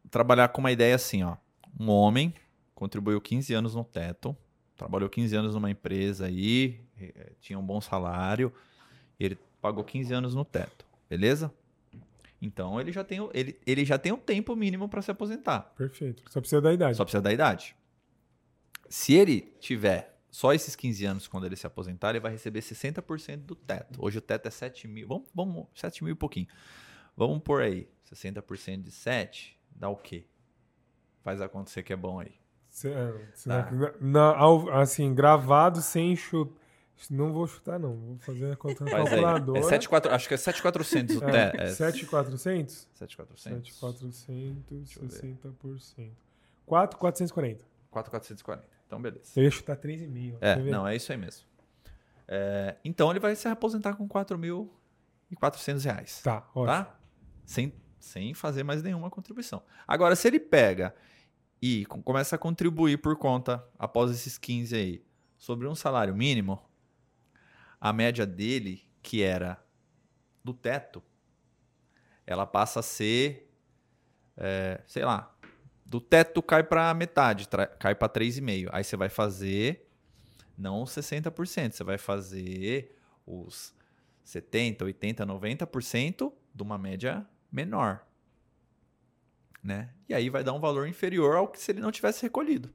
trabalhar 0.09 0.47
com 0.49 0.61
uma 0.61 0.71
ideia 0.71 0.95
assim, 0.95 1.23
ó. 1.23 1.35
Um 1.79 1.89
homem 1.89 2.33
contribuiu 2.75 3.19
15 3.21 3.53
anos 3.53 3.75
no 3.75 3.83
teto, 3.83 4.35
trabalhou 4.75 5.09
15 5.09 5.35
anos 5.35 5.55
numa 5.55 5.69
empresa 5.71 6.25
aí, 6.25 6.79
eh, 6.99 7.31
tinha 7.39 7.57
um 7.57 7.65
bom 7.65 7.79
salário, 7.81 8.51
ele 9.19 9.37
pagou 9.61 9.83
15 9.83 10.13
anos 10.13 10.35
no 10.35 10.43
teto, 10.43 10.85
beleza? 11.09 11.51
Então 12.45 12.79
ele 12.79 12.91
já 12.91 13.03
tem, 13.03 13.21
o- 13.21 13.31
ele, 13.33 13.57
ele 13.65 13.85
já 13.85 13.97
tem 13.97 14.11
um 14.11 14.17
tempo 14.17 14.53
mínimo 14.55 14.89
para 14.89 15.01
se 15.01 15.09
aposentar. 15.09 15.61
perfeito. 15.77 16.23
Só 16.29 16.39
precisa 16.41 16.61
da 16.61 16.73
idade. 16.73 16.97
Só 16.97 17.05
precisa 17.05 17.21
da 17.21 17.31
idade. 17.31 17.75
Se 18.89 19.13
ele 19.13 19.41
tiver 19.59 20.19
só 20.29 20.53
esses 20.53 20.75
15 20.75 21.05
anos 21.05 21.27
quando 21.27 21.45
ele 21.45 21.55
se 21.55 21.65
aposentar, 21.65 22.09
ele 22.09 22.19
vai 22.19 22.31
receber 22.31 22.59
60% 22.61 23.37
do 23.45 23.55
teto. 23.55 24.03
Hoje 24.03 24.17
o 24.17 24.21
teto 24.21 24.47
é 24.47 24.51
7 24.51 24.87
mil. 24.87 25.07
Vamos, 25.07 25.27
vamos 25.33 25.67
7 25.75 26.03
mil 26.03 26.13
e 26.13 26.15
pouquinho. 26.15 26.47
Vamos 27.15 27.41
por 27.43 27.61
aí. 27.61 27.87
60% 28.11 28.81
de 28.83 28.91
7 28.91 29.57
dá 29.75 29.89
o 29.89 29.95
quê? 29.95 30.25
Faz 31.23 31.39
a 31.39 31.47
conta 31.47 31.69
você 31.71 31.81
que 31.81 31.93
é 31.93 31.95
bom 31.95 32.19
aí. 32.19 32.33
Cê- 32.69 32.91
cê- 33.35 33.49
Tá. 33.49 33.71
na- 33.71 33.93
na- 34.01 34.35
ao- 34.37 34.69
assim, 34.71 35.13
gravado 35.13 35.81
sem 35.81 36.15
chutar. 36.15 36.61
Não 37.09 37.33
vou 37.33 37.45
chutar, 37.47 37.77
não. 37.79 37.95
Vou 37.95 38.17
fazer 38.19 38.51
a 38.51 38.55
conta 38.55 38.83
na 38.85 38.91
Faz 38.91 39.05
aí. 39.07 39.09
calculadora. 39.11 39.59
É 39.59 39.63
7, 39.63 39.89
acho 40.11 40.27
que 40.27 40.33
é 40.33 40.37
7,400 40.37 41.15
o 41.17 41.19
teto. 41.21 41.61
É, 41.61 41.67
7,400? 41.73 42.87
7,400. 42.93 43.67
7,400, 43.67 44.63
Deixa 44.69 44.99
eu 44.99 45.07
ver. 45.07 45.37
60%. 45.61 46.11
4,440. 46.65 47.65
4,440. 47.91 48.67
Então, 48.87 49.01
beleza. 49.01 49.31
Eu 49.35 49.43
ia 49.43 49.51
chutar 49.51 49.75
3,5. 49.75 50.37
É, 50.39 50.55
ver? 50.55 50.71
não, 50.71 50.87
é 50.87 50.95
isso 50.95 51.11
aí 51.11 51.17
mesmo. 51.17 51.45
É, 52.27 52.75
então 52.85 53.09
ele 53.11 53.19
vai 53.19 53.35
se 53.35 53.47
aposentar 53.47 53.95
com 53.95 54.07
4.400 54.07 55.83
reais. 55.83 56.21
Tá, 56.21 56.47
ótimo. 56.55 56.65
tá? 56.67 56.95
Sem, 57.45 57.73
sem 57.99 58.33
fazer 58.33 58.63
mais 58.63 58.81
nenhuma 58.81 59.09
contribuição. 59.09 59.61
Agora, 59.87 60.15
se 60.15 60.27
ele 60.27 60.39
pega 60.39 60.95
e 61.61 61.85
com- 61.87 62.01
começa 62.01 62.35
a 62.35 62.39
contribuir 62.39 62.97
por 62.97 63.17
conta, 63.17 63.63
após 63.77 64.09
esses 64.11 64.37
15 64.37 64.75
aí, 64.75 65.05
sobre 65.37 65.67
um 65.67 65.75
salário 65.75 66.15
mínimo, 66.15 66.61
a 67.83 67.91
média 67.91 68.25
dele, 68.25 68.81
que 69.01 69.21
era 69.21 69.61
do 70.41 70.53
teto, 70.53 71.03
ela 72.25 72.45
passa 72.45 72.79
a 72.79 72.83
ser, 72.83 73.53
é, 74.37 74.81
sei 74.87 75.03
lá, 75.03 75.35
do 75.85 75.99
teto 75.99 76.41
cai 76.41 76.63
para 76.63 76.93
metade, 76.93 77.45
cai 77.77 77.93
para 77.93 78.07
3,5. 78.07 78.69
Aí 78.71 78.85
você 78.85 78.95
vai 78.95 79.09
fazer 79.09 79.91
não 80.57 80.83
os 80.83 80.91
60%, 80.91 81.73
você 81.73 81.83
vai 81.83 81.97
fazer 81.97 82.95
os 83.25 83.75
70, 84.23 84.85
80, 84.85 85.25
90% 85.25 86.31
de 86.55 86.63
uma 86.63 86.77
média 86.77 87.27
menor. 87.51 88.07
Né? 89.61 89.93
E 90.07 90.13
aí 90.13 90.29
vai 90.29 90.41
dar 90.41 90.53
um 90.53 90.59
valor 90.61 90.87
inferior 90.87 91.35
ao 91.35 91.49
que 91.49 91.59
se 91.59 91.69
ele 91.73 91.81
não 91.81 91.91
tivesse 91.91 92.21
recolhido. 92.21 92.73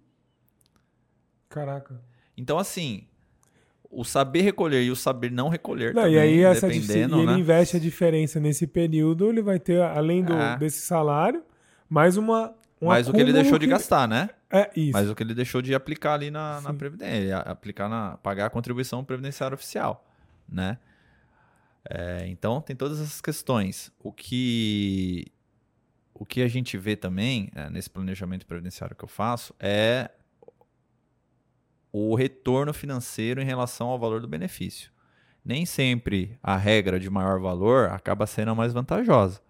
Caraca. 1.48 2.04
Então, 2.36 2.58
assim, 2.58 3.07
o 3.90 4.04
saber 4.04 4.42
recolher 4.42 4.82
e 4.82 4.90
o 4.90 4.96
saber 4.96 5.30
não 5.30 5.48
recolher 5.48 5.94
Não, 5.94 6.02
também, 6.02 6.16
e 6.16 6.18
aí 6.18 6.40
essa 6.42 6.68
dependendo, 6.68 7.16
e 7.16 7.20
ele 7.20 7.32
né? 7.32 7.38
investe 7.38 7.76
a 7.76 7.80
diferença 7.80 8.38
nesse 8.38 8.66
período, 8.66 9.28
ele 9.30 9.40
vai 9.42 9.58
ter, 9.58 9.80
além 9.82 10.22
do, 10.22 10.34
É. 10.34 10.56
desse 10.58 10.80
salário, 10.82 11.42
mais 11.88 12.16
uma. 12.16 12.54
Um 12.80 12.86
Mais 12.88 13.08
o 13.08 13.12
que 13.12 13.20
ele 13.20 13.32
deixou 13.32 13.58
de 13.58 13.66
que- 13.66 13.72
gastar, 13.72 14.06
né? 14.06 14.30
É 14.50 14.70
isso. 14.76 14.92
Mas 14.92 15.10
o 15.10 15.14
que 15.14 15.22
ele 15.22 15.34
deixou 15.34 15.60
de 15.60 15.74
aplicar 15.74 16.14
ali 16.14 16.30
na, 16.30 16.60
na. 16.60 16.72
Previdência, 16.72 17.38
a- 17.38 17.50
aplicar 17.50 17.88
na, 17.88 18.16
pagar 18.18 18.46
a 18.46 18.50
contribuição 18.50 19.02
previdenciária 19.02 19.54
oficial, 19.54 20.06
né? 20.48 20.78
É, 21.90 22.26
então, 22.28 22.60
tem 22.60 22.76
todas 22.76 23.00
essas 23.00 23.20
questões. 23.20 23.90
O 23.98 24.12
que, 24.12 25.26
o 26.14 26.24
que 26.26 26.42
a 26.42 26.48
gente 26.48 26.76
vê 26.76 26.94
também, 26.94 27.50
é, 27.54 27.68
nesse 27.70 27.88
planejamento 27.90 28.46
previdenciário 28.46 28.94
que 28.94 29.04
eu 29.04 29.08
faço, 29.08 29.54
é 29.58 30.10
o 31.92 32.14
retorno 32.14 32.72
financeiro 32.72 33.40
em 33.40 33.44
relação 33.44 33.88
ao 33.88 33.98
valor 33.98 34.20
do 34.20 34.28
benefício. 34.28 34.90
Nem 35.44 35.64
sempre 35.64 36.38
a 36.42 36.56
regra 36.56 37.00
de 37.00 37.08
maior 37.08 37.40
valor 37.40 37.90
acaba 37.90 38.26
sendo 38.26 38.50
a 38.50 38.54
mais 38.54 38.72
vantajosa. 38.72 39.40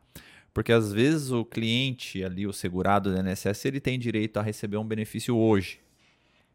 Porque 0.55 0.72
às 0.72 0.93
vezes 0.93 1.30
o 1.30 1.45
cliente 1.45 2.24
ali, 2.24 2.47
o 2.47 2.53
segurado 2.53 3.12
do 3.12 3.18
INSS, 3.18 3.64
ele 3.64 3.80
tem 3.80 3.99
direito 3.99 4.39
a 4.39 4.43
receber 4.43 4.76
um 4.76 4.84
benefício 4.84 5.36
hoje, 5.36 5.80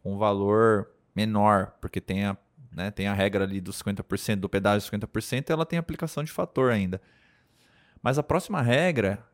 um 0.03 0.17
valor 0.17 0.89
menor, 1.15 1.73
porque 1.79 2.01
tem 2.01 2.25
a, 2.25 2.37
né, 2.71 2.91
tem 2.91 3.07
a 3.07 3.13
regra 3.13 3.43
ali 3.43 3.61
dos 3.61 3.81
50%, 3.81 4.37
do 4.37 4.49
pedágio 4.49 4.89
dos 4.89 4.99
50%, 4.99 5.49
ela 5.49 5.65
tem 5.65 5.79
aplicação 5.79 6.23
de 6.23 6.31
fator 6.31 6.71
ainda. 6.71 7.01
Mas 8.01 8.17
a 8.17 8.23
próxima 8.23 8.61
regra 8.61 9.25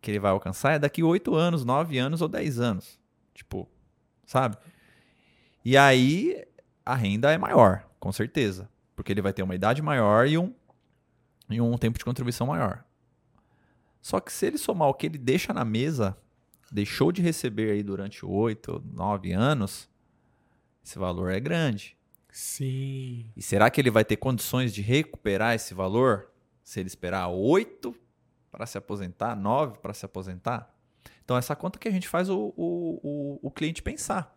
que 0.00 0.10
ele 0.10 0.18
vai 0.18 0.30
alcançar 0.30 0.72
é 0.72 0.78
daqui 0.78 1.02
8 1.02 1.34
anos, 1.34 1.64
9 1.64 1.98
anos 1.98 2.20
ou 2.20 2.28
10 2.28 2.60
anos. 2.60 2.98
Tipo, 3.34 3.68
sabe? 4.26 4.56
E 5.64 5.76
aí 5.76 6.44
a 6.84 6.94
renda 6.94 7.30
é 7.30 7.38
maior, 7.38 7.88
com 7.98 8.12
certeza. 8.12 8.68
Porque 8.96 9.12
ele 9.12 9.22
vai 9.22 9.32
ter 9.32 9.42
uma 9.42 9.54
idade 9.54 9.80
maior 9.82 10.26
e 10.26 10.36
um, 10.36 10.54
e 11.48 11.60
um 11.60 11.76
tempo 11.78 11.98
de 11.98 12.04
contribuição 12.04 12.46
maior. 12.46 12.84
Só 14.00 14.20
que 14.20 14.32
se 14.32 14.46
ele 14.46 14.58
somar 14.58 14.88
o 14.88 14.94
que 14.94 15.06
ele 15.06 15.18
deixa 15.18 15.52
na 15.52 15.64
mesa, 15.64 16.16
deixou 16.70 17.12
de 17.12 17.20
receber 17.20 17.70
aí 17.72 17.82
durante 17.82 18.24
oito, 18.24 18.82
nove 18.92 19.32
anos, 19.32 19.88
esse 20.84 20.98
valor 20.98 21.30
é 21.30 21.40
grande. 21.40 21.96
Sim. 22.32 23.30
E 23.36 23.42
será 23.42 23.70
que 23.70 23.80
ele 23.80 23.90
vai 23.90 24.04
ter 24.04 24.16
condições 24.16 24.72
de 24.72 24.82
recuperar 24.82 25.54
esse 25.54 25.74
valor 25.74 26.30
se 26.62 26.80
ele 26.80 26.86
esperar 26.86 27.28
oito 27.28 27.94
para 28.50 28.66
se 28.66 28.78
aposentar, 28.78 29.36
nove 29.36 29.78
para 29.78 29.92
se 29.92 30.04
aposentar? 30.04 30.74
Então, 31.24 31.36
essa 31.36 31.54
conta 31.54 31.78
que 31.78 31.88
a 31.88 31.90
gente 31.90 32.08
faz 32.08 32.28
o, 32.28 32.52
o, 32.56 33.00
o, 33.02 33.38
o 33.42 33.50
cliente 33.50 33.82
pensar. 33.82 34.36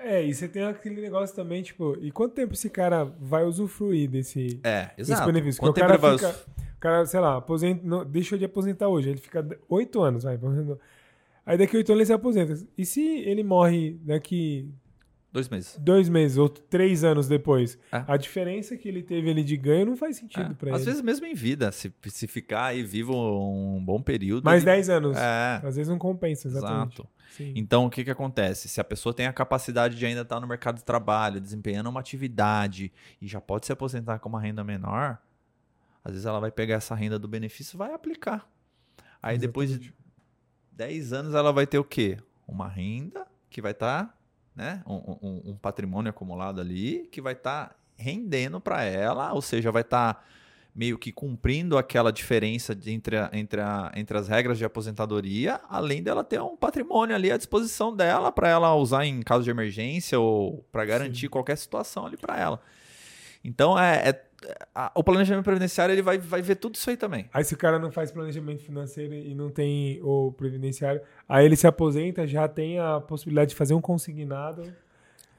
É, 0.00 0.24
e 0.24 0.32
você 0.34 0.48
tem 0.48 0.62
aquele 0.64 1.00
negócio 1.00 1.34
também, 1.34 1.62
tipo, 1.62 1.96
e 2.00 2.10
quanto 2.10 2.34
tempo 2.34 2.54
esse 2.54 2.70
cara 2.70 3.04
vai 3.04 3.44
usufruir 3.44 4.08
desse, 4.08 4.60
É, 4.62 4.90
desse 4.96 5.12
exato. 5.12 5.26
benefício? 5.32 5.60
Quanto 5.60 5.72
o 5.72 5.74
tempo 5.74 5.86
cara 5.86 5.94
ele 5.98 6.18
vai... 6.18 6.18
fica, 6.18 6.50
o 6.76 6.80
cara, 6.80 7.06
sei 7.06 7.20
lá, 7.20 7.36
aposenta, 7.36 7.80
não, 7.84 8.04
deixou 8.04 8.38
de 8.38 8.44
aposentar 8.44 8.88
hoje, 8.88 9.10
ele 9.10 9.18
fica 9.18 9.46
oito 9.68 10.00
anos, 10.00 10.22
vai. 10.22 10.38
Aí 11.44 11.56
daqui 11.58 11.76
oito 11.76 11.90
anos 11.92 12.00
ele 12.00 12.06
se 12.06 12.12
aposenta. 12.12 12.54
E 12.76 12.84
se 12.84 13.00
ele 13.20 13.42
morre 13.42 13.98
daqui 14.02 14.70
Dois 15.32 15.48
meses. 15.48 15.76
dois 15.78 16.08
meses 16.08 16.38
ou 16.38 16.48
três 16.48 17.04
anos 17.04 17.26
depois? 17.28 17.78
É. 17.92 18.02
A 18.06 18.16
diferença 18.16 18.76
que 18.76 18.88
ele 18.88 19.02
teve 19.02 19.30
ali 19.30 19.42
de 19.42 19.56
ganho 19.56 19.86
não 19.86 19.96
faz 19.96 20.16
sentido 20.16 20.56
É. 20.62 20.70
Às 20.70 20.76
ele. 20.82 20.84
vezes 20.90 21.02
mesmo 21.02 21.26
em 21.26 21.34
vida, 21.34 21.70
se, 21.72 21.92
se 22.06 22.26
ficar 22.26 22.66
aí 22.66 22.82
vivo 22.82 23.12
um 23.14 23.82
bom 23.84 24.00
período... 24.00 24.44
Mais 24.44 24.62
ele- 24.62 24.72
10 24.72 24.88
anos. 24.90 25.16
É, 25.16 25.60
Às 25.62 25.76
vezes 25.76 25.88
não 25.88 25.98
compensa, 25.98 26.48
exatamente. 26.48 26.94
exato. 26.94 27.08
Sim. 27.36 27.52
Então, 27.56 27.86
o 27.86 27.90
que, 27.90 28.04
que 28.04 28.10
acontece? 28.10 28.68
Se 28.68 28.80
a 28.80 28.84
pessoa 28.84 29.14
tem 29.14 29.26
a 29.26 29.32
capacidade 29.32 29.96
de 29.96 30.04
ainda 30.06 30.22
estar 30.22 30.40
no 30.40 30.46
mercado 30.46 30.76
de 30.76 30.84
trabalho, 30.84 31.40
desempenhando 31.40 31.88
uma 31.88 32.00
atividade 32.00 32.92
e 33.20 33.26
já 33.28 33.40
pode 33.40 33.66
se 33.66 33.72
aposentar 33.72 34.18
com 34.18 34.28
uma 34.28 34.40
renda 34.40 34.64
menor, 34.64 35.18
às 36.04 36.12
vezes 36.12 36.26
ela 36.26 36.40
vai 36.40 36.50
pegar 36.50 36.76
essa 36.76 36.94
renda 36.94 37.18
do 37.18 37.28
benefício 37.28 37.76
e 37.76 37.78
vai 37.78 37.92
aplicar. 37.92 38.48
Aí 39.22 39.36
depois 39.38 39.68
de 39.70 39.74
Exatamente. 39.76 39.98
10 40.72 41.12
anos 41.12 41.34
ela 41.34 41.52
vai 41.52 41.66
ter 41.66 41.78
o 41.78 41.84
quê? 41.84 42.18
Uma 42.46 42.68
renda 42.68 43.26
que 43.50 43.60
vai 43.60 43.72
estar, 43.72 44.16
né? 44.54 44.82
Um, 44.86 44.94
um- 45.22 45.42
um 45.52 45.56
patrimônio 45.56 46.10
acumulado 46.10 46.60
ali 46.60 47.08
que 47.12 47.20
vai 47.20 47.32
estar 47.34 47.76
rendendo 47.96 48.60
para 48.60 48.82
ela, 48.84 49.32
ou 49.32 49.42
seja, 49.42 49.70
vai 49.72 49.82
estar 49.82 50.24
meio 50.78 50.96
que 50.96 51.10
cumprindo 51.10 51.76
aquela 51.76 52.12
diferença 52.12 52.72
de- 52.72 52.92
entre, 52.92 53.16
a- 53.16 53.28
entre, 53.32 53.60
a- 53.60 53.90
entre 53.96 54.16
as 54.16 54.28
regras 54.28 54.56
de 54.58 54.64
aposentadoria, 54.64 55.60
além 55.68 56.00
dela 56.00 56.22
ter 56.22 56.40
um 56.40 56.56
patrimônio 56.56 57.16
ali 57.16 57.32
à 57.32 57.36
disposição 57.36 57.92
dela 57.94 58.30
para 58.30 58.48
ela 58.48 58.72
usar 58.76 59.04
em 59.04 59.20
caso 59.20 59.42
de 59.42 59.50
emergência 59.50 60.20
ou 60.20 60.64
para 60.70 60.84
garantir 60.84 61.22
Sim. 61.22 61.28
qualquer 61.30 61.56
situação 61.58 62.06
ali 62.06 62.16
para 62.16 62.38
ela. 62.38 62.60
Então, 63.42 63.76
é, 63.76 64.10
é- 64.10 64.24
a- 64.72 64.92
o 64.94 65.02
planejamento 65.02 65.44
previdenciário 65.44 65.92
ele 65.92 66.02
vai, 66.02 66.16
vai 66.16 66.40
ver 66.40 66.54
tudo 66.54 66.76
isso 66.76 66.88
aí 66.88 66.96
também. 66.96 67.28
Aí 67.34 67.42
se 67.44 67.54
o 67.54 67.58
cara 67.58 67.76
não 67.80 67.90
faz 67.90 68.12
planejamento 68.12 68.62
financeiro 68.62 69.12
e 69.14 69.34
não 69.34 69.50
tem 69.50 70.00
o 70.00 70.30
previdenciário, 70.30 71.00
aí 71.28 71.44
ele 71.44 71.56
se 71.56 71.66
aposenta, 71.66 72.24
já 72.24 72.46
tem 72.46 72.78
a 72.78 73.00
possibilidade 73.00 73.50
de 73.50 73.56
fazer 73.56 73.74
um 73.74 73.80
consignado 73.80 74.62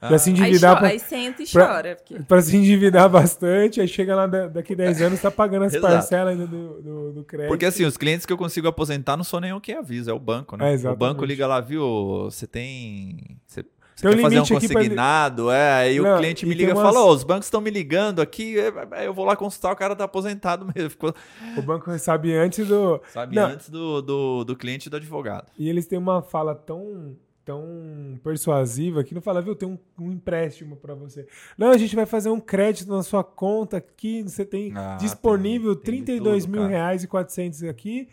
pra 0.08 0.18
se 0.18 0.30
Aí, 0.30 0.36
endividar, 0.36 0.72
cho- 0.74 0.78
pra, 0.78 0.88
aí 0.88 0.98
senta 0.98 1.42
e 1.42 1.46
pra- 1.46 1.66
chora. 1.66 1.96
Porque... 1.96 2.22
pra 2.24 2.40
se 2.42 2.56
endividar 2.56 3.08
bastante, 3.08 3.80
aí 3.80 3.86
chega 3.88 4.16
lá 4.16 4.26
da- 4.26 4.46
daqui 4.48 4.74
10 4.74 5.00
anos, 5.02 5.20
tá 5.20 5.30
pagando 5.30 5.64
as 5.66 5.76
parcelas 5.76 6.32
ainda 6.32 6.46
do, 6.46 6.80
do, 6.82 7.12
do 7.12 7.24
crédito. 7.24 7.48
Porque 7.48 7.64
assim, 7.66 7.84
os 7.84 7.96
clientes 7.96 8.24
que 8.26 8.32
eu 8.32 8.38
consigo 8.38 8.66
aposentar 8.68 9.16
não 9.16 9.24
sou 9.24 9.40
nenhum 9.40 9.60
quem 9.60 9.76
avisa, 9.76 10.10
é 10.10 10.14
o 10.14 10.18
banco, 10.18 10.56
né? 10.56 10.74
É, 10.74 10.88
o 10.90 10.96
banco 10.96 11.24
liga 11.24 11.46
lá, 11.46 11.60
viu? 11.60 12.24
Você 12.24 12.46
tem. 12.46 13.36
Você, 13.46 13.64
você 13.94 14.02
Tem 14.08 14.10
um 14.12 14.16
quer 14.16 14.22
fazer 14.22 14.38
um 14.38 14.42
aqui 14.56 14.68
pra 14.68 14.76
consignado, 14.76 15.50
é. 15.50 15.72
Aí 15.74 16.00
Não, 16.00 16.14
o 16.14 16.18
cliente 16.18 16.46
me 16.46 16.54
liga 16.54 16.70
e 16.70 16.74
tem 16.74 16.82
fala: 16.82 16.98
umas- 17.00 17.10
Ô, 17.10 17.14
os 17.16 17.22
bancos 17.24 17.46
estão 17.46 17.60
me 17.60 17.68
ligando 17.68 18.22
aqui, 18.22 18.56
é, 18.58 19.06
eu 19.06 19.12
vou 19.12 19.26
lá 19.26 19.36
consultar, 19.36 19.70
o 19.72 19.76
cara 19.76 19.94
tá 19.94 20.04
aposentado 20.04 20.64
mesmo. 20.74 20.88
Ficou, 20.88 21.14
O 21.58 21.60
banco 21.60 21.98
sabe 21.98 22.34
antes 22.34 22.66
do. 22.66 22.98
sabe, 23.12 23.36
Não. 23.36 23.48
antes 23.48 23.68
do, 23.68 24.00
do, 24.00 24.44
do 24.44 24.56
cliente 24.56 24.86
e 24.86 24.90
do 24.90 24.96
advogado. 24.96 25.48
E 25.58 25.68
eles 25.68 25.86
têm 25.86 25.98
uma 25.98 26.22
fala 26.22 26.54
tão, 26.54 27.14
tão 27.50 28.18
persuasiva 28.22 29.02
que 29.02 29.14
não 29.14 29.20
fala, 29.20 29.42
viu, 29.42 29.54
tem 29.56 29.68
um, 29.68 29.78
um 29.98 30.12
empréstimo 30.12 30.76
pra 30.76 30.94
você. 30.94 31.26
Não, 31.58 31.70
a 31.70 31.76
gente 31.78 31.96
vai 31.96 32.06
fazer 32.06 32.30
um 32.30 32.38
crédito 32.40 32.88
na 32.90 33.02
sua 33.02 33.24
conta 33.24 33.78
aqui, 33.78 34.22
você 34.22 34.44
tem 34.44 34.72
Ah, 34.76 34.96
disponível 35.00 35.74
tem- 35.74 35.84
tem 35.96 36.00
de 36.00 36.04
32 36.06 36.44
tudo, 36.44 36.52
mil 36.52 36.60
cara. 36.62 36.72
reais 36.72 37.02
e 37.02 37.08
400 37.08 37.64
aqui, 37.64 38.08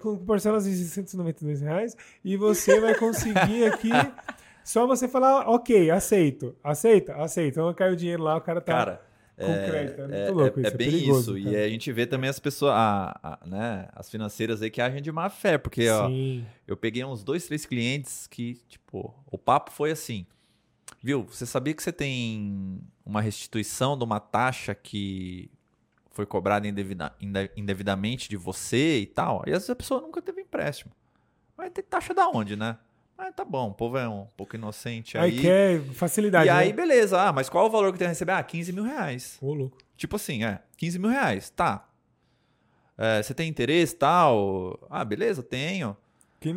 com 0.00 0.16
parcelas 0.18 0.64
de 0.64 0.72
692 0.76 1.60
reais, 1.60 1.96
e 2.24 2.36
você 2.36 2.80
vai 2.80 2.94
conseguir 2.96 3.64
aqui. 3.66 3.90
Só 4.64 4.84
você 4.84 5.06
falar, 5.06 5.48
ok, 5.48 5.90
aceito. 5.92 6.54
Aceita? 6.62 7.14
Aceita. 7.14 7.60
Então 7.60 7.72
cai 7.72 7.92
o 7.92 7.96
dinheiro 7.96 8.24
lá, 8.24 8.36
o 8.36 8.40
cara 8.40 8.60
tá. 8.60 8.72
Cara. 8.72 9.05
É 10.26 10.30
louco 10.30 10.60
isso, 10.60 10.68
é 10.68 10.76
bem 10.76 10.90
perigoso, 10.90 11.36
isso. 11.36 11.44
cara. 11.46 11.58
E 11.58 11.64
a 11.64 11.68
gente 11.68 11.92
vê 11.92 12.06
também 12.06 12.30
as 12.30 12.38
pessoas, 12.38 12.72
a- 12.72 13.18
a- 13.22 13.46
né, 13.46 13.88
as 13.94 14.10
financeiras 14.10 14.62
aí 14.62 14.70
que 14.70 14.80
agem 14.80 15.02
de 15.02 15.12
má 15.12 15.28
fé, 15.28 15.58
porque 15.58 15.88
ó. 15.90 16.08
Eu 16.66 16.76
peguei 16.76 17.04
uns 17.04 17.22
dois, 17.22 17.46
três 17.46 17.66
clientes 17.66 18.26
que, 18.26 18.54
tipo, 18.68 19.14
o 19.30 19.36
papo 19.36 19.70
foi 19.70 19.90
assim. 19.90 20.26
Viu, 21.02 21.24
você 21.24 21.44
sabia 21.44 21.74
que 21.74 21.82
você 21.82 21.92
tem 21.92 22.80
uma 23.04 23.20
restituição 23.20 23.96
de 23.98 24.04
uma 24.04 24.18
taxa 24.20 24.74
que 24.74 25.50
foi 26.10 26.24
cobrada 26.24 26.66
indevida- 26.66 27.14
inde- 27.20 27.50
indevidamente 27.56 28.28
de 28.30 28.36
você 28.36 29.00
e 29.00 29.06
tal? 29.06 29.42
E 29.46 29.50
às 29.50 29.56
vezes 29.58 29.70
a 29.70 29.76
pessoa 29.76 30.00
nunca 30.00 30.22
teve 30.22 30.40
empréstimo. 30.40 30.92
Mas 31.56 31.70
tem 31.72 31.84
taxa 31.84 32.14
da 32.14 32.28
onde, 32.28 32.56
né? 32.56 32.78
Mas 33.16 33.34
tá 33.34 33.44
bom, 33.44 33.70
o 33.70 33.74
povo 33.74 33.96
é 33.96 34.08
um 34.08 34.26
pouco 34.36 34.56
inocente 34.56 35.16
aí. 35.16 35.30
Aí 35.30 35.40
quer 35.40 35.80
facilidade. 35.94 36.46
e 36.46 36.50
aí, 36.50 36.68
né? 36.68 36.72
beleza. 36.74 37.20
Ah, 37.20 37.32
mas 37.32 37.48
qual 37.48 37.66
o 37.66 37.70
valor 37.70 37.92
que 37.92 37.98
tem 37.98 38.06
a 38.06 38.10
receber? 38.10 38.32
Ah, 38.32 38.42
15 38.42 38.72
mil 38.72 38.84
reais. 38.84 39.38
Ô, 39.40 39.54
louco. 39.54 39.78
Tipo 39.96 40.16
assim, 40.16 40.44
é, 40.44 40.60
15 40.76 40.98
mil 40.98 41.10
reais, 41.10 41.48
tá. 41.50 41.88
É, 42.98 43.22
você 43.22 43.32
tem 43.32 43.48
interesse 43.48 43.94
e 43.94 43.98
tal? 43.98 44.78
Ah, 44.90 45.04
beleza, 45.04 45.42
tenho. 45.42 45.96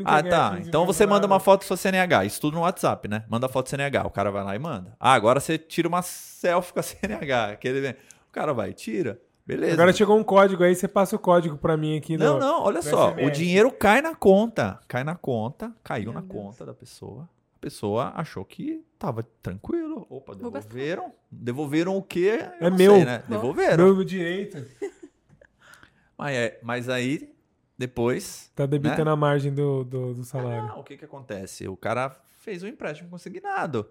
Ah, 0.06 0.22
tá. 0.22 0.56
15 0.58 0.68
Então 0.70 0.86
você 0.86 1.06
manda 1.06 1.26
uma 1.26 1.40
foto 1.40 1.62
do 1.62 1.66
seu 1.66 1.78
CNH. 1.78 2.26
Isso 2.26 2.42
tudo 2.42 2.56
no 2.56 2.62
WhatsApp, 2.62 3.08
né? 3.08 3.24
Manda 3.30 3.46
a 3.46 3.50
foto 3.50 3.66
do 3.66 3.70
CNH. 3.70 4.06
O 4.06 4.12
cara 4.12 4.30
vai 4.30 4.44
lá 4.44 4.56
e 4.56 4.60
manda. 4.60 4.96
Ah, 5.00 5.14
agora 5.14 5.40
você 5.40 5.58
tira 5.58 5.88
uma 5.88 6.02
selfie 6.02 6.74
com 6.74 6.80
a 6.80 6.84
CNH. 6.84 7.46
Aquele... 7.54 7.90
O 7.90 8.32
cara 8.32 8.54
vai 8.54 8.70
e 8.70 8.74
tira. 8.74 9.20
Beleza. 9.50 9.74
Agora 9.74 9.92
chegou 9.92 10.16
um 10.18 10.24
código 10.24 10.64
aí, 10.64 10.76
você 10.76 10.88
passa 10.88 11.16
o 11.16 11.20
código 11.20 11.58
pra 11.58 11.76
mim 11.76 11.98
aqui. 11.98 12.16
Não, 12.18 12.34
no- 12.36 12.40
não, 12.40 12.62
olha 12.64 12.82
só. 12.84 13.10
SMS. 13.12 13.28
O 13.28 13.32
dinheiro 13.32 13.72
cai 13.72 14.00
na 14.02 14.14
conta. 14.14 14.80
Cai 14.88 15.04
na 15.04 15.16
conta. 15.16 15.74
Caiu 15.84 16.06
Meu 16.12 16.14
na 16.14 16.22
Deus. 16.22 16.32
conta 16.32 16.66
da 16.68 16.74
pessoa. 16.74 17.24
A 17.56 17.60
pessoa 17.60 18.14
achou 18.16 18.46
que 18.46 18.86
tava 19.00 19.24
tranquilo. 19.42 20.06
Opa, 20.10 20.36
devolveram. 20.36 21.12
Devolveram 21.32 21.98
o 21.98 22.04
quê? 22.04 22.46
Eu 22.62 22.68
É 22.68 22.70
não 22.70 22.78
meu. 22.78 22.94
Sei, 22.96 23.06
né? 23.06 23.24
Devolveram. 23.28 23.86
Meu 23.96 24.04
direito. 24.04 24.58
Mas, 26.18 26.36
é- 26.36 26.60
mas 26.62 26.90
aí, 26.90 27.34
depois. 27.78 28.52
Tá 28.56 28.66
debitando 28.66 29.06
Né? 29.06 29.12
a 29.12 29.16
margem 29.16 29.54
do, 29.54 29.84
do, 29.84 30.14
do 30.14 30.24
salário. 30.26 30.70
Ah, 30.70 30.78
o 30.80 30.84
que 30.84 30.98
que 30.98 31.06
acontece? 31.06 31.68
O 31.68 31.78
cara 31.78 32.10
fez 32.40 32.62
um 32.62 32.68
empréstimo 32.68 33.10
consignado. 33.10 33.90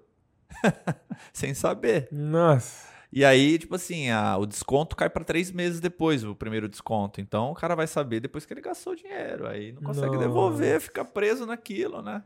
Sem 1.32 1.54
saber. 1.54 2.06
Nossa. 2.12 2.86
E 3.10 3.24
aí, 3.24 3.58
tipo 3.58 3.74
assim, 3.74 4.10
a- 4.10 4.36
o 4.36 4.44
desconto 4.44 4.94
cai 4.94 5.08
para 5.08 5.24
três 5.24 5.50
meses 5.50 5.80
depois, 5.80 6.22
o 6.24 6.34
primeiro 6.34 6.68
desconto. 6.68 7.20
Então 7.20 7.50
o 7.50 7.54
cara 7.54 7.74
vai 7.74 7.86
saber 7.86 8.20
depois 8.20 8.44
que 8.44 8.52
ele 8.52 8.60
gastou 8.60 8.92
o 8.92 8.96
dinheiro. 8.96 9.46
Aí 9.48 9.72
não 9.72 9.82
consegue 9.82 10.08
Nossa. 10.08 10.18
devolver, 10.18 10.80
fica 10.80 11.04
preso 11.04 11.46
naquilo, 11.46 12.02
né? 12.02 12.22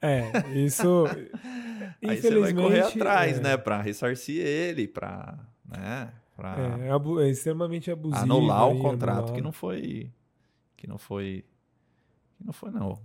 É, 0.00 0.30
isso. 0.54 1.04
Aí 2.06 2.20
você 2.20 2.38
vai 2.38 2.54
correr 2.54 2.80
atrás, 2.80 3.38
é, 3.38 3.42
né? 3.42 3.56
Pra 3.56 3.80
ressarcir 3.80 4.40
ele, 4.44 4.86
pra. 4.88 5.38
Né? 5.64 6.12
Pra 6.36 6.54
É, 6.82 6.88
é 6.88 6.90
abu- 6.90 7.20
é 7.20 7.28
extremamente 7.30 7.90
abusivo. 7.90 8.22
anular 8.22 8.68
o 8.68 8.72
aí, 8.72 8.78
contrato 8.80 9.16
anular. 9.18 9.34
que 9.34 9.40
não 9.40 9.52
foi. 9.52 10.10
Que 10.76 10.86
não 10.86 10.98
foi. 10.98 11.44
Que 12.36 12.44
não 12.44 12.52
foi, 12.52 12.70
não. 12.70 12.98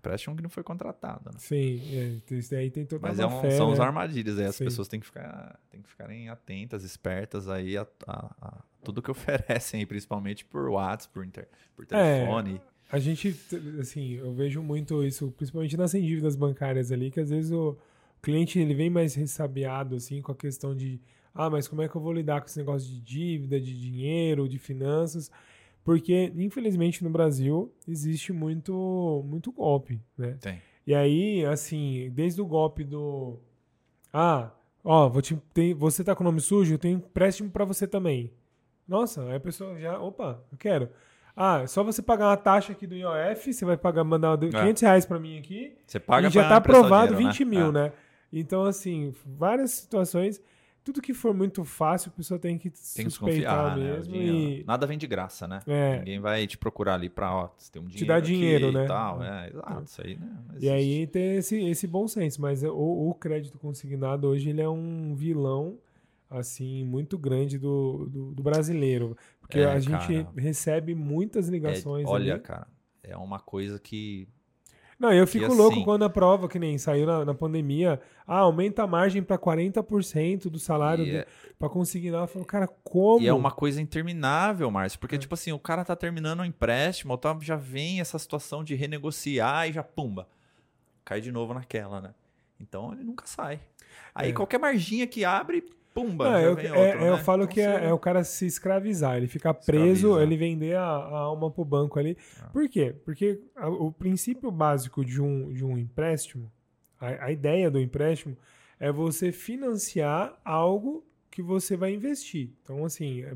O 0.00 0.08
empréstimo 0.08 0.34
que 0.34 0.42
não 0.42 0.48
foi 0.48 0.62
contratado, 0.62 1.26
né? 1.30 1.36
Sim, 1.38 1.78
é, 1.92 2.34
isso 2.34 2.50
daí 2.50 2.70
tem 2.70 2.86
toda 2.86 3.06
Mas 3.06 3.18
é 3.20 3.26
um- 3.26 3.40
fé, 3.42 3.50
são 3.50 3.66
né? 3.66 3.74
as 3.74 3.80
armadilhas 3.80 4.38
aí. 4.38 4.46
As 4.46 4.56
Sim. 4.56 4.64
pessoas 4.64 4.88
têm 4.88 4.98
que, 4.98 5.04
ficar, 5.04 5.60
têm 5.70 5.82
que 5.82 5.88
ficarem 5.90 6.30
atentas, 6.30 6.82
espertas 6.84 7.48
aí 7.50 7.76
a, 7.76 7.86
a- 8.06 8.34
a 8.40 8.62
tudo 8.82 9.02
que 9.02 9.10
oferecem, 9.70 9.80
aí, 9.80 9.86
principalmente 9.86 10.42
por 10.46 10.70
WhatsApp, 10.70 11.12
por, 11.12 11.24
inter, 11.26 11.48
por 11.76 11.84
É. 11.84 11.86
telefone. 11.86 12.62
A 12.90 12.98
gente, 12.98 13.36
assim, 13.78 14.12
eu 14.14 14.32
vejo 14.32 14.62
muito 14.62 15.04
isso, 15.04 15.30
principalmente 15.36 15.76
nas 15.76 15.92
dívidas 15.92 16.34
bancárias 16.34 16.90
ali, 16.90 17.10
que 17.10 17.20
às 17.20 17.28
vezes 17.28 17.52
o 17.52 17.76
cliente 18.22 18.58
ele 18.58 18.72
vem 18.74 18.88
mais 18.88 19.14
ressabiado, 19.14 19.96
assim, 19.96 20.22
com 20.22 20.32
a 20.32 20.34
questão 20.34 20.74
de, 20.74 20.98
ah, 21.34 21.50
mas 21.50 21.68
como 21.68 21.82
é 21.82 21.88
que 21.90 21.94
eu 21.94 22.00
vou 22.00 22.12
lidar 22.12 22.40
com 22.40 22.46
esse 22.46 22.58
negócio 22.58 22.88
de 22.88 23.00
dívida, 23.02 23.60
de 23.60 23.78
dinheiro, 23.78 24.48
de 24.48 24.58
finanças? 24.58 25.30
Porque, 25.84 26.32
infelizmente, 26.36 27.02
no 27.02 27.10
Brasil 27.10 27.72
existe 27.88 28.32
muito, 28.32 29.24
muito 29.26 29.50
golpe, 29.50 30.00
né? 30.16 30.36
Tem. 30.40 30.60
E 30.86 30.94
aí, 30.94 31.44
assim, 31.44 32.10
desde 32.12 32.40
o 32.40 32.46
golpe 32.46 32.84
do. 32.84 33.38
Ah, 34.12 34.50
ó, 34.84 35.08
vou 35.08 35.22
te, 35.22 35.36
tem, 35.54 35.72
você 35.74 36.02
tá 36.04 36.14
com 36.14 36.22
o 36.22 36.26
nome 36.26 36.40
sujo, 36.40 36.74
eu 36.74 36.78
tenho 36.78 36.96
empréstimo 36.98 37.50
pra 37.50 37.64
você 37.64 37.86
também. 37.86 38.32
Nossa, 38.86 39.22
aí 39.24 39.36
a 39.36 39.40
pessoa 39.40 39.78
já. 39.78 39.98
Opa, 40.00 40.42
eu 40.50 40.58
quero. 40.58 40.88
Ah, 41.34 41.66
só 41.66 41.82
você 41.82 42.02
pagar 42.02 42.26
uma 42.28 42.36
taxa 42.36 42.72
aqui 42.72 42.86
do 42.86 42.94
IOF, 42.94 43.52
você 43.52 43.64
vai 43.64 43.76
pagar, 43.76 44.04
mandar 44.04 44.36
500 44.36 44.82
reais 44.82 45.06
pra 45.06 45.18
mim 45.18 45.38
aqui. 45.38 45.72
Você 45.86 45.98
paga 46.00 46.28
e 46.28 46.30
já 46.30 46.46
tá 46.48 46.56
aprovado 46.56 47.14
dinheiro, 47.14 47.32
20 47.32 47.44
mil, 47.44 47.68
É. 47.68 47.72
né? 47.72 47.92
Então, 48.32 48.64
assim, 48.64 49.14
várias 49.24 49.70
situações. 49.70 50.40
Tudo 50.82 51.02
que 51.02 51.12
for 51.12 51.34
muito 51.34 51.62
fácil, 51.64 52.10
a 52.12 52.16
pessoa 52.16 52.38
tem 52.40 52.56
que 52.56 52.70
Tem 52.70 53.04
que 53.04 53.04
desconfiar, 53.04 53.76
né? 53.76 53.84
Mesmo. 53.96 54.12
dinheiro- 54.12 54.36
e... 54.62 54.64
Nada 54.66 54.86
vem 54.86 54.96
de 54.96 55.06
graça, 55.06 55.46
né? 55.46 55.60
É. 55.66 55.98
Ninguém 55.98 56.20
vai 56.20 56.46
te 56.46 56.56
procurar 56.56 56.94
ali 56.94 57.08
pra, 57.10 57.34
ó, 57.34 57.50
você 57.56 57.70
tem 57.70 57.82
um 57.82 57.84
dinheiro 57.86 58.06
dá 58.06 58.16
aqui 58.16 58.26
dinheiro, 58.28 58.72
né? 58.72 58.84
E 58.84 58.88
tal. 58.88 59.22
É, 59.22 59.48
exato, 59.50 59.84
isso 59.84 60.02
aí, 60.02 60.16
né? 60.16 60.38
Não 60.48 60.58
E 60.58 60.68
aí 60.70 61.06
tem 61.06 61.36
esse, 61.36 61.60
esse 61.64 61.86
bom 61.86 62.08
senso, 62.08 62.40
mas 62.40 62.62
o, 62.62 62.70
o 63.10 63.14
crédito 63.14 63.58
consignado 63.58 64.26
hoje 64.28 64.48
ele 64.50 64.62
é 64.62 64.68
um 64.68 65.14
vilão 65.14 65.78
assim 66.30 66.84
muito 66.84 67.18
grande 67.18 67.58
do, 67.58 68.06
do, 68.08 68.32
do 68.32 68.42
brasileiro, 68.42 69.16
porque 69.40 69.58
É, 69.58 69.64
a 69.66 69.78
gente 69.80 69.90
cara. 70.22 70.28
recebe 70.36 70.94
muitas 70.94 71.48
É, 71.48 71.50
ligações. 71.52 72.06
olha, 72.08 72.34
ali. 72.34 72.42
cara, 72.42 72.66
é 73.02 73.16
uma 73.16 73.40
coisa 73.40 73.78
que 73.80 74.28
Não, 75.00 75.10
eu 75.14 75.26
fico 75.26 75.46
assim- 75.46 75.56
louco 75.56 75.82
quando 75.82 76.04
a 76.04 76.10
prova 76.10 76.46
que 76.46 76.58
nem 76.58 76.76
saiu 76.76 77.06
na, 77.06 77.24
na 77.24 77.32
pandemia, 77.34 77.98
ah, 78.26 78.40
aumenta 78.40 78.82
a 78.82 78.86
margem 78.86 79.22
para 79.22 79.38
40% 79.38 80.50
do 80.50 80.58
salário 80.58 81.04
E 81.06 81.16
é- 81.16 81.26
para 81.58 81.70
consignar. 81.70 82.20
Eu 82.20 82.26
falo, 82.26 82.44
cara, 82.44 82.68
como? 82.84 83.24
E 83.24 83.26
é 83.26 83.32
uma 83.32 83.50
coisa 83.50 83.80
interminável, 83.80 84.70
Márcio, 84.70 84.98
porque, 85.00 85.14
É. 85.14 85.18
tipo 85.18 85.32
assim, 85.32 85.52
o 85.52 85.58
cara 85.58 85.84
tá 85.86 85.96
terminando 85.96 86.40
um 86.40 86.44
empréstimo, 86.44 87.16
tá, 87.16 87.34
já 87.40 87.56
vem 87.56 87.98
essa 88.00 88.18
situação 88.18 88.62
de 88.62 88.74
renegociar 88.74 89.68
e 89.68 89.72
já 89.72 89.82
pumba. 89.82 90.28
Cai 91.02 91.20
de 91.22 91.32
novo 91.32 91.54
naquela, 91.54 92.00
né? 92.02 92.14
Então 92.60 92.92
ele 92.92 93.02
nunca 93.02 93.26
sai. 93.26 93.58
Aí 94.14 94.30
É. 94.30 94.32
qualquer 94.34 94.58
marginha 94.58 95.06
que 95.06 95.24
abre, 95.24 95.64
pumba, 96.02 96.24
já 96.30 96.40
eu, 96.42 96.54
vem 96.56 96.66
é- 96.66 96.72
outro, 96.72 97.04
eu 97.04 97.16
né? 97.16 97.22
falo 97.22 97.42
Então 97.44 97.54
que 97.54 97.60
é, 97.60 97.84
é 97.86 97.92
o 97.92 97.98
cara 97.98 98.24
se 98.24 98.46
escravizar, 98.46 99.16
ele 99.16 99.26
ficar 99.26 99.54
preso, 99.54 100.08
Escraviza. 100.08 100.22
ele 100.22 100.36
vender 100.36 100.76
a, 100.76 100.82
a 100.82 101.18
alma 101.18 101.50
pro 101.50 101.64
banco 101.64 101.98
ali. 101.98 102.16
Ah. 102.40 102.46
Por 102.52 102.68
quê? 102.68 102.94
Porque 103.04 103.40
a- 103.56 103.68
o 103.68 103.90
princípio 103.92 104.50
básico 104.50 105.04
de 105.04 105.20
um, 105.20 105.52
de 105.52 105.64
um 105.64 105.76
empréstimo, 105.78 106.50
a, 107.00 107.26
a 107.26 107.32
ideia 107.32 107.70
do 107.70 107.80
empréstimo, 107.80 108.36
é 108.78 108.90
você 108.90 109.30
financiar 109.32 110.38
algo 110.44 111.04
que 111.30 111.42
você 111.42 111.76
vai 111.76 111.92
investir. 111.94 112.50
Então, 112.62 112.84
assim, 112.84 113.22
é 113.22 113.34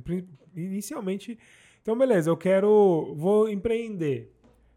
inicialmente. 0.56 1.38
Então, 1.82 1.96
beleza, 1.96 2.30
eu 2.30 2.36
quero. 2.36 3.14
Vou 3.16 3.48
empreender. 3.48 4.30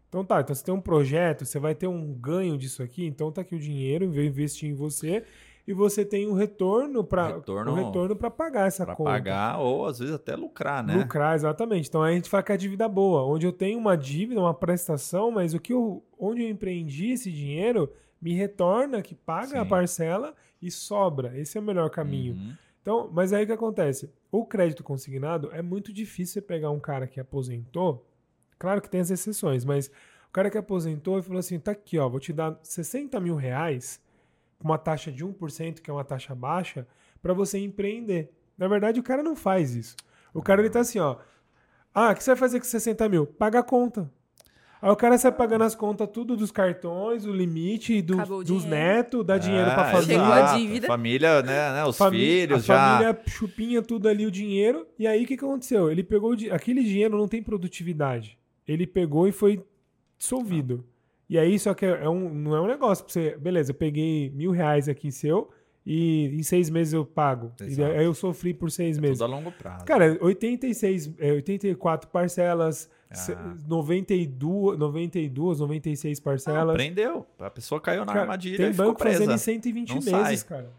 Então 0.08 0.24
tá, 0.24 0.40
então 0.40 0.54
você 0.54 0.64
tem 0.64 0.72
um 0.72 0.80
projeto, 0.80 1.44
você 1.44 1.58
vai 1.58 1.74
ter 1.74 1.86
um 1.86 2.14
ganho 2.14 2.56
disso 2.56 2.82
aqui, 2.82 3.04
então 3.04 3.30
tá 3.30 3.42
aqui 3.42 3.54
o 3.54 3.58
dinheiro, 3.58 4.06
eu 4.14 4.24
investir 4.24 4.66
em 4.70 4.72
você 4.72 5.22
e 5.68 5.72
você 5.74 6.04
tem 6.04 6.26
um 6.26 6.32
retorno 6.32 7.04
para 7.04 7.28
Retorno- 7.28 7.72
um 7.72 7.74
retorno 7.74 8.16
para 8.16 8.30
pagar 8.30 8.66
essa 8.66 8.86
Pra 8.86 8.96
conta. 8.96 9.10
pagar 9.10 9.58
ou 9.60 9.84
às 9.86 9.98
vezes 9.98 10.14
até 10.14 10.34
lucrar, 10.34 10.82
né? 10.82 10.94
Lucrar, 10.96 11.34
exatamente. 11.34 11.88
Então 11.88 12.02
aí 12.02 12.14
a 12.14 12.16
gente 12.16 12.30
fala 12.30 12.42
que 12.42 12.50
é 12.50 12.54
a 12.54 12.58
dívida 12.58 12.88
boa, 12.88 13.22
onde 13.24 13.46
eu 13.46 13.52
tenho 13.52 13.78
uma 13.78 13.96
dívida, 13.96 14.40
uma 14.40 14.54
prestação, 14.54 15.30
mas 15.30 15.52
o 15.52 15.60
que 15.60 15.72
eu, 15.74 16.02
onde 16.18 16.42
eu 16.42 16.48
empreendi 16.48 17.10
esse 17.10 17.30
dinheiro 17.30 17.92
me 18.20 18.32
retorna, 18.34 19.02
que 19.02 19.14
paga 19.14 19.60
a 19.60 19.64
Sim. 19.64 19.68
parcela 19.68 20.34
e 20.60 20.70
sobra. 20.70 21.38
Esse 21.38 21.58
é 21.58 21.60
o 21.60 21.64
melhor 21.64 21.90
caminho. 21.90 22.34
Uhum. 22.34 22.54
Então, 22.82 23.10
mas 23.12 23.32
aí 23.34 23.44
o 23.44 23.46
que 23.46 23.52
acontece? 23.52 24.10
O 24.32 24.46
crédito 24.46 24.82
consignado 24.82 25.50
é 25.52 25.60
muito 25.60 25.92
difícil 25.92 26.32
você 26.34 26.40
pegar 26.40 26.70
um 26.70 26.80
cara 26.80 27.06
que 27.06 27.20
aposentou. 27.20 28.04
Claro 28.58 28.80
que 28.80 28.88
tem 28.88 29.00
as 29.00 29.10
exceções, 29.10 29.64
mas 29.64 29.88
o 30.28 30.32
cara 30.32 30.50
que 30.50 30.56
aposentou 30.58 31.18
e 31.18 31.22
falou 31.22 31.38
assim: 31.38 31.58
tá 31.60 31.72
aqui, 31.72 31.98
ó, 31.98 32.08
vou 32.08 32.18
te 32.18 32.32
dar 32.32 32.58
60 32.62 33.20
mil 33.20 33.36
reais, 33.36 34.00
uma 34.62 34.76
taxa 34.78 35.10
de 35.12 35.24
1%, 35.24 35.80
que 35.80 35.90
é 35.90 35.92
uma 35.92 36.04
taxa 36.04 36.34
baixa, 36.34 36.86
para 37.22 37.32
você 37.32 37.58
empreender. 37.58 38.30
Na 38.56 38.66
verdade, 38.68 38.98
o 38.98 39.02
cara 39.02 39.22
não 39.22 39.36
faz 39.36 39.74
isso. 39.74 39.96
O 40.34 40.42
cara 40.42 40.60
ele 40.60 40.70
tá 40.70 40.80
assim, 40.80 40.98
ó. 40.98 41.16
Ah, 41.94 42.10
o 42.10 42.14
que 42.14 42.22
você 42.22 42.30
vai 42.30 42.36
fazer 42.36 42.58
com 42.58 42.64
60 42.66 43.08
mil? 43.08 43.26
Paga 43.26 43.60
a 43.60 43.62
conta. 43.62 44.10
Aí 44.80 44.90
o 44.90 44.94
cara 44.96 45.18
sai 45.18 45.32
pagando 45.32 45.64
as 45.64 45.74
contas 45.74 46.08
tudo 46.12 46.36
dos 46.36 46.52
cartões, 46.52 47.24
o 47.26 47.32
limite 47.32 48.00
dos, 48.00 48.16
Acabou 48.18 48.38
o 48.38 48.44
dos 48.44 48.64
netos, 48.64 49.24
dá 49.26 49.36
dinheiro 49.36 49.68
pra 49.72 49.88
É, 49.88 49.92
família. 49.92 50.18
Chegou 50.18 50.32
a 50.32 50.56
dívida. 50.56 50.86
Família, 50.86 51.42
né, 51.42 51.72
né, 51.72 51.84
os 51.84 51.96
Famí- 51.98 52.16
filhos 52.18 52.58
a 52.62 52.66
já. 52.66 52.90
família 52.98 53.22
chupinha 53.26 53.82
tudo 53.82 54.08
ali 54.08 54.24
o 54.24 54.30
dinheiro. 54.30 54.86
E 54.96 55.04
aí 55.06 55.24
o 55.24 55.26
que, 55.26 55.36
que 55.36 55.44
aconteceu? 55.44 55.90
Ele 55.90 56.04
pegou 56.04 56.32
aquele 56.52 56.84
dinheiro 56.84 57.16
não 57.18 57.26
tem 57.26 57.42
produtividade. 57.42 58.38
Ele 58.68 58.86
pegou 58.86 59.26
e 59.26 59.32
foi 59.32 59.64
dissolvido. 60.16 60.84
E 61.28 61.38
aí 61.38 61.58
só 61.58 61.74
que 61.74 61.84
é 61.84 62.04
é 62.04 62.08
um, 62.08 62.32
não 62.32 62.56
é 62.56 62.60
um 62.60 62.66
negócio 62.66 63.04
pra 63.04 63.12
você. 63.12 63.36
Beleza, 63.36 63.70
eu 63.70 63.74
peguei 63.74 64.30
mil 64.30 64.50
reais 64.50 64.88
aqui 64.88 65.12
seu 65.12 65.50
e 65.84 66.26
em 66.38 66.42
seis 66.42 66.70
meses 66.70 66.92
eu 66.94 67.04
pago. 67.04 67.52
E 67.60 67.64
Exato. 67.64 67.92
aí 67.92 68.04
eu 68.04 68.14
sofri 68.14 68.54
por 68.54 68.70
seis 68.70 68.96
É 68.98 69.00
meses. 69.00 69.18
tudo 69.18 69.32
a 69.32 69.36
longo 69.36 69.52
prazo. 69.52 69.84
Cara, 69.84 70.16
86, 70.20 71.10
é, 71.18 71.32
84 71.32 72.08
parcelas, 72.10 72.88
se- 73.12 73.32
Ah. 73.32 73.54
92, 73.66 74.78
92, 74.78 75.60
96 75.60 76.18
Não, 76.18 76.24
parcelas. 76.24 76.74
prendeu. 76.74 77.26
A 77.38 77.50
pessoa 77.50 77.80
caiu 77.80 78.00
na 78.00 78.06
Cara, 78.12 78.20
armadilha 78.22 78.56
tem 78.56 78.70
e 78.70 78.72
banco 78.72 78.98
presa. 78.98 79.18
fazendo 79.18 79.34
em 79.34 79.38
120 79.38 79.88
Não 79.90 79.96
meses, 79.96 80.40
sai. 80.40 80.48
cara. 80.48 80.70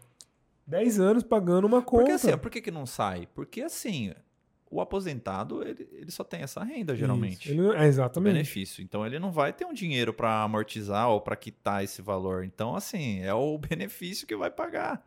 10 0.66 1.00
anos 1.00 1.22
pagando 1.24 1.66
uma 1.66 1.82
conta. 1.82 2.02
Porque 2.04 2.12
assim, 2.12 2.36
por 2.38 2.50
que, 2.50 2.60
que 2.60 2.70
não 2.70 2.86
sai? 2.86 3.26
Porque 3.34 3.62
assim, 3.62 4.12
o 4.70 4.80
aposentado, 4.80 5.62
ele, 5.66 5.88
ele 5.92 6.10
só 6.12 6.22
tem 6.22 6.42
essa 6.42 6.62
renda, 6.62 6.94
geralmente. 6.94 7.50
Ele 7.50 7.72
é, 7.74 7.86
exatamente. 7.86 8.32
benefício. 8.34 8.82
Então 8.84 9.04
ele 9.04 9.18
não 9.18 9.32
vai 9.32 9.52
ter 9.52 9.64
um 9.64 9.72
dinheiro 9.72 10.14
para 10.14 10.42
amortizar 10.44 11.08
ou 11.10 11.20
para 11.20 11.34
quitar 11.34 11.82
esse 11.82 12.00
valor. 12.00 12.44
Então, 12.44 12.74
assim, 12.76 13.20
é 13.20 13.34
o 13.34 13.58
benefício 13.58 14.26
que 14.26 14.36
vai 14.36 14.50
pagar. 14.50 15.04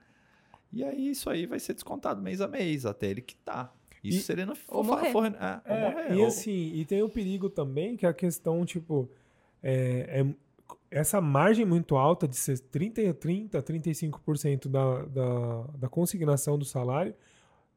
E 0.72 0.84
aí 0.84 1.12
isso 1.12 1.30
aí 1.30 1.46
vai 1.46 1.60
ser 1.60 1.74
descontado 1.76 2.22
mês 2.22 2.42
a 2.42 2.48
mês 2.48 2.86
até 2.86 3.08
ele 3.08 3.22
quitar. 3.22 3.74
Isso 4.04 4.20
E- 4.20 4.22
se 4.24 4.32
ele 4.34 4.46
não 4.46 4.54
for, 4.56 4.84
morrer. 4.84 5.12
for- 5.12 5.26
é, 5.28 5.62
ou 5.70 5.76
É, 5.78 5.90
morrer. 5.92 6.14
e 6.14 6.20
ou- 6.20 6.28
assim, 6.28 6.72
e 6.76 6.84
tem 6.84 7.02
o 7.02 7.08
perigo 7.08 7.50
também 7.50 7.96
que 7.96 8.06
a 8.06 8.14
questão, 8.14 8.66
tipo, 8.66 9.10
é, 9.62 10.22
é- 10.22 10.36
essa 11.00 11.22
margem 11.22 11.66
muito 11.66 11.96
alta 11.96 12.28
de 12.28 12.36
ser 12.36 12.60
30, 12.60 13.14
30 13.14 13.62
35% 13.62 14.68
da, 14.68 15.04
da, 15.06 15.62
da 15.78 15.88
consignação 15.90 16.58
do 16.58 16.66
salário, 16.66 17.16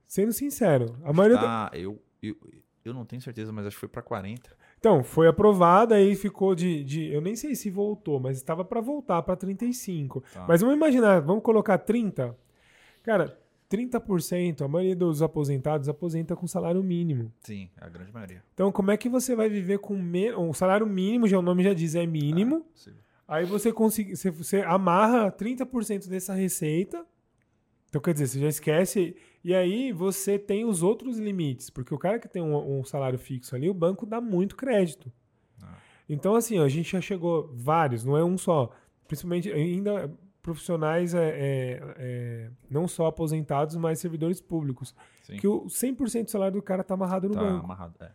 sendo 0.06 0.32
sincero, 0.32 0.96
a 1.04 1.12
maioria. 1.12 1.38
Tá, 1.38 1.70
eu, 1.74 2.00
eu, 2.22 2.36
eu 2.84 2.94
não 2.94 3.04
tenho 3.04 3.20
certeza, 3.22 3.52
mas 3.52 3.66
acho 3.66 3.76
que 3.76 3.80
foi 3.80 3.88
para 3.88 4.02
40. 4.02 4.56
Então, 4.78 5.02
foi 5.02 5.26
aprovada 5.26 5.94
aí 5.94 6.14
ficou 6.14 6.54
de, 6.54 6.84
de. 6.84 7.12
Eu 7.12 7.20
nem 7.20 7.34
sei 7.34 7.54
se 7.54 7.70
voltou, 7.70 8.20
mas 8.20 8.36
estava 8.36 8.64
para 8.64 8.80
voltar 8.80 9.22
para 9.22 9.34
35. 9.36 10.20
Tá. 10.32 10.44
Mas 10.46 10.60
vamos 10.60 10.76
imaginar, 10.76 11.20
vamos 11.20 11.42
colocar 11.42 11.78
30. 11.78 12.36
Cara, 13.02 13.38
30%, 13.70 14.62
a 14.62 14.68
maioria 14.68 14.94
dos 14.94 15.22
aposentados 15.22 15.88
aposenta 15.88 16.36
com 16.36 16.46
salário 16.46 16.82
mínimo. 16.82 17.32
Sim, 17.40 17.68
a 17.80 17.88
grande 17.88 18.12
maioria. 18.12 18.42
Então, 18.54 18.70
como 18.70 18.90
é 18.90 18.96
que 18.96 19.08
você 19.08 19.34
vai 19.34 19.48
viver 19.48 19.78
com 19.78 19.96
me... 19.96 20.32
um 20.34 20.52
salário 20.52 20.86
mínimo? 20.86 21.26
Já 21.26 21.38
o 21.38 21.42
nome 21.42 21.64
já 21.64 21.74
diz, 21.74 21.94
é 21.94 22.06
mínimo. 22.06 22.56
Ah, 22.56 22.72
possível. 22.72 23.00
Aí 23.28 23.44
você 23.44 23.72
consegue, 23.72 24.14
você, 24.14 24.30
você 24.30 24.60
amarra 24.60 25.32
30% 25.32 26.08
dessa 26.08 26.32
receita. 26.32 27.04
Então, 27.88 28.00
quer 28.00 28.12
dizer, 28.12 28.28
você 28.28 28.40
já 28.40 28.48
esquece. 28.48 29.16
E 29.46 29.54
aí 29.54 29.92
você 29.92 30.36
tem 30.40 30.64
os 30.64 30.82
outros 30.82 31.18
limites. 31.18 31.70
Porque 31.70 31.94
o 31.94 31.98
cara 31.98 32.18
que 32.18 32.26
tem 32.28 32.42
um, 32.42 32.80
um 32.80 32.84
salário 32.84 33.16
fixo 33.16 33.54
ali, 33.54 33.70
o 33.70 33.74
banco 33.74 34.04
dá 34.04 34.20
muito 34.20 34.56
crédito. 34.56 35.12
Ah. 35.62 35.74
Então, 36.08 36.34
assim, 36.34 36.58
ó, 36.58 36.64
a 36.64 36.68
gente 36.68 36.90
já 36.90 37.00
chegou 37.00 37.48
vários, 37.54 38.04
não 38.04 38.16
é 38.16 38.24
um 38.24 38.36
só. 38.36 38.70
Principalmente 39.06 39.52
ainda 39.52 40.10
profissionais 40.42 41.14
é, 41.14 41.28
é, 41.28 41.80
é, 41.96 42.50
não 42.68 42.88
só 42.88 43.06
aposentados, 43.06 43.76
mas 43.76 44.00
servidores 44.00 44.40
públicos. 44.40 44.92
Sim. 45.22 45.36
Que 45.36 45.46
o 45.46 45.66
100% 45.66 46.24
do 46.24 46.30
salário 46.32 46.54
do 46.56 46.62
cara 46.62 46.82
tá 46.82 46.94
amarrado 46.94 47.28
no 47.28 47.34
Tá 47.34 47.40
banco. 47.40 47.64
amarrado. 47.64 47.94
é. 48.00 48.10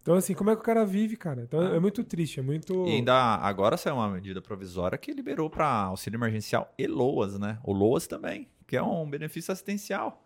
Então, 0.00 0.14
assim, 0.14 0.32
como 0.34 0.50
é 0.50 0.54
que 0.56 0.60
o 0.60 0.64
cara 0.64 0.84
vive, 0.84 1.16
cara? 1.16 1.42
Então, 1.42 1.60
Ah. 1.60 1.74
é 1.76 1.80
muito 1.80 2.02
triste, 2.04 2.38
é 2.38 2.42
muito... 2.42 2.86
E 2.86 2.90
ainda 2.96 3.14
agora 3.36 3.76
saiu 3.76 3.94
uma 3.96 4.08
medida 4.08 4.40
provisória 4.40 4.96
que 4.98 5.12
liberou 5.12 5.48
para 5.50 5.66
auxílio 5.84 6.16
emergencial 6.18 6.72
e 6.78 6.86
LOAS, 6.88 7.36
né? 7.38 7.58
O 7.64 7.72
LOAS 7.72 8.06
também, 8.08 8.48
que 8.66 8.76
é 8.76 8.82
um 8.82 9.08
benefício 9.10 9.50
assistencial. 9.52 10.20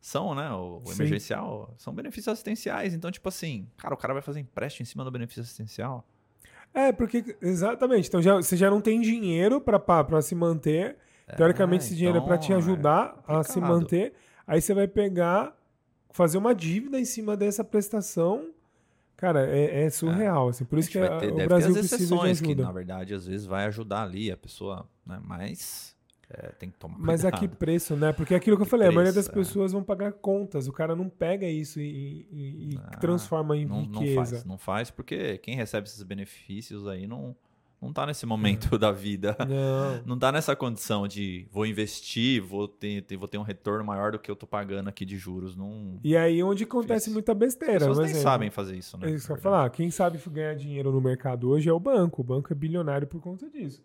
São, 0.00 0.34
né? 0.34 0.50
O, 0.52 0.82
o 0.86 0.92
emergencial 0.92 1.74
são 1.76 1.92
benefícios 1.92 2.28
assistenciais. 2.32 2.94
Então, 2.94 3.10
tipo 3.10 3.28
assim, 3.28 3.66
cara, 3.76 3.94
o 3.94 3.96
cara 3.96 4.12
vai 4.12 4.22
fazer 4.22 4.40
empréstimo 4.40 4.82
em 4.82 4.86
cima 4.86 5.04
do 5.04 5.10
benefício 5.10 5.42
assistencial. 5.42 6.06
É, 6.72 6.92
porque... 6.92 7.36
Exatamente. 7.40 8.06
Então, 8.08 8.20
já, 8.22 8.36
você 8.36 8.56
já 8.56 8.70
não 8.70 8.80
tem 8.80 9.00
dinheiro 9.00 9.60
pra 9.60 9.80
se 10.22 10.34
manter. 10.34 10.96
Teoricamente, 11.36 11.82
É, 11.82 11.86
esse 11.86 11.96
dinheiro 11.96 12.18
é 12.18 12.20
pra 12.20 12.38
te 12.38 12.46
então, 12.46 12.58
ajudar 12.58 13.20
a 13.26 13.42
se 13.42 13.60
manter. 13.60 14.12
Aí 14.46 14.60
você 14.60 14.72
vai 14.74 14.86
pegar, 14.86 15.56
fazer 16.10 16.38
uma 16.38 16.54
dívida 16.54 17.00
em 17.00 17.04
cima 17.04 17.36
dessa 17.36 17.64
prestação. 17.64 18.52
Cara, 19.16 19.44
é, 19.48 19.84
é 19.86 19.90
surreal. 19.90 20.50
Assim, 20.50 20.64
por 20.64 20.78
isso 20.78 20.88
que 20.90 21.00
ter- 21.00 21.32
o 21.32 21.34
Brasil 21.46 21.72
ter 21.72 21.80
precisa 21.80 21.80
de 21.80 21.86
exceções 22.04 22.40
que, 22.40 22.46
ajuda. 22.48 22.62
na 22.62 22.70
verdade, 22.72 23.14
às 23.14 23.26
vezes 23.26 23.46
vai 23.46 23.64
ajudar 23.66 24.02
ali 24.02 24.30
a 24.30 24.36
pessoa, 24.36 24.86
né? 25.04 25.18
Mas 25.24 25.95
é, 26.28 26.48
tem 26.58 26.68
que 26.70 26.76
tomar 26.78 26.96
Mas 26.98 27.24
a 27.24 27.30
que 27.30 27.46
preço, 27.46 27.94
né? 27.94 28.12
Porque 28.12 28.34
é 28.34 28.36
aquilo 28.36 28.56
que 28.56 28.62
eu 28.62 28.66
Que 28.66 28.70
falei, 28.70 28.88
a 28.88 28.92
maioria 28.92 29.12
das 29.12 29.28
preço, 29.28 29.40
é. 29.40 29.52
pessoas 29.52 29.72
vão 29.72 29.82
pagar 29.84 30.12
contas. 30.12 30.66
O 30.66 30.72
cara 30.72 30.96
não 30.96 31.08
pega 31.08 31.46
isso 31.48 31.80
e, 31.80 32.26
e- 32.32 32.68
e 32.74 32.78
Ah, 32.78 32.96
transforma 32.98 33.56
em 33.56 33.64
não, 33.64 33.82
não 33.86 34.00
riqueza. 34.00 34.16
faz, 34.36 34.44
não 34.44 34.58
faz, 34.58 34.90
porque 34.90 35.38
quem 35.38 35.54
recebe 35.54 35.86
esses 35.86 36.02
benefícios 36.02 36.86
aí 36.88 37.06
não, 37.06 37.36
não 37.80 37.92
tá 37.92 38.04
nesse 38.06 38.26
momento 38.26 38.76
da 38.78 38.90
vida. 38.90 39.36
Não. 39.38 40.02
Não 40.16 40.18
tá 40.18 40.32
nessa 40.32 40.56
condição 40.56 41.06
de 41.06 41.46
vou 41.52 41.64
investir, 41.66 42.40
vou 42.42 42.66
ter, 42.66 43.04
vou 43.16 43.28
ter 43.28 43.38
um 43.38 43.42
retorno 43.42 43.84
maior 43.84 44.12
do 44.12 44.18
que 44.18 44.30
eu 44.30 44.34
tô 44.36 44.46
pagando 44.46 44.88
aqui 44.88 45.04
de 45.04 45.16
juros. 45.18 45.54
Não, 45.54 46.00
E 46.02 46.16
aí 46.16 46.42
onde 46.42 46.64
acontece 46.64 47.10
Difícil. 47.10 47.12
muita 47.12 47.32
as 47.32 47.38
besteira. 47.38 47.78
pessoas 47.80 47.98
um 47.98 48.02
nem 48.14 48.14
sabem 48.14 48.50
fazer 48.50 48.76
isso, 48.76 48.96
né? 48.98 49.08
É 49.10 49.14
isso 49.14 49.26
que 49.26 49.32
eu 49.32 49.36
na 49.36 49.42
falar. 49.42 49.70
Quem 49.70 49.90
sabe 49.90 50.18
ganhar 50.32 50.54
dinheiro 50.54 50.90
no 50.90 51.00
mercado 51.00 51.48
hoje 51.50 51.68
é 51.68 51.72
o 51.72 51.78
banco. 51.78 52.20
O 52.22 52.24
banco 52.24 52.52
é 52.52 52.56
bilionário 52.56 53.06
por 53.06 53.20
conta 53.20 53.48
disso. 53.48 53.82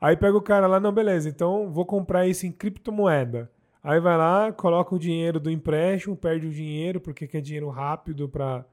Aí 0.00 0.16
pega 0.16 0.36
o 0.36 0.42
cara 0.42 0.66
lá, 0.66 0.78
não, 0.78 0.92
beleza, 0.92 1.28
então 1.28 1.70
vou 1.70 1.86
comprar 1.86 2.26
isso 2.26 2.46
em 2.46 2.52
criptomoeda. 2.52 3.50
Aí 3.82 4.00
vai 4.00 4.16
lá, 4.16 4.52
coloca 4.52 4.94
o 4.94 4.98
dinheiro 4.98 5.38
do 5.38 5.50
empréstimo, 5.50 6.16
perde 6.16 6.46
o 6.46 6.50
dinheiro 6.50 7.00
porque 7.00 7.26
quer 7.26 7.40
dinheiro 7.40 7.68
rápido 7.68 8.28
para 8.28 8.64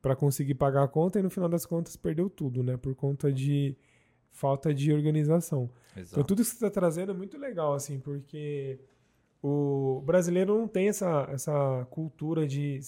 para 0.00 0.16
conseguir 0.16 0.54
pagar 0.54 0.82
a 0.82 0.88
conta 0.88 1.20
e 1.20 1.22
no 1.22 1.30
final 1.30 1.48
das 1.48 1.64
contas 1.64 1.94
perdeu 1.94 2.28
tudo, 2.28 2.60
né? 2.60 2.76
Por 2.76 2.92
conta 2.92 3.32
de 3.32 3.76
falta 4.32 4.74
de 4.74 4.92
organização. 4.92 5.70
Então 5.92 6.02
Exato. 6.02 6.24
tudo 6.24 6.38
que 6.42 6.48
você 6.48 6.54
está 6.54 6.68
trazendo 6.68 7.12
é 7.12 7.14
muito 7.14 7.38
legal, 7.38 7.72
assim, 7.72 8.00
porque 8.00 8.80
o 9.40 10.02
brasileiro 10.04 10.58
não 10.58 10.66
tem 10.66 10.88
essa, 10.88 11.28
essa 11.30 11.86
cultura 11.88 12.46
de 12.48 12.80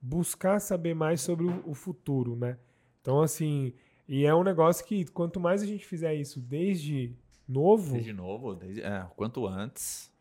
buscar 0.00 0.60
saber 0.60 0.94
mais 0.94 1.20
sobre 1.20 1.46
o, 1.46 1.62
o 1.66 1.74
futuro, 1.74 2.34
né? 2.34 2.58
Então, 3.00 3.20
assim, 3.22 3.72
e 4.12 4.26
é 4.26 4.34
um 4.34 4.42
negócio 4.42 4.84
que 4.84 5.04
quanto 5.04 5.38
mais 5.38 5.62
a 5.62 5.66
gente 5.66 5.86
fizer 5.86 6.12
isso 6.16 6.40
desde 6.40 7.16
novo, 7.46 7.92
Desde 7.92 8.12
novo, 8.12 8.56
desde, 8.56 8.82
é, 8.82 9.04
o 9.04 9.10
quanto 9.10 9.46
antes. 9.46 10.12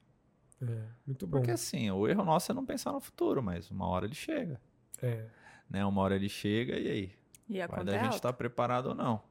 é 0.61 0.83
muito 1.07 1.25
bom. 1.25 1.39
Porque 1.39 1.49
assim, 1.49 1.89
o 1.89 2.07
erro 2.07 2.23
nosso 2.23 2.51
é 2.51 2.53
não 2.53 2.63
pensar 2.63 2.91
no 2.91 2.99
futuro, 2.99 3.41
mas 3.41 3.71
uma 3.71 3.87
hora 3.87 4.05
ele 4.05 4.13
chega. 4.13 4.61
É. 5.01 5.25
Né? 5.67 5.83
Uma 5.83 6.03
hora 6.03 6.15
ele 6.15 6.29
chega 6.29 6.77
e 6.79 6.87
aí? 6.87 7.11
E 7.49 7.59
a 7.59 7.65
Vai 7.65 7.83
da 7.83 7.95
é 7.95 8.03
gente 8.03 8.13
estar 8.13 8.31
preparado 8.31 8.89
ou 8.89 8.95
não. 8.95 9.23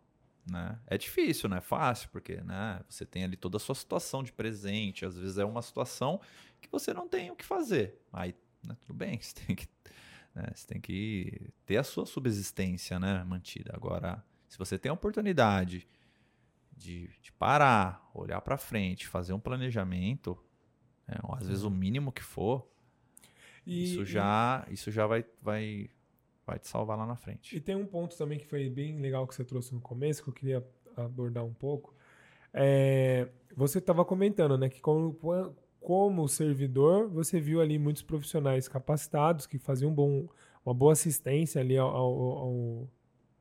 Né? 0.45 0.77
É 0.89 0.99
difícil, 0.99 1.49
não 1.49 1.59
é 1.59 1.61
fácil, 1.61 2.09
porque 2.11 2.41
né, 2.41 2.81
você 2.89 3.07
tem 3.07 3.23
ali 3.23 3.37
toda 3.37 3.59
a 3.59 3.61
sua 3.61 3.77
situação 3.77 4.25
de 4.25 4.33
presente. 4.33 5.07
Às 5.07 5.17
vezes 5.17 5.39
é 5.39 5.45
uma 5.45 5.63
situação 5.63 6.21
que 6.61 6.69
você 6.69 6.93
não 6.93 7.09
tem 7.09 7.31
o 7.31 7.37
que 7.37 7.45
fazer. 7.45 7.97
Aí, 8.13 8.35
né, 8.67 8.77
tudo 8.81 8.95
bem, 8.95 9.21
você 9.23 9.37
tem 9.37 9.55
que, 9.55 9.69
né, 10.35 10.51
você 10.53 10.67
tem 10.67 10.81
que 10.81 11.49
ter 11.65 11.77
a 11.77 11.85
sua 11.85 12.05
subsistência 12.07 12.99
né, 12.99 13.23
mantida. 13.23 13.71
Agora, 13.73 14.25
se 14.49 14.59
você 14.59 14.79
tem 14.79 14.91
a 14.91 14.95
oportunidade 14.95 15.87
de, 16.77 17.09
de 17.23 17.33
parar, 17.33 18.09
olhar 18.15 18.41
para 18.41 18.57
frente, 18.57 19.07
fazer 19.07 19.33
um 19.33 19.41
planejamento, 19.41 20.39
né, 21.07 21.17
às 21.37 21.47
vezes 21.49 21.63
o 21.65 21.71
mínimo 21.71 22.13
que 22.13 22.23
for, 22.23 22.67
E, 23.67 23.85
isso 23.85 24.03
e- 24.03 24.07
já, 24.07 24.67
isso 24.71 24.91
já 24.91 25.07
vai, 25.07 25.25
vai, 25.43 25.91
vai 26.47 26.59
te 26.59 26.67
salvar 26.69 26.97
lá 26.97 27.07
na 27.07 27.17
frente. 27.17 27.57
E 27.57 27.61
tem 27.61 27.75
um 27.77 27.87
ponto 27.87 28.17
também 28.17 28.39
que 28.39 28.47
foi 28.47 28.69
bem 28.71 28.99
legal 29.01 29.27
que 29.27 29.35
você 29.35 29.45
trouxe 29.45 29.75
no 29.75 29.81
começo, 29.81 30.23
que 30.23 30.29
eu 30.31 30.35
queria 30.35 30.67
abordar 30.97 31.45
um 31.45 31.53
pouco. 31.55 31.95
É, 32.53 33.29
você 33.55 33.79
estava 33.79 34.05
comentando, 34.05 34.57
né, 34.57 34.69
que 34.69 34.81
como, 34.81 35.17
como 35.81 36.29
servidor, 36.29 37.09
você 37.09 37.41
viu 37.41 37.61
ali 37.61 37.79
muitos 37.79 38.03
profissionais 38.03 38.69
capacitados 38.69 39.47
que 39.47 39.59
faziam 39.59 39.91
um 39.91 39.95
bom, 39.95 40.29
uma 40.65 40.75
boa 40.75 40.93
assistência 40.93 41.61
ali 41.61 41.77
ao, 41.77 41.89
ao- 41.89 42.23
ao 42.39 42.89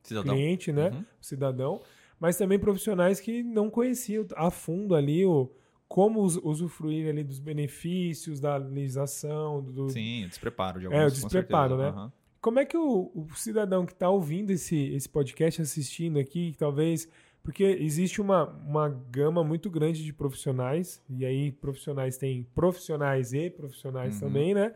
Cidadão. 0.08 0.34
cliente, 0.34 0.72
né, 0.72 0.90
Uhum. 0.90 1.00
o 1.00 1.24
cidadão, 1.24 1.80
mas 2.20 2.36
também 2.36 2.58
profissionais 2.58 3.20
que 3.20 3.42
não 3.42 3.70
conheciam 3.70 4.26
a 4.36 4.50
fundo 4.50 4.94
ali 4.94 5.24
o 5.24 5.50
como 5.86 6.20
us- 6.22 6.36
usufruir 6.42 7.08
ali 7.08 7.24
dos 7.24 7.38
benefícios 7.38 8.40
da 8.40 8.56
legislação, 8.56 9.62
do, 9.62 9.88
Sim, 9.88 10.24
o 10.24 10.28
despreparo 10.28 10.80
de 10.80 10.86
É, 10.86 10.88
alguns, 10.88 11.12
o 11.18 11.20
com 11.22 11.28
despreparo, 11.28 11.76
certeza. 11.76 11.92
né? 11.92 11.98
Aham. 11.98 12.12
Como 12.40 12.58
é 12.58 12.64
que 12.64 12.76
o, 12.76 13.10
o 13.14 13.26
cidadão 13.34 13.84
que 13.86 13.92
está 13.92 14.08
ouvindo 14.10 14.50
esse, 14.50 14.76
esse 14.94 15.08
podcast, 15.08 15.60
assistindo 15.62 16.18
aqui, 16.18 16.54
talvez. 16.58 17.08
Porque 17.42 17.64
existe 17.64 18.20
uma, 18.20 18.44
uma 18.66 18.88
gama 19.10 19.42
muito 19.42 19.70
grande 19.70 20.04
de 20.04 20.12
profissionais, 20.12 21.02
e 21.08 21.24
aí 21.24 21.50
profissionais 21.52 22.18
tem 22.18 22.46
profissionais 22.54 23.32
e 23.32 23.48
profissionais 23.48 24.14
Uhum. 24.14 24.28
também, 24.28 24.52
né? 24.54 24.74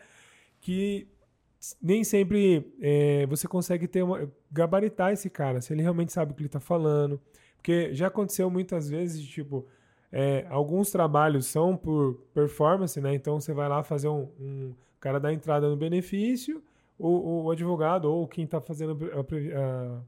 Que 0.60 1.06
nem 1.80 2.02
sempre 2.04 2.72
é, 2.80 3.26
você 3.26 3.46
consegue 3.46 3.86
ter 3.86 4.02
uma, 4.02 4.30
gabaritar 4.50 5.12
esse 5.12 5.30
cara, 5.30 5.60
se 5.60 5.72
ele 5.72 5.82
realmente 5.82 6.12
sabe 6.12 6.32
o 6.32 6.34
que 6.34 6.40
ele 6.42 6.46
está 6.48 6.60
falando. 6.60 7.20
Porque 7.56 7.94
já 7.94 8.08
aconteceu 8.08 8.50
muitas 8.50 8.88
vezes, 8.90 9.24
tipo, 9.24 9.66
é, 10.10 10.44
alguns 10.50 10.90
trabalhos 10.90 11.46
são 11.46 11.76
por 11.76 12.14
performance, 12.34 13.00
né? 13.00 13.14
Então 13.14 13.40
você 13.40 13.52
vai 13.52 13.68
lá 13.68 13.82
fazer 13.84 14.08
um, 14.08 14.28
um 14.40 14.74
cara 15.00 15.18
dá 15.20 15.32
entrada 15.32 15.68
no 15.68 15.76
benefício, 15.76 16.62
o, 16.98 17.44
o 17.44 17.50
advogado 17.50 18.06
ou 18.06 18.26
quem 18.28 18.44
está 18.44 18.60
fazendo 18.60 18.98
a 19.12 19.20
a- 19.20 20.02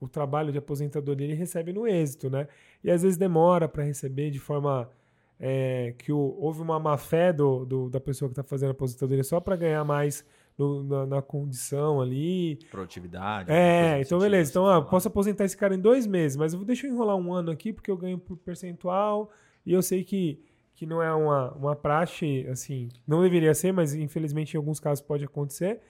o 0.00 0.08
trabalho 0.08 0.50
de 0.50 0.58
aposentadoria 0.58 1.26
ele 1.28 1.34
recebe 1.34 1.72
no 1.72 1.86
êxito, 1.86 2.28
né? 2.28 2.48
E 2.82 2.90
às 2.90 3.02
vezes 3.02 3.16
demora 3.16 3.68
para 3.68 3.84
receber 3.84 4.30
de 4.30 4.38
forma 4.40 4.90
é, 5.44 5.92
que 5.98 6.12
o- 6.12 6.36
houve 6.38 6.60
uma 6.62 6.78
má 6.78 6.96
fé 6.96 7.32
do, 7.32 7.64
do- 7.64 7.90
da 7.90 7.98
pessoa 7.98 8.28
que 8.28 8.32
está 8.32 8.44
fazendo 8.44 8.68
a 8.68 8.72
aposentadoria 8.72 9.24
só 9.24 9.40
para 9.40 9.56
ganhar 9.56 9.82
mais 9.84 10.24
no- 10.56 10.84
na, 10.84 11.04
na 11.06 11.20
condição 11.22 12.00
ali. 12.00 12.60
Produtividade. 12.70 13.50
É, 13.50 14.00
então 14.00 14.20
beleza. 14.20 14.44
você 14.52 14.52
Então, 14.52 14.68
ah, 14.68 14.80
posso 14.80 15.08
aposentar 15.08 15.44
esse 15.44 15.56
cara 15.56 15.74
em 15.74 15.80
dois 15.80 16.06
meses, 16.06 16.36
mas 16.36 16.52
eu 16.52 16.60
vou 16.60 16.66
deixa 16.66 16.86
eu 16.86 16.92
enrolar 16.92 17.16
um 17.16 17.32
ano 17.32 17.50
aqui 17.50 17.72
porque 17.72 17.90
eu 17.90 17.96
ganho 17.96 18.18
por 18.18 18.36
percentual 18.36 19.32
e 19.66 19.72
eu 19.72 19.82
sei 19.82 20.04
que, 20.04 20.40
que 20.76 20.86
não 20.86 21.02
é 21.02 21.12
uma, 21.12 21.50
uma 21.54 21.74
praxe, 21.74 22.46
assim, 22.48 22.88
não 23.04 23.20
deveria 23.20 23.52
ser, 23.52 23.72
mas 23.72 23.94
infelizmente 23.96 24.54
em 24.54 24.58
alguns 24.58 24.78
casos 24.78 25.02
pode 25.04 25.24
acontecer. 25.24 25.80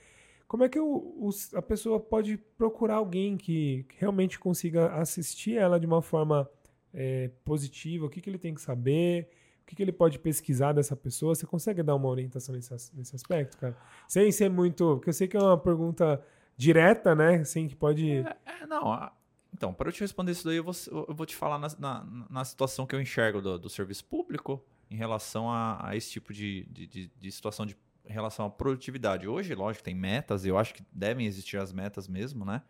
Como 0.49 0.65
é 0.65 0.69
que 0.71 0.81
os- 0.81 1.53
a 1.55 1.61
pessoa 1.61 2.01
pode 2.01 2.39
procurar 2.57 2.95
alguém 2.97 3.37
que 3.37 3.85
realmente 3.99 4.39
consiga 4.39 4.93
assistir 4.95 5.57
ela 5.59 5.79
de 5.79 5.87
uma 5.87 6.01
forma 6.01 6.49
é, 6.95 7.31
positiva? 7.45 8.07
O 8.07 8.11
que, 8.11 8.21
que 8.21 8.29
ele 8.31 8.39
tem 8.39 8.55
que 8.55 8.61
saber? 8.61 9.29
O 9.63 9.67
que, 9.67 9.77
que 9.77 9.83
ele 9.83 9.93
pode 9.93 10.19
pesquisar 10.19 10.73
dessa 10.73 10.95
pessoa? 10.97 11.35
Você 11.35 11.47
consegue 11.47 11.83
dar 11.83 11.95
uma 11.95 12.09
orientação 12.09 12.55
nesse, 12.55 12.73
nesse 12.95 13.15
aspecto, 13.17 13.57
cara? 13.59 13.77
Sem 14.09 14.31
ser 14.33 14.51
muito. 14.51 14.97
Porque 14.97 15.09
eu 15.11 15.15
sei 15.15 15.27
que 15.29 15.37
é 15.37 15.41
uma 15.41 15.57
pergunta 15.57 16.23
direta, 16.57 17.15
né? 17.15 17.37
Assim, 17.37 17.67
que 17.69 17.75
pode. 17.77 18.11
É, 18.45 18.67
não, 18.67 18.93
a- 18.93 19.13
então, 19.55 19.73
para 19.73 19.89
eu 19.89 19.93
te 19.93 20.01
responder 20.01 20.33
isso 20.33 20.45
daí, 20.47 20.57
eu 20.57 20.65
vou, 20.65 20.75
eu 21.09 21.15
vou 21.15 21.25
te 21.27 21.37
falar 21.37 21.59
na, 21.59 21.69
na, 21.79 22.27
na 22.29 22.45
situação 22.45 22.87
que 22.87 22.95
eu 22.95 23.01
enxergo 23.01 23.41
do, 23.41 23.59
do 23.59 23.69
serviço 23.69 24.05
público 24.05 24.63
em 24.91 24.97
relação 24.97 25.49
a, 25.51 25.89
a 25.89 25.97
esse 25.97 26.11
tipo 26.11 26.33
de, 26.33 26.65
de, 26.71 26.87
de- 26.87 27.11
de 27.19 27.31
situação 27.33 27.65
de 27.65 27.77
em 28.05 28.13
relação 28.13 28.45
à 28.47 28.51
produtividade. 28.51 29.29
Hoje, 29.29 29.55
lógico, 29.55 29.85
tem 29.85 29.95
metas, 29.95 30.45
eu 30.45 30.59
acho 30.59 30.75
que 30.75 30.83
devem 30.93 31.25
existir 31.25 31.57
as 31.57 31.73
metas 31.73 32.09
mesmo, 32.09 32.45
né? 32.45 32.61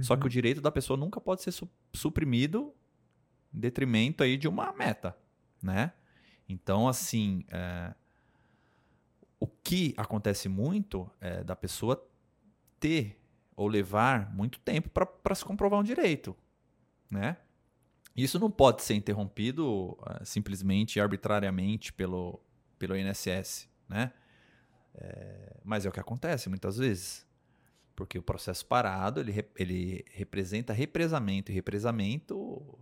Só 0.00 0.14
Uhum. 0.14 0.20
que 0.20 0.26
o 0.26 0.30
direito 0.30 0.60
da 0.60 0.70
pessoa 0.70 0.96
nunca 0.96 1.20
pode 1.20 1.42
ser 1.42 1.50
su- 1.50 1.68
suprimido 1.92 2.72
em 3.52 3.58
detrimento 3.58 4.22
aí 4.22 4.36
de 4.36 4.46
uma 4.46 4.72
meta, 4.72 5.16
né? 5.60 5.92
Então, 6.50 6.88
assim, 6.88 7.44
é, 7.48 7.94
o 9.38 9.46
que 9.46 9.94
acontece 9.96 10.48
muito 10.48 11.08
é 11.20 11.44
da 11.44 11.54
pessoa 11.54 12.04
ter 12.80 13.20
ou 13.54 13.68
levar 13.68 14.34
muito 14.34 14.58
tempo 14.58 14.90
para 14.90 15.34
se 15.34 15.44
comprovar 15.44 15.78
um 15.78 15.84
direito, 15.84 16.36
né? 17.08 17.36
Isso 18.16 18.38
não 18.40 18.50
pode 18.50 18.82
ser 18.82 18.94
interrompido 18.94 19.96
eh, 20.06 20.24
simplesmente 20.24 20.96
e 20.96 21.00
arbitrariamente 21.00 21.92
pelo, 21.92 22.40
pelo 22.78 22.96
INSS, 22.96 23.68
né? 23.88 24.12
É, 24.94 25.56
mas 25.62 25.86
é 25.86 25.88
o 25.88 25.92
que 25.92 26.00
acontece 26.00 26.48
muitas 26.48 26.76
vezes. 26.78 27.24
Porque 27.94 28.18
o 28.18 28.22
processo 28.22 28.66
parado, 28.66 29.20
ele, 29.20 29.46
ele 29.56 30.04
representa 30.10 30.72
represamento, 30.72 31.52
e 31.52 31.54
represamento 31.54 32.79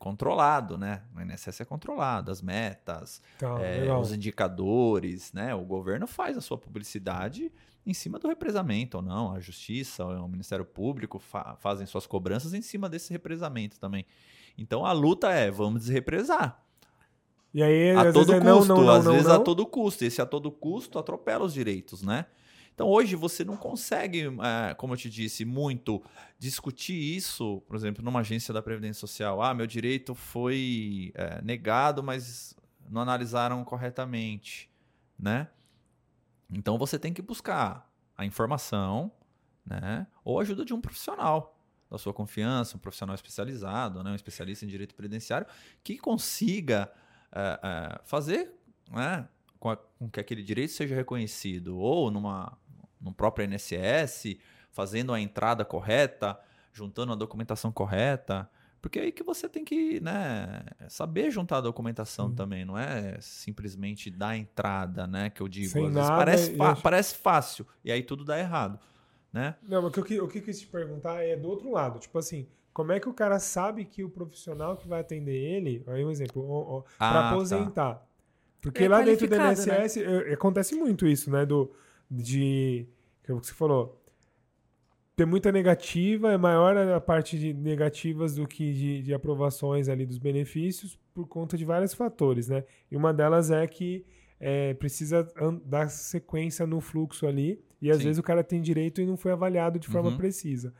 controlado, 0.00 0.78
né? 0.78 1.02
No 1.14 1.20
INSS 1.22 1.60
é 1.60 1.64
controlado, 1.64 2.30
as 2.32 2.40
metas, 2.40 3.22
Tá, 3.38 3.60
é, 3.60 3.82
os 4.00 4.12
indicadores, 4.12 5.30
né? 5.32 5.54
O 5.54 5.60
governo 5.60 6.06
faz 6.06 6.36
a 6.36 6.40
sua 6.40 6.56
publicidade 6.58 7.52
em 7.86 7.92
cima 7.92 8.18
do 8.18 8.26
represamento 8.26 8.96
ou 8.96 9.02
não. 9.02 9.30
A 9.32 9.38
Justiça, 9.40 10.04
o 10.04 10.26
Ministério 10.26 10.64
Público 10.64 11.18
fa- 11.18 11.54
fazem 11.60 11.86
suas 11.86 12.06
cobranças 12.06 12.54
em 12.54 12.62
cima 12.62 12.88
desse 12.88 13.12
represamento 13.12 13.78
também. 13.78 14.06
Então 14.56 14.84
a 14.86 14.92
luta 14.92 15.30
é 15.30 15.50
vamos 15.50 15.82
desrepresar. 15.82 16.64
E 17.52 17.62
aí, 17.62 17.90
A 17.90 18.02
às 18.02 18.14
todo 18.14 18.32
é 18.32 18.40
custo, 18.40 18.68
não, 18.68 18.76
não, 18.76 18.84
não, 18.84 18.90
às 18.94 19.04
vezes 19.04 19.26
a 19.28 19.38
todo 19.44 19.66
custo. 19.66 20.04
Esse 20.04 20.22
a 20.22 20.26
todo 20.26 20.50
custo 20.50 20.98
atropela 20.98 21.44
os 21.44 21.52
direitos, 21.52 22.02
né? 22.02 22.24
Então 22.80 22.88
hoje 22.88 23.14
você 23.14 23.44
não 23.44 23.58
consegue, 23.58 24.22
é, 24.70 24.72
como 24.72 24.94
eu 24.94 24.96
te 24.96 25.10
disse, 25.10 25.44
muito 25.44 26.02
discutir 26.38 26.94
isso, 26.94 27.60
por 27.66 27.76
exemplo, 27.76 28.02
numa 28.02 28.20
agência 28.20 28.54
da 28.54 28.62
Previdência 28.62 28.98
Social. 29.00 29.42
Ah, 29.42 29.52
meu 29.52 29.66
direito 29.66 30.14
foi 30.14 31.12
é, 31.14 31.42
negado, 31.42 32.02
mas 32.02 32.56
não 32.88 33.02
analisaram 33.02 33.62
corretamente, 33.66 34.70
né? 35.18 35.50
Então 36.50 36.78
você 36.78 36.98
tem 36.98 37.12
que 37.12 37.20
buscar 37.20 37.86
a 38.16 38.24
informação, 38.24 39.12
né? 39.62 40.06
Ou 40.24 40.38
a 40.38 40.42
ajuda 40.42 40.64
de 40.64 40.72
um 40.72 40.80
profissional 40.80 41.60
da 41.90 41.98
sua 41.98 42.14
confiança, 42.14 42.78
um 42.78 42.80
profissional 42.80 43.14
especializado, 43.14 44.02
né? 44.02 44.12
um 44.12 44.14
especialista 44.14 44.64
em 44.64 44.68
direito 44.68 44.94
previdenciário, 44.94 45.46
que 45.84 45.98
consiga 45.98 46.90
é, 47.30 47.60
é, 47.62 48.00
fazer 48.04 48.54
né, 48.90 49.28
com, 49.58 49.68
a- 49.68 49.76
com 49.76 50.08
que 50.08 50.18
aquele 50.18 50.42
direito 50.42 50.72
seja 50.72 50.94
reconhecido, 50.94 51.76
ou 51.76 52.10
numa, 52.10 52.56
no 53.00 53.12
próprio 53.12 53.44
INSS, 53.44 54.36
fazendo 54.70 55.12
a 55.12 55.20
entrada 55.20 55.64
correta, 55.64 56.38
juntando 56.72 57.12
a 57.12 57.16
documentação 57.16 57.72
correta. 57.72 58.48
Porque 58.80 58.98
é 58.98 59.02
aí 59.02 59.12
que 59.12 59.22
você 59.22 59.46
tem 59.48 59.62
que 59.64 60.00
né, 60.00 60.62
saber 60.88 61.30
juntar 61.30 61.58
a 61.58 61.60
documentação 61.60 62.30
Sim. 62.30 62.34
também, 62.34 62.64
não 62.64 62.78
é 62.78 63.18
simplesmente 63.20 64.10
dar 64.10 64.36
entrada, 64.36 65.06
né? 65.06 65.28
Que 65.28 65.42
eu 65.42 65.48
digo. 65.48 65.68
Sem 65.68 65.86
Às 65.86 65.92
vezes 65.94 66.08
nada, 66.08 66.16
parece, 66.24 66.52
e 66.56 66.62
acho- 66.62 66.82
parece 66.82 67.14
fácil, 67.16 67.66
e 67.84 67.92
aí 67.92 68.02
tudo 68.02 68.24
dá 68.24 68.38
errado. 68.38 68.78
Né? 69.32 69.54
Não, 69.62 69.82
mas 69.82 69.96
o 69.96 70.02
que, 70.02 70.20
o 70.20 70.26
que 70.26 70.38
eu 70.38 70.42
quis 70.42 70.60
te 70.60 70.66
perguntar 70.66 71.22
é 71.22 71.36
do 71.36 71.48
outro 71.48 71.70
lado. 71.70 71.98
Tipo 71.98 72.18
assim, 72.18 72.48
como 72.72 72.90
é 72.90 72.98
que 72.98 73.08
o 73.08 73.12
cara 73.14 73.38
sabe 73.38 73.84
que 73.84 74.02
o 74.02 74.08
profissional 74.08 74.76
que 74.76 74.88
vai 74.88 75.00
atender 75.00 75.36
ele, 75.36 75.84
aí 75.86 76.04
um 76.04 76.10
exemplo, 76.10 76.84
Ah, 76.98 77.08
para 77.10 77.20
tá. 77.22 77.30
aposentar. 77.30 78.06
Porque 78.62 78.84
É 78.84 78.88
lá 78.88 79.02
dentro 79.02 79.28
do 79.28 79.36
qualificado, 79.36 79.66
né? 79.70 79.84
INSS 79.84 79.96
eh, 79.98 80.32
acontece 80.34 80.74
muito 80.74 81.06
isso, 81.06 81.30
né? 81.30 81.44
Do, 81.46 81.70
de. 82.10 82.86
Que 83.22 83.32
é 83.32 83.36
que 83.36 83.46
você 83.46 83.54
falou. 83.54 83.96
Ter 85.16 85.26
muita 85.26 85.52
negativa, 85.52 86.32
é 86.32 86.38
maior 86.38 86.74
a 86.76 86.98
parte 87.00 87.38
de 87.38 87.52
negativas 87.52 88.34
do 88.34 88.46
que 88.48 88.72
de, 88.72 89.02
de 89.02 89.12
aprovações 89.14 89.86
ali 89.88 90.06
dos 90.06 90.16
benefícios 90.16 90.98
por 91.12 91.26
conta 91.28 91.58
de 91.58 91.64
vários 91.64 91.92
fatores, 91.92 92.48
né? 92.48 92.64
E 92.90 92.96
uma 92.96 93.12
delas 93.12 93.50
é 93.50 93.66
que 93.66 94.06
eh, 94.40 94.72
precisa 94.74 95.28
dar 95.66 95.90
sequência 95.90 96.66
no 96.66 96.80
fluxo 96.80 97.26
ali, 97.26 97.62
e 97.82 97.90
às 97.90 97.98
Sim. 97.98 98.04
vezes 98.04 98.18
o 98.18 98.22
cara 98.22 98.42
tem 98.42 98.62
direito 98.62 99.02
e 99.02 99.06
não 99.06 99.16
foi 99.18 99.32
avaliado 99.32 99.78
de 99.78 99.88
forma 99.88 100.08
Uhum. 100.10 100.16
precisa. 100.16 100.72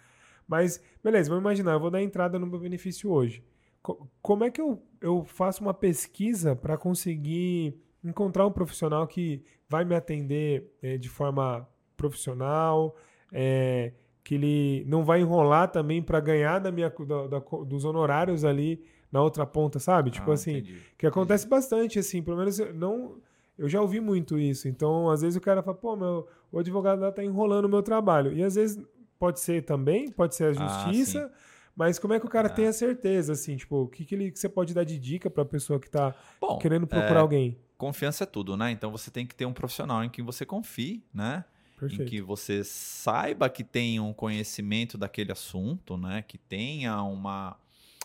Mas, 0.48 0.82
beleza, 1.04 1.28
vamos 1.28 1.42
imaginar, 1.42 1.72
eu 1.72 1.80
vou 1.80 1.90
dar 1.90 2.02
entrada 2.02 2.38
no 2.38 2.46
meu 2.46 2.58
benefício 2.58 3.10
hoje. 3.10 3.44
Co- 3.82 4.08
como 4.22 4.44
é 4.44 4.50
que 4.50 4.60
eu, 4.60 4.82
eu 5.02 5.22
faço 5.24 5.60
uma 5.62 5.74
pesquisa 5.74 6.56
para 6.56 6.78
conseguir 6.78 7.78
encontrar 8.04 8.46
um 8.46 8.50
profissional 8.52 9.06
que 9.06 9.42
vai 9.68 9.84
me 9.84 9.94
atender 9.94 10.70
eh, 10.82 10.96
de 10.98 11.08
forma 11.08 11.68
profissional, 11.96 12.96
eh, 13.32 13.92
que 14.24 14.34
ele 14.34 14.84
não 14.86 15.04
vai 15.04 15.20
enrolar 15.20 15.70
também 15.70 16.02
para 16.02 16.20
ganhar 16.20 16.58
da 16.58 16.70
minha, 16.72 16.90
da- 16.90 17.26
da 17.26 17.38
dos 17.64 17.84
honorários 17.84 18.44
ali 18.44 18.82
na 19.10 19.22
outra 19.22 19.44
ponta, 19.46 19.78
sabe? 19.78 20.10
Tipo 20.10 20.30
Ah, 20.30 20.34
assim, 20.34 20.58
entendi. 20.58 20.78
que 20.96 21.06
acontece 21.06 21.46
bastante, 21.48 21.98
assim, 21.98 22.22
pelo 22.22 22.36
menos 22.36 22.58
eu 22.58 22.72
não. 22.74 23.16
Eu 23.58 23.68
já 23.68 23.80
ouvi 23.82 24.00
muito 24.00 24.38
isso. 24.38 24.68
Então, 24.68 25.10
às 25.10 25.20
vezes 25.20 25.36
o 25.36 25.40
cara 25.40 25.62
fala, 25.62 25.76
pô, 25.76 25.94
meu, 25.94 26.26
o 26.50 26.58
advogado 26.58 27.00
lá 27.02 27.12
tá 27.12 27.22
enrolando 27.22 27.66
o 27.66 27.68
meu 27.68 27.82
trabalho. 27.82 28.32
E 28.32 28.42
às 28.42 28.54
vezes 28.54 28.82
pode 29.18 29.38
ser 29.40 29.62
também, 29.64 30.10
pode 30.10 30.34
ser 30.34 30.44
a 30.44 30.48
Ah, 30.48 30.52
justiça, 30.54 31.30
mas 31.76 31.98
como 31.98 32.14
é 32.14 32.20
que 32.20 32.24
o 32.24 32.28
cara 32.30 32.48
Ah. 32.48 32.52
tem 32.52 32.66
a 32.66 32.72
certeza, 32.72 33.34
assim, 33.34 33.56
tipo, 33.58 33.82
o 33.82 33.88
que, 33.88 34.06
que, 34.06 34.14
ele, 34.14 34.30
que 34.30 34.38
você 34.38 34.48
pode 34.48 34.72
dar 34.72 34.84
de 34.84 34.98
dica 34.98 35.28
pra 35.28 35.44
pessoa 35.44 35.78
que 35.78 35.90
tá 35.90 36.14
Bom, 36.40 36.56
querendo 36.58 36.86
procurar 36.86 37.18
é, 37.18 37.22
alguém? 37.22 37.58
Confiança 37.80 38.24
é 38.24 38.26
tudo, 38.26 38.58
né? 38.58 38.70
Então 38.70 38.90
você 38.90 39.10
tem 39.10 39.26
que 39.26 39.34
ter 39.34 39.46
um 39.46 39.54
profissional 39.54 40.04
em 40.04 40.10
quem 40.10 40.22
você 40.22 40.44
confie, 40.44 41.02
né? 41.14 41.46
em 41.76 41.88
Perfeito. 41.88 42.10
que 42.10 42.20
você 42.20 42.62
saiba 42.62 43.48
que 43.48 43.64
tem 43.64 43.98
um 43.98 44.12
conhecimento 44.12 44.98
daquele 44.98 45.32
assunto, 45.32 45.96
né? 45.96 46.20
Que 46.20 46.36
tenha 46.36 47.02
uma, 47.02 47.56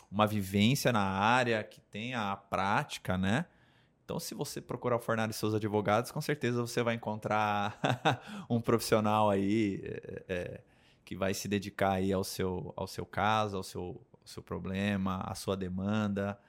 uma 0.10 0.26
vivência 0.26 0.94
na 0.94 1.02
área, 1.02 1.62
que 1.62 1.82
tenha 1.82 2.32
a 2.32 2.38
prática, 2.38 3.18
né? 3.18 3.46
Então, 4.06 4.18
se 4.18 4.34
você 4.34 4.62
procurar 4.62 4.96
o 4.96 5.00
Fornari 5.00 5.32
e 5.32 5.34
seus 5.34 5.54
advogados, 5.54 6.10
com 6.10 6.22
certeza 6.22 6.62
você 6.62 6.82
vai 6.82 6.96
encontrar 6.96 7.78
um 8.50 8.62
profissional 8.62 9.30
aí 9.30 9.82
é, 9.84 10.24
é, 10.30 10.62
que 11.04 11.18
vai 11.18 11.34
se 11.34 11.50
dedicar 11.50 11.94
aí 11.94 12.14
ao 12.14 12.24
seu, 12.24 12.72
ao 12.78 12.88
seu 12.88 13.06
caso, 13.06 13.58
ao 13.58 13.64
seu, 13.64 14.02
ao 14.14 14.26
seu 14.28 14.42
problema, 14.42 15.18
à 15.26 15.36
sua 15.36 15.58
demanda 15.58 16.40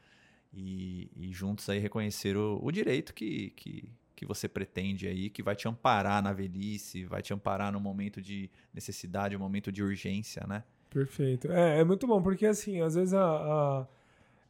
e, 0.57 1.11
e 1.17 1.33
juntos 1.33 1.69
aí 1.69 1.79
reconhecer 1.79 2.37
o, 2.37 2.59
o 2.63 2.73
direito 2.73 3.13
que, 3.13 3.51
que, 3.51 3.89
que 4.15 4.25
você 4.25 4.49
pretende 4.49 5.07
aí, 5.07 5.29
que 5.29 5.43
vai 5.43 5.55
te 5.55 5.69
amparar 5.69 6.23
na 6.23 6.33
velhice, 6.33 7.05
vai 7.05 7.21
te 7.21 7.35
amparar 7.35 7.71
no 7.71 7.79
momento 7.79 8.23
de 8.23 8.51
necessidade, 8.73 9.35
no 9.35 9.41
momento 9.41 9.71
de 9.71 9.83
urgência, 9.83 10.45
né? 10.49 10.65
Perfeito. 10.89 11.53
É, 11.53 11.81
é 11.81 11.85
muito 11.85 12.07
bom, 12.07 12.23
porque 12.23 12.47
assim, 12.47 12.81
às 12.81 12.95
vezes 12.95 13.13
a. 13.13 13.23
a 13.23 13.87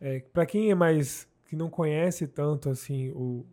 é, 0.01 0.21
para 0.21 0.47
quem 0.47 0.71
é 0.71 0.75
mais. 0.75 1.29
que 1.49 1.57
não 1.57 1.69
conhece 1.69 2.27
tanto 2.27 2.71
assim 2.71 3.11
o. 3.11 3.45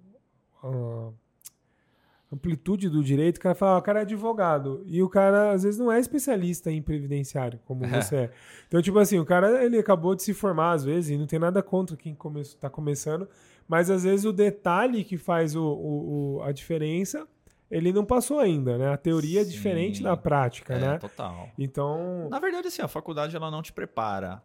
amplitude 2.33 2.89
do 2.89 3.03
direito, 3.03 3.37
o 3.37 3.39
cara 3.39 3.55
fala, 3.55 3.75
ah, 3.75 3.77
o 3.77 3.81
cara 3.81 3.99
é 3.99 4.01
advogado. 4.03 4.83
E 4.87 5.01
o 5.03 5.09
cara, 5.09 5.51
às 5.51 5.63
vezes, 5.63 5.79
não 5.79 5.91
é 5.91 5.99
especialista 5.99 6.71
em 6.71 6.81
previdenciário, 6.81 7.59
como 7.65 7.81
você 7.87 8.15
é. 8.15 8.31
Então, 8.67 8.81
tipo 8.81 8.97
assim, 8.99 9.19
o 9.19 9.25
cara, 9.25 9.63
ele 9.63 9.77
acabou 9.77 10.15
de 10.15 10.23
se 10.23 10.33
formar, 10.33 10.71
às 10.71 10.83
vezes, 10.83 11.11
e 11.11 11.17
não 11.17 11.27
tem 11.27 11.39
nada 11.39 11.61
contra 11.61 11.95
quem 11.95 12.15
come 12.15 12.43
tá 12.59 12.69
começando, 12.69 13.27
mas 13.67 13.89
às 13.89 14.03
vezes 14.03 14.25
o 14.25 14.33
detalhe 14.33 15.03
que 15.03 15.17
faz 15.17 15.55
o, 15.55 15.63
o- 15.63 16.35
o- 16.37 16.43
a 16.43 16.51
diferença, 16.51 17.27
ele 17.71 17.91
não 17.93 18.03
passou 18.05 18.39
ainda, 18.39 18.77
né? 18.77 18.89
A 18.93 18.97
teoria 18.97 19.41
é 19.41 19.43
Sim. 19.45 19.51
diferente 19.51 20.03
da 20.03 20.15
prática, 20.17 20.73
É, 20.75 20.79
né? 20.79 20.97
total. 20.97 21.49
Então. 21.57 22.27
Na 22.29 22.39
verdade, 22.39 22.67
assim, 22.67 22.81
a 22.81 22.87
faculdade 22.87 23.35
ela 23.35 23.49
não 23.49 23.61
te 23.61 23.71
prepara 23.73 24.43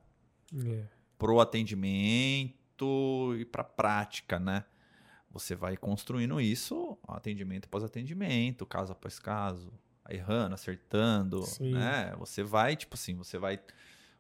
é. 0.67 0.83
pro 1.19 1.41
atendimento 1.41 3.35
e 3.39 3.45
pra 3.45 3.65
prática, 3.65 4.39
né? 4.39 4.65
Você 5.31 5.55
vai 5.55 5.77
construindo 5.77 6.41
isso, 6.41 6.97
atendimento 7.07 7.67
após 7.67 7.85
atendimento, 7.85 8.65
caso 8.65 8.93
após 8.93 9.19
caso, 9.19 9.73
errando, 10.09 10.55
acertando, 10.55 11.43
Sim. 11.43 11.73
né? 11.73 12.15
Você 12.19 12.43
vai, 12.43 12.75
tipo 12.77 12.95
assim, 12.95 13.15
você 13.15 13.39
vai, 13.39 13.61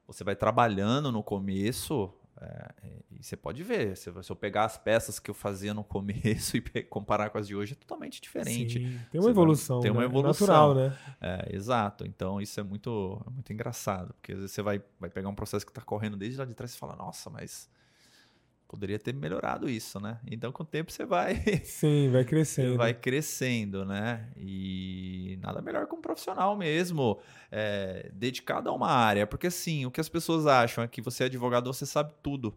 você 0.06 0.22
vai 0.22 0.36
trabalhando 0.36 1.10
no 1.10 1.22
começo, 1.22 2.12
é, 2.40 2.68
e 3.10 3.24
você 3.24 3.36
pode 3.36 3.62
ver, 3.64 3.96
se, 3.96 4.10
eu 4.10 4.36
pegar 4.36 4.64
as 4.66 4.76
peças 4.76 5.18
que 5.18 5.30
eu 5.30 5.34
fazia 5.34 5.72
no 5.74 5.82
começo 5.82 6.56
e 6.60 6.82
comparar 6.84 7.30
com 7.30 7.38
as 7.38 7.48
de 7.48 7.56
hoje, 7.56 7.72
é 7.72 7.74
totalmente 7.74 8.20
diferente. 8.20 8.78
Sim, 8.78 9.00
tem 9.10 9.12
Você 9.12 9.18
uma 9.18 9.22
vai- 9.24 9.30
evolução. 9.30 9.80
tem 9.80 9.90
uma 9.90 10.00
né? 10.00 10.06
evolução. 10.06 10.46
Natural, 10.46 10.74
né? 10.74 10.98
É, 11.20 11.56
exato. 11.56 12.06
Então 12.06 12.40
isso 12.40 12.60
é 12.60 12.62
muito, 12.62 13.20
é 13.26 13.30
muito 13.30 13.52
engraçado, 13.52 14.12
porque 14.14 14.32
às 14.32 14.38
vezes 14.38 14.52
você 14.52 14.62
vai, 14.62 14.80
vai 15.00 15.08
pegar 15.10 15.28
um 15.30 15.34
processo 15.34 15.64
que 15.64 15.70
está 15.72 15.80
correndo 15.82 16.16
desde 16.18 16.38
lá 16.38 16.44
de 16.44 16.54
trás 16.54 16.74
e 16.74 16.78
fala, 16.78 16.94
nossa, 16.94 17.28
mas 17.30 17.68
poderia 18.68 18.98
ter 18.98 19.14
melhorado 19.14 19.68
isso, 19.68 19.98
né? 19.98 20.20
Então 20.30 20.52
com 20.52 20.62
o 20.62 20.66
tempo 20.66 20.92
você 20.92 21.04
vai, 21.06 21.34
Sim, 21.64 22.10
vai 22.10 22.24
crescendo. 22.24 22.76
vai 22.76 22.92
crescendo, 22.94 23.84
né? 23.84 24.30
E 24.36 25.38
nada 25.40 25.62
melhor 25.62 25.86
que 25.86 25.94
um 25.94 26.00
profissional 26.02 26.54
mesmo, 26.56 27.18
é, 27.50 28.10
dedicado 28.14 28.68
a 28.68 28.72
uma 28.72 28.90
área, 28.90 29.26
porque 29.26 29.46
assim, 29.46 29.86
o 29.86 29.90
que 29.90 30.00
as 30.00 30.08
pessoas 30.08 30.46
acham 30.46 30.84
é 30.84 30.88
que 30.88 31.00
você 31.00 31.22
é 31.24 31.26
advogado, 31.26 31.72
você 31.72 31.86
sabe 31.86 32.12
tudo. 32.22 32.56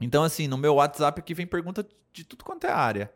Então 0.00 0.22
assim, 0.24 0.46
no 0.48 0.58
meu 0.58 0.74
WhatsApp 0.74 1.20
aqui 1.20 1.32
vem 1.32 1.46
pergunta 1.46 1.86
de 2.12 2.24
tudo 2.24 2.44
quanto 2.44 2.66
é 2.66 2.70
área. 2.72 3.10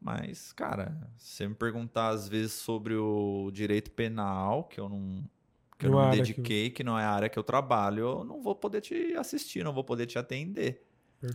Mas, 0.00 0.52
cara, 0.52 0.96
se 1.18 1.34
você 1.36 1.48
me 1.48 1.54
perguntar 1.54 2.08
às 2.08 2.26
vezes 2.26 2.52
sobre 2.52 2.94
o 2.94 3.50
direito 3.52 3.90
penal, 3.90 4.64
que 4.64 4.80
eu 4.80 4.88
não, 4.88 5.22
que 5.78 5.86
eu 5.86 5.90
Não 5.90 5.98
é 6.00 6.02
me 6.04 6.08
área 6.08 6.22
que- 6.22 6.32
dediquei, 6.32 6.70
que 6.70 6.82
não 6.82 6.98
é 6.98 7.04
a 7.04 7.10
área 7.10 7.28
que 7.28 7.38
eu 7.38 7.42
trabalho, 7.42 8.00
eu 8.20 8.24
não 8.24 8.40
vou 8.40 8.54
poder 8.54 8.80
te 8.80 9.14
assistir, 9.16 9.62
não 9.62 9.74
vou 9.74 9.84
poder 9.84 10.06
te 10.06 10.18
atender. 10.18 10.86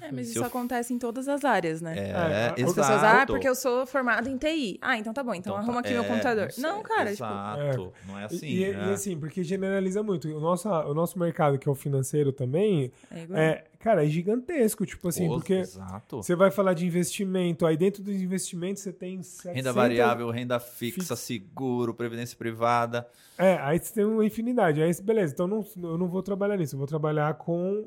É, 0.02 0.12
mas 0.12 0.30
isso 0.30 0.40
eu- 0.40 0.44
acontece 0.46 0.94
em 0.94 0.98
todas 0.98 1.28
as 1.28 1.46
áreas, 1.46 1.80
né? 1.82 1.96
É, 1.98 2.02
É, 2.10 2.14
As 2.16 2.58
exato. 2.60 2.76
pessoas, 2.76 3.04
ah, 3.04 3.26
porque 3.28 3.48
eu 3.48 3.54
sou 3.54 3.86
formado 3.86 4.28
em 4.28 4.38
TI. 4.38 4.80
Ah, 4.82 4.98
então 4.98 5.14
tá 5.14 5.24
bom, 5.24 5.34
então, 5.36 5.54
Então 5.54 5.58
arruma 5.64 5.74
tá- 5.84 5.90
aqui 5.90 5.94
meu 5.94 6.04
é, 6.04 6.08
computador. 6.08 6.52
sei, 6.52 6.64
Não, 6.64 6.82
cara, 6.82 7.12
tipo, 7.12 7.24
Exato, 7.24 7.94
não 8.08 8.20
é 8.20 8.26
assim. 8.26 8.46
e, 8.48 8.64
e- 8.64 8.72
né? 8.74 8.88
e 8.90 8.94
assim, 8.94 9.20
porque 9.20 9.44
generaliza 9.44 10.02
muito. 10.02 10.28
O 10.30 10.40
nosso, 10.40 10.68
o 10.68 10.94
nosso 10.94 11.20
mercado, 11.20 11.60
que 11.60 11.70
é 11.70 11.72
o 11.72 11.76
financeiro 11.76 12.32
também, 12.32 12.92
é 13.12 13.24
igual. 13.24 13.40
é, 13.40 13.64
cara, 13.80 14.04
é 14.04 14.08
gigantesco. 14.10 14.86
Tipo 14.86 15.10
assim, 15.10 15.28
Pô, 15.28 15.36
porque 15.36 15.54
Exato. 15.54 16.18
você 16.24 16.36
vai 16.36 16.50
falar 16.50 16.74
de 16.74 16.86
investimento, 16.86 17.66
aí 17.66 17.78
dentro 17.78 18.02
dos 18.02 18.16
investimentos 18.16 18.82
você 18.82 18.92
tem 18.92 19.22
700... 19.22 19.56
Renda 19.56 19.72
variável, 19.74 20.30
renda 20.32 20.60
fixa, 20.60 21.16
seguro, 21.16 21.94
previdência 21.94 22.36
privada. 22.38 23.08
É, 23.38 23.58
aí 23.62 23.78
você 23.78 23.94
tem 23.94 24.06
uma 24.06 24.26
infinidade. 24.26 24.82
Aí, 24.82 24.92
beleza, 25.02 25.34
então 25.34 25.46
não, 25.48 25.64
eu 25.84 25.98
não 25.98 26.08
vou 26.08 26.24
trabalhar 26.24 26.58
nisso, 26.58 26.74
eu 26.76 26.80
vou 26.80 26.88
trabalhar 26.88 27.34
com 27.36 27.86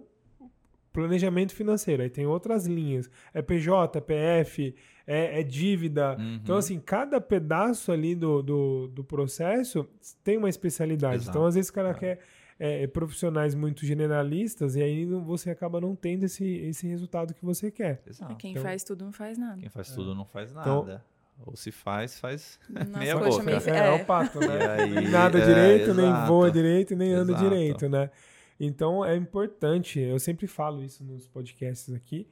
planejamento 1.02 1.54
financeiro. 1.54 2.02
Aí 2.02 2.10
tem 2.10 2.26
outras 2.26 2.66
linhas. 2.66 3.10
É 3.32 3.40
PJ, 3.42 4.00
PF, 4.00 4.74
é, 5.06 5.40
é 5.40 5.42
dívida. 5.42 6.16
Uhum. 6.18 6.34
Então, 6.42 6.56
assim, 6.56 6.78
cada 6.80 7.20
pedaço 7.20 7.92
ali 7.92 8.14
do, 8.14 8.42
do, 8.42 8.88
do 8.88 9.04
processo 9.04 9.88
tem 10.24 10.36
uma 10.36 10.48
especialidade. 10.48 11.16
Exato. 11.22 11.30
Então, 11.30 11.46
às 11.46 11.54
vezes, 11.54 11.70
o 11.70 11.72
cara 11.72 11.90
É. 11.90 11.94
quer 11.94 12.18
é, 12.60 12.86
profissionais 12.88 13.54
muito 13.54 13.86
generalistas 13.86 14.74
e 14.74 14.82
aí 14.82 15.04
você 15.04 15.48
acaba 15.50 15.80
não 15.80 15.94
tendo 15.94 16.24
esse, 16.24 16.44
esse 16.44 16.88
resultado 16.88 17.32
que 17.32 17.44
você 17.44 17.70
quer. 17.70 18.02
Exato. 18.04 18.34
Quem 18.34 18.50
então- 18.50 18.64
faz 18.64 18.82
tudo 18.82 19.04
não 19.04 19.12
faz 19.12 19.38
nada. 19.38 19.60
Quem 19.60 19.68
faz 19.68 19.90
tudo 19.92 20.12
não 20.14 20.24
faz 20.24 20.50
Então- 20.50 20.84
nada. 20.84 21.04
Ou 21.46 21.54
se 21.54 21.70
faz, 21.70 22.18
faz 22.18 22.58
Nas 22.68 22.88
meia 22.88 23.16
boca. 23.16 23.44
meio- 23.44 23.58
É, 23.58 23.70
é 23.70 23.86
É. 23.86 23.92
o 23.92 24.04
pato, 24.04 24.40
né? 24.40 24.70
Aí, 24.72 24.90
nem 24.90 25.08
nada 25.08 25.38
é, 25.38 25.46
direito, 25.46 25.94
nem 25.94 26.06
exato. 26.06 26.26
voa 26.26 26.50
direito, 26.50 26.96
nem 26.96 27.12
anda 27.12 27.32
direito, 27.32 27.88
né? 27.88 28.10
Então 28.58 29.04
é 29.04 29.16
importante, 29.16 30.00
eu 30.00 30.18
sempre 30.18 30.46
falo 30.46 30.82
isso 30.82 31.04
nos 31.04 31.28
podcasts 31.28 31.94
aqui, 31.94 32.26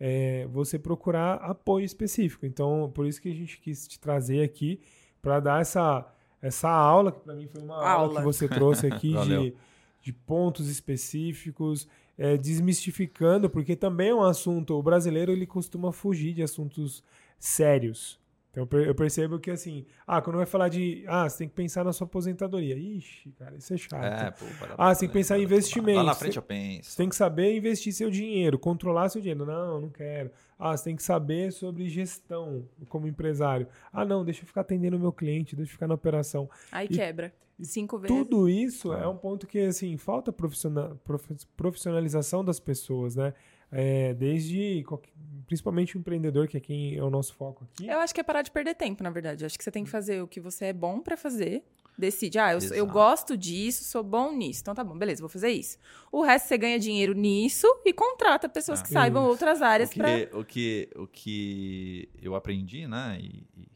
é, 0.00 0.46
você 0.46 0.78
procurar 0.78 1.34
apoio 1.36 1.84
específico. 1.84 2.46
Então, 2.46 2.90
por 2.94 3.06
isso 3.06 3.20
que 3.20 3.30
a 3.30 3.34
gente 3.34 3.60
quis 3.60 3.86
te 3.86 3.98
trazer 3.98 4.42
aqui 4.42 4.80
para 5.20 5.40
dar 5.40 5.60
essa, 5.60 6.06
essa 6.40 6.68
aula, 6.68 7.12
que 7.12 7.20
para 7.20 7.34
mim 7.34 7.46
foi 7.46 7.62
uma 7.62 7.76
aula. 7.76 7.90
Aula. 7.90 8.20
que 8.20 8.24
você 8.24 8.48
trouxe 8.48 8.86
aqui 8.92 9.12
de, 9.24 9.54
de 10.02 10.12
pontos 10.12 10.68
específicos, 10.68 11.88
é, 12.16 12.36
desmistificando, 12.36 13.48
porque 13.48 13.76
também 13.76 14.08
é 14.08 14.14
um 14.14 14.22
assunto, 14.22 14.74
o 14.74 14.82
brasileiro 14.82 15.32
ele 15.32 15.46
costuma 15.46 15.92
fugir 15.92 16.34
de 16.34 16.42
assuntos 16.42 17.02
sérios. 17.38 18.18
Então 18.58 18.62
eu 18.62 18.66
per- 18.66 18.86
eu 18.88 18.94
percebo 18.94 19.38
que 19.38 19.50
assim, 19.50 19.86
ah, 20.06 20.20
quando 20.20 20.36
vai 20.36 20.46
falar 20.46 20.68
de, 20.68 21.04
ah, 21.06 21.28
você 21.28 21.38
tem 21.38 21.48
que 21.48 21.54
pensar 21.54 21.84
na 21.84 21.92
sua 21.92 22.06
aposentadoria. 22.06 22.76
Ixi, 22.76 23.30
cara, 23.38 23.56
isso 23.56 23.72
é 23.72 23.76
chato. 23.76 24.04
É, 24.04 24.30
pô, 24.32 24.44
Ah, 24.76 24.92
você 24.92 25.00
tem 25.00 25.08
que 25.08 25.12
pensar 25.14 25.38
em 25.38 25.42
investimento. 25.44 25.98
Lá 25.98 26.04
na 26.04 26.14
Você- 26.14 26.20
frente 26.20 26.36
eu 26.36 26.42
penso. 26.42 26.90
Você 26.90 26.96
tem 26.96 27.08
que 27.08 27.14
saber 27.16 27.56
investir 27.56 27.92
seu 27.92 28.10
dinheiro, 28.10 28.58
controlar 28.58 29.08
seu 29.10 29.20
dinheiro. 29.20 29.46
Não, 29.46 29.80
não 29.82 29.88
quero. 29.90 30.30
Ah, 30.58 30.76
você 30.76 30.84
tem 30.84 30.96
que 30.96 31.02
saber 31.02 31.52
sobre 31.52 31.88
gestão 31.88 32.64
como 32.88 33.06
empresário. 33.06 33.68
Ah, 33.92 34.04
não, 34.04 34.24
deixa 34.24 34.42
eu 34.42 34.46
ficar 34.46 34.62
atendendo 34.62 34.96
o 34.96 35.00
meu 35.00 35.12
cliente, 35.12 35.54
deixa 35.54 35.70
eu 35.70 35.74
ficar 35.74 35.86
na 35.86 35.94
operação. 35.94 36.50
Aí 36.72 36.86
E- 36.90 36.94
quebra. 36.96 37.32
Cinco 37.60 37.98
vezes. 37.98 38.16
Tudo 38.16 38.48
isso 38.48 38.92
Ah. 38.92 39.00
é 39.00 39.06
um 39.08 39.16
ponto 39.16 39.44
que, 39.46 39.58
assim, 39.58 39.96
falta 39.96 40.32
profissional, 40.32 40.96
prof- 41.04 41.44
profissionalização 41.56 42.44
das 42.44 42.60
pessoas, 42.60 43.16
né? 43.16 43.34
É, 43.70 44.14
desde, 44.14 44.82
qualquer- 44.84 45.12
principalmente 45.46 45.96
o 45.96 45.98
empreendedor, 45.98 46.48
que 46.48 46.56
é 46.56 46.60
quem 46.60 46.96
é 46.96 47.02
o 47.02 47.10
nosso 47.10 47.34
foco 47.34 47.64
aqui. 47.64 47.86
Eu 47.86 47.98
acho 48.00 48.14
que 48.14 48.20
é 48.20 48.24
parar 48.24 48.42
de 48.42 48.50
perder 48.50 48.74
tempo, 48.74 49.02
na 49.02 49.10
verdade. 49.10 49.44
Eu 49.44 49.46
acho 49.46 49.58
que 49.58 49.64
você 49.64 49.70
tem 49.70 49.84
que 49.84 49.90
fazer 49.90 50.22
o 50.22 50.26
que 50.28 50.40
você 50.40 50.66
é 50.66 50.72
bom 50.72 51.00
pra 51.00 51.16
fazer. 51.16 51.64
Decide, 51.98 52.38
ah, 52.38 52.52
eu, 52.52 52.60
eu 52.74 52.86
gosto 52.86 53.36
disso, 53.36 53.82
sou 53.84 54.04
bom 54.04 54.30
nisso. 54.32 54.60
Então 54.62 54.72
tá 54.72 54.84
bom, 54.84 54.96
beleza, 54.96 55.20
vou 55.20 55.28
fazer 55.28 55.50
isso. 55.50 55.76
O 56.12 56.22
resto 56.22 56.46
você 56.46 56.56
ganha 56.56 56.78
dinheiro 56.78 57.12
nisso 57.12 57.66
e 57.84 57.92
contrata 57.92 58.48
pessoas 58.48 58.80
Ah. 58.80 58.82
que 58.84 58.88
saibam 58.90 59.22
Isso. 59.24 59.30
outras 59.32 59.60
áreas 59.60 59.90
o 59.90 59.92
que, 59.92 59.98
pra. 59.98 60.38
o 60.38 60.44
que 60.44 60.88
o 60.94 61.06
que 61.08 62.08
eu 62.22 62.36
aprendi, 62.36 62.86
né? 62.86 63.18
E, 63.20 63.44
e- 63.56 63.68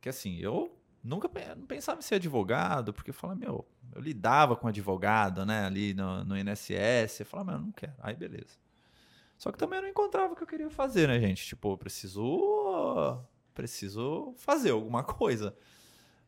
que 0.00 0.10
assim, 0.10 0.36
eu 0.40 0.76
nunca 1.02 1.26
pensava 1.66 2.00
em 2.00 2.02
ser 2.02 2.16
advogado, 2.16 2.92
porque 2.92 3.08
eu 3.10 3.14
falava, 3.14 3.40
meu, 3.40 3.66
eu 3.94 4.00
lidava 4.02 4.54
com 4.56 4.68
advogado, 4.68 5.46
né? 5.46 5.64
Ali 5.64 5.94
no, 5.94 6.22
no 6.22 6.36
INSS, 6.36 7.20
eu 7.20 7.26
falava, 7.26 7.52
meu, 7.52 7.60
eu 7.60 7.64
não 7.66 7.72
quero. 7.72 7.94
Aí 8.00 8.14
beleza. 8.14 8.58
Só 9.44 9.52
que 9.52 9.58
também 9.58 9.76
eu 9.78 9.82
não 9.82 9.90
encontrava 9.90 10.32
o 10.32 10.36
que 10.36 10.42
eu 10.42 10.46
queria 10.46 10.70
fazer, 10.70 11.06
né, 11.06 11.20
gente? 11.20 11.44
Tipo, 11.44 11.72
eu 11.72 11.76
preciso 11.76 13.20
preciso 13.52 14.32
fazer 14.38 14.70
alguma 14.70 15.04
coisa. 15.04 15.54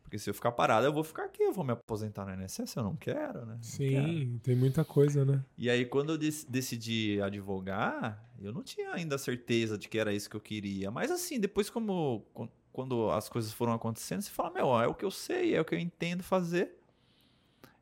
Porque 0.03 0.19
se 0.19 0.29
eu 0.29 0.35
ficar 0.35 0.51
parado, 0.51 0.85
eu 0.85 0.93
vou 0.93 1.03
ficar 1.03 1.25
aqui, 1.25 1.41
eu 1.41 1.51
vou 1.51 1.63
me 1.65 1.71
aposentar 1.71 2.25
no 2.25 2.31
INSS, 2.43 2.75
eu 2.75 2.83
não 2.83 2.95
quero, 2.95 3.43
né? 3.43 3.53
Não 3.55 3.87
quero. 3.89 4.07
Sim, 4.07 4.39
tem 4.43 4.55
muita 4.55 4.85
coisa, 4.85 5.25
né? 5.25 5.43
E 5.57 5.67
aí, 5.67 5.83
quando 5.83 6.11
eu 6.11 6.17
dec- 6.19 6.45
decidi 6.47 7.19
advogar, 7.19 8.23
eu 8.39 8.53
não 8.53 8.61
tinha 8.61 8.93
ainda 8.93 9.17
certeza 9.17 9.79
de 9.79 9.89
que 9.89 9.97
era 9.97 10.13
isso 10.13 10.29
que 10.29 10.35
eu 10.35 10.39
queria. 10.41 10.91
Mas 10.91 11.09
assim, 11.09 11.39
depois 11.39 11.71
como 11.71 12.23
quan- 12.35 12.49
quando 12.71 13.09
as 13.09 13.27
coisas 13.27 13.51
foram 13.51 13.73
acontecendo, 13.73 14.21
você 14.21 14.29
fala, 14.29 14.51
meu, 14.51 14.79
é 14.79 14.85
o 14.85 14.93
que 14.93 15.03
eu 15.03 15.09
sei, 15.09 15.55
é 15.55 15.59
o 15.59 15.65
que 15.65 15.73
eu 15.73 15.79
entendo 15.79 16.21
fazer. 16.21 16.77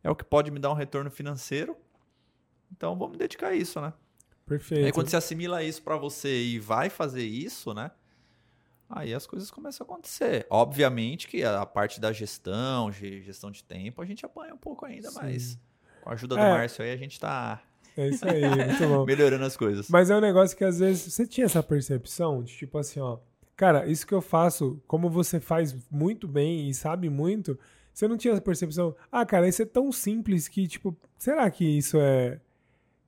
É 0.02 0.10
o 0.10 0.16
que 0.16 0.24
pode 0.24 0.50
me 0.50 0.60
dar 0.60 0.72
um 0.72 0.76
retorno 0.76 1.12
financeiro. 1.12 1.76
Então, 2.72 2.96
vou 2.98 3.10
me 3.10 3.18
dedicar 3.18 3.50
a 3.50 3.54
isso, 3.54 3.82
né? 3.82 3.92
Perfeito. 4.46 4.86
Aí 4.86 4.92
quando 4.92 5.10
você 5.10 5.16
assimila 5.18 5.64
isso 5.64 5.82
pra 5.82 5.98
você 5.98 6.44
e 6.44 6.60
vai 6.60 6.90
fazer 6.90 7.24
isso, 7.24 7.74
né? 7.74 7.92
Aí 8.90 9.14
as 9.14 9.26
coisas 9.26 9.50
começam 9.50 9.84
a 9.84 9.90
acontecer. 9.92 10.46
Obviamente 10.50 11.28
que 11.28 11.44
a 11.44 11.66
parte 11.66 12.00
da 12.00 12.12
gestão, 12.14 12.92
ge- 12.92 13.22
gestão 13.22 13.50
de 13.50 13.64
tempo, 13.64 14.02
a 14.02 14.06
gente 14.06 14.24
apanha 14.26 14.54
um 14.54 14.58
pouco 14.58 14.86
ainda, 14.86 15.10
Sim. 15.10 15.18
mas 15.22 15.60
com 16.04 16.10
a 16.12 16.14
ajuda 16.14 16.36
do 16.36 16.42
É. 16.42 16.50
Márcio 16.52 16.84
aí 16.86 16.92
a 16.92 16.98
gente 16.98 17.20
tá 17.20 17.64
É 17.98 18.08
isso 18.10 18.28
aí, 18.28 18.42
muito 18.48 18.88
bom. 18.88 19.04
melhorando 19.08 19.44
as 19.46 19.58
coisas. 19.58 19.90
Mas 19.90 20.12
é 20.12 20.16
um 20.16 20.22
negócio 20.22 20.56
que 20.56 20.64
às 20.64 20.78
vezes 20.80 21.12
você 21.14 21.26
tinha 21.26 21.46
essa 21.46 21.64
percepção 21.64 22.44
de 22.44 22.56
tipo 22.56 22.78
assim, 22.78 23.00
ó, 23.00 23.18
cara, 23.56 23.88
isso 23.88 24.06
que 24.06 24.14
eu 24.14 24.22
faço, 24.22 24.80
como 24.86 25.10
você 25.10 25.40
faz 25.40 25.76
muito 25.90 26.28
bem 26.28 26.70
e 26.70 26.74
sabe 26.76 27.10
muito, 27.10 27.58
você 27.92 28.08
não 28.08 28.18
tinha 28.18 28.34
essa 28.34 28.42
percepção, 28.42 28.96
ah, 29.12 29.26
cara, 29.26 29.48
isso 29.48 29.64
é 29.64 29.66
tão 29.66 29.92
simples 29.92 30.48
que 30.48 30.68
tipo, 30.68 30.96
será 31.18 31.50
que 31.50 31.66
isso 31.66 31.98
é 32.00 32.40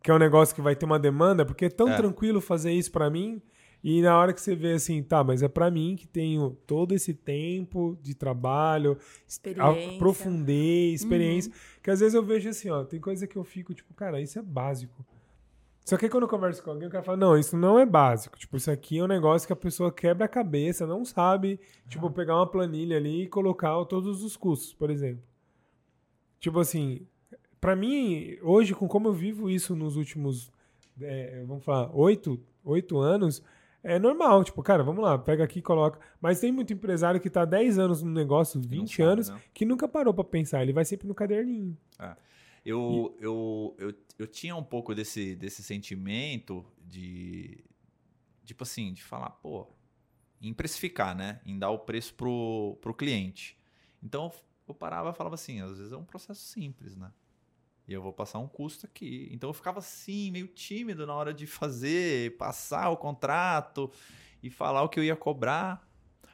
que 0.01 0.11
é 0.11 0.13
um 0.13 0.17
negócio 0.19 0.53
que 0.55 0.61
vai 0.61 0.75
ter 0.75 0.85
uma 0.85 0.99
demanda? 0.99 1.45
Porque 1.45 1.65
é 1.65 1.69
tão 1.69 1.89
É. 1.89 1.95
tranquilo 1.97 2.39
fazer 2.41 2.71
isso 2.71 2.91
pra 2.91 3.09
mim. 3.09 3.41
E 3.83 4.01
na 4.01 4.17
hora 4.17 4.33
que 4.33 4.41
você 4.41 4.55
vê 4.55 4.73
assim, 4.73 5.03
tá, 5.03 5.23
mas 5.23 5.43
é 5.43 5.47
pra 5.47 5.69
mim 5.69 5.95
que 5.95 6.07
tenho 6.07 6.57
todo 6.65 6.93
esse 6.93 7.13
tempo 7.13 7.97
de 8.01 8.15
trabalho, 8.15 8.97
Experiência. 9.27 9.95
aprofundei, 9.95 10.93
experiência. 10.93 11.51
Que 11.81 11.91
às 11.91 11.99
vezes 11.99 12.15
eu 12.15 12.23
vejo 12.23 12.49
assim, 12.49 12.69
ó, 12.69 12.83
tem 12.83 12.99
coisa 12.99 13.27
que 13.27 13.35
eu 13.37 13.43
fico, 13.43 13.73
tipo, 13.73 13.93
cara, 13.93 14.19
isso 14.19 14.37
é 14.39 14.41
básico. 14.41 15.05
Só 15.85 15.95
que 15.95 16.03
aí 16.05 16.11
quando 16.11 16.23
eu 16.23 16.27
converso 16.29 16.61
com 16.61 16.71
alguém, 16.71 16.87
o 16.87 16.91
cara 16.91 17.03
fala, 17.03 17.17
não, 17.17 17.37
isso 17.37 17.55
não 17.55 17.79
é 17.79 17.85
básico. 17.85 18.37
Tipo, 18.37 18.57
isso 18.57 18.69
aqui 18.69 18.97
é 18.97 19.03
um 19.03 19.07
negócio 19.07 19.47
que 19.47 19.53
a 19.53 19.55
pessoa 19.55 19.89
quebra 19.91 20.25
a 20.25 20.27
cabeça, 20.27 20.85
não 20.85 21.05
sabe, 21.05 21.57
tipo, 21.87 22.09
pegar 22.11 22.35
uma 22.35 22.47
planilha 22.49 22.97
ali 22.97 23.23
e 23.23 23.27
colocar 23.27 23.85
todos 23.85 24.21
os 24.23 24.35
custos, 24.35 24.73
por 24.73 24.89
exemplo. 24.89 25.23
Tipo 26.39 26.59
assim, 26.59 27.07
pra 27.59 27.75
mim, 27.75 28.37
hoje, 28.41 28.73
com 28.73 28.87
como 28.87 29.07
eu 29.07 29.13
vivo 29.13 29.49
isso 29.49 29.75
nos 29.75 29.95
últimos, 29.95 30.51
é, 31.01 31.43
vamos 31.45 31.63
falar, 31.63 31.95
oito, 31.95 32.39
oito 32.63 32.97
anos, 32.97 33.43
é 33.83 33.97
normal. 33.97 34.43
Tipo, 34.43 34.61
cara, 34.61 34.83
vamos 34.83 35.03
lá, 35.03 35.17
pega 35.17 35.43
aqui 35.43 35.59
e 35.59 35.61
coloca. 35.61 35.99
Mas 36.19 36.39
tem 36.39 36.51
muito 36.51 36.73
empresário 36.73 37.19
que 37.21 37.29
tá 37.29 37.45
10 37.45 37.79
anos 37.79 38.01
no 38.03 38.11
negócio, 38.11 38.59
Que 38.59 38.67
não 38.67 38.81
20 38.81 38.95
sabe, 38.95 39.09
anos, 39.09 39.29
né? 39.29 39.41
que 39.53 39.65
nunca 39.65 39.87
parou 39.87 40.13
pra 40.13 40.23
pensar. 40.23 40.61
Ele 40.61 40.73
vai 40.73 40.85
sempre 40.85 41.07
no 41.07 41.15
caderninho. 41.15 41.77
Eu, 42.65 43.15
eu, 43.19 43.75
eu, 43.77 43.93
eu 44.19 44.27
tinha 44.27 44.53
um 44.55 44.63
pouco 44.63 44.93
desse, 44.93 45.35
desse 45.35 45.63
sentimento 45.63 46.65
de. 46.85 47.63
Tipo 48.43 48.63
assim, 48.63 48.91
de 48.93 49.03
falar, 49.03 49.29
pô, 49.29 49.67
em 50.41 50.53
precificar, 50.53 51.15
né? 51.15 51.39
Em 51.45 51.57
dar 51.57 51.69
o 51.69 51.79
preço 51.79 52.13
pro, 52.13 52.77
pro 52.81 52.93
cliente. 52.93 53.57
Então 54.03 54.31
eu 54.67 54.73
parava 54.73 55.11
e 55.11 55.13
falava 55.13 55.35
assim, 55.35 55.61
às 55.61 55.77
vezes 55.77 55.93
é 55.93 55.97
um 55.97 56.03
processo 56.03 56.41
simples, 56.41 56.95
né? 56.95 57.11
E 57.87 57.93
eu 57.93 58.01
vou 58.01 58.11
passar 58.11 58.39
um 58.39 58.47
custo 58.47 58.85
aqui. 58.85 59.29
Então 59.31 59.49
eu 59.49 59.53
ficava 59.53 59.79
assim, 59.79 60.29
meio 60.31 60.47
tímido 60.47 61.07
na 61.07 61.13
hora 61.15 61.33
de 61.33 61.47
fazer, 61.47 62.35
passar 62.37 62.89
o 62.89 62.97
contrato 62.97 63.89
e 64.43 64.49
falar 64.49 64.83
o 64.83 64.89
que 64.89 64.99
eu 64.99 65.03
ia 65.03 65.15
cobrar. 65.15 65.87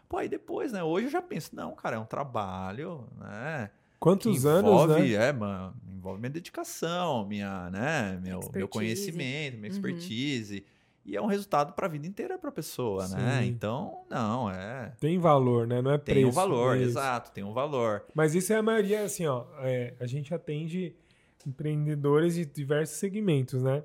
Pô, 0.10 0.18
aí 0.18 0.28
depois, 0.28 0.72
né? 0.72 0.84
Hoje 0.84 1.08
eu 1.08 1.12
já 1.12 1.22
penso, 1.22 1.56
não, 1.56 1.76
cara, 1.76 1.96
é 1.96 2.00
um 2.00 2.06
trabalho, 2.06 3.08
né? 3.20 3.70
Quantos 4.00 4.42
que 4.42 4.48
anos, 4.48 4.70
envolve, 4.72 5.02
né? 5.18 5.28
É, 5.30 5.32
mano, 5.32 5.74
envolve 5.88 6.20
minha 6.20 6.30
dedicação, 6.30 7.26
minha, 7.26 7.70
né, 7.70 8.20
meu, 8.22 8.42
meu 8.54 8.68
conhecimento, 8.68 9.58
minha 9.58 9.70
Uhum. 9.70 9.76
expertise. 9.76 10.66
E 11.06 11.16
é 11.16 11.22
um 11.22 11.26
resultado 11.26 11.74
para 11.74 11.86
a 11.86 11.90
vida 11.90 12.06
inteira 12.08 12.38
para 12.38 12.50
a 12.50 12.52
pessoa, 12.52 13.08
né? 13.10 13.42
Sim. 13.44 13.50
Então, 13.50 14.04
não, 14.10 14.50
é. 14.50 14.94
Tem 15.00 15.18
valor, 15.20 15.68
né? 15.68 15.82
Não 15.82 15.92
é 15.92 15.98
preço. 15.98 16.16
Tem 16.20 16.26
um 16.26 16.32
valor, 16.32 16.78
é 16.78 16.82
exato, 16.82 17.32
tem 17.32 17.44
um 17.44 17.54
valor. 17.54 18.06
Mas 18.14 18.36
isso 18.36 18.52
é 18.54 18.58
a 18.58 18.62
maioria, 18.64 19.04
assim, 19.04 19.26
ó. 19.26 19.46
é, 19.60 19.94
a 20.00 20.06
gente 20.06 20.34
atende 20.34 20.96
empreendedores 21.46 22.36
de 22.36 22.46
diversos 22.46 22.98
segmentos, 22.98 23.62
né? 23.64 23.84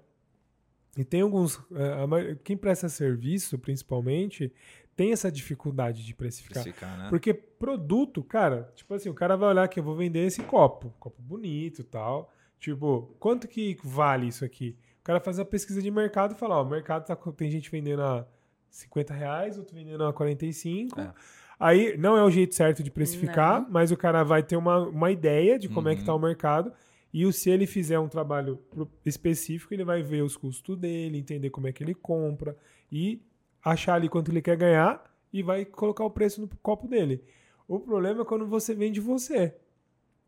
E 0.96 1.04
tem 1.04 1.20
alguns. 1.20 1.60
a 2.02 2.06
ma- 2.06 2.34
quem 2.42 2.56
presta 2.56 2.88
serviço, 2.88 3.58
principalmente, 3.58 4.52
tem 4.96 5.12
essa 5.12 5.30
dificuldade 5.30 6.04
de 6.04 6.14
precificar. 6.14 6.62
Precificar, 6.62 6.98
né? 6.98 7.06
Porque 7.08 7.32
produto, 7.32 8.22
cara, 8.24 8.72
tipo 8.74 8.92
assim, 8.94 9.08
o 9.08 9.14
cara 9.14 9.36
vai 9.36 9.48
olhar 9.50 9.68
que 9.68 9.78
eu 9.78 9.84
vou 9.84 9.94
vender 9.94 10.26
esse 10.26 10.42
copo, 10.42 10.92
copo 10.98 11.20
bonito 11.22 11.80
e 11.82 11.84
tal. 11.84 12.32
Tipo, 12.58 13.14
quanto 13.20 13.46
que 13.46 13.76
vale 13.84 14.26
isso 14.26 14.44
aqui? 14.44 14.76
O 15.00 15.04
cara 15.04 15.20
faz 15.20 15.38
a 15.38 15.44
pesquisa 15.44 15.80
de 15.80 15.90
mercado 15.90 16.34
e 16.34 16.38
fala, 16.38 16.56
ó, 16.56 16.62
o 16.64 16.68
mercado 16.68 17.06
tá, 17.06 17.14
com- 17.14 17.30
tem 17.30 17.48
gente 17.50 17.70
vendendo 17.70 18.02
a 18.02 18.26
50 18.68 19.14
reais, 19.14 19.56
outro 19.56 19.76
vendendo 19.76 20.04
a 20.04 20.12
45. 20.12 21.00
É. 21.00 21.12
Aí 21.60 21.96
não 21.96 22.16
é 22.16 22.22
o 22.24 22.30
jeito 22.30 22.54
certo 22.54 22.82
de 22.82 22.90
precificar, 22.90 23.62
Não. 23.62 23.70
mas 23.70 23.90
o 23.92 23.96
cara 23.96 24.24
vai 24.24 24.42
ter 24.42 24.56
uma, 24.56 24.78
uma 24.80 25.10
ideia 25.12 25.58
de 25.58 25.68
como 25.68 25.88
é 25.88 25.94
que 25.94 26.00
Uhum. 26.00 26.06
tá 26.06 26.14
o 26.14 26.18
mercado. 26.18 26.72
E 27.12 27.30
se 27.32 27.50
ele 27.50 27.66
fizer 27.66 27.98
um 27.98 28.08
trabalho 28.08 28.58
específico, 29.04 29.72
ele 29.72 29.84
vai 29.84 30.02
ver 30.02 30.22
os 30.22 30.36
custos 30.36 30.76
dele, 30.76 31.18
entender 31.18 31.50
como 31.50 31.66
é 31.66 31.72
que 31.72 31.82
ele 31.82 31.94
compra 31.94 32.56
e 32.92 33.20
achar 33.64 33.94
ali 33.94 34.08
quanto 34.08 34.30
ele 34.30 34.42
quer 34.42 34.56
ganhar 34.56 35.02
e 35.32 35.42
vai 35.42 35.64
colocar 35.64 36.04
o 36.04 36.10
preço 36.10 36.40
no 36.40 36.48
copo 36.62 36.86
dele. 36.86 37.22
O 37.66 37.78
problema 37.78 38.22
é 38.22 38.24
quando 38.24 38.46
você 38.46 38.74
vende 38.74 39.00
você. 39.00 39.54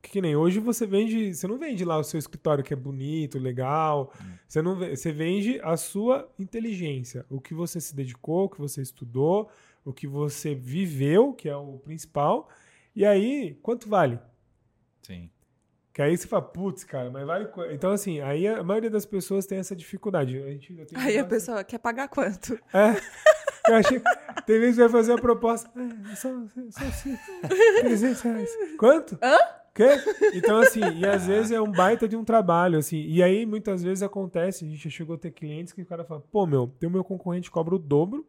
Que, 0.02 0.20
nem 0.22 0.34
hoje 0.34 0.58
você 0.58 0.86
vende, 0.86 1.34
você 1.34 1.46
não 1.46 1.58
vende 1.58 1.84
lá 1.84 1.98
o 1.98 2.04
seu 2.04 2.18
escritório 2.18 2.64
que 2.64 2.72
é 2.72 2.76
bonito, 2.76 3.38
legal. 3.38 4.12
Você 4.48 4.62
não 4.62 4.74
você 4.76 5.12
vende 5.12 5.60
a 5.62 5.76
sua 5.76 6.30
inteligência, 6.38 7.26
o 7.28 7.40
que 7.40 7.52
você 7.52 7.80
se 7.80 7.94
dedicou, 7.94 8.44
o 8.44 8.48
que 8.48 8.58
você 8.58 8.80
estudou, 8.80 9.50
o 9.84 9.92
que 9.92 10.06
você 10.06 10.54
viveu, 10.54 11.34
que 11.34 11.48
é 11.48 11.56
o 11.56 11.78
principal. 11.78 12.48
E 12.96 13.04
aí, 13.04 13.58
quanto 13.62 13.88
vale? 13.88 14.18
Sim. 15.02 15.30
Que 15.92 16.00
aí 16.02 16.16
você 16.16 16.26
fala, 16.28 16.42
putz, 16.42 16.84
cara, 16.84 17.10
mas 17.10 17.26
vale. 17.26 17.46
qu-" 17.46 17.64
Então, 17.72 17.90
assim, 17.90 18.20
aí 18.20 18.46
a 18.46 18.62
maioria 18.62 18.90
das 18.90 19.04
pessoas 19.04 19.44
tem 19.46 19.58
essa 19.58 19.74
dificuldade. 19.74 20.38
A 20.38 20.50
gente 20.50 20.74
já 20.76 20.84
tem 20.84 20.98
Aí 20.98 21.18
a 21.18 21.24
pessoa 21.24 21.64
quer 21.64 21.78
pagar 21.78 22.08
quanto? 22.08 22.54
É. 22.72 22.94
Eu 23.68 23.74
achei. 23.76 24.00
Tem 24.46 24.58
vezes 24.58 24.76
que 24.76 24.80
vai 24.82 24.88
fazer 24.88 25.12
a 25.12 25.18
proposta. 25.18 25.68
É, 25.78 26.14
só, 26.14 26.28
só, 26.70 26.80
só 26.90 27.48
300 27.80 28.20
reais. 28.22 28.50
Quanto? 28.78 29.18
Hã? 29.22 29.36
Quê? 29.74 29.86
Então, 30.34 30.58
assim, 30.58 30.80
e 30.96 31.06
às 31.06 31.26
vezes 31.26 31.52
é 31.52 31.60
um 31.60 31.70
baita 31.70 32.08
de 32.08 32.16
um 32.16 32.24
trabalho, 32.24 32.78
assim. 32.78 33.02
E 33.06 33.22
aí, 33.22 33.46
muitas 33.46 33.82
vezes 33.82 34.02
acontece, 34.02 34.64
a 34.64 34.68
gente 34.68 34.82
já 34.82 34.90
chegou 34.90 35.14
a 35.14 35.18
ter 35.18 35.30
clientes 35.30 35.72
que 35.72 35.82
o 35.82 35.86
cara 35.86 36.04
fala, 36.04 36.20
pô, 36.32 36.44
meu, 36.46 36.72
tem 36.78 36.88
o 36.88 36.92
meu 36.92 37.04
concorrente 37.04 37.50
cobra 37.50 37.74
o 37.74 37.78
dobro, 37.78 38.26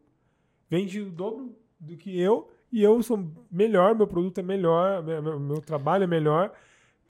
vende 0.70 1.00
o 1.00 1.10
dobro 1.10 1.56
do 1.80 1.96
que 1.96 2.18
eu, 2.20 2.48
e 2.72 2.80
eu 2.82 3.02
sou 3.02 3.28
melhor, 3.50 3.94
meu 3.94 4.06
produto 4.06 4.38
é 4.38 4.42
melhor, 4.42 5.02
meu- 5.02 5.40
meu 5.40 5.60
trabalho 5.60 6.04
é 6.04 6.06
melhor, 6.06 6.52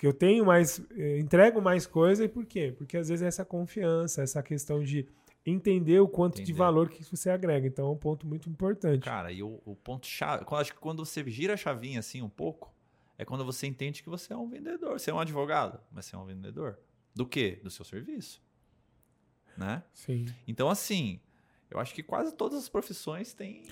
que 0.03 0.07
eu 0.09 0.12
tenho 0.12 0.45
mais, 0.45 0.83
eh, 0.97 1.20
entrego 1.20 1.62
mais 1.62 1.87
coisa, 1.87 2.24
e 2.24 2.29
por 2.29 2.45
quê? 2.45 2.74
Porque 2.77 2.97
às 2.97 3.09
vezes 3.09 3.23
é 3.23 3.29
essa 3.29 3.45
confiança, 3.45 4.20
essa 4.20 4.43
questão 4.43 4.83
de 4.83 5.07
entender 5.47 6.01
o 6.01 6.09
quanto 6.09 6.43
de 6.43 6.53
valor 6.53 6.89
que 6.89 7.05
você 7.05 7.31
agrega. 7.31 7.69
Então 7.69 7.87
é 7.87 7.91
um 7.93 7.97
ponto 7.97 8.27
muito 8.27 8.51
importante. 8.51 9.05
Cara, 9.05 9.31
e 9.31 9.45
o, 9.45 9.61
o 9.65 9.77
ponto 9.77 10.05
chave, 10.05 10.45
acho 10.45 10.73
que 10.74 10.81
quando 10.81 11.05
você 11.05 11.23
gira 11.31 11.55
a 11.55 11.57
chavinha 11.57 12.01
assim 12.01 12.20
um 12.20 12.29
pouco, 12.29 12.74
é 13.16 13.24
quando 13.24 13.45
você 13.45 13.69
entende 13.69 14.03
que 14.03 14.09
você 14.09 14.33
é 14.33 14.37
um 14.37 14.49
vendedor. 14.49 14.99
Você 14.99 15.12
é 15.12 15.15
um 15.15 15.20
advogado, 15.20 15.79
mas 15.93 16.07
você 16.07 16.16
é 16.16 16.19
um 16.19 16.24
vendedor. 16.27 16.81
Do 17.15 17.24
quê? 17.24 17.61
Do 17.62 17.70
seu 17.70 17.85
serviço. 17.85 18.43
Né? 19.57 19.85
Sim. 19.95 20.27
Então, 20.49 20.69
assim, 20.69 21.20
eu 21.70 21.79
acho 21.79 21.95
que 21.95 22.03
quase 22.03 22.35
todas 22.35 22.59
as 22.59 22.69
profissões 22.69 23.33
têm, 23.33 23.62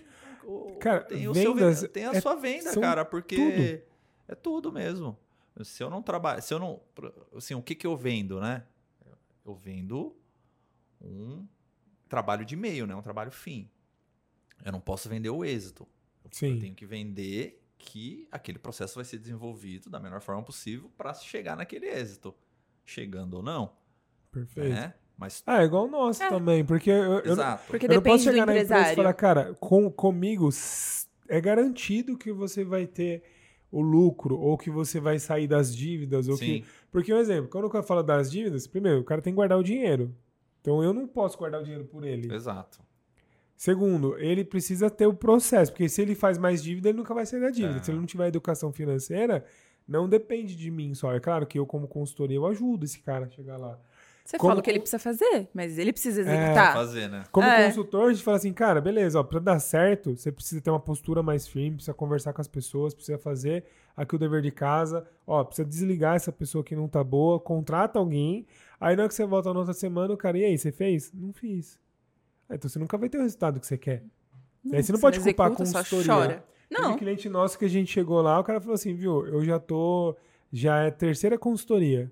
o, 0.44 0.76
Cara, 0.76 1.00
tem, 1.00 1.26
o 1.26 1.34
seu 1.34 1.56
vendas 1.56 1.82
ven- 1.82 1.88
tem 1.88 2.04
a 2.06 2.12
é- 2.12 2.20
sua 2.20 2.36
venda, 2.36 2.72
cara, 2.80 3.04
porque 3.04 3.34
tudo. 3.34 3.92
é 4.28 4.34
tudo 4.36 4.70
mesmo. 4.72 5.18
Se 5.64 5.82
eu 5.82 5.90
não 5.90 6.02
trabalho, 6.02 6.42
se 6.42 6.52
eu 6.52 6.58
não, 6.58 6.80
assim, 7.36 7.54
o 7.54 7.62
que 7.62 7.74
que 7.74 7.86
eu 7.86 7.96
vendo, 7.96 8.40
né? 8.40 8.64
Eu 9.44 9.54
vendo 9.54 10.16
um 11.00 11.46
trabalho 12.08 12.44
de 12.44 12.56
meio, 12.56 12.86
né? 12.86 12.94
Um 12.94 13.02
trabalho 13.02 13.30
fim. 13.30 13.68
Eu 14.64 14.72
não 14.72 14.80
posso 14.80 15.08
vender 15.08 15.30
o 15.30 15.44
êxito. 15.44 15.86
Eu 16.24 16.30
Sim. 16.32 16.58
tenho 16.58 16.74
que 16.74 16.84
vender 16.84 17.62
que 17.78 18.28
aquele 18.30 18.58
processo 18.58 18.96
vai 18.96 19.04
ser 19.04 19.18
desenvolvido 19.18 19.88
da 19.88 19.98
melhor 19.98 20.20
forma 20.20 20.42
possível 20.42 20.90
para 20.96 21.14
chegar 21.14 21.56
naquele 21.56 21.86
êxito. 21.86 22.34
Chegando 22.84 23.34
ou 23.34 23.42
não, 23.42 23.72
Perfeito. 24.30 24.68
né? 24.68 24.94
Mas 25.16 25.42
Ah, 25.46 25.62
é 25.62 25.64
igual 25.64 25.86
o 25.86 25.90
nosso 25.90 26.22
É. 26.22 26.28
também, 26.28 26.64
porque 26.64 26.90
eu, 26.90 27.20
eu, 27.20 27.32
exato. 27.32 27.64
Porque 27.66 27.86
eu 27.86 27.94
não 27.94 28.02
posso 28.02 28.24
depende 28.24 28.24
do 28.24 28.32
chegar 28.32 28.46
na 28.46 28.52
empresa 28.52 28.74
e 28.74 28.76
empresário. 28.78 28.96
falar, 28.96 29.14
cara, 29.14 29.54
com, 29.60 29.90
comigo 29.90 30.48
é 31.28 31.40
garantido 31.40 32.18
que 32.18 32.32
você 32.32 32.64
vai 32.64 32.86
ter 32.86 33.22
o 33.70 33.80
lucro 33.80 34.38
ou 34.38 34.58
que 34.58 34.70
você 34.70 34.98
vai 34.98 35.18
sair 35.18 35.46
das 35.46 35.74
dívidas 35.74 36.28
ou 36.28 36.36
Sim. 36.36 36.62
que 36.62 36.64
porque 36.90 37.14
um 37.14 37.18
exemplo, 37.18 37.48
quando 37.48 37.72
eu 37.72 37.82
falo 37.82 38.02
das 38.02 38.30
dívidas, 38.30 38.66
primeiro, 38.66 39.00
o 39.00 39.04
cara 39.04 39.22
tem 39.22 39.32
que 39.32 39.36
guardar 39.36 39.58
o 39.58 39.62
dinheiro. 39.62 40.14
Então 40.60 40.82
eu 40.82 40.92
não 40.92 41.06
posso 41.06 41.38
guardar 41.38 41.60
o 41.60 41.64
dinheiro 41.64 41.84
por 41.84 42.04
ele. 42.04 42.32
Exato. 42.34 42.80
Segundo, 43.56 44.18
ele 44.18 44.44
precisa 44.44 44.90
ter 44.90 45.06
o 45.06 45.14
processo, 45.14 45.70
porque 45.70 45.88
se 45.88 46.00
ele 46.00 46.14
faz 46.14 46.38
mais 46.38 46.62
dívida, 46.62 46.88
ele 46.88 46.98
nunca 46.98 47.14
vai 47.14 47.26
sair 47.26 47.40
da 47.40 47.50
dívida. 47.50 47.78
É. 47.78 47.82
Se 47.82 47.90
ele 47.90 47.98
não 47.98 48.06
tiver 48.06 48.26
educação 48.26 48.72
financeira, 48.72 49.44
não 49.86 50.08
depende 50.08 50.56
de 50.56 50.70
mim 50.70 50.94
só. 50.94 51.12
É 51.12 51.20
claro 51.20 51.46
que 51.46 51.58
eu, 51.58 51.66
como 51.66 51.86
consultoria, 51.86 52.36
eu 52.36 52.46
ajudo 52.46 52.84
esse 52.84 53.00
cara 53.00 53.26
a 53.26 53.28
chegar 53.28 53.56
lá. 53.56 53.78
Você 54.24 54.38
Como- 54.38 54.50
fala 54.50 54.60
o 54.60 54.62
que 54.62 54.70
ele 54.70 54.78
precisa 54.80 54.98
fazer, 54.98 55.48
mas 55.52 55.76
ele 55.78 55.92
precisa 55.92 56.20
É. 56.20 56.24
executar. 56.24 56.72
Fazer, 56.74 57.08
né? 57.08 57.24
Como 57.32 57.46
É. 57.46 57.66
consultor, 57.66 58.10
a 58.10 58.12
gente 58.12 58.22
fala 58.22 58.36
assim, 58.36 58.52
cara, 58.52 58.80
beleza, 58.80 59.18
ó, 59.18 59.22
pra 59.24 59.40
dar 59.40 59.58
certo, 59.58 60.16
você 60.16 60.30
precisa 60.30 60.60
ter 60.60 60.70
uma 60.70 60.78
postura 60.78 61.22
mais 61.22 61.48
firme, 61.48 61.76
precisa 61.76 61.94
conversar 61.94 62.32
com 62.32 62.40
as 62.40 62.46
pessoas, 62.48 62.94
precisa 62.94 63.18
fazer 63.18 63.64
aqui 63.96 64.14
o 64.14 64.18
dever 64.18 64.40
de 64.42 64.50
casa, 64.52 65.04
ó, 65.26 65.42
precisa 65.42 65.66
desligar 65.66 66.14
essa 66.16 66.30
pessoa 66.30 66.62
que 66.62 66.76
não 66.76 66.86
tá 66.88 67.02
boa, 67.02 67.40
contrata 67.40 67.98
alguém, 67.98 68.46
aí 68.80 68.94
na 68.94 69.02
hora 69.02 69.08
que 69.08 69.14
você 69.14 69.26
volta 69.26 69.52
na 69.52 69.58
outra 69.60 69.74
semana, 69.74 70.14
o 70.14 70.16
cara, 70.16 70.38
e 70.38 70.44
aí, 70.44 70.56
você 70.56 70.70
fez? 70.70 71.10
Não 71.12 71.32
fiz. 71.32 71.78
Ah, 72.48 72.54
Então 72.54 72.68
você 72.70 72.78
nunca 72.78 72.96
vai 72.96 73.08
ter 73.08 73.18
o 73.18 73.22
resultado 73.22 73.58
que 73.58 73.66
você 73.66 73.76
quer. 73.78 74.02
aí 74.72 74.82
você 74.82 74.92
não 74.92 75.00
pode 75.00 75.18
culpar 75.18 75.46
a 75.46 75.50
só 75.50 75.56
consultoria. 75.82 76.04
chora. 76.14 76.44
Não, 76.70 76.92
um 76.92 76.96
cliente 76.96 77.28
nosso 77.28 77.58
que 77.58 77.64
a 77.64 77.68
gente 77.68 77.90
chegou 77.90 78.20
lá, 78.22 78.38
o 78.38 78.44
cara 78.44 78.60
falou 78.60 78.74
assim, 78.74 78.94
viu, 78.94 79.26
eu 79.26 79.44
já 79.44 79.58
tô, 79.58 80.16
já 80.52 80.82
é 80.84 80.90
terceira 80.90 81.36
consultoria. 81.36 82.10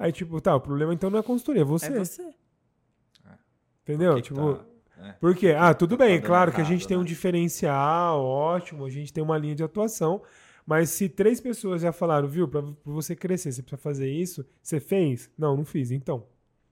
Aí, 0.00 0.10
tipo, 0.10 0.40
tá, 0.40 0.56
o 0.56 0.60
problema 0.60 0.94
então 0.94 1.10
não 1.10 1.18
é 1.18 1.20
a 1.20 1.22
consultoria, 1.22 1.60
é 1.62 1.64
você. 1.64 1.86
é 1.92 1.98
você. 1.98 2.34
Entendeu? 3.82 4.14
Que 4.14 4.22
que 4.22 4.28
tipo, 4.28 4.54
tá- 4.54 4.64
é. 5.08 5.12
por 5.12 5.34
quê? 5.34 5.50
Ah, 5.56 5.74
tudo 5.74 5.96
Tá 5.96 6.04
bem, 6.04 6.20
claro 6.20 6.50
que 6.50 6.56
a 6.56 6.60
errado, 6.60 6.72
gente 6.72 6.88
tem 6.88 6.96
um 6.96 7.00
né? 7.00 7.06
diferencial, 7.06 8.24
ótimo, 8.24 8.84
a 8.86 8.90
gente 8.90 9.12
tem 9.12 9.22
uma 9.22 9.36
linha 9.38 9.54
de 9.54 9.62
atuação, 9.62 10.22
mas 10.66 10.90
se 10.90 11.08
três 11.08 11.40
pessoas 11.40 11.82
já 11.82 11.92
falaram, 11.92 12.28
viu, 12.28 12.46
pra 12.48 12.62
pra 12.62 12.72
você 12.84 13.14
crescer, 13.16 13.52
você 13.52 13.62
precisa 13.62 13.80
fazer 13.82 14.10
isso, 14.10 14.44
você 14.62 14.78
fez? 14.80 15.30
Não, 15.36 15.56
não 15.56 15.64
fiz, 15.64 15.90
então. 15.90 16.24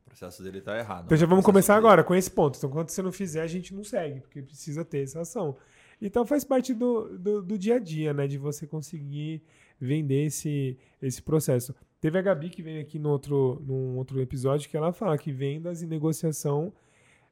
O 0.06 0.10
processo 0.10 0.42
dele 0.42 0.60
tá 0.62 0.78
errado. 0.78 1.04
Então 1.06 1.16
né? 1.16 1.20
já 1.20 1.26
vamos 1.26 1.44
começar 1.44 1.74
dele- 1.74 1.86
agora 1.86 2.02
com 2.04 2.14
esse 2.14 2.30
ponto. 2.30 2.56
Então, 2.56 2.70
quando 2.70 2.88
você 2.88 3.02
não 3.02 3.12
fizer, 3.12 3.42
a 3.42 3.46
gente 3.46 3.74
não 3.74 3.84
segue, 3.84 4.20
porque 4.20 4.40
precisa 4.42 4.84
ter 4.84 5.02
essa 5.02 5.20
ação. 5.20 5.56
Então 6.00 6.24
faz 6.24 6.44
parte 6.44 6.72
do, 6.72 7.18
do, 7.18 7.42
do 7.42 7.58
dia 7.58 7.76
a 7.76 7.78
dia, 7.78 8.14
né? 8.14 8.26
De 8.26 8.38
você 8.38 8.66
conseguir 8.66 9.42
vender 9.80 10.26
esse, 10.26 10.78
esse 11.02 11.20
processo. 11.20 11.74
Teve 12.00 12.18
a 12.18 12.22
Gabi 12.22 12.48
que 12.50 12.62
veio 12.62 12.80
aqui 12.80 12.98
no 12.98 13.10
outro, 13.10 13.62
num 13.66 13.96
outro 13.96 14.20
episódio 14.20 14.68
que 14.70 14.76
ela 14.76 14.92
fala 14.92 15.18
que 15.18 15.32
vendas 15.32 15.82
e 15.82 15.86
negociação 15.86 16.72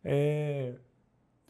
é, 0.05 0.74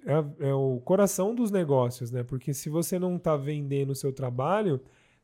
é, 0.05 0.49
é 0.49 0.55
o 0.55 0.81
coração 0.85 1.35
dos 1.35 1.51
negócios, 1.51 2.11
né? 2.11 2.23
Porque 2.23 2.53
se 2.53 2.69
você 2.69 2.99
não 2.99 3.17
está 3.17 3.37
vendendo 3.37 3.91
o 3.91 3.95
seu 3.95 4.13
trabalho, 4.13 4.81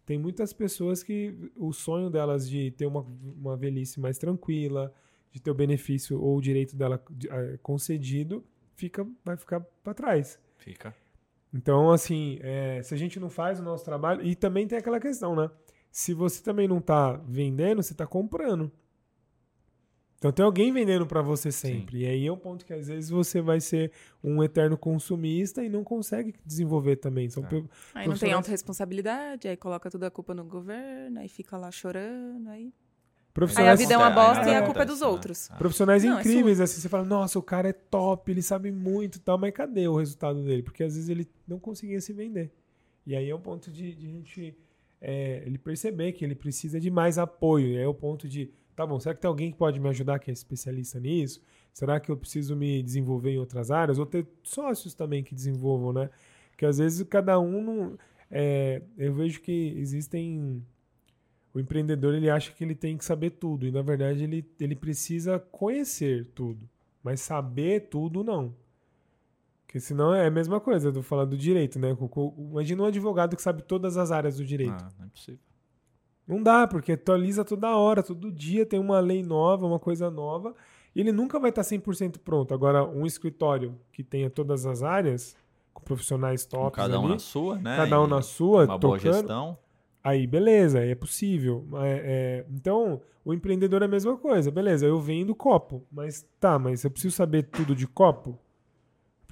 tem 0.06 0.18
muitas 0.18 0.52
pessoas 0.52 1.02
que 1.02 1.34
o 1.56 1.72
sonho 1.72 2.08
delas 2.10 2.48
de 2.48 2.70
ter 2.72 2.86
uma, 2.86 3.06
uma 3.38 3.56
velhice 3.56 4.00
mais 4.00 4.18
tranquila, 4.18 4.92
de 5.30 5.40
ter 5.40 5.50
o 5.50 5.54
benefício 5.54 6.20
ou 6.20 6.36
o 6.38 6.40
direito 6.40 6.74
dela 6.76 7.02
de- 7.10 7.28
eh, 7.28 7.58
concedido, 7.62 8.44
fica, 8.74 9.06
vai 9.24 9.36
ficar 9.36 9.60
para 9.82 9.94
trás. 9.94 10.38
Fica. 10.56 10.94
Então, 11.54 11.90
assim, 11.90 12.38
é, 12.40 12.82
se 12.82 12.94
a 12.94 12.96
gente 12.96 13.20
não 13.20 13.28
faz 13.28 13.60
o 13.60 13.62
nosso 13.62 13.84
trabalho. 13.84 14.24
E 14.26 14.34
também 14.34 14.66
tem 14.66 14.78
aquela 14.78 14.98
questão, 14.98 15.36
né? 15.36 15.50
Se 15.92 16.14
você 16.14 16.42
também 16.42 16.66
não 16.66 16.78
está 16.78 17.12
vendendo, 17.28 17.82
você 17.82 17.92
está 17.92 18.06
comprando. 18.06 18.72
Então 20.16 20.30
tem 20.30 20.44
alguém 20.44 20.72
vendendo 20.72 21.04
para 21.04 21.20
você 21.20 21.50
sempre. 21.50 21.98
E 22.02 22.06
aí 22.06 22.26
é 22.26 22.32
um 22.32 22.36
ponto 22.36 22.64
que 22.64 22.72
às 22.72 22.86
vezes 22.86 23.10
você 23.10 23.40
vai 23.42 23.60
ser 23.60 23.90
um 24.22 24.42
eterno 24.42 24.78
consumista 24.78 25.64
e 25.64 25.68
não 25.68 25.82
consegue 25.82 26.32
desenvolver 26.46 26.96
também. 26.96 27.28
São 27.28 27.42
É. 27.42 27.46
pe- 27.48 27.56
Aí 27.56 27.62
não 27.62 27.66
tem 27.66 28.04
Profissionais- 28.04 28.36
autorresponsabilidade, 28.36 29.48
aí 29.48 29.56
coloca 29.56 29.90
toda 29.90 30.06
a 30.06 30.10
culpa 30.10 30.32
no 30.32 30.44
governo, 30.44 31.18
aí 31.18 31.28
fica 31.28 31.56
lá 31.56 31.70
chorando, 31.70 32.48
aí... 32.48 32.62
Aí 32.62 32.68
a 32.68 33.34
profissionais, 33.34 33.80
vida 33.80 33.94
é 33.94 33.96
uma 33.96 34.10
bosta 34.10 34.40
e 34.44 34.54
a 34.54 34.58
acontece, 34.58 34.64
culpa 34.66 34.82
é 34.82 34.84
dos 34.84 35.00
né? 35.00 35.06
outros. 35.06 35.50
Ah. 35.50 35.56
profissionais 35.56 36.04
Não, 36.04 36.18
é 36.18 36.20
incríveis, 36.20 36.60
assim, 36.60 36.80
você 36.82 36.88
fala, 36.88 37.02
nossa, 37.04 37.38
o 37.38 37.42
cara 37.42 37.70
é 37.70 37.72
top, 37.72 38.30
ele 38.30 38.42
sabe 38.42 38.70
muito 38.70 39.16
e 39.16 39.20
tal, 39.20 39.38
mas 39.38 39.52
cadê 39.54 39.88
o 39.88 39.96
resultado 39.96 40.42
dele? 40.44 40.62
Porque 40.62 40.84
às 40.84 40.94
vezes 40.94 41.08
ele 41.08 41.26
não 41.48 41.58
conseguia 41.58 41.98
se 42.00 42.12
vender. 42.12 42.52
E 43.06 43.16
aí 43.16 43.28
é 43.30 43.34
um 43.34 43.40
ponto 43.40 43.70
de, 43.72 43.94
de 43.94 44.06
a 44.06 44.10
gente 44.10 44.54
é, 45.02 45.42
ele 45.44 45.58
perceber 45.58 46.12
que 46.12 46.24
ele 46.24 46.36
precisa 46.36 46.78
de 46.78 46.88
mais 46.88 47.18
apoio. 47.18 47.66
E 47.68 47.76
aí 47.76 47.82
é 47.82 47.88
o 47.88 47.92
ponto 47.92 48.28
de, 48.28 48.50
tá 48.76 48.86
bom, 48.86 49.00
será 49.00 49.14
que 49.14 49.20
tem 49.20 49.28
alguém 49.28 49.50
que 49.50 49.58
pode 49.58 49.80
me 49.80 49.88
ajudar 49.88 50.20
que 50.20 50.30
é 50.30 50.32
especialista 50.32 51.00
nisso? 51.00 51.42
Será 51.72 51.98
que 51.98 52.10
eu 52.10 52.16
preciso 52.16 52.54
me 52.54 52.82
desenvolver 52.82 53.32
em 53.32 53.38
outras 53.38 53.70
áreas? 53.72 53.98
Ou 53.98 54.06
ter 54.06 54.26
sócios 54.44 54.94
também 54.94 55.24
que 55.24 55.34
desenvolvam, 55.34 55.92
né? 55.92 56.08
Porque 56.50 56.64
às 56.64 56.78
vezes 56.78 57.02
cada 57.08 57.38
um 57.40 57.62
não. 57.62 57.98
é, 58.30 58.80
eu 58.96 59.12
vejo 59.12 59.40
que 59.40 59.74
existem. 59.76 60.64
O 61.54 61.60
empreendedor 61.60 62.14
ele 62.14 62.30
acha 62.30 62.52
que 62.52 62.64
ele 62.64 62.74
tem 62.74 62.96
que 62.96 63.04
saber 63.04 63.30
tudo. 63.30 63.66
E 63.66 63.70
na 63.70 63.82
verdade 63.82 64.22
ele, 64.22 64.46
ele 64.60 64.76
precisa 64.76 65.38
conhecer 65.38 66.26
tudo. 66.34 66.68
Mas 67.02 67.20
saber 67.20 67.88
tudo 67.88 68.22
não. 68.22 68.54
Porque 69.72 69.80
senão 69.80 70.12
é 70.12 70.26
a 70.26 70.30
mesma 70.30 70.60
coisa 70.60 70.92
do 70.92 71.02
falar 71.02 71.24
do 71.24 71.34
direito, 71.34 71.78
né? 71.78 71.96
Imagina 72.36 72.82
um 72.82 72.84
advogado 72.84 73.34
que 73.34 73.40
sabe 73.40 73.62
todas 73.62 73.96
as 73.96 74.12
áreas 74.12 74.36
do 74.36 74.44
direito. 74.44 74.84
Ah, 74.84 74.90
não 74.98 75.06
é 75.06 75.08
possível. 75.08 75.40
Não 76.28 76.42
dá, 76.42 76.68
porque 76.68 76.92
atualiza 76.92 77.42
toda 77.42 77.74
hora, 77.74 78.02
todo 78.02 78.30
dia 78.30 78.66
tem 78.66 78.78
uma 78.78 79.00
lei 79.00 79.22
nova, 79.22 79.66
uma 79.66 79.78
coisa 79.78 80.10
nova, 80.10 80.54
e 80.94 81.00
ele 81.00 81.10
nunca 81.10 81.40
vai 81.40 81.48
estar 81.48 81.62
100% 81.62 82.18
pronto. 82.18 82.52
Agora, 82.52 82.84
um 82.84 83.06
escritório 83.06 83.74
que 83.90 84.04
tenha 84.04 84.28
todas 84.28 84.66
as 84.66 84.82
áreas, 84.82 85.34
com 85.72 85.82
profissionais 85.82 86.44
tops 86.44 86.76
cada 86.76 87.00
um 87.00 87.04
ali, 87.04 87.12
na 87.14 87.18
sua, 87.18 87.56
né? 87.56 87.76
cada 87.78 87.98
um 87.98 88.04
E 88.04 88.10
na 88.10 88.20
sua, 88.20 88.66
Uma 88.66 88.76
boa 88.76 88.98
tocando, 88.98 89.14
gestão. 89.14 89.58
aí 90.04 90.26
beleza, 90.26 90.80
aí 90.80 90.90
é 90.90 90.94
possível. 90.94 91.66
É, 91.76 92.44
é, 92.44 92.46
então, 92.50 93.00
o 93.24 93.32
empreendedor 93.32 93.80
é 93.80 93.86
a 93.86 93.88
mesma 93.88 94.18
coisa, 94.18 94.50
beleza, 94.50 94.84
eu 94.84 95.00
vendo 95.00 95.34
copo, 95.34 95.82
mas 95.90 96.26
tá, 96.38 96.58
mas 96.58 96.84
eu 96.84 96.90
preciso 96.90 97.16
saber 97.16 97.44
tudo 97.44 97.74
de 97.74 97.86
copo? 97.86 98.38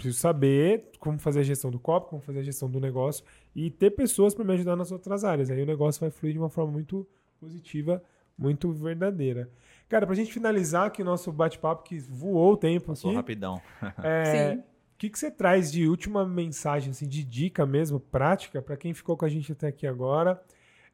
Preciso 0.01 0.19
saber 0.19 0.91
como 0.99 1.19
fazer 1.19 1.41
a 1.41 1.43
gestão 1.43 1.71
do 1.71 1.79
copo, 1.79 2.09
como 2.09 2.23
fazer 2.23 2.39
a 2.41 2.43
gestão 2.43 2.71
do 2.71 2.81
negócio 2.81 3.23
e 3.55 3.71
ter 3.71 3.91
pessoas 3.91 4.35
para 4.35 4.45
me 4.47 4.55
ajudar 4.55 4.75
nas 4.75 4.91
outras 4.91 5.25
áreas. 5.25 5.51
Aí 5.51 5.63
o 5.63 5.67
negócio 5.67 6.01
vai 6.01 6.11
fluir 6.11 6.33
de 6.33 6.39
uma 6.39 6.49
forma 6.49 6.73
muito 6.73 7.07
positiva, 7.39 8.03
muito 8.37 8.73
verdadeira. 8.73 9.51
Cara, 9.91 10.07
pra 10.07 10.15
gente 10.15 10.33
finalizar 10.33 10.87
aqui 10.87 11.03
o 11.03 11.05
nosso 11.05 11.31
bate-papo, 11.31 11.83
que 11.83 11.99
voou 11.99 12.55
o 12.55 12.57
tempo 12.57 12.87
Passou 12.87 13.11
aqui, 13.11 13.17
rapidão. 13.17 13.61
é, 14.03 14.55
Sim. 14.55 14.59
o 14.61 14.65
que, 14.97 15.11
que 15.11 15.19
você 15.19 15.31
traz 15.31 15.71
de 15.71 15.87
última 15.87 16.25
mensagem, 16.25 16.93
assim, 16.93 17.07
de 17.07 17.23
dica 17.23 17.67
mesmo, 17.67 18.01
prática, 18.01 18.63
para 18.63 18.79
quem 18.79 18.95
ficou 18.95 19.19
com 19.19 19.27
a 19.27 19.29
gente 19.29 19.53
até 19.53 19.67
aqui 19.69 19.87
agora? 19.87 20.41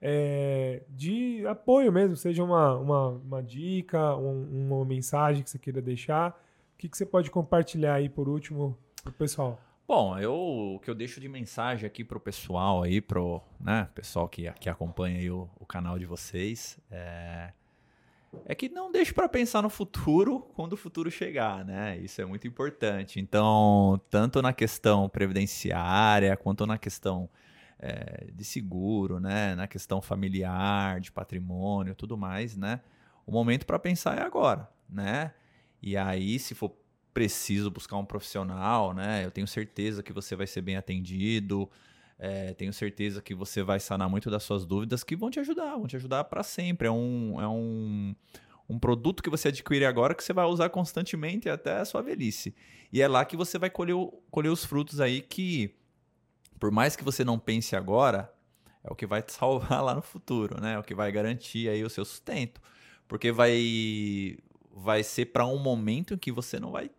É, 0.02 0.82
de 0.88 1.46
apoio 1.46 1.92
mesmo, 1.92 2.16
seja 2.16 2.42
uma, 2.42 2.74
uma, 2.76 3.08
uma 3.10 3.42
dica, 3.42 4.16
um- 4.16 4.66
uma 4.66 4.84
mensagem 4.84 5.44
que 5.44 5.50
você 5.50 5.58
queira 5.60 5.80
deixar. 5.80 6.30
O 6.74 6.78
que, 6.78 6.88
que 6.88 6.96
você 6.96 7.06
pode 7.06 7.30
compartilhar 7.30 7.94
aí 7.94 8.08
por 8.08 8.28
último 8.28 8.76
pro 9.06 9.14
pessoal? 9.14 9.60
Bom, 9.86 10.18
eu, 10.18 10.34
o 10.34 10.80
que 10.80 10.90
eu 10.90 10.94
deixo 10.94 11.20
de 11.20 11.28
mensagem 11.28 11.86
aqui 11.86 12.02
pro 12.02 12.18
pessoal 12.18 12.82
aí, 12.82 13.00
pro 13.00 13.40
né, 13.60 13.88
pessoal 13.94 14.28
que, 14.28 14.50
que 14.54 14.68
acompanha 14.68 15.18
aí 15.18 15.30
o, 15.30 15.48
o 15.60 15.64
canal 15.64 15.96
de 15.96 16.04
vocês, 16.04 16.76
é, 16.90 17.52
é 18.44 18.54
que 18.54 18.68
não 18.68 18.90
deixe 18.90 19.14
para 19.14 19.28
pensar 19.28 19.62
no 19.62 19.70
futuro 19.70 20.40
quando 20.54 20.72
o 20.72 20.76
futuro 20.76 21.08
chegar, 21.08 21.64
né? 21.64 21.96
Isso 21.98 22.20
é 22.20 22.24
muito 22.24 22.48
importante. 22.48 23.20
Então, 23.20 24.00
tanto 24.10 24.42
na 24.42 24.52
questão 24.52 25.08
previdenciária, 25.08 26.36
quanto 26.36 26.66
na 26.66 26.76
questão 26.76 27.30
é, 27.78 28.26
de 28.34 28.44
seguro, 28.44 29.20
né? 29.20 29.54
Na 29.54 29.68
questão 29.68 30.02
familiar, 30.02 31.00
de 31.00 31.12
patrimônio, 31.12 31.94
tudo 31.94 32.16
mais, 32.16 32.56
né? 32.56 32.80
O 33.24 33.30
momento 33.30 33.64
para 33.64 33.78
pensar 33.78 34.18
é 34.18 34.22
agora, 34.22 34.68
né? 34.88 35.32
E 35.80 35.96
aí, 35.96 36.40
se 36.40 36.56
for 36.56 36.76
preciso 37.16 37.70
buscar 37.70 37.96
um 37.96 38.04
profissional, 38.04 38.92
né? 38.92 39.24
Eu 39.24 39.30
tenho 39.30 39.46
certeza 39.46 40.02
que 40.02 40.12
você 40.12 40.36
vai 40.36 40.46
ser 40.46 40.60
bem 40.60 40.76
atendido. 40.76 41.66
É, 42.18 42.52
tenho 42.52 42.74
certeza 42.74 43.22
que 43.22 43.34
você 43.34 43.62
vai 43.62 43.80
sanar 43.80 44.06
muito 44.06 44.30
das 44.30 44.42
suas 44.42 44.66
dúvidas 44.66 45.02
que 45.02 45.16
vão 45.16 45.30
te 45.30 45.40
ajudar, 45.40 45.78
vão 45.78 45.86
te 45.86 45.96
ajudar 45.96 46.24
para 46.24 46.42
sempre. 46.42 46.88
É 46.88 46.90
um, 46.90 47.40
é 47.40 47.48
um, 47.48 48.14
um 48.68 48.78
produto 48.78 49.22
que 49.22 49.30
você 49.30 49.48
adquire 49.48 49.86
agora 49.86 50.14
que 50.14 50.22
você 50.22 50.34
vai 50.34 50.44
usar 50.44 50.68
constantemente 50.68 51.48
até 51.48 51.78
a 51.78 51.86
sua 51.86 52.02
velhice. 52.02 52.54
E 52.92 53.00
é 53.00 53.08
lá 53.08 53.24
que 53.24 53.34
você 53.34 53.58
vai 53.58 53.70
colher, 53.70 53.96
colher 54.30 54.50
os 54.50 54.62
frutos 54.62 55.00
aí 55.00 55.22
que, 55.22 55.74
por 56.60 56.70
mais 56.70 56.96
que 56.96 57.02
você 57.02 57.24
não 57.24 57.38
pense 57.38 57.74
agora, 57.74 58.30
é 58.84 58.92
o 58.92 58.94
que 58.94 59.06
vai 59.06 59.22
te 59.22 59.32
salvar 59.32 59.82
lá 59.82 59.94
no 59.94 60.02
futuro, 60.02 60.60
né? 60.60 60.74
É 60.74 60.78
o 60.78 60.82
que 60.82 60.94
vai 60.94 61.10
garantir 61.10 61.70
aí 61.70 61.82
o 61.82 61.88
seu 61.88 62.04
sustento. 62.04 62.60
Porque 63.08 63.32
vai, 63.32 64.36
vai 64.70 65.02
ser 65.02 65.24
para 65.32 65.46
um 65.46 65.58
momento 65.58 66.12
em 66.12 66.18
que 66.18 66.30
você 66.30 66.60
não 66.60 66.70
vai 66.70 66.90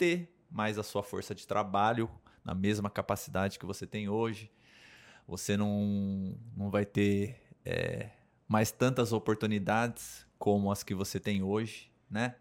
ter 0.00 0.34
mais 0.50 0.78
a 0.78 0.82
sua 0.82 1.02
força 1.02 1.34
de 1.34 1.46
trabalho 1.46 2.10
na 2.42 2.54
mesma 2.54 2.88
capacidade 2.88 3.58
que 3.58 3.66
você 3.66 3.86
tem 3.86 4.08
hoje. 4.08 4.50
Você 5.28 5.58
não, 5.58 6.34
não 6.56 6.70
vai 6.70 6.86
ter 6.86 7.38
é, 7.66 8.08
mais 8.48 8.72
tantas 8.72 9.12
oportunidades 9.12 10.26
como 10.38 10.72
as 10.72 10.82
que 10.82 10.94
você 10.94 11.20
tem 11.20 11.42
hoje, 11.42 11.92
né? 12.08 12.36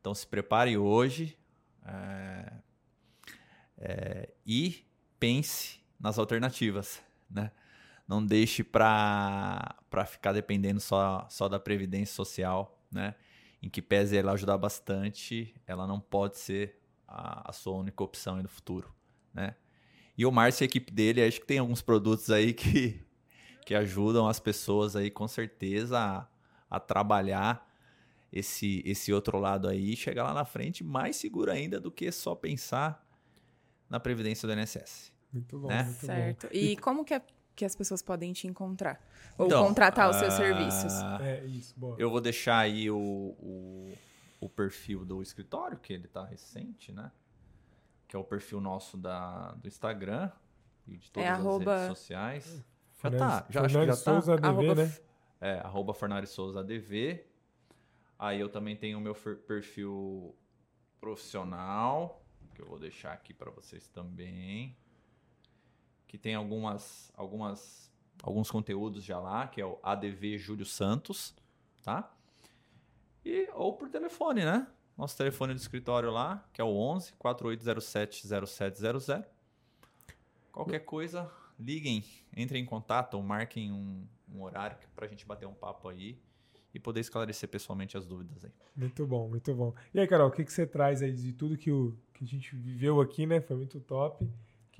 Então 0.00 0.14
se 0.14 0.24
prepare 0.24 0.78
hoje 0.78 1.36
é, 1.84 2.52
é, 3.76 4.28
e 4.46 4.86
pense 5.18 5.80
nas 5.98 6.16
alternativas, 6.16 7.02
né? 7.28 7.50
Não 8.06 8.24
deixe 8.24 8.62
para 8.62 9.74
ficar 10.06 10.32
dependendo 10.32 10.78
só, 10.78 11.26
só 11.28 11.48
da 11.48 11.58
previdência 11.58 12.14
social, 12.14 12.80
né? 12.88 13.16
Em 13.60 13.68
que 13.68 13.82
pese 13.82 14.16
ela 14.16 14.32
ajudar 14.32 14.56
bastante, 14.56 15.54
ela 15.66 15.88
não 15.88 16.00
pode 16.00 16.38
ser 16.38 16.79
a, 17.10 17.50
a 17.50 17.52
sua 17.52 17.74
única 17.74 18.02
opção 18.04 18.40
no 18.40 18.48
futuro, 18.48 18.94
né? 19.34 19.56
E 20.16 20.24
o 20.24 20.30
Márcio 20.30 20.62
e 20.62 20.64
a 20.64 20.66
equipe 20.66 20.92
dele, 20.92 21.24
acho 21.24 21.40
que 21.40 21.46
tem 21.46 21.58
alguns 21.58 21.82
produtos 21.82 22.30
aí 22.30 22.52
que, 22.52 23.02
que 23.66 23.74
ajudam 23.74 24.28
as 24.28 24.38
pessoas 24.38 24.94
aí 24.94 25.10
com 25.10 25.26
certeza 25.26 25.98
a, 25.98 26.28
a 26.70 26.78
trabalhar 26.78 27.68
esse, 28.32 28.82
esse 28.86 29.12
outro 29.12 29.38
lado 29.38 29.66
aí 29.68 29.92
e 29.92 29.96
chegar 29.96 30.24
lá 30.24 30.34
na 30.34 30.44
frente 30.44 30.84
mais 30.84 31.16
seguro 31.16 31.50
ainda 31.50 31.80
do 31.80 31.90
que 31.90 32.12
só 32.12 32.34
pensar 32.34 33.04
na 33.88 33.98
previdência 33.98 34.46
do 34.46 34.54
INSS. 34.54 35.12
Muito 35.32 35.58
bom, 35.58 35.68
né? 35.68 35.82
muito 35.82 36.06
certo. 36.06 36.46
bom. 36.46 36.52
E, 36.52 36.76
como 36.76 37.04
que, 37.04 37.14
é, 37.14 37.22
que 37.56 37.64
as 37.64 37.74
pessoas 37.74 38.02
podem 38.02 38.32
te 38.32 38.46
encontrar? 38.46 39.00
Ou 39.36 39.46
Então, 39.46 39.66
contratar 39.66 40.10
os 40.10 40.16
seus 40.16 40.34
ah, 40.34 40.36
serviços? 40.36 40.92
É 41.20 41.44
isso, 41.46 41.74
boa. 41.76 41.96
Eu 41.98 42.10
vou 42.10 42.20
deixar 42.20 42.58
aí 42.58 42.90
o, 42.90 42.96
o, 42.96 43.92
o 44.40 44.48
perfil 44.48 45.04
do 45.04 45.20
escritório, 45.22 45.78
que 45.78 45.92
ele 45.92 46.08
tá 46.08 46.24
recente, 46.24 46.90
né? 46.92 47.12
Que 48.08 48.16
é 48.16 48.18
o 48.18 48.24
perfil 48.24 48.60
nosso 48.60 48.96
da, 48.96 49.52
do 49.52 49.68
Instagram 49.68 50.30
e 50.86 50.96
de 50.96 51.10
todas 51.12 51.28
É 51.28 51.32
as 51.32 51.38
arroba- 51.40 51.74
redes 51.76 51.98
sociais. 51.98 52.44
Já 52.56 52.64
Fernandes- 52.94 53.28
tá, 53.38 53.46
já 53.50 53.60
acho 53.64 53.78
que 53.78 53.86
já 53.86 53.92
tá. 53.92 53.96
Souza 53.96 54.34
ADV, 54.34 54.46
Arroba 54.48 54.74
né? 54.74 54.98
É, 55.40 55.52
arroba 55.60 55.94
Fornari 55.94 56.26
Souza 56.26 56.60
ADV. 56.60 57.24
Aí 58.18 58.38
eu 58.40 58.48
também 58.48 58.76
tenho 58.76 58.98
o 58.98 59.00
meu 59.00 59.14
perfil 59.14 60.34
profissional, 61.00 62.22
que 62.54 62.60
eu 62.62 62.66
vou 62.66 62.78
deixar 62.78 63.12
aqui 63.12 63.32
para 63.32 63.50
vocês 63.50 63.86
também. 63.88 64.76
Que 66.06 66.18
tem 66.18 66.34
algumas, 66.34 67.12
algumas, 67.16 67.90
alguns 68.22 68.50
conteúdos 68.50 69.04
já 69.04 69.18
lá, 69.18 69.46
que 69.46 69.60
é 69.60 69.64
o 69.66 69.78
ADV 69.82 70.36
Júlio 70.38 70.66
Santos, 70.66 71.34
tá? 71.82 72.12
E, 73.24 73.48
ou 73.54 73.72
por 73.74 73.88
telefone, 73.88 74.44
né? 74.44 74.66
Nosso 74.96 75.16
telefone 75.16 75.54
do 75.54 75.60
escritório 75.60 76.10
lá, 76.10 76.46
que 76.52 76.60
é 76.60 76.64
o 76.64 76.76
11 76.76 77.12
4807 77.14 78.26
0700. 78.46 79.24
Qualquer 80.52 80.80
coisa, 80.80 81.30
liguem, 81.58 82.04
entrem 82.36 82.62
em 82.62 82.66
contato 82.66 83.14
ou 83.14 83.22
marquem 83.22 83.72
um, 83.72 84.06
um 84.34 84.42
horário 84.42 84.76
para 84.94 85.06
a 85.06 85.08
gente 85.08 85.24
bater 85.26 85.46
um 85.46 85.54
papo 85.54 85.88
aí 85.88 86.18
e 86.74 86.78
poder 86.78 87.00
esclarecer 87.00 87.48
pessoalmente 87.48 87.96
as 87.96 88.06
dúvidas 88.06 88.44
aí. 88.44 88.52
Muito 88.76 89.06
bom, 89.06 89.28
muito 89.28 89.54
bom. 89.54 89.74
E 89.92 90.00
aí, 90.00 90.06
Carol, 90.06 90.28
o 90.28 90.30
que, 90.30 90.44
que 90.44 90.52
você 90.52 90.66
traz 90.66 91.02
aí 91.02 91.12
de 91.12 91.32
tudo 91.32 91.56
que, 91.56 91.70
o, 91.70 91.96
que 92.12 92.24
a 92.24 92.26
gente 92.26 92.54
viveu 92.54 93.00
aqui, 93.00 93.26
né? 93.26 93.40
Foi 93.40 93.56
muito 93.56 93.80
top. 93.80 94.28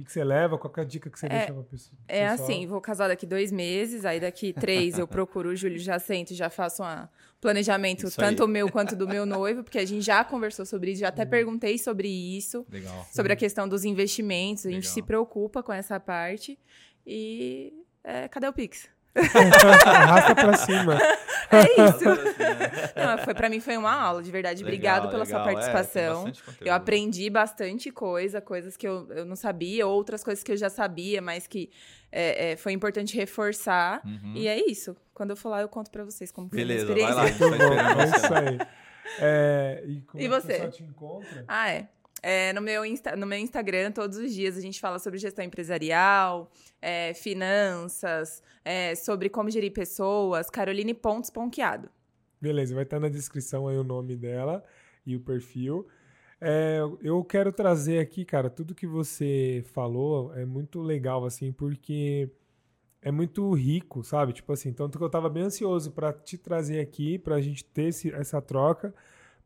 O 0.00 0.02
que, 0.02 0.06
que 0.06 0.12
você 0.12 0.24
leva? 0.24 0.56
Qual 0.56 0.72
que 0.72 0.80
é 0.80 0.82
a 0.82 0.86
dica 0.86 1.10
que 1.10 1.18
você 1.18 1.26
É- 1.26 1.28
deixa 1.28 1.52
pra 1.52 1.62
pessoa? 1.62 1.98
É 2.08 2.26
assim, 2.26 2.66
vou 2.66 2.80
casar 2.80 3.08
daqui 3.08 3.26
dois 3.26 3.52
meses, 3.52 4.04
aí 4.06 4.18
daqui 4.18 4.52
três 4.52 4.98
eu 4.98 5.06
procuro 5.06 5.50
o 5.50 5.56
Júlio, 5.56 5.78
já 5.78 5.98
sento, 5.98 6.34
já 6.34 6.48
faço 6.48 6.82
um 6.82 7.06
planejamento, 7.40 8.06
Isso 8.06 8.16
tanto 8.16 8.42
aí. 8.42 8.48
o 8.48 8.50
meu 8.50 8.70
quanto 8.70 8.96
do 8.96 9.06
meu 9.06 9.26
noivo, 9.26 9.62
porque 9.62 9.78
a 9.78 9.84
gente 9.84 10.02
já 10.02 10.24
conversou 10.24 10.64
sobre 10.64 10.92
isso, 10.92 11.00
já 11.00 11.08
até 11.08 11.26
perguntei 11.26 11.76
sobre 11.76 12.08
isso, 12.08 12.66
Legal. 12.70 13.06
sobre 13.12 13.32
a 13.32 13.36
questão 13.36 13.68
dos 13.68 13.84
investimentos, 13.84 14.64
a 14.64 14.70
gente 14.70 14.84
Legal. 14.84 14.94
se 14.94 15.02
preocupa 15.02 15.62
com 15.62 15.72
essa 15.72 16.00
parte. 16.00 16.58
E 17.06 17.72
é, 18.02 18.26
cadê 18.28 18.46
o 18.48 18.52
Pix? 18.52 18.88
Arrasta 19.14 20.34
pra 20.34 20.56
cima. 20.56 20.98
É 21.52 21.62
isso. 21.64 22.04
Não, 22.94 23.18
foi, 23.24 23.34
pra 23.34 23.48
mim 23.48 23.58
foi 23.58 23.76
uma 23.76 23.92
aula, 23.92 24.22
de 24.22 24.30
verdade. 24.30 24.62
Obrigado 24.62 25.06
Legal, 25.06 25.10
pela 25.10 25.24
legal. 25.24 25.42
sua 25.42 25.50
É, 25.50 25.52
participação. 25.52 26.24
conteúdo. 26.26 26.56
Eu 26.60 26.72
aprendi 26.72 27.28
bastante 27.28 27.90
coisa, 27.90 28.40
coisas 28.40 28.76
que 28.76 28.86
eu, 28.86 29.08
eu 29.10 29.24
não 29.24 29.34
sabia, 29.34 29.84
outras 29.84 30.22
coisas 30.22 30.44
que 30.44 30.52
eu 30.52 30.56
já 30.56 30.70
sabia, 30.70 31.20
mas 31.20 31.48
que 31.48 31.68
é, 32.12 32.52
é, 32.52 32.56
foi 32.56 32.70
importante 32.72 33.16
reforçar. 33.16 34.00
Uhum. 34.04 34.34
E 34.36 34.46
é 34.46 34.64
isso. 34.70 34.96
Quando 35.12 35.30
eu 35.30 35.36
for 35.36 35.48
lá, 35.48 35.60
eu 35.60 35.68
conto 35.68 35.90
pra 35.90 36.04
vocês 36.04 36.30
como 36.30 36.48
foi 36.48 36.62
a 36.62 36.64
minha 36.64 36.84
Beleza, 36.86 36.94
vai 36.94 37.14
lá. 37.14 37.22
A 37.22 37.26
experiência. 37.26 37.68
gente 37.68 37.96
tá 37.96 38.00
é 38.00 38.06
isso 38.06 38.34
aí. 38.34 38.58
É, 39.18 39.82
e 39.88 40.00
como 40.02 40.22
E 40.22 40.26
é 40.26 40.28
que 40.28 40.34
o 40.36 40.40
você? 40.40 40.68
te 40.68 40.82
encontra? 40.84 41.44
Ah, 41.48 41.68
é. 41.68 41.88
É, 42.22 42.52
no, 42.52 42.60
meu 42.60 42.84
Insta- 42.84 43.16
no 43.16 43.26
meu 43.26 43.38
Instagram, 43.38 43.92
todos 43.92 44.18
os 44.18 44.32
dias, 44.34 44.56
a 44.56 44.60
gente 44.60 44.78
fala 44.80 44.98
sobre 44.98 45.18
gestão 45.18 45.44
empresarial, 45.44 46.50
é, 46.80 47.14
finanças, 47.14 48.42
é, 48.64 48.94
sobre 48.94 49.28
como 49.28 49.50
gerir 49.50 49.72
pessoas. 49.72 50.50
Caroline 50.50 50.92
Pontes 50.94 51.30
Ponqueado. 51.30 51.88
Beleza, 52.40 52.74
vai 52.74 52.84
estar 52.84 53.00
na 53.00 53.08
descrição 53.08 53.68
aí 53.68 53.76
o 53.76 53.84
nome 53.84 54.16
dela 54.16 54.64
e 55.06 55.16
o 55.16 55.20
perfil. 55.20 55.86
É, 56.40 56.80
eu 57.02 57.22
quero 57.22 57.52
trazer 57.52 57.98
aqui, 57.98 58.24
cara, 58.24 58.48
tudo 58.48 58.74
que 58.74 58.86
você 58.86 59.62
falou 59.74 60.34
é 60.34 60.44
muito 60.46 60.80
legal, 60.80 61.24
assim, 61.26 61.52
porque 61.52 62.30
é 63.02 63.10
muito 63.10 63.50
rico, 63.52 64.02
sabe? 64.02 64.32
Tipo 64.32 64.52
assim, 64.52 64.72
tanto 64.72 64.96
que 64.98 65.04
eu 65.04 65.10
tava 65.10 65.28
bem 65.28 65.42
ansioso 65.44 65.90
para 65.90 66.12
te 66.12 66.38
trazer 66.38 66.80
aqui, 66.80 67.18
pra 67.18 67.40
gente 67.40 67.62
ter 67.64 67.84
esse- 67.88 68.10
essa 68.12 68.40
troca, 68.40 68.94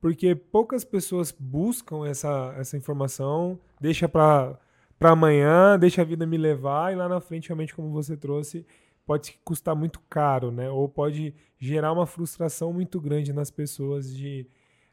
porque 0.05 0.35
poucas 0.35 0.85
pessoas 0.85 1.33
buscam 1.33 2.07
essa, 2.07 2.55
essa 2.59 2.77
informação, 2.77 3.59
deixa 3.81 4.07
pra 4.07 4.59
amanhã, 5.01 5.79
deixa 5.79 6.03
a 6.03 6.05
vida 6.05 6.27
me 6.27 6.37
levar, 6.37 6.93
e 6.93 6.95
lá 6.95 7.09
na 7.09 7.23
frente, 7.23 7.49
realmente, 7.49 7.75
como 7.75 7.91
você 7.91 8.15
trouxe, 8.15 8.67
pode 9.07 9.41
custar 9.43 9.75
muito 9.75 9.99
caro, 10.11 10.51
né? 10.51 10.69
Ou 10.69 10.91
pode 10.91 11.35
gerar 11.59 11.91
uma 11.91 12.05
frustração 12.07 12.71
muito 12.71 13.01
grande 13.01 13.33
nas 13.33 13.51
pessoas 13.51 14.15
de 14.15 14.47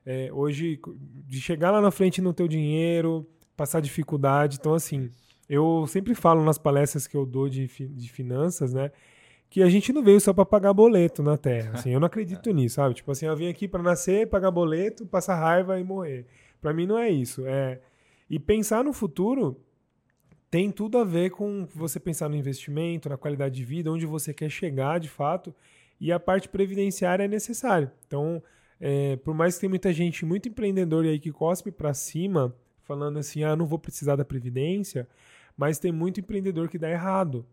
é, 0.05 0.29
hoje 0.31 0.79
de 1.27 1.41
chegar 1.41 1.71
lá 1.71 1.81
na 1.81 1.91
frente 1.91 2.21
no 2.21 2.33
teu 2.33 2.47
dinheiro, 2.47 3.27
passar 3.57 3.81
dificuldade. 3.81 4.59
Então, 4.61 4.73
assim, 4.73 5.11
eu 5.49 5.85
sempre 5.87 6.15
falo 6.15 6.41
nas 6.41 6.57
palestras 6.57 7.05
que 7.05 7.17
eu 7.17 7.25
dou 7.25 7.49
de, 7.49 7.67
de 7.67 8.09
finanças, 8.09 8.73
né? 8.73 8.93
Que 9.51 9.61
a 9.61 9.69
gente 9.69 9.93
não 9.93 10.01
veio 10.01 10.19
só 10.19 10.33
para 10.33 10.45
pagar 10.45 10.73
boleto 10.73 11.21
na 11.21 11.37
Terra. 11.37 11.73
Assim, 11.77 11.91
eu 11.91 11.99
não 11.99 12.07
acredito 12.07 12.51
nisso, 12.51 12.75
sabe? 12.75 12.95
Tipo 12.95 13.11
assim, 13.11 13.27
eu 13.27 13.35
vim 13.37 13.47
aqui 13.47 13.67
para 13.67 13.83
nascer, 13.83 14.27
pagar 14.27 14.49
boleto, 14.49 15.05
passar 15.05 15.35
raiva 15.35 15.79
e 15.79 15.83
morrer. 15.83 16.25
Para 16.59 16.73
mim 16.73 16.87
não 16.87 16.97
é 16.97 17.09
isso. 17.09 17.45
É 17.45 17.79
e 18.31 18.39
pensar 18.39 18.81
no 18.81 18.93
futuro 18.93 19.59
tem 20.49 20.71
tudo 20.71 20.97
a 20.97 21.03
ver 21.03 21.31
com 21.31 21.67
você 21.75 21.99
pensar 21.99 22.29
no 22.29 22.35
investimento, 22.37 23.09
na 23.09 23.17
qualidade 23.17 23.55
de 23.55 23.65
vida, 23.65 23.91
onde 23.91 24.05
você 24.05 24.33
quer 24.33 24.49
chegar 24.49 25.01
de 25.01 25.09
fato, 25.09 25.53
e 25.99 26.13
a 26.13 26.19
parte 26.19 26.47
previdenciária 26.47 27.25
é 27.25 27.27
necessária. 27.27 27.93
Então, 28.07 28.41
é, 28.79 29.17
por 29.17 29.33
mais 29.33 29.55
que 29.55 29.61
tem 29.61 29.69
muita 29.69 29.91
gente, 29.91 30.25
muito 30.25 30.47
empreendedor 30.47 31.03
aí 31.03 31.19
que 31.19 31.29
cospe 31.29 31.71
para 31.71 31.93
cima, 31.93 32.55
falando 32.83 33.19
assim, 33.19 33.43
ah, 33.43 33.53
não 33.53 33.65
vou 33.65 33.77
precisar 33.77 34.15
da 34.15 34.23
previdência, 34.23 35.09
mas 35.57 35.77
tem 35.77 35.91
muito 35.91 36.21
empreendedor 36.21 36.69
que 36.69 36.77
dá 36.77 36.89
errado. 36.89 37.45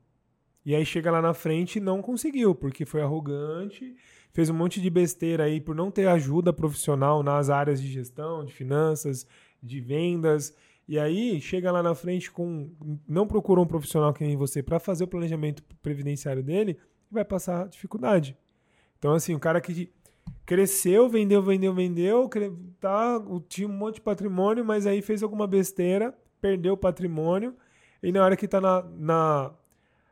E 0.69 0.75
aí 0.75 0.85
chega 0.85 1.11
lá 1.11 1.23
na 1.23 1.33
frente 1.33 1.77
e 1.77 1.81
não 1.81 2.03
conseguiu, 2.03 2.55
porque 2.55 2.85
foi 2.85 3.01
arrogante, 3.01 3.97
fez 4.35 4.51
um 4.51 4.55
monte 4.55 4.83
de 4.83 4.91
besteira 4.91 5.45
aí 5.45 5.63
por 5.63 5.75
não 5.75 5.91
ter 5.91 6.07
ajuda 6.07 6.53
profissional 6.53 7.23
nas 7.23 7.49
áreas 7.49 7.81
de 7.81 7.89
gestão, 7.91 8.45
de 8.45 8.53
finanças, 8.53 9.27
de 9.63 9.81
vendas. 9.81 10.55
E 10.87 10.99
aí 10.99 11.41
chega 11.41 11.73
lá 11.73 11.83
na 11.83 11.95
frente 11.95 12.31
com 12.31 12.71
não 13.09 13.27
procurou 13.27 13.65
um 13.65 13.67
profissional 13.67 14.13
que 14.13 14.23
nem 14.23 14.37
você 14.37 14.63
para 14.63 14.79
fazer 14.79 15.05
o 15.05 15.09
planejamento 15.09 15.63
previdenciário 15.81 16.43
dele 16.43 16.79
e 17.11 17.15
vai 17.15 17.25
passar 17.25 17.67
dificuldade. 17.69 18.37
Então 18.99 19.15
assim, 19.15 19.35
o 19.35 19.41
cara 19.41 19.63
que 19.63 19.91
cresceu, 20.45 21.09
vendeu, 21.09 21.41
vendeu, 21.43 21.73
vendeu, 21.73 22.29
tá, 22.79 23.19
tinha 23.49 23.67
um 23.67 23.73
monte 23.73 23.95
de 23.95 24.01
patrimônio, 24.03 24.67
mas 24.67 24.87
aí 24.87 25.01
fez 25.01 25.23
alguma 25.23 25.47
besteira, 25.47 26.15
perdeu 26.43 26.75
o 26.75 26.77
patrimônio 26.77 27.57
e 28.03 28.13
na 28.13 28.23
hora 28.23 28.37
que 28.37 28.47
tá 28.47 28.61
na, 28.61 28.83
na, 28.83 29.55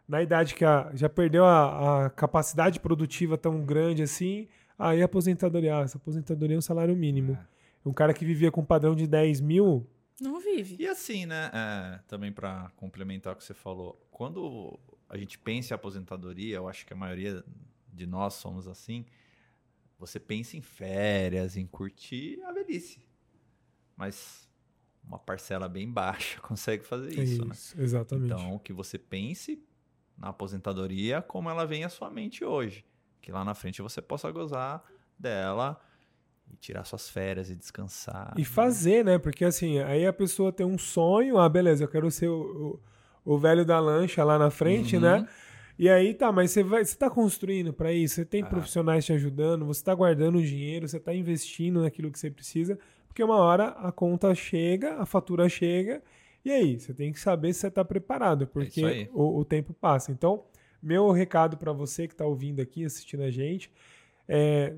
na 0.08 0.22
idade 0.22 0.54
que 0.54 0.64
a- 0.64 0.90
já 0.94 1.08
perdeu 1.08 1.44
a, 1.44 2.06
a 2.06 2.10
capacidade 2.10 2.78
produtiva 2.80 3.36
tão 3.36 3.64
grande 3.64 4.02
assim, 4.02 4.48
aí 4.78 5.02
a 5.02 5.06
aposentadoria, 5.06 5.78
ah, 5.78 5.80
essa 5.82 5.98
aposentadoria 5.98 6.56
é 6.56 6.58
um 6.58 6.62
salário 6.62 6.94
mínimo. 6.96 7.36
Um 7.84 7.92
cara 7.92 8.12
que 8.12 8.24
vivia 8.24 8.50
com 8.50 8.60
um 8.60 8.64
padrão 8.64 8.94
de 8.96 9.06
10 9.06 9.40
mil. 9.40 9.86
Não 10.20 10.40
vive. 10.40 10.76
E 10.78 10.86
assim, 10.88 11.26
né? 11.26 11.50
é, 11.52 12.00
também 12.08 12.32
para 12.32 12.70
complementar 12.76 13.32
o 13.32 13.36
que 13.36 13.44
você 13.44 13.54
falou, 13.54 14.00
quando 14.10 14.78
a 15.08 15.16
gente 15.16 15.38
pensa 15.38 15.72
em 15.72 15.76
aposentadoria, 15.76 16.56
eu 16.56 16.68
acho 16.68 16.84
que 16.86 16.92
a 16.92 16.96
maioria 16.96 17.44
de 17.92 18.06
nós 18.06 18.34
somos 18.34 18.66
assim. 18.66 19.04
Você 19.98 20.18
pensa 20.20 20.56
em 20.56 20.60
férias, 20.60 21.56
em 21.56 21.66
curtir 21.66 22.40
a 22.44 22.52
velhice. 22.52 23.00
Mas 23.96 24.48
uma 25.04 25.18
parcela 25.18 25.68
bem 25.68 25.90
baixa 25.90 26.40
consegue 26.42 26.84
fazer 26.84 27.16
isso, 27.18 27.44
né? 27.44 27.54
Exatamente. 27.82 28.32
Então, 28.32 28.58
que 28.58 28.72
você 28.72 28.98
pense 28.98 29.62
na 30.16 30.28
aposentadoria 30.28 31.20
como 31.22 31.50
ela 31.50 31.66
vem 31.66 31.84
à 31.84 31.88
sua 31.88 32.10
mente 32.10 32.44
hoje. 32.44 32.84
Que 33.20 33.30
lá 33.32 33.44
na 33.44 33.54
frente 33.54 33.82
você 33.82 34.00
possa 34.00 34.30
gozar 34.30 34.82
dela 35.18 35.80
e 36.50 36.56
tirar 36.56 36.84
suas 36.84 37.08
férias 37.08 37.50
e 37.50 37.56
descansar. 37.56 38.32
E 38.36 38.44
fazer, 38.44 39.04
né? 39.04 39.18
Porque 39.18 39.44
assim, 39.44 39.80
aí 39.80 40.06
a 40.06 40.12
pessoa 40.12 40.52
tem 40.52 40.64
um 40.64 40.78
sonho, 40.78 41.38
ah, 41.38 41.48
beleza, 41.48 41.82
eu 41.84 41.88
quero 41.88 42.10
ser 42.10 42.28
o, 42.28 42.80
o, 43.24 43.34
o 43.34 43.38
velho 43.38 43.64
da 43.64 43.80
lancha 43.80 44.22
lá 44.22 44.38
na 44.38 44.50
frente, 44.50 44.96
Uhum. 44.96 45.02
né? 45.02 45.28
E 45.78 45.90
aí 45.90 46.14
tá, 46.14 46.32
mas 46.32 46.52
você 46.52 46.62
vai, 46.62 46.82
você 46.84 46.96
tá 46.96 47.10
construindo 47.10 47.70
para 47.72 47.92
isso, 47.92 48.14
você 48.14 48.24
tem 48.24 48.42
Ah. 48.42 48.46
profissionais 48.46 49.04
te 49.04 49.12
ajudando, 49.12 49.66
você 49.66 49.84
tá 49.84 49.94
guardando 49.94 50.40
dinheiro, 50.40 50.88
você 50.88 50.98
tá 50.98 51.12
investindo 51.14 51.82
naquilo 51.82 52.10
que 52.10 52.18
você 52.18 52.30
precisa, 52.30 52.78
porque 53.08 53.22
uma 53.22 53.36
hora 53.36 53.68
a 53.70 53.92
conta 53.92 54.34
chega, 54.34 54.94
a 54.98 55.04
fatura 55.04 55.48
chega, 55.50 56.02
e 56.46 56.52
aí, 56.52 56.78
você 56.78 56.94
tem 56.94 57.12
que 57.12 57.18
saber 57.18 57.52
se 57.52 57.58
você 57.58 57.70
tá 57.72 57.84
preparado, 57.84 58.46
porque 58.46 58.80
É 58.84 59.08
o, 59.12 59.40
o 59.40 59.44
tempo 59.44 59.74
passa. 59.74 60.12
Então, 60.12 60.44
meu 60.80 61.10
recado 61.10 61.56
para 61.56 61.72
você 61.72 62.06
que 62.06 62.14
tá 62.14 62.24
ouvindo 62.24 62.62
aqui, 62.62 62.84
assistindo 62.84 63.24
a 63.24 63.30
gente, 63.32 63.68
é 64.28 64.76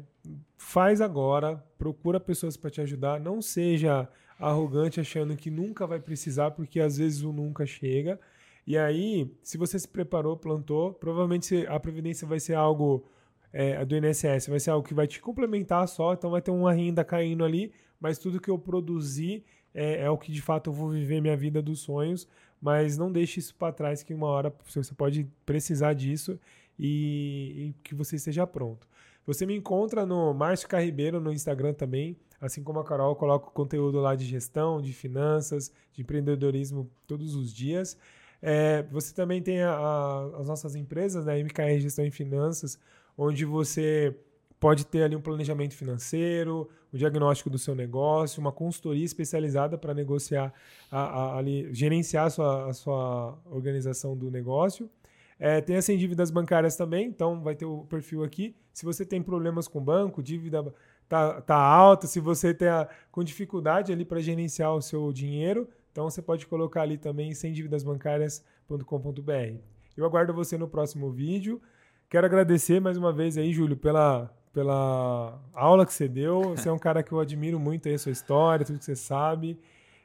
faz 0.56 1.02
agora, 1.02 1.62
procura 1.76 2.18
pessoas 2.18 2.56
para 2.56 2.70
te 2.70 2.80
ajudar, 2.80 3.20
não 3.20 3.42
seja 3.42 4.08
arrogante 4.38 4.98
achando 4.98 5.36
que 5.36 5.50
nunca 5.50 5.86
vai 5.86 6.00
precisar, 6.00 6.52
porque 6.52 6.80
às 6.80 6.96
vezes 6.96 7.22
o 7.22 7.34
nunca 7.34 7.66
chega. 7.66 8.18
E 8.66 8.78
aí, 8.78 9.30
se 9.42 9.58
você 9.58 9.78
se 9.78 9.88
preparou, 9.88 10.38
plantou, 10.38 10.94
provavelmente 10.94 11.66
a 11.66 11.78
previdência 11.78 12.26
vai 12.26 12.40
ser 12.40 12.54
algo 12.54 13.04
é, 13.52 13.84
do 13.84 13.94
INSS, 13.94 14.46
vai 14.48 14.58
ser 14.58 14.70
algo 14.70 14.88
que 14.88 14.94
vai 14.94 15.06
te 15.06 15.20
complementar 15.20 15.86
só, 15.86 16.14
então 16.14 16.30
vai 16.30 16.40
ter 16.40 16.50
uma 16.50 16.72
renda 16.72 17.04
caindo 17.04 17.44
ali, 17.44 17.72
mas 18.00 18.18
tudo 18.18 18.40
que 18.40 18.50
eu 18.50 18.58
produzir 18.58 19.44
é, 19.74 20.02
é 20.02 20.10
o 20.10 20.18
que 20.18 20.32
de 20.32 20.40
fato 20.42 20.70
eu 20.70 20.74
vou 20.74 20.90
viver 20.90 21.20
minha 21.20 21.36
vida 21.36 21.60
dos 21.62 21.80
sonhos, 21.80 22.26
mas 22.60 22.96
não 22.98 23.10
deixe 23.12 23.38
isso 23.40 23.54
para 23.54 23.72
trás 23.72 24.02
que 24.02 24.12
uma 24.14 24.26
hora 24.26 24.52
você 24.74 24.94
pode 24.94 25.26
precisar 25.46 25.92
disso 25.94 26.38
e, 26.78 27.68
e 27.68 27.74
que 27.82 27.94
você 27.94 28.16
esteja 28.16 28.46
pronto. 28.46 28.86
Você 29.26 29.44
me 29.44 29.54
encontra 29.54 30.06
no 30.06 30.32
Márcio 30.32 30.68
Carribeiro 30.68 31.20
no 31.20 31.32
Instagram 31.32 31.74
também, 31.74 32.16
assim 32.40 32.62
como 32.62 32.78
a 32.80 32.84
Carol, 32.84 33.10
eu 33.10 33.16
coloco 33.16 33.52
conteúdo 33.52 34.00
lá 34.00 34.14
de 34.14 34.24
gestão, 34.24 34.80
de 34.80 34.92
finanças, 34.92 35.72
de 35.92 36.02
empreendedorismo 36.02 36.90
todos 37.06 37.34
os 37.34 37.52
dias. 37.52 37.96
É, 38.40 38.84
você 38.84 39.12
também 39.12 39.42
tem 39.42 39.60
a- 39.62 39.72
a- 39.74 40.40
as 40.40 40.48
nossas 40.48 40.74
empresas, 40.76 41.24
né, 41.26 41.38
MKR 41.40 41.80
Gestão 41.80 42.04
em 42.04 42.10
Finanças, 42.10 42.78
onde 43.16 43.44
você 43.44 44.16
pode 44.60 44.86
ter 44.86 45.02
ali 45.02 45.16
um 45.16 45.20
planejamento 45.20 45.74
financeiro, 45.74 46.68
o 46.92 46.96
diagnóstico 46.98 47.48
do 47.50 47.58
seu 47.58 47.74
negócio, 47.74 48.40
uma 48.40 48.52
consultoria 48.52 49.04
especializada 49.04 49.76
para 49.78 49.94
negociar, 49.94 50.52
a- 50.90 50.98
a- 50.98 51.36
ali, 51.38 51.72
gerenciar 51.72 52.26
a 52.26 52.30
sua, 52.30 52.70
a 52.70 52.74
sua 52.74 53.38
organização 53.50 54.16
do 54.16 54.30
negócio. 54.30 54.90
É, 55.38 55.60
tem 55.60 55.76
as 55.76 55.86
dívidas 55.86 56.30
bancárias 56.32 56.74
também, 56.76 57.06
então 57.06 57.40
vai 57.42 57.54
ter 57.54 57.64
o 57.64 57.84
perfil 57.84 58.24
aqui. 58.24 58.56
Se 58.72 58.84
você 58.84 59.04
tem 59.06 59.22
problemas 59.22 59.68
com 59.68 59.80
banco, 59.80 60.20
dívida 60.22 60.74
tá, 61.08 61.40
tá 61.40 61.56
alta, 61.56 62.08
se 62.08 62.18
você 62.18 62.48
está 62.50 62.88
com 63.12 63.22
dificuldade 63.22 63.92
ali 63.92 64.04
para 64.04 64.20
gerenciar 64.20 64.74
o 64.74 64.82
seu 64.82 65.12
dinheiro, 65.12 65.68
então 65.92 66.10
você 66.10 66.20
pode 66.20 66.44
colocar 66.46 66.82
ali 66.82 66.98
também 66.98 67.32
sem 67.34 67.52
dívidasbancárias.com.br. 67.52 69.56
Eu 69.96 70.04
aguardo 70.04 70.32
você 70.32 70.56
no 70.58 70.68
próximo 70.68 71.10
vídeo. 71.10 71.60
Quero 72.08 72.26
agradecer 72.26 72.80
mais 72.80 72.96
uma 72.96 73.12
vez 73.12 73.36
aí, 73.36 73.52
Júlio, 73.52 73.76
pela, 73.76 74.32
pela 74.62 75.38
aula 75.54 75.86
que 75.86 75.92
você 75.92 76.08
deu. 76.08 76.50
Você 76.56 76.68
é 76.68 76.72
um 76.72 76.78
cara 76.78 77.00
que 77.00 77.12
eu 77.12 77.20
admiro 77.20 77.60
muito 77.60 77.86
aí, 77.88 77.94
a 77.94 77.98
sua 77.98 78.10
história, 78.10 78.66
tudo 78.66 78.78
que 78.80 78.84
você 78.84 78.96
sabe. 78.96 79.56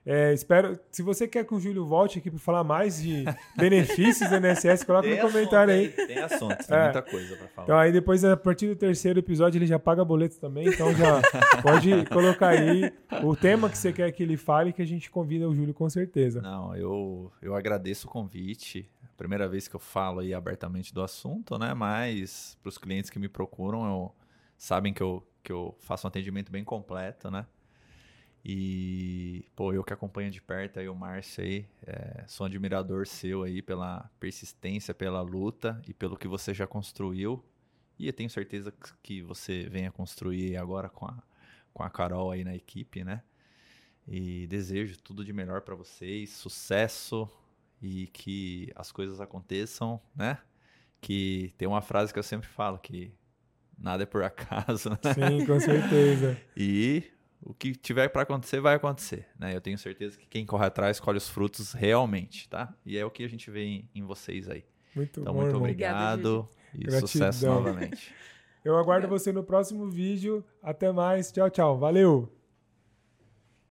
É, 0.06 0.32
espero. 0.34 0.78
Se 0.92 1.02
você 1.02 1.28
quer 1.28 1.44
que 1.46 1.56
o 1.56 1.60
Júlio 1.60 1.86
volte 1.88 2.20
aqui 2.20 2.30
para 2.30 2.38
falar 2.40 2.64
mais 2.64 3.02
de 3.02 3.24
benefícios 3.58 4.30
do 4.30 4.36
INSS, 4.36 4.84
coloca 4.84 5.08
no 5.10 5.18
comentário 5.18 5.74
aí. 5.74 5.90
Tem 5.90 6.20
assunto, 6.20 6.58
tem 6.68 6.78
É. 6.78 6.84
muita 6.84 7.02
coisa 7.02 7.36
pra 7.38 7.48
falar. 7.48 7.66
Então 7.66 7.78
aí 7.80 7.92
depois, 7.92 8.24
a 8.24 8.38
partir 8.38 8.68
do 8.68 8.76
terceiro 8.76 9.18
episódio, 9.20 9.58
ele 9.58 9.66
já 9.66 9.80
paga 9.80 10.04
boleto 10.06 10.38
também, 10.40 10.68
então 10.68 10.94
já 10.94 11.20
pode 11.64 12.06
colocar 12.08 12.50
aí 12.50 12.94
o 13.24 13.36
tema 13.36 13.70
que 13.70 13.78
você 13.78 13.92
quer 13.94 14.12
que 14.12 14.22
ele 14.22 14.38
fale, 14.38 14.72
que 14.74 14.82
a 14.84 14.86
gente 14.86 15.10
convida 15.10 15.50
o 15.50 15.56
Júlio 15.56 15.74
com 15.74 15.90
certeza. 15.90 16.42
Não, 16.42 16.76
eu, 16.76 17.32
eu 17.42 17.56
agradeço 17.56 18.06
o 18.08 18.10
convite. 18.12 18.88
Primeira 19.18 19.48
vez 19.48 19.68
que 19.70 19.76
eu 19.76 19.80
falo 19.80 20.20
aí 20.20 20.34
abertamente 20.34 20.94
do 20.94 21.02
assunto, 21.02 21.58
né? 21.58 21.74
Mas 21.74 22.58
para 22.62 22.68
os 22.70 22.78
clientes 22.78 23.10
que 23.10 23.18
me 23.20 23.30
procuram, 23.30 23.86
eu, 23.86 24.12
sabem 24.64 24.94
que 24.94 25.04
eu, 25.04 25.22
que 25.44 25.52
eu 25.52 25.76
faço 25.82 26.08
um 26.08 26.10
atendimento 26.10 26.50
bem 26.50 26.64
completo, 26.64 27.30
né? 27.30 27.46
E, 28.46 29.46
pô, 29.58 29.74
eu 29.74 29.84
que 29.84 29.92
acompanho 29.92 30.32
de 30.32 30.42
perto 30.42 30.80
aí 30.80 30.88
o 30.88 30.96
Márcio 30.96 31.44
aí, 31.44 31.68
é, 31.86 32.24
sou 32.28 32.46
um 32.46 32.48
admirador 32.48 33.06
seu 33.06 33.44
aí 33.44 33.62
pela 33.62 34.10
persistência, 34.22 34.94
pela 34.94 35.22
luta 35.22 35.82
e 35.86 35.94
pelo 35.94 36.18
que 36.18 36.30
você 36.30 36.54
já 36.54 36.66
construiu. 36.66 37.44
E 38.00 38.08
eu 38.08 38.14
tenho 38.14 38.30
certeza 38.30 38.74
que 39.02 39.22
você 39.22 39.68
venha 39.68 39.92
construir 39.92 40.56
agora 40.56 40.88
com 40.88 41.08
a, 41.08 41.22
com 41.74 41.84
a 41.84 41.90
Carol 41.90 42.32
aí 42.32 42.46
na 42.46 42.56
equipe, 42.56 43.04
né? 43.04 43.22
E 44.08 44.48
desejo 44.48 44.98
tudo 44.98 45.26
de 45.26 45.34
melhor 45.34 45.62
para 45.62 45.76
vocês, 45.76 46.30
sucesso 46.30 47.30
e 47.82 48.08
que 48.08 48.72
as 48.78 48.94
coisas 48.94 49.20
aconteçam, 49.20 50.02
né? 50.16 50.38
Que 51.02 51.54
tem 51.58 51.68
uma 51.68 51.82
frase 51.82 52.14
que 52.14 52.20
eu 52.20 52.24
sempre 52.24 52.48
falo 52.48 52.80
que 52.80 53.14
nada 53.84 54.04
é 54.04 54.06
por 54.06 54.24
acaso, 54.24 54.90
né? 55.04 55.14
Sim, 55.14 55.46
com 55.46 55.60
certeza. 55.60 56.38
E 56.58 57.04
o 57.42 57.54
que 57.54 57.76
tiver 57.76 58.08
para 58.10 58.22
acontecer 58.24 58.60
vai 58.62 58.76
acontecer, 58.76 59.28
né? 59.38 59.54
Eu 59.56 59.62
tenho 59.62 59.78
certeza 59.78 60.18
que 60.18 60.26
quem 60.28 60.46
corre 60.46 60.66
atrás 60.66 61.00
colhe 61.00 61.18
os 61.18 61.30
frutos 61.30 61.74
realmente, 61.74 62.48
tá? 62.50 62.74
E 62.86 62.98
é 62.98 63.06
o 63.06 63.12
que 63.12 63.24
a 63.24 63.30
gente 63.30 63.52
vê 63.52 63.64
em, 63.66 63.90
em 63.94 64.02
vocês 64.04 64.50
aí. 64.50 64.64
Muito 64.96 65.20
Então 65.20 65.34
bom, 65.34 65.40
muito 65.42 65.50
irmão. 65.50 65.62
obrigado 65.64 66.48
e 66.74 66.80
Gratidão. 66.86 67.08
sucesso 67.08 67.46
novamente. 67.46 68.14
Eu 68.64 68.78
aguardo 68.78 69.08
você 69.10 69.32
no 69.34 69.44
próximo 69.44 69.90
vídeo. 69.90 70.44
Até 70.62 70.92
mais. 70.92 71.32
Tchau, 71.32 71.50
tchau. 71.50 71.78
Valeu! 71.78 72.43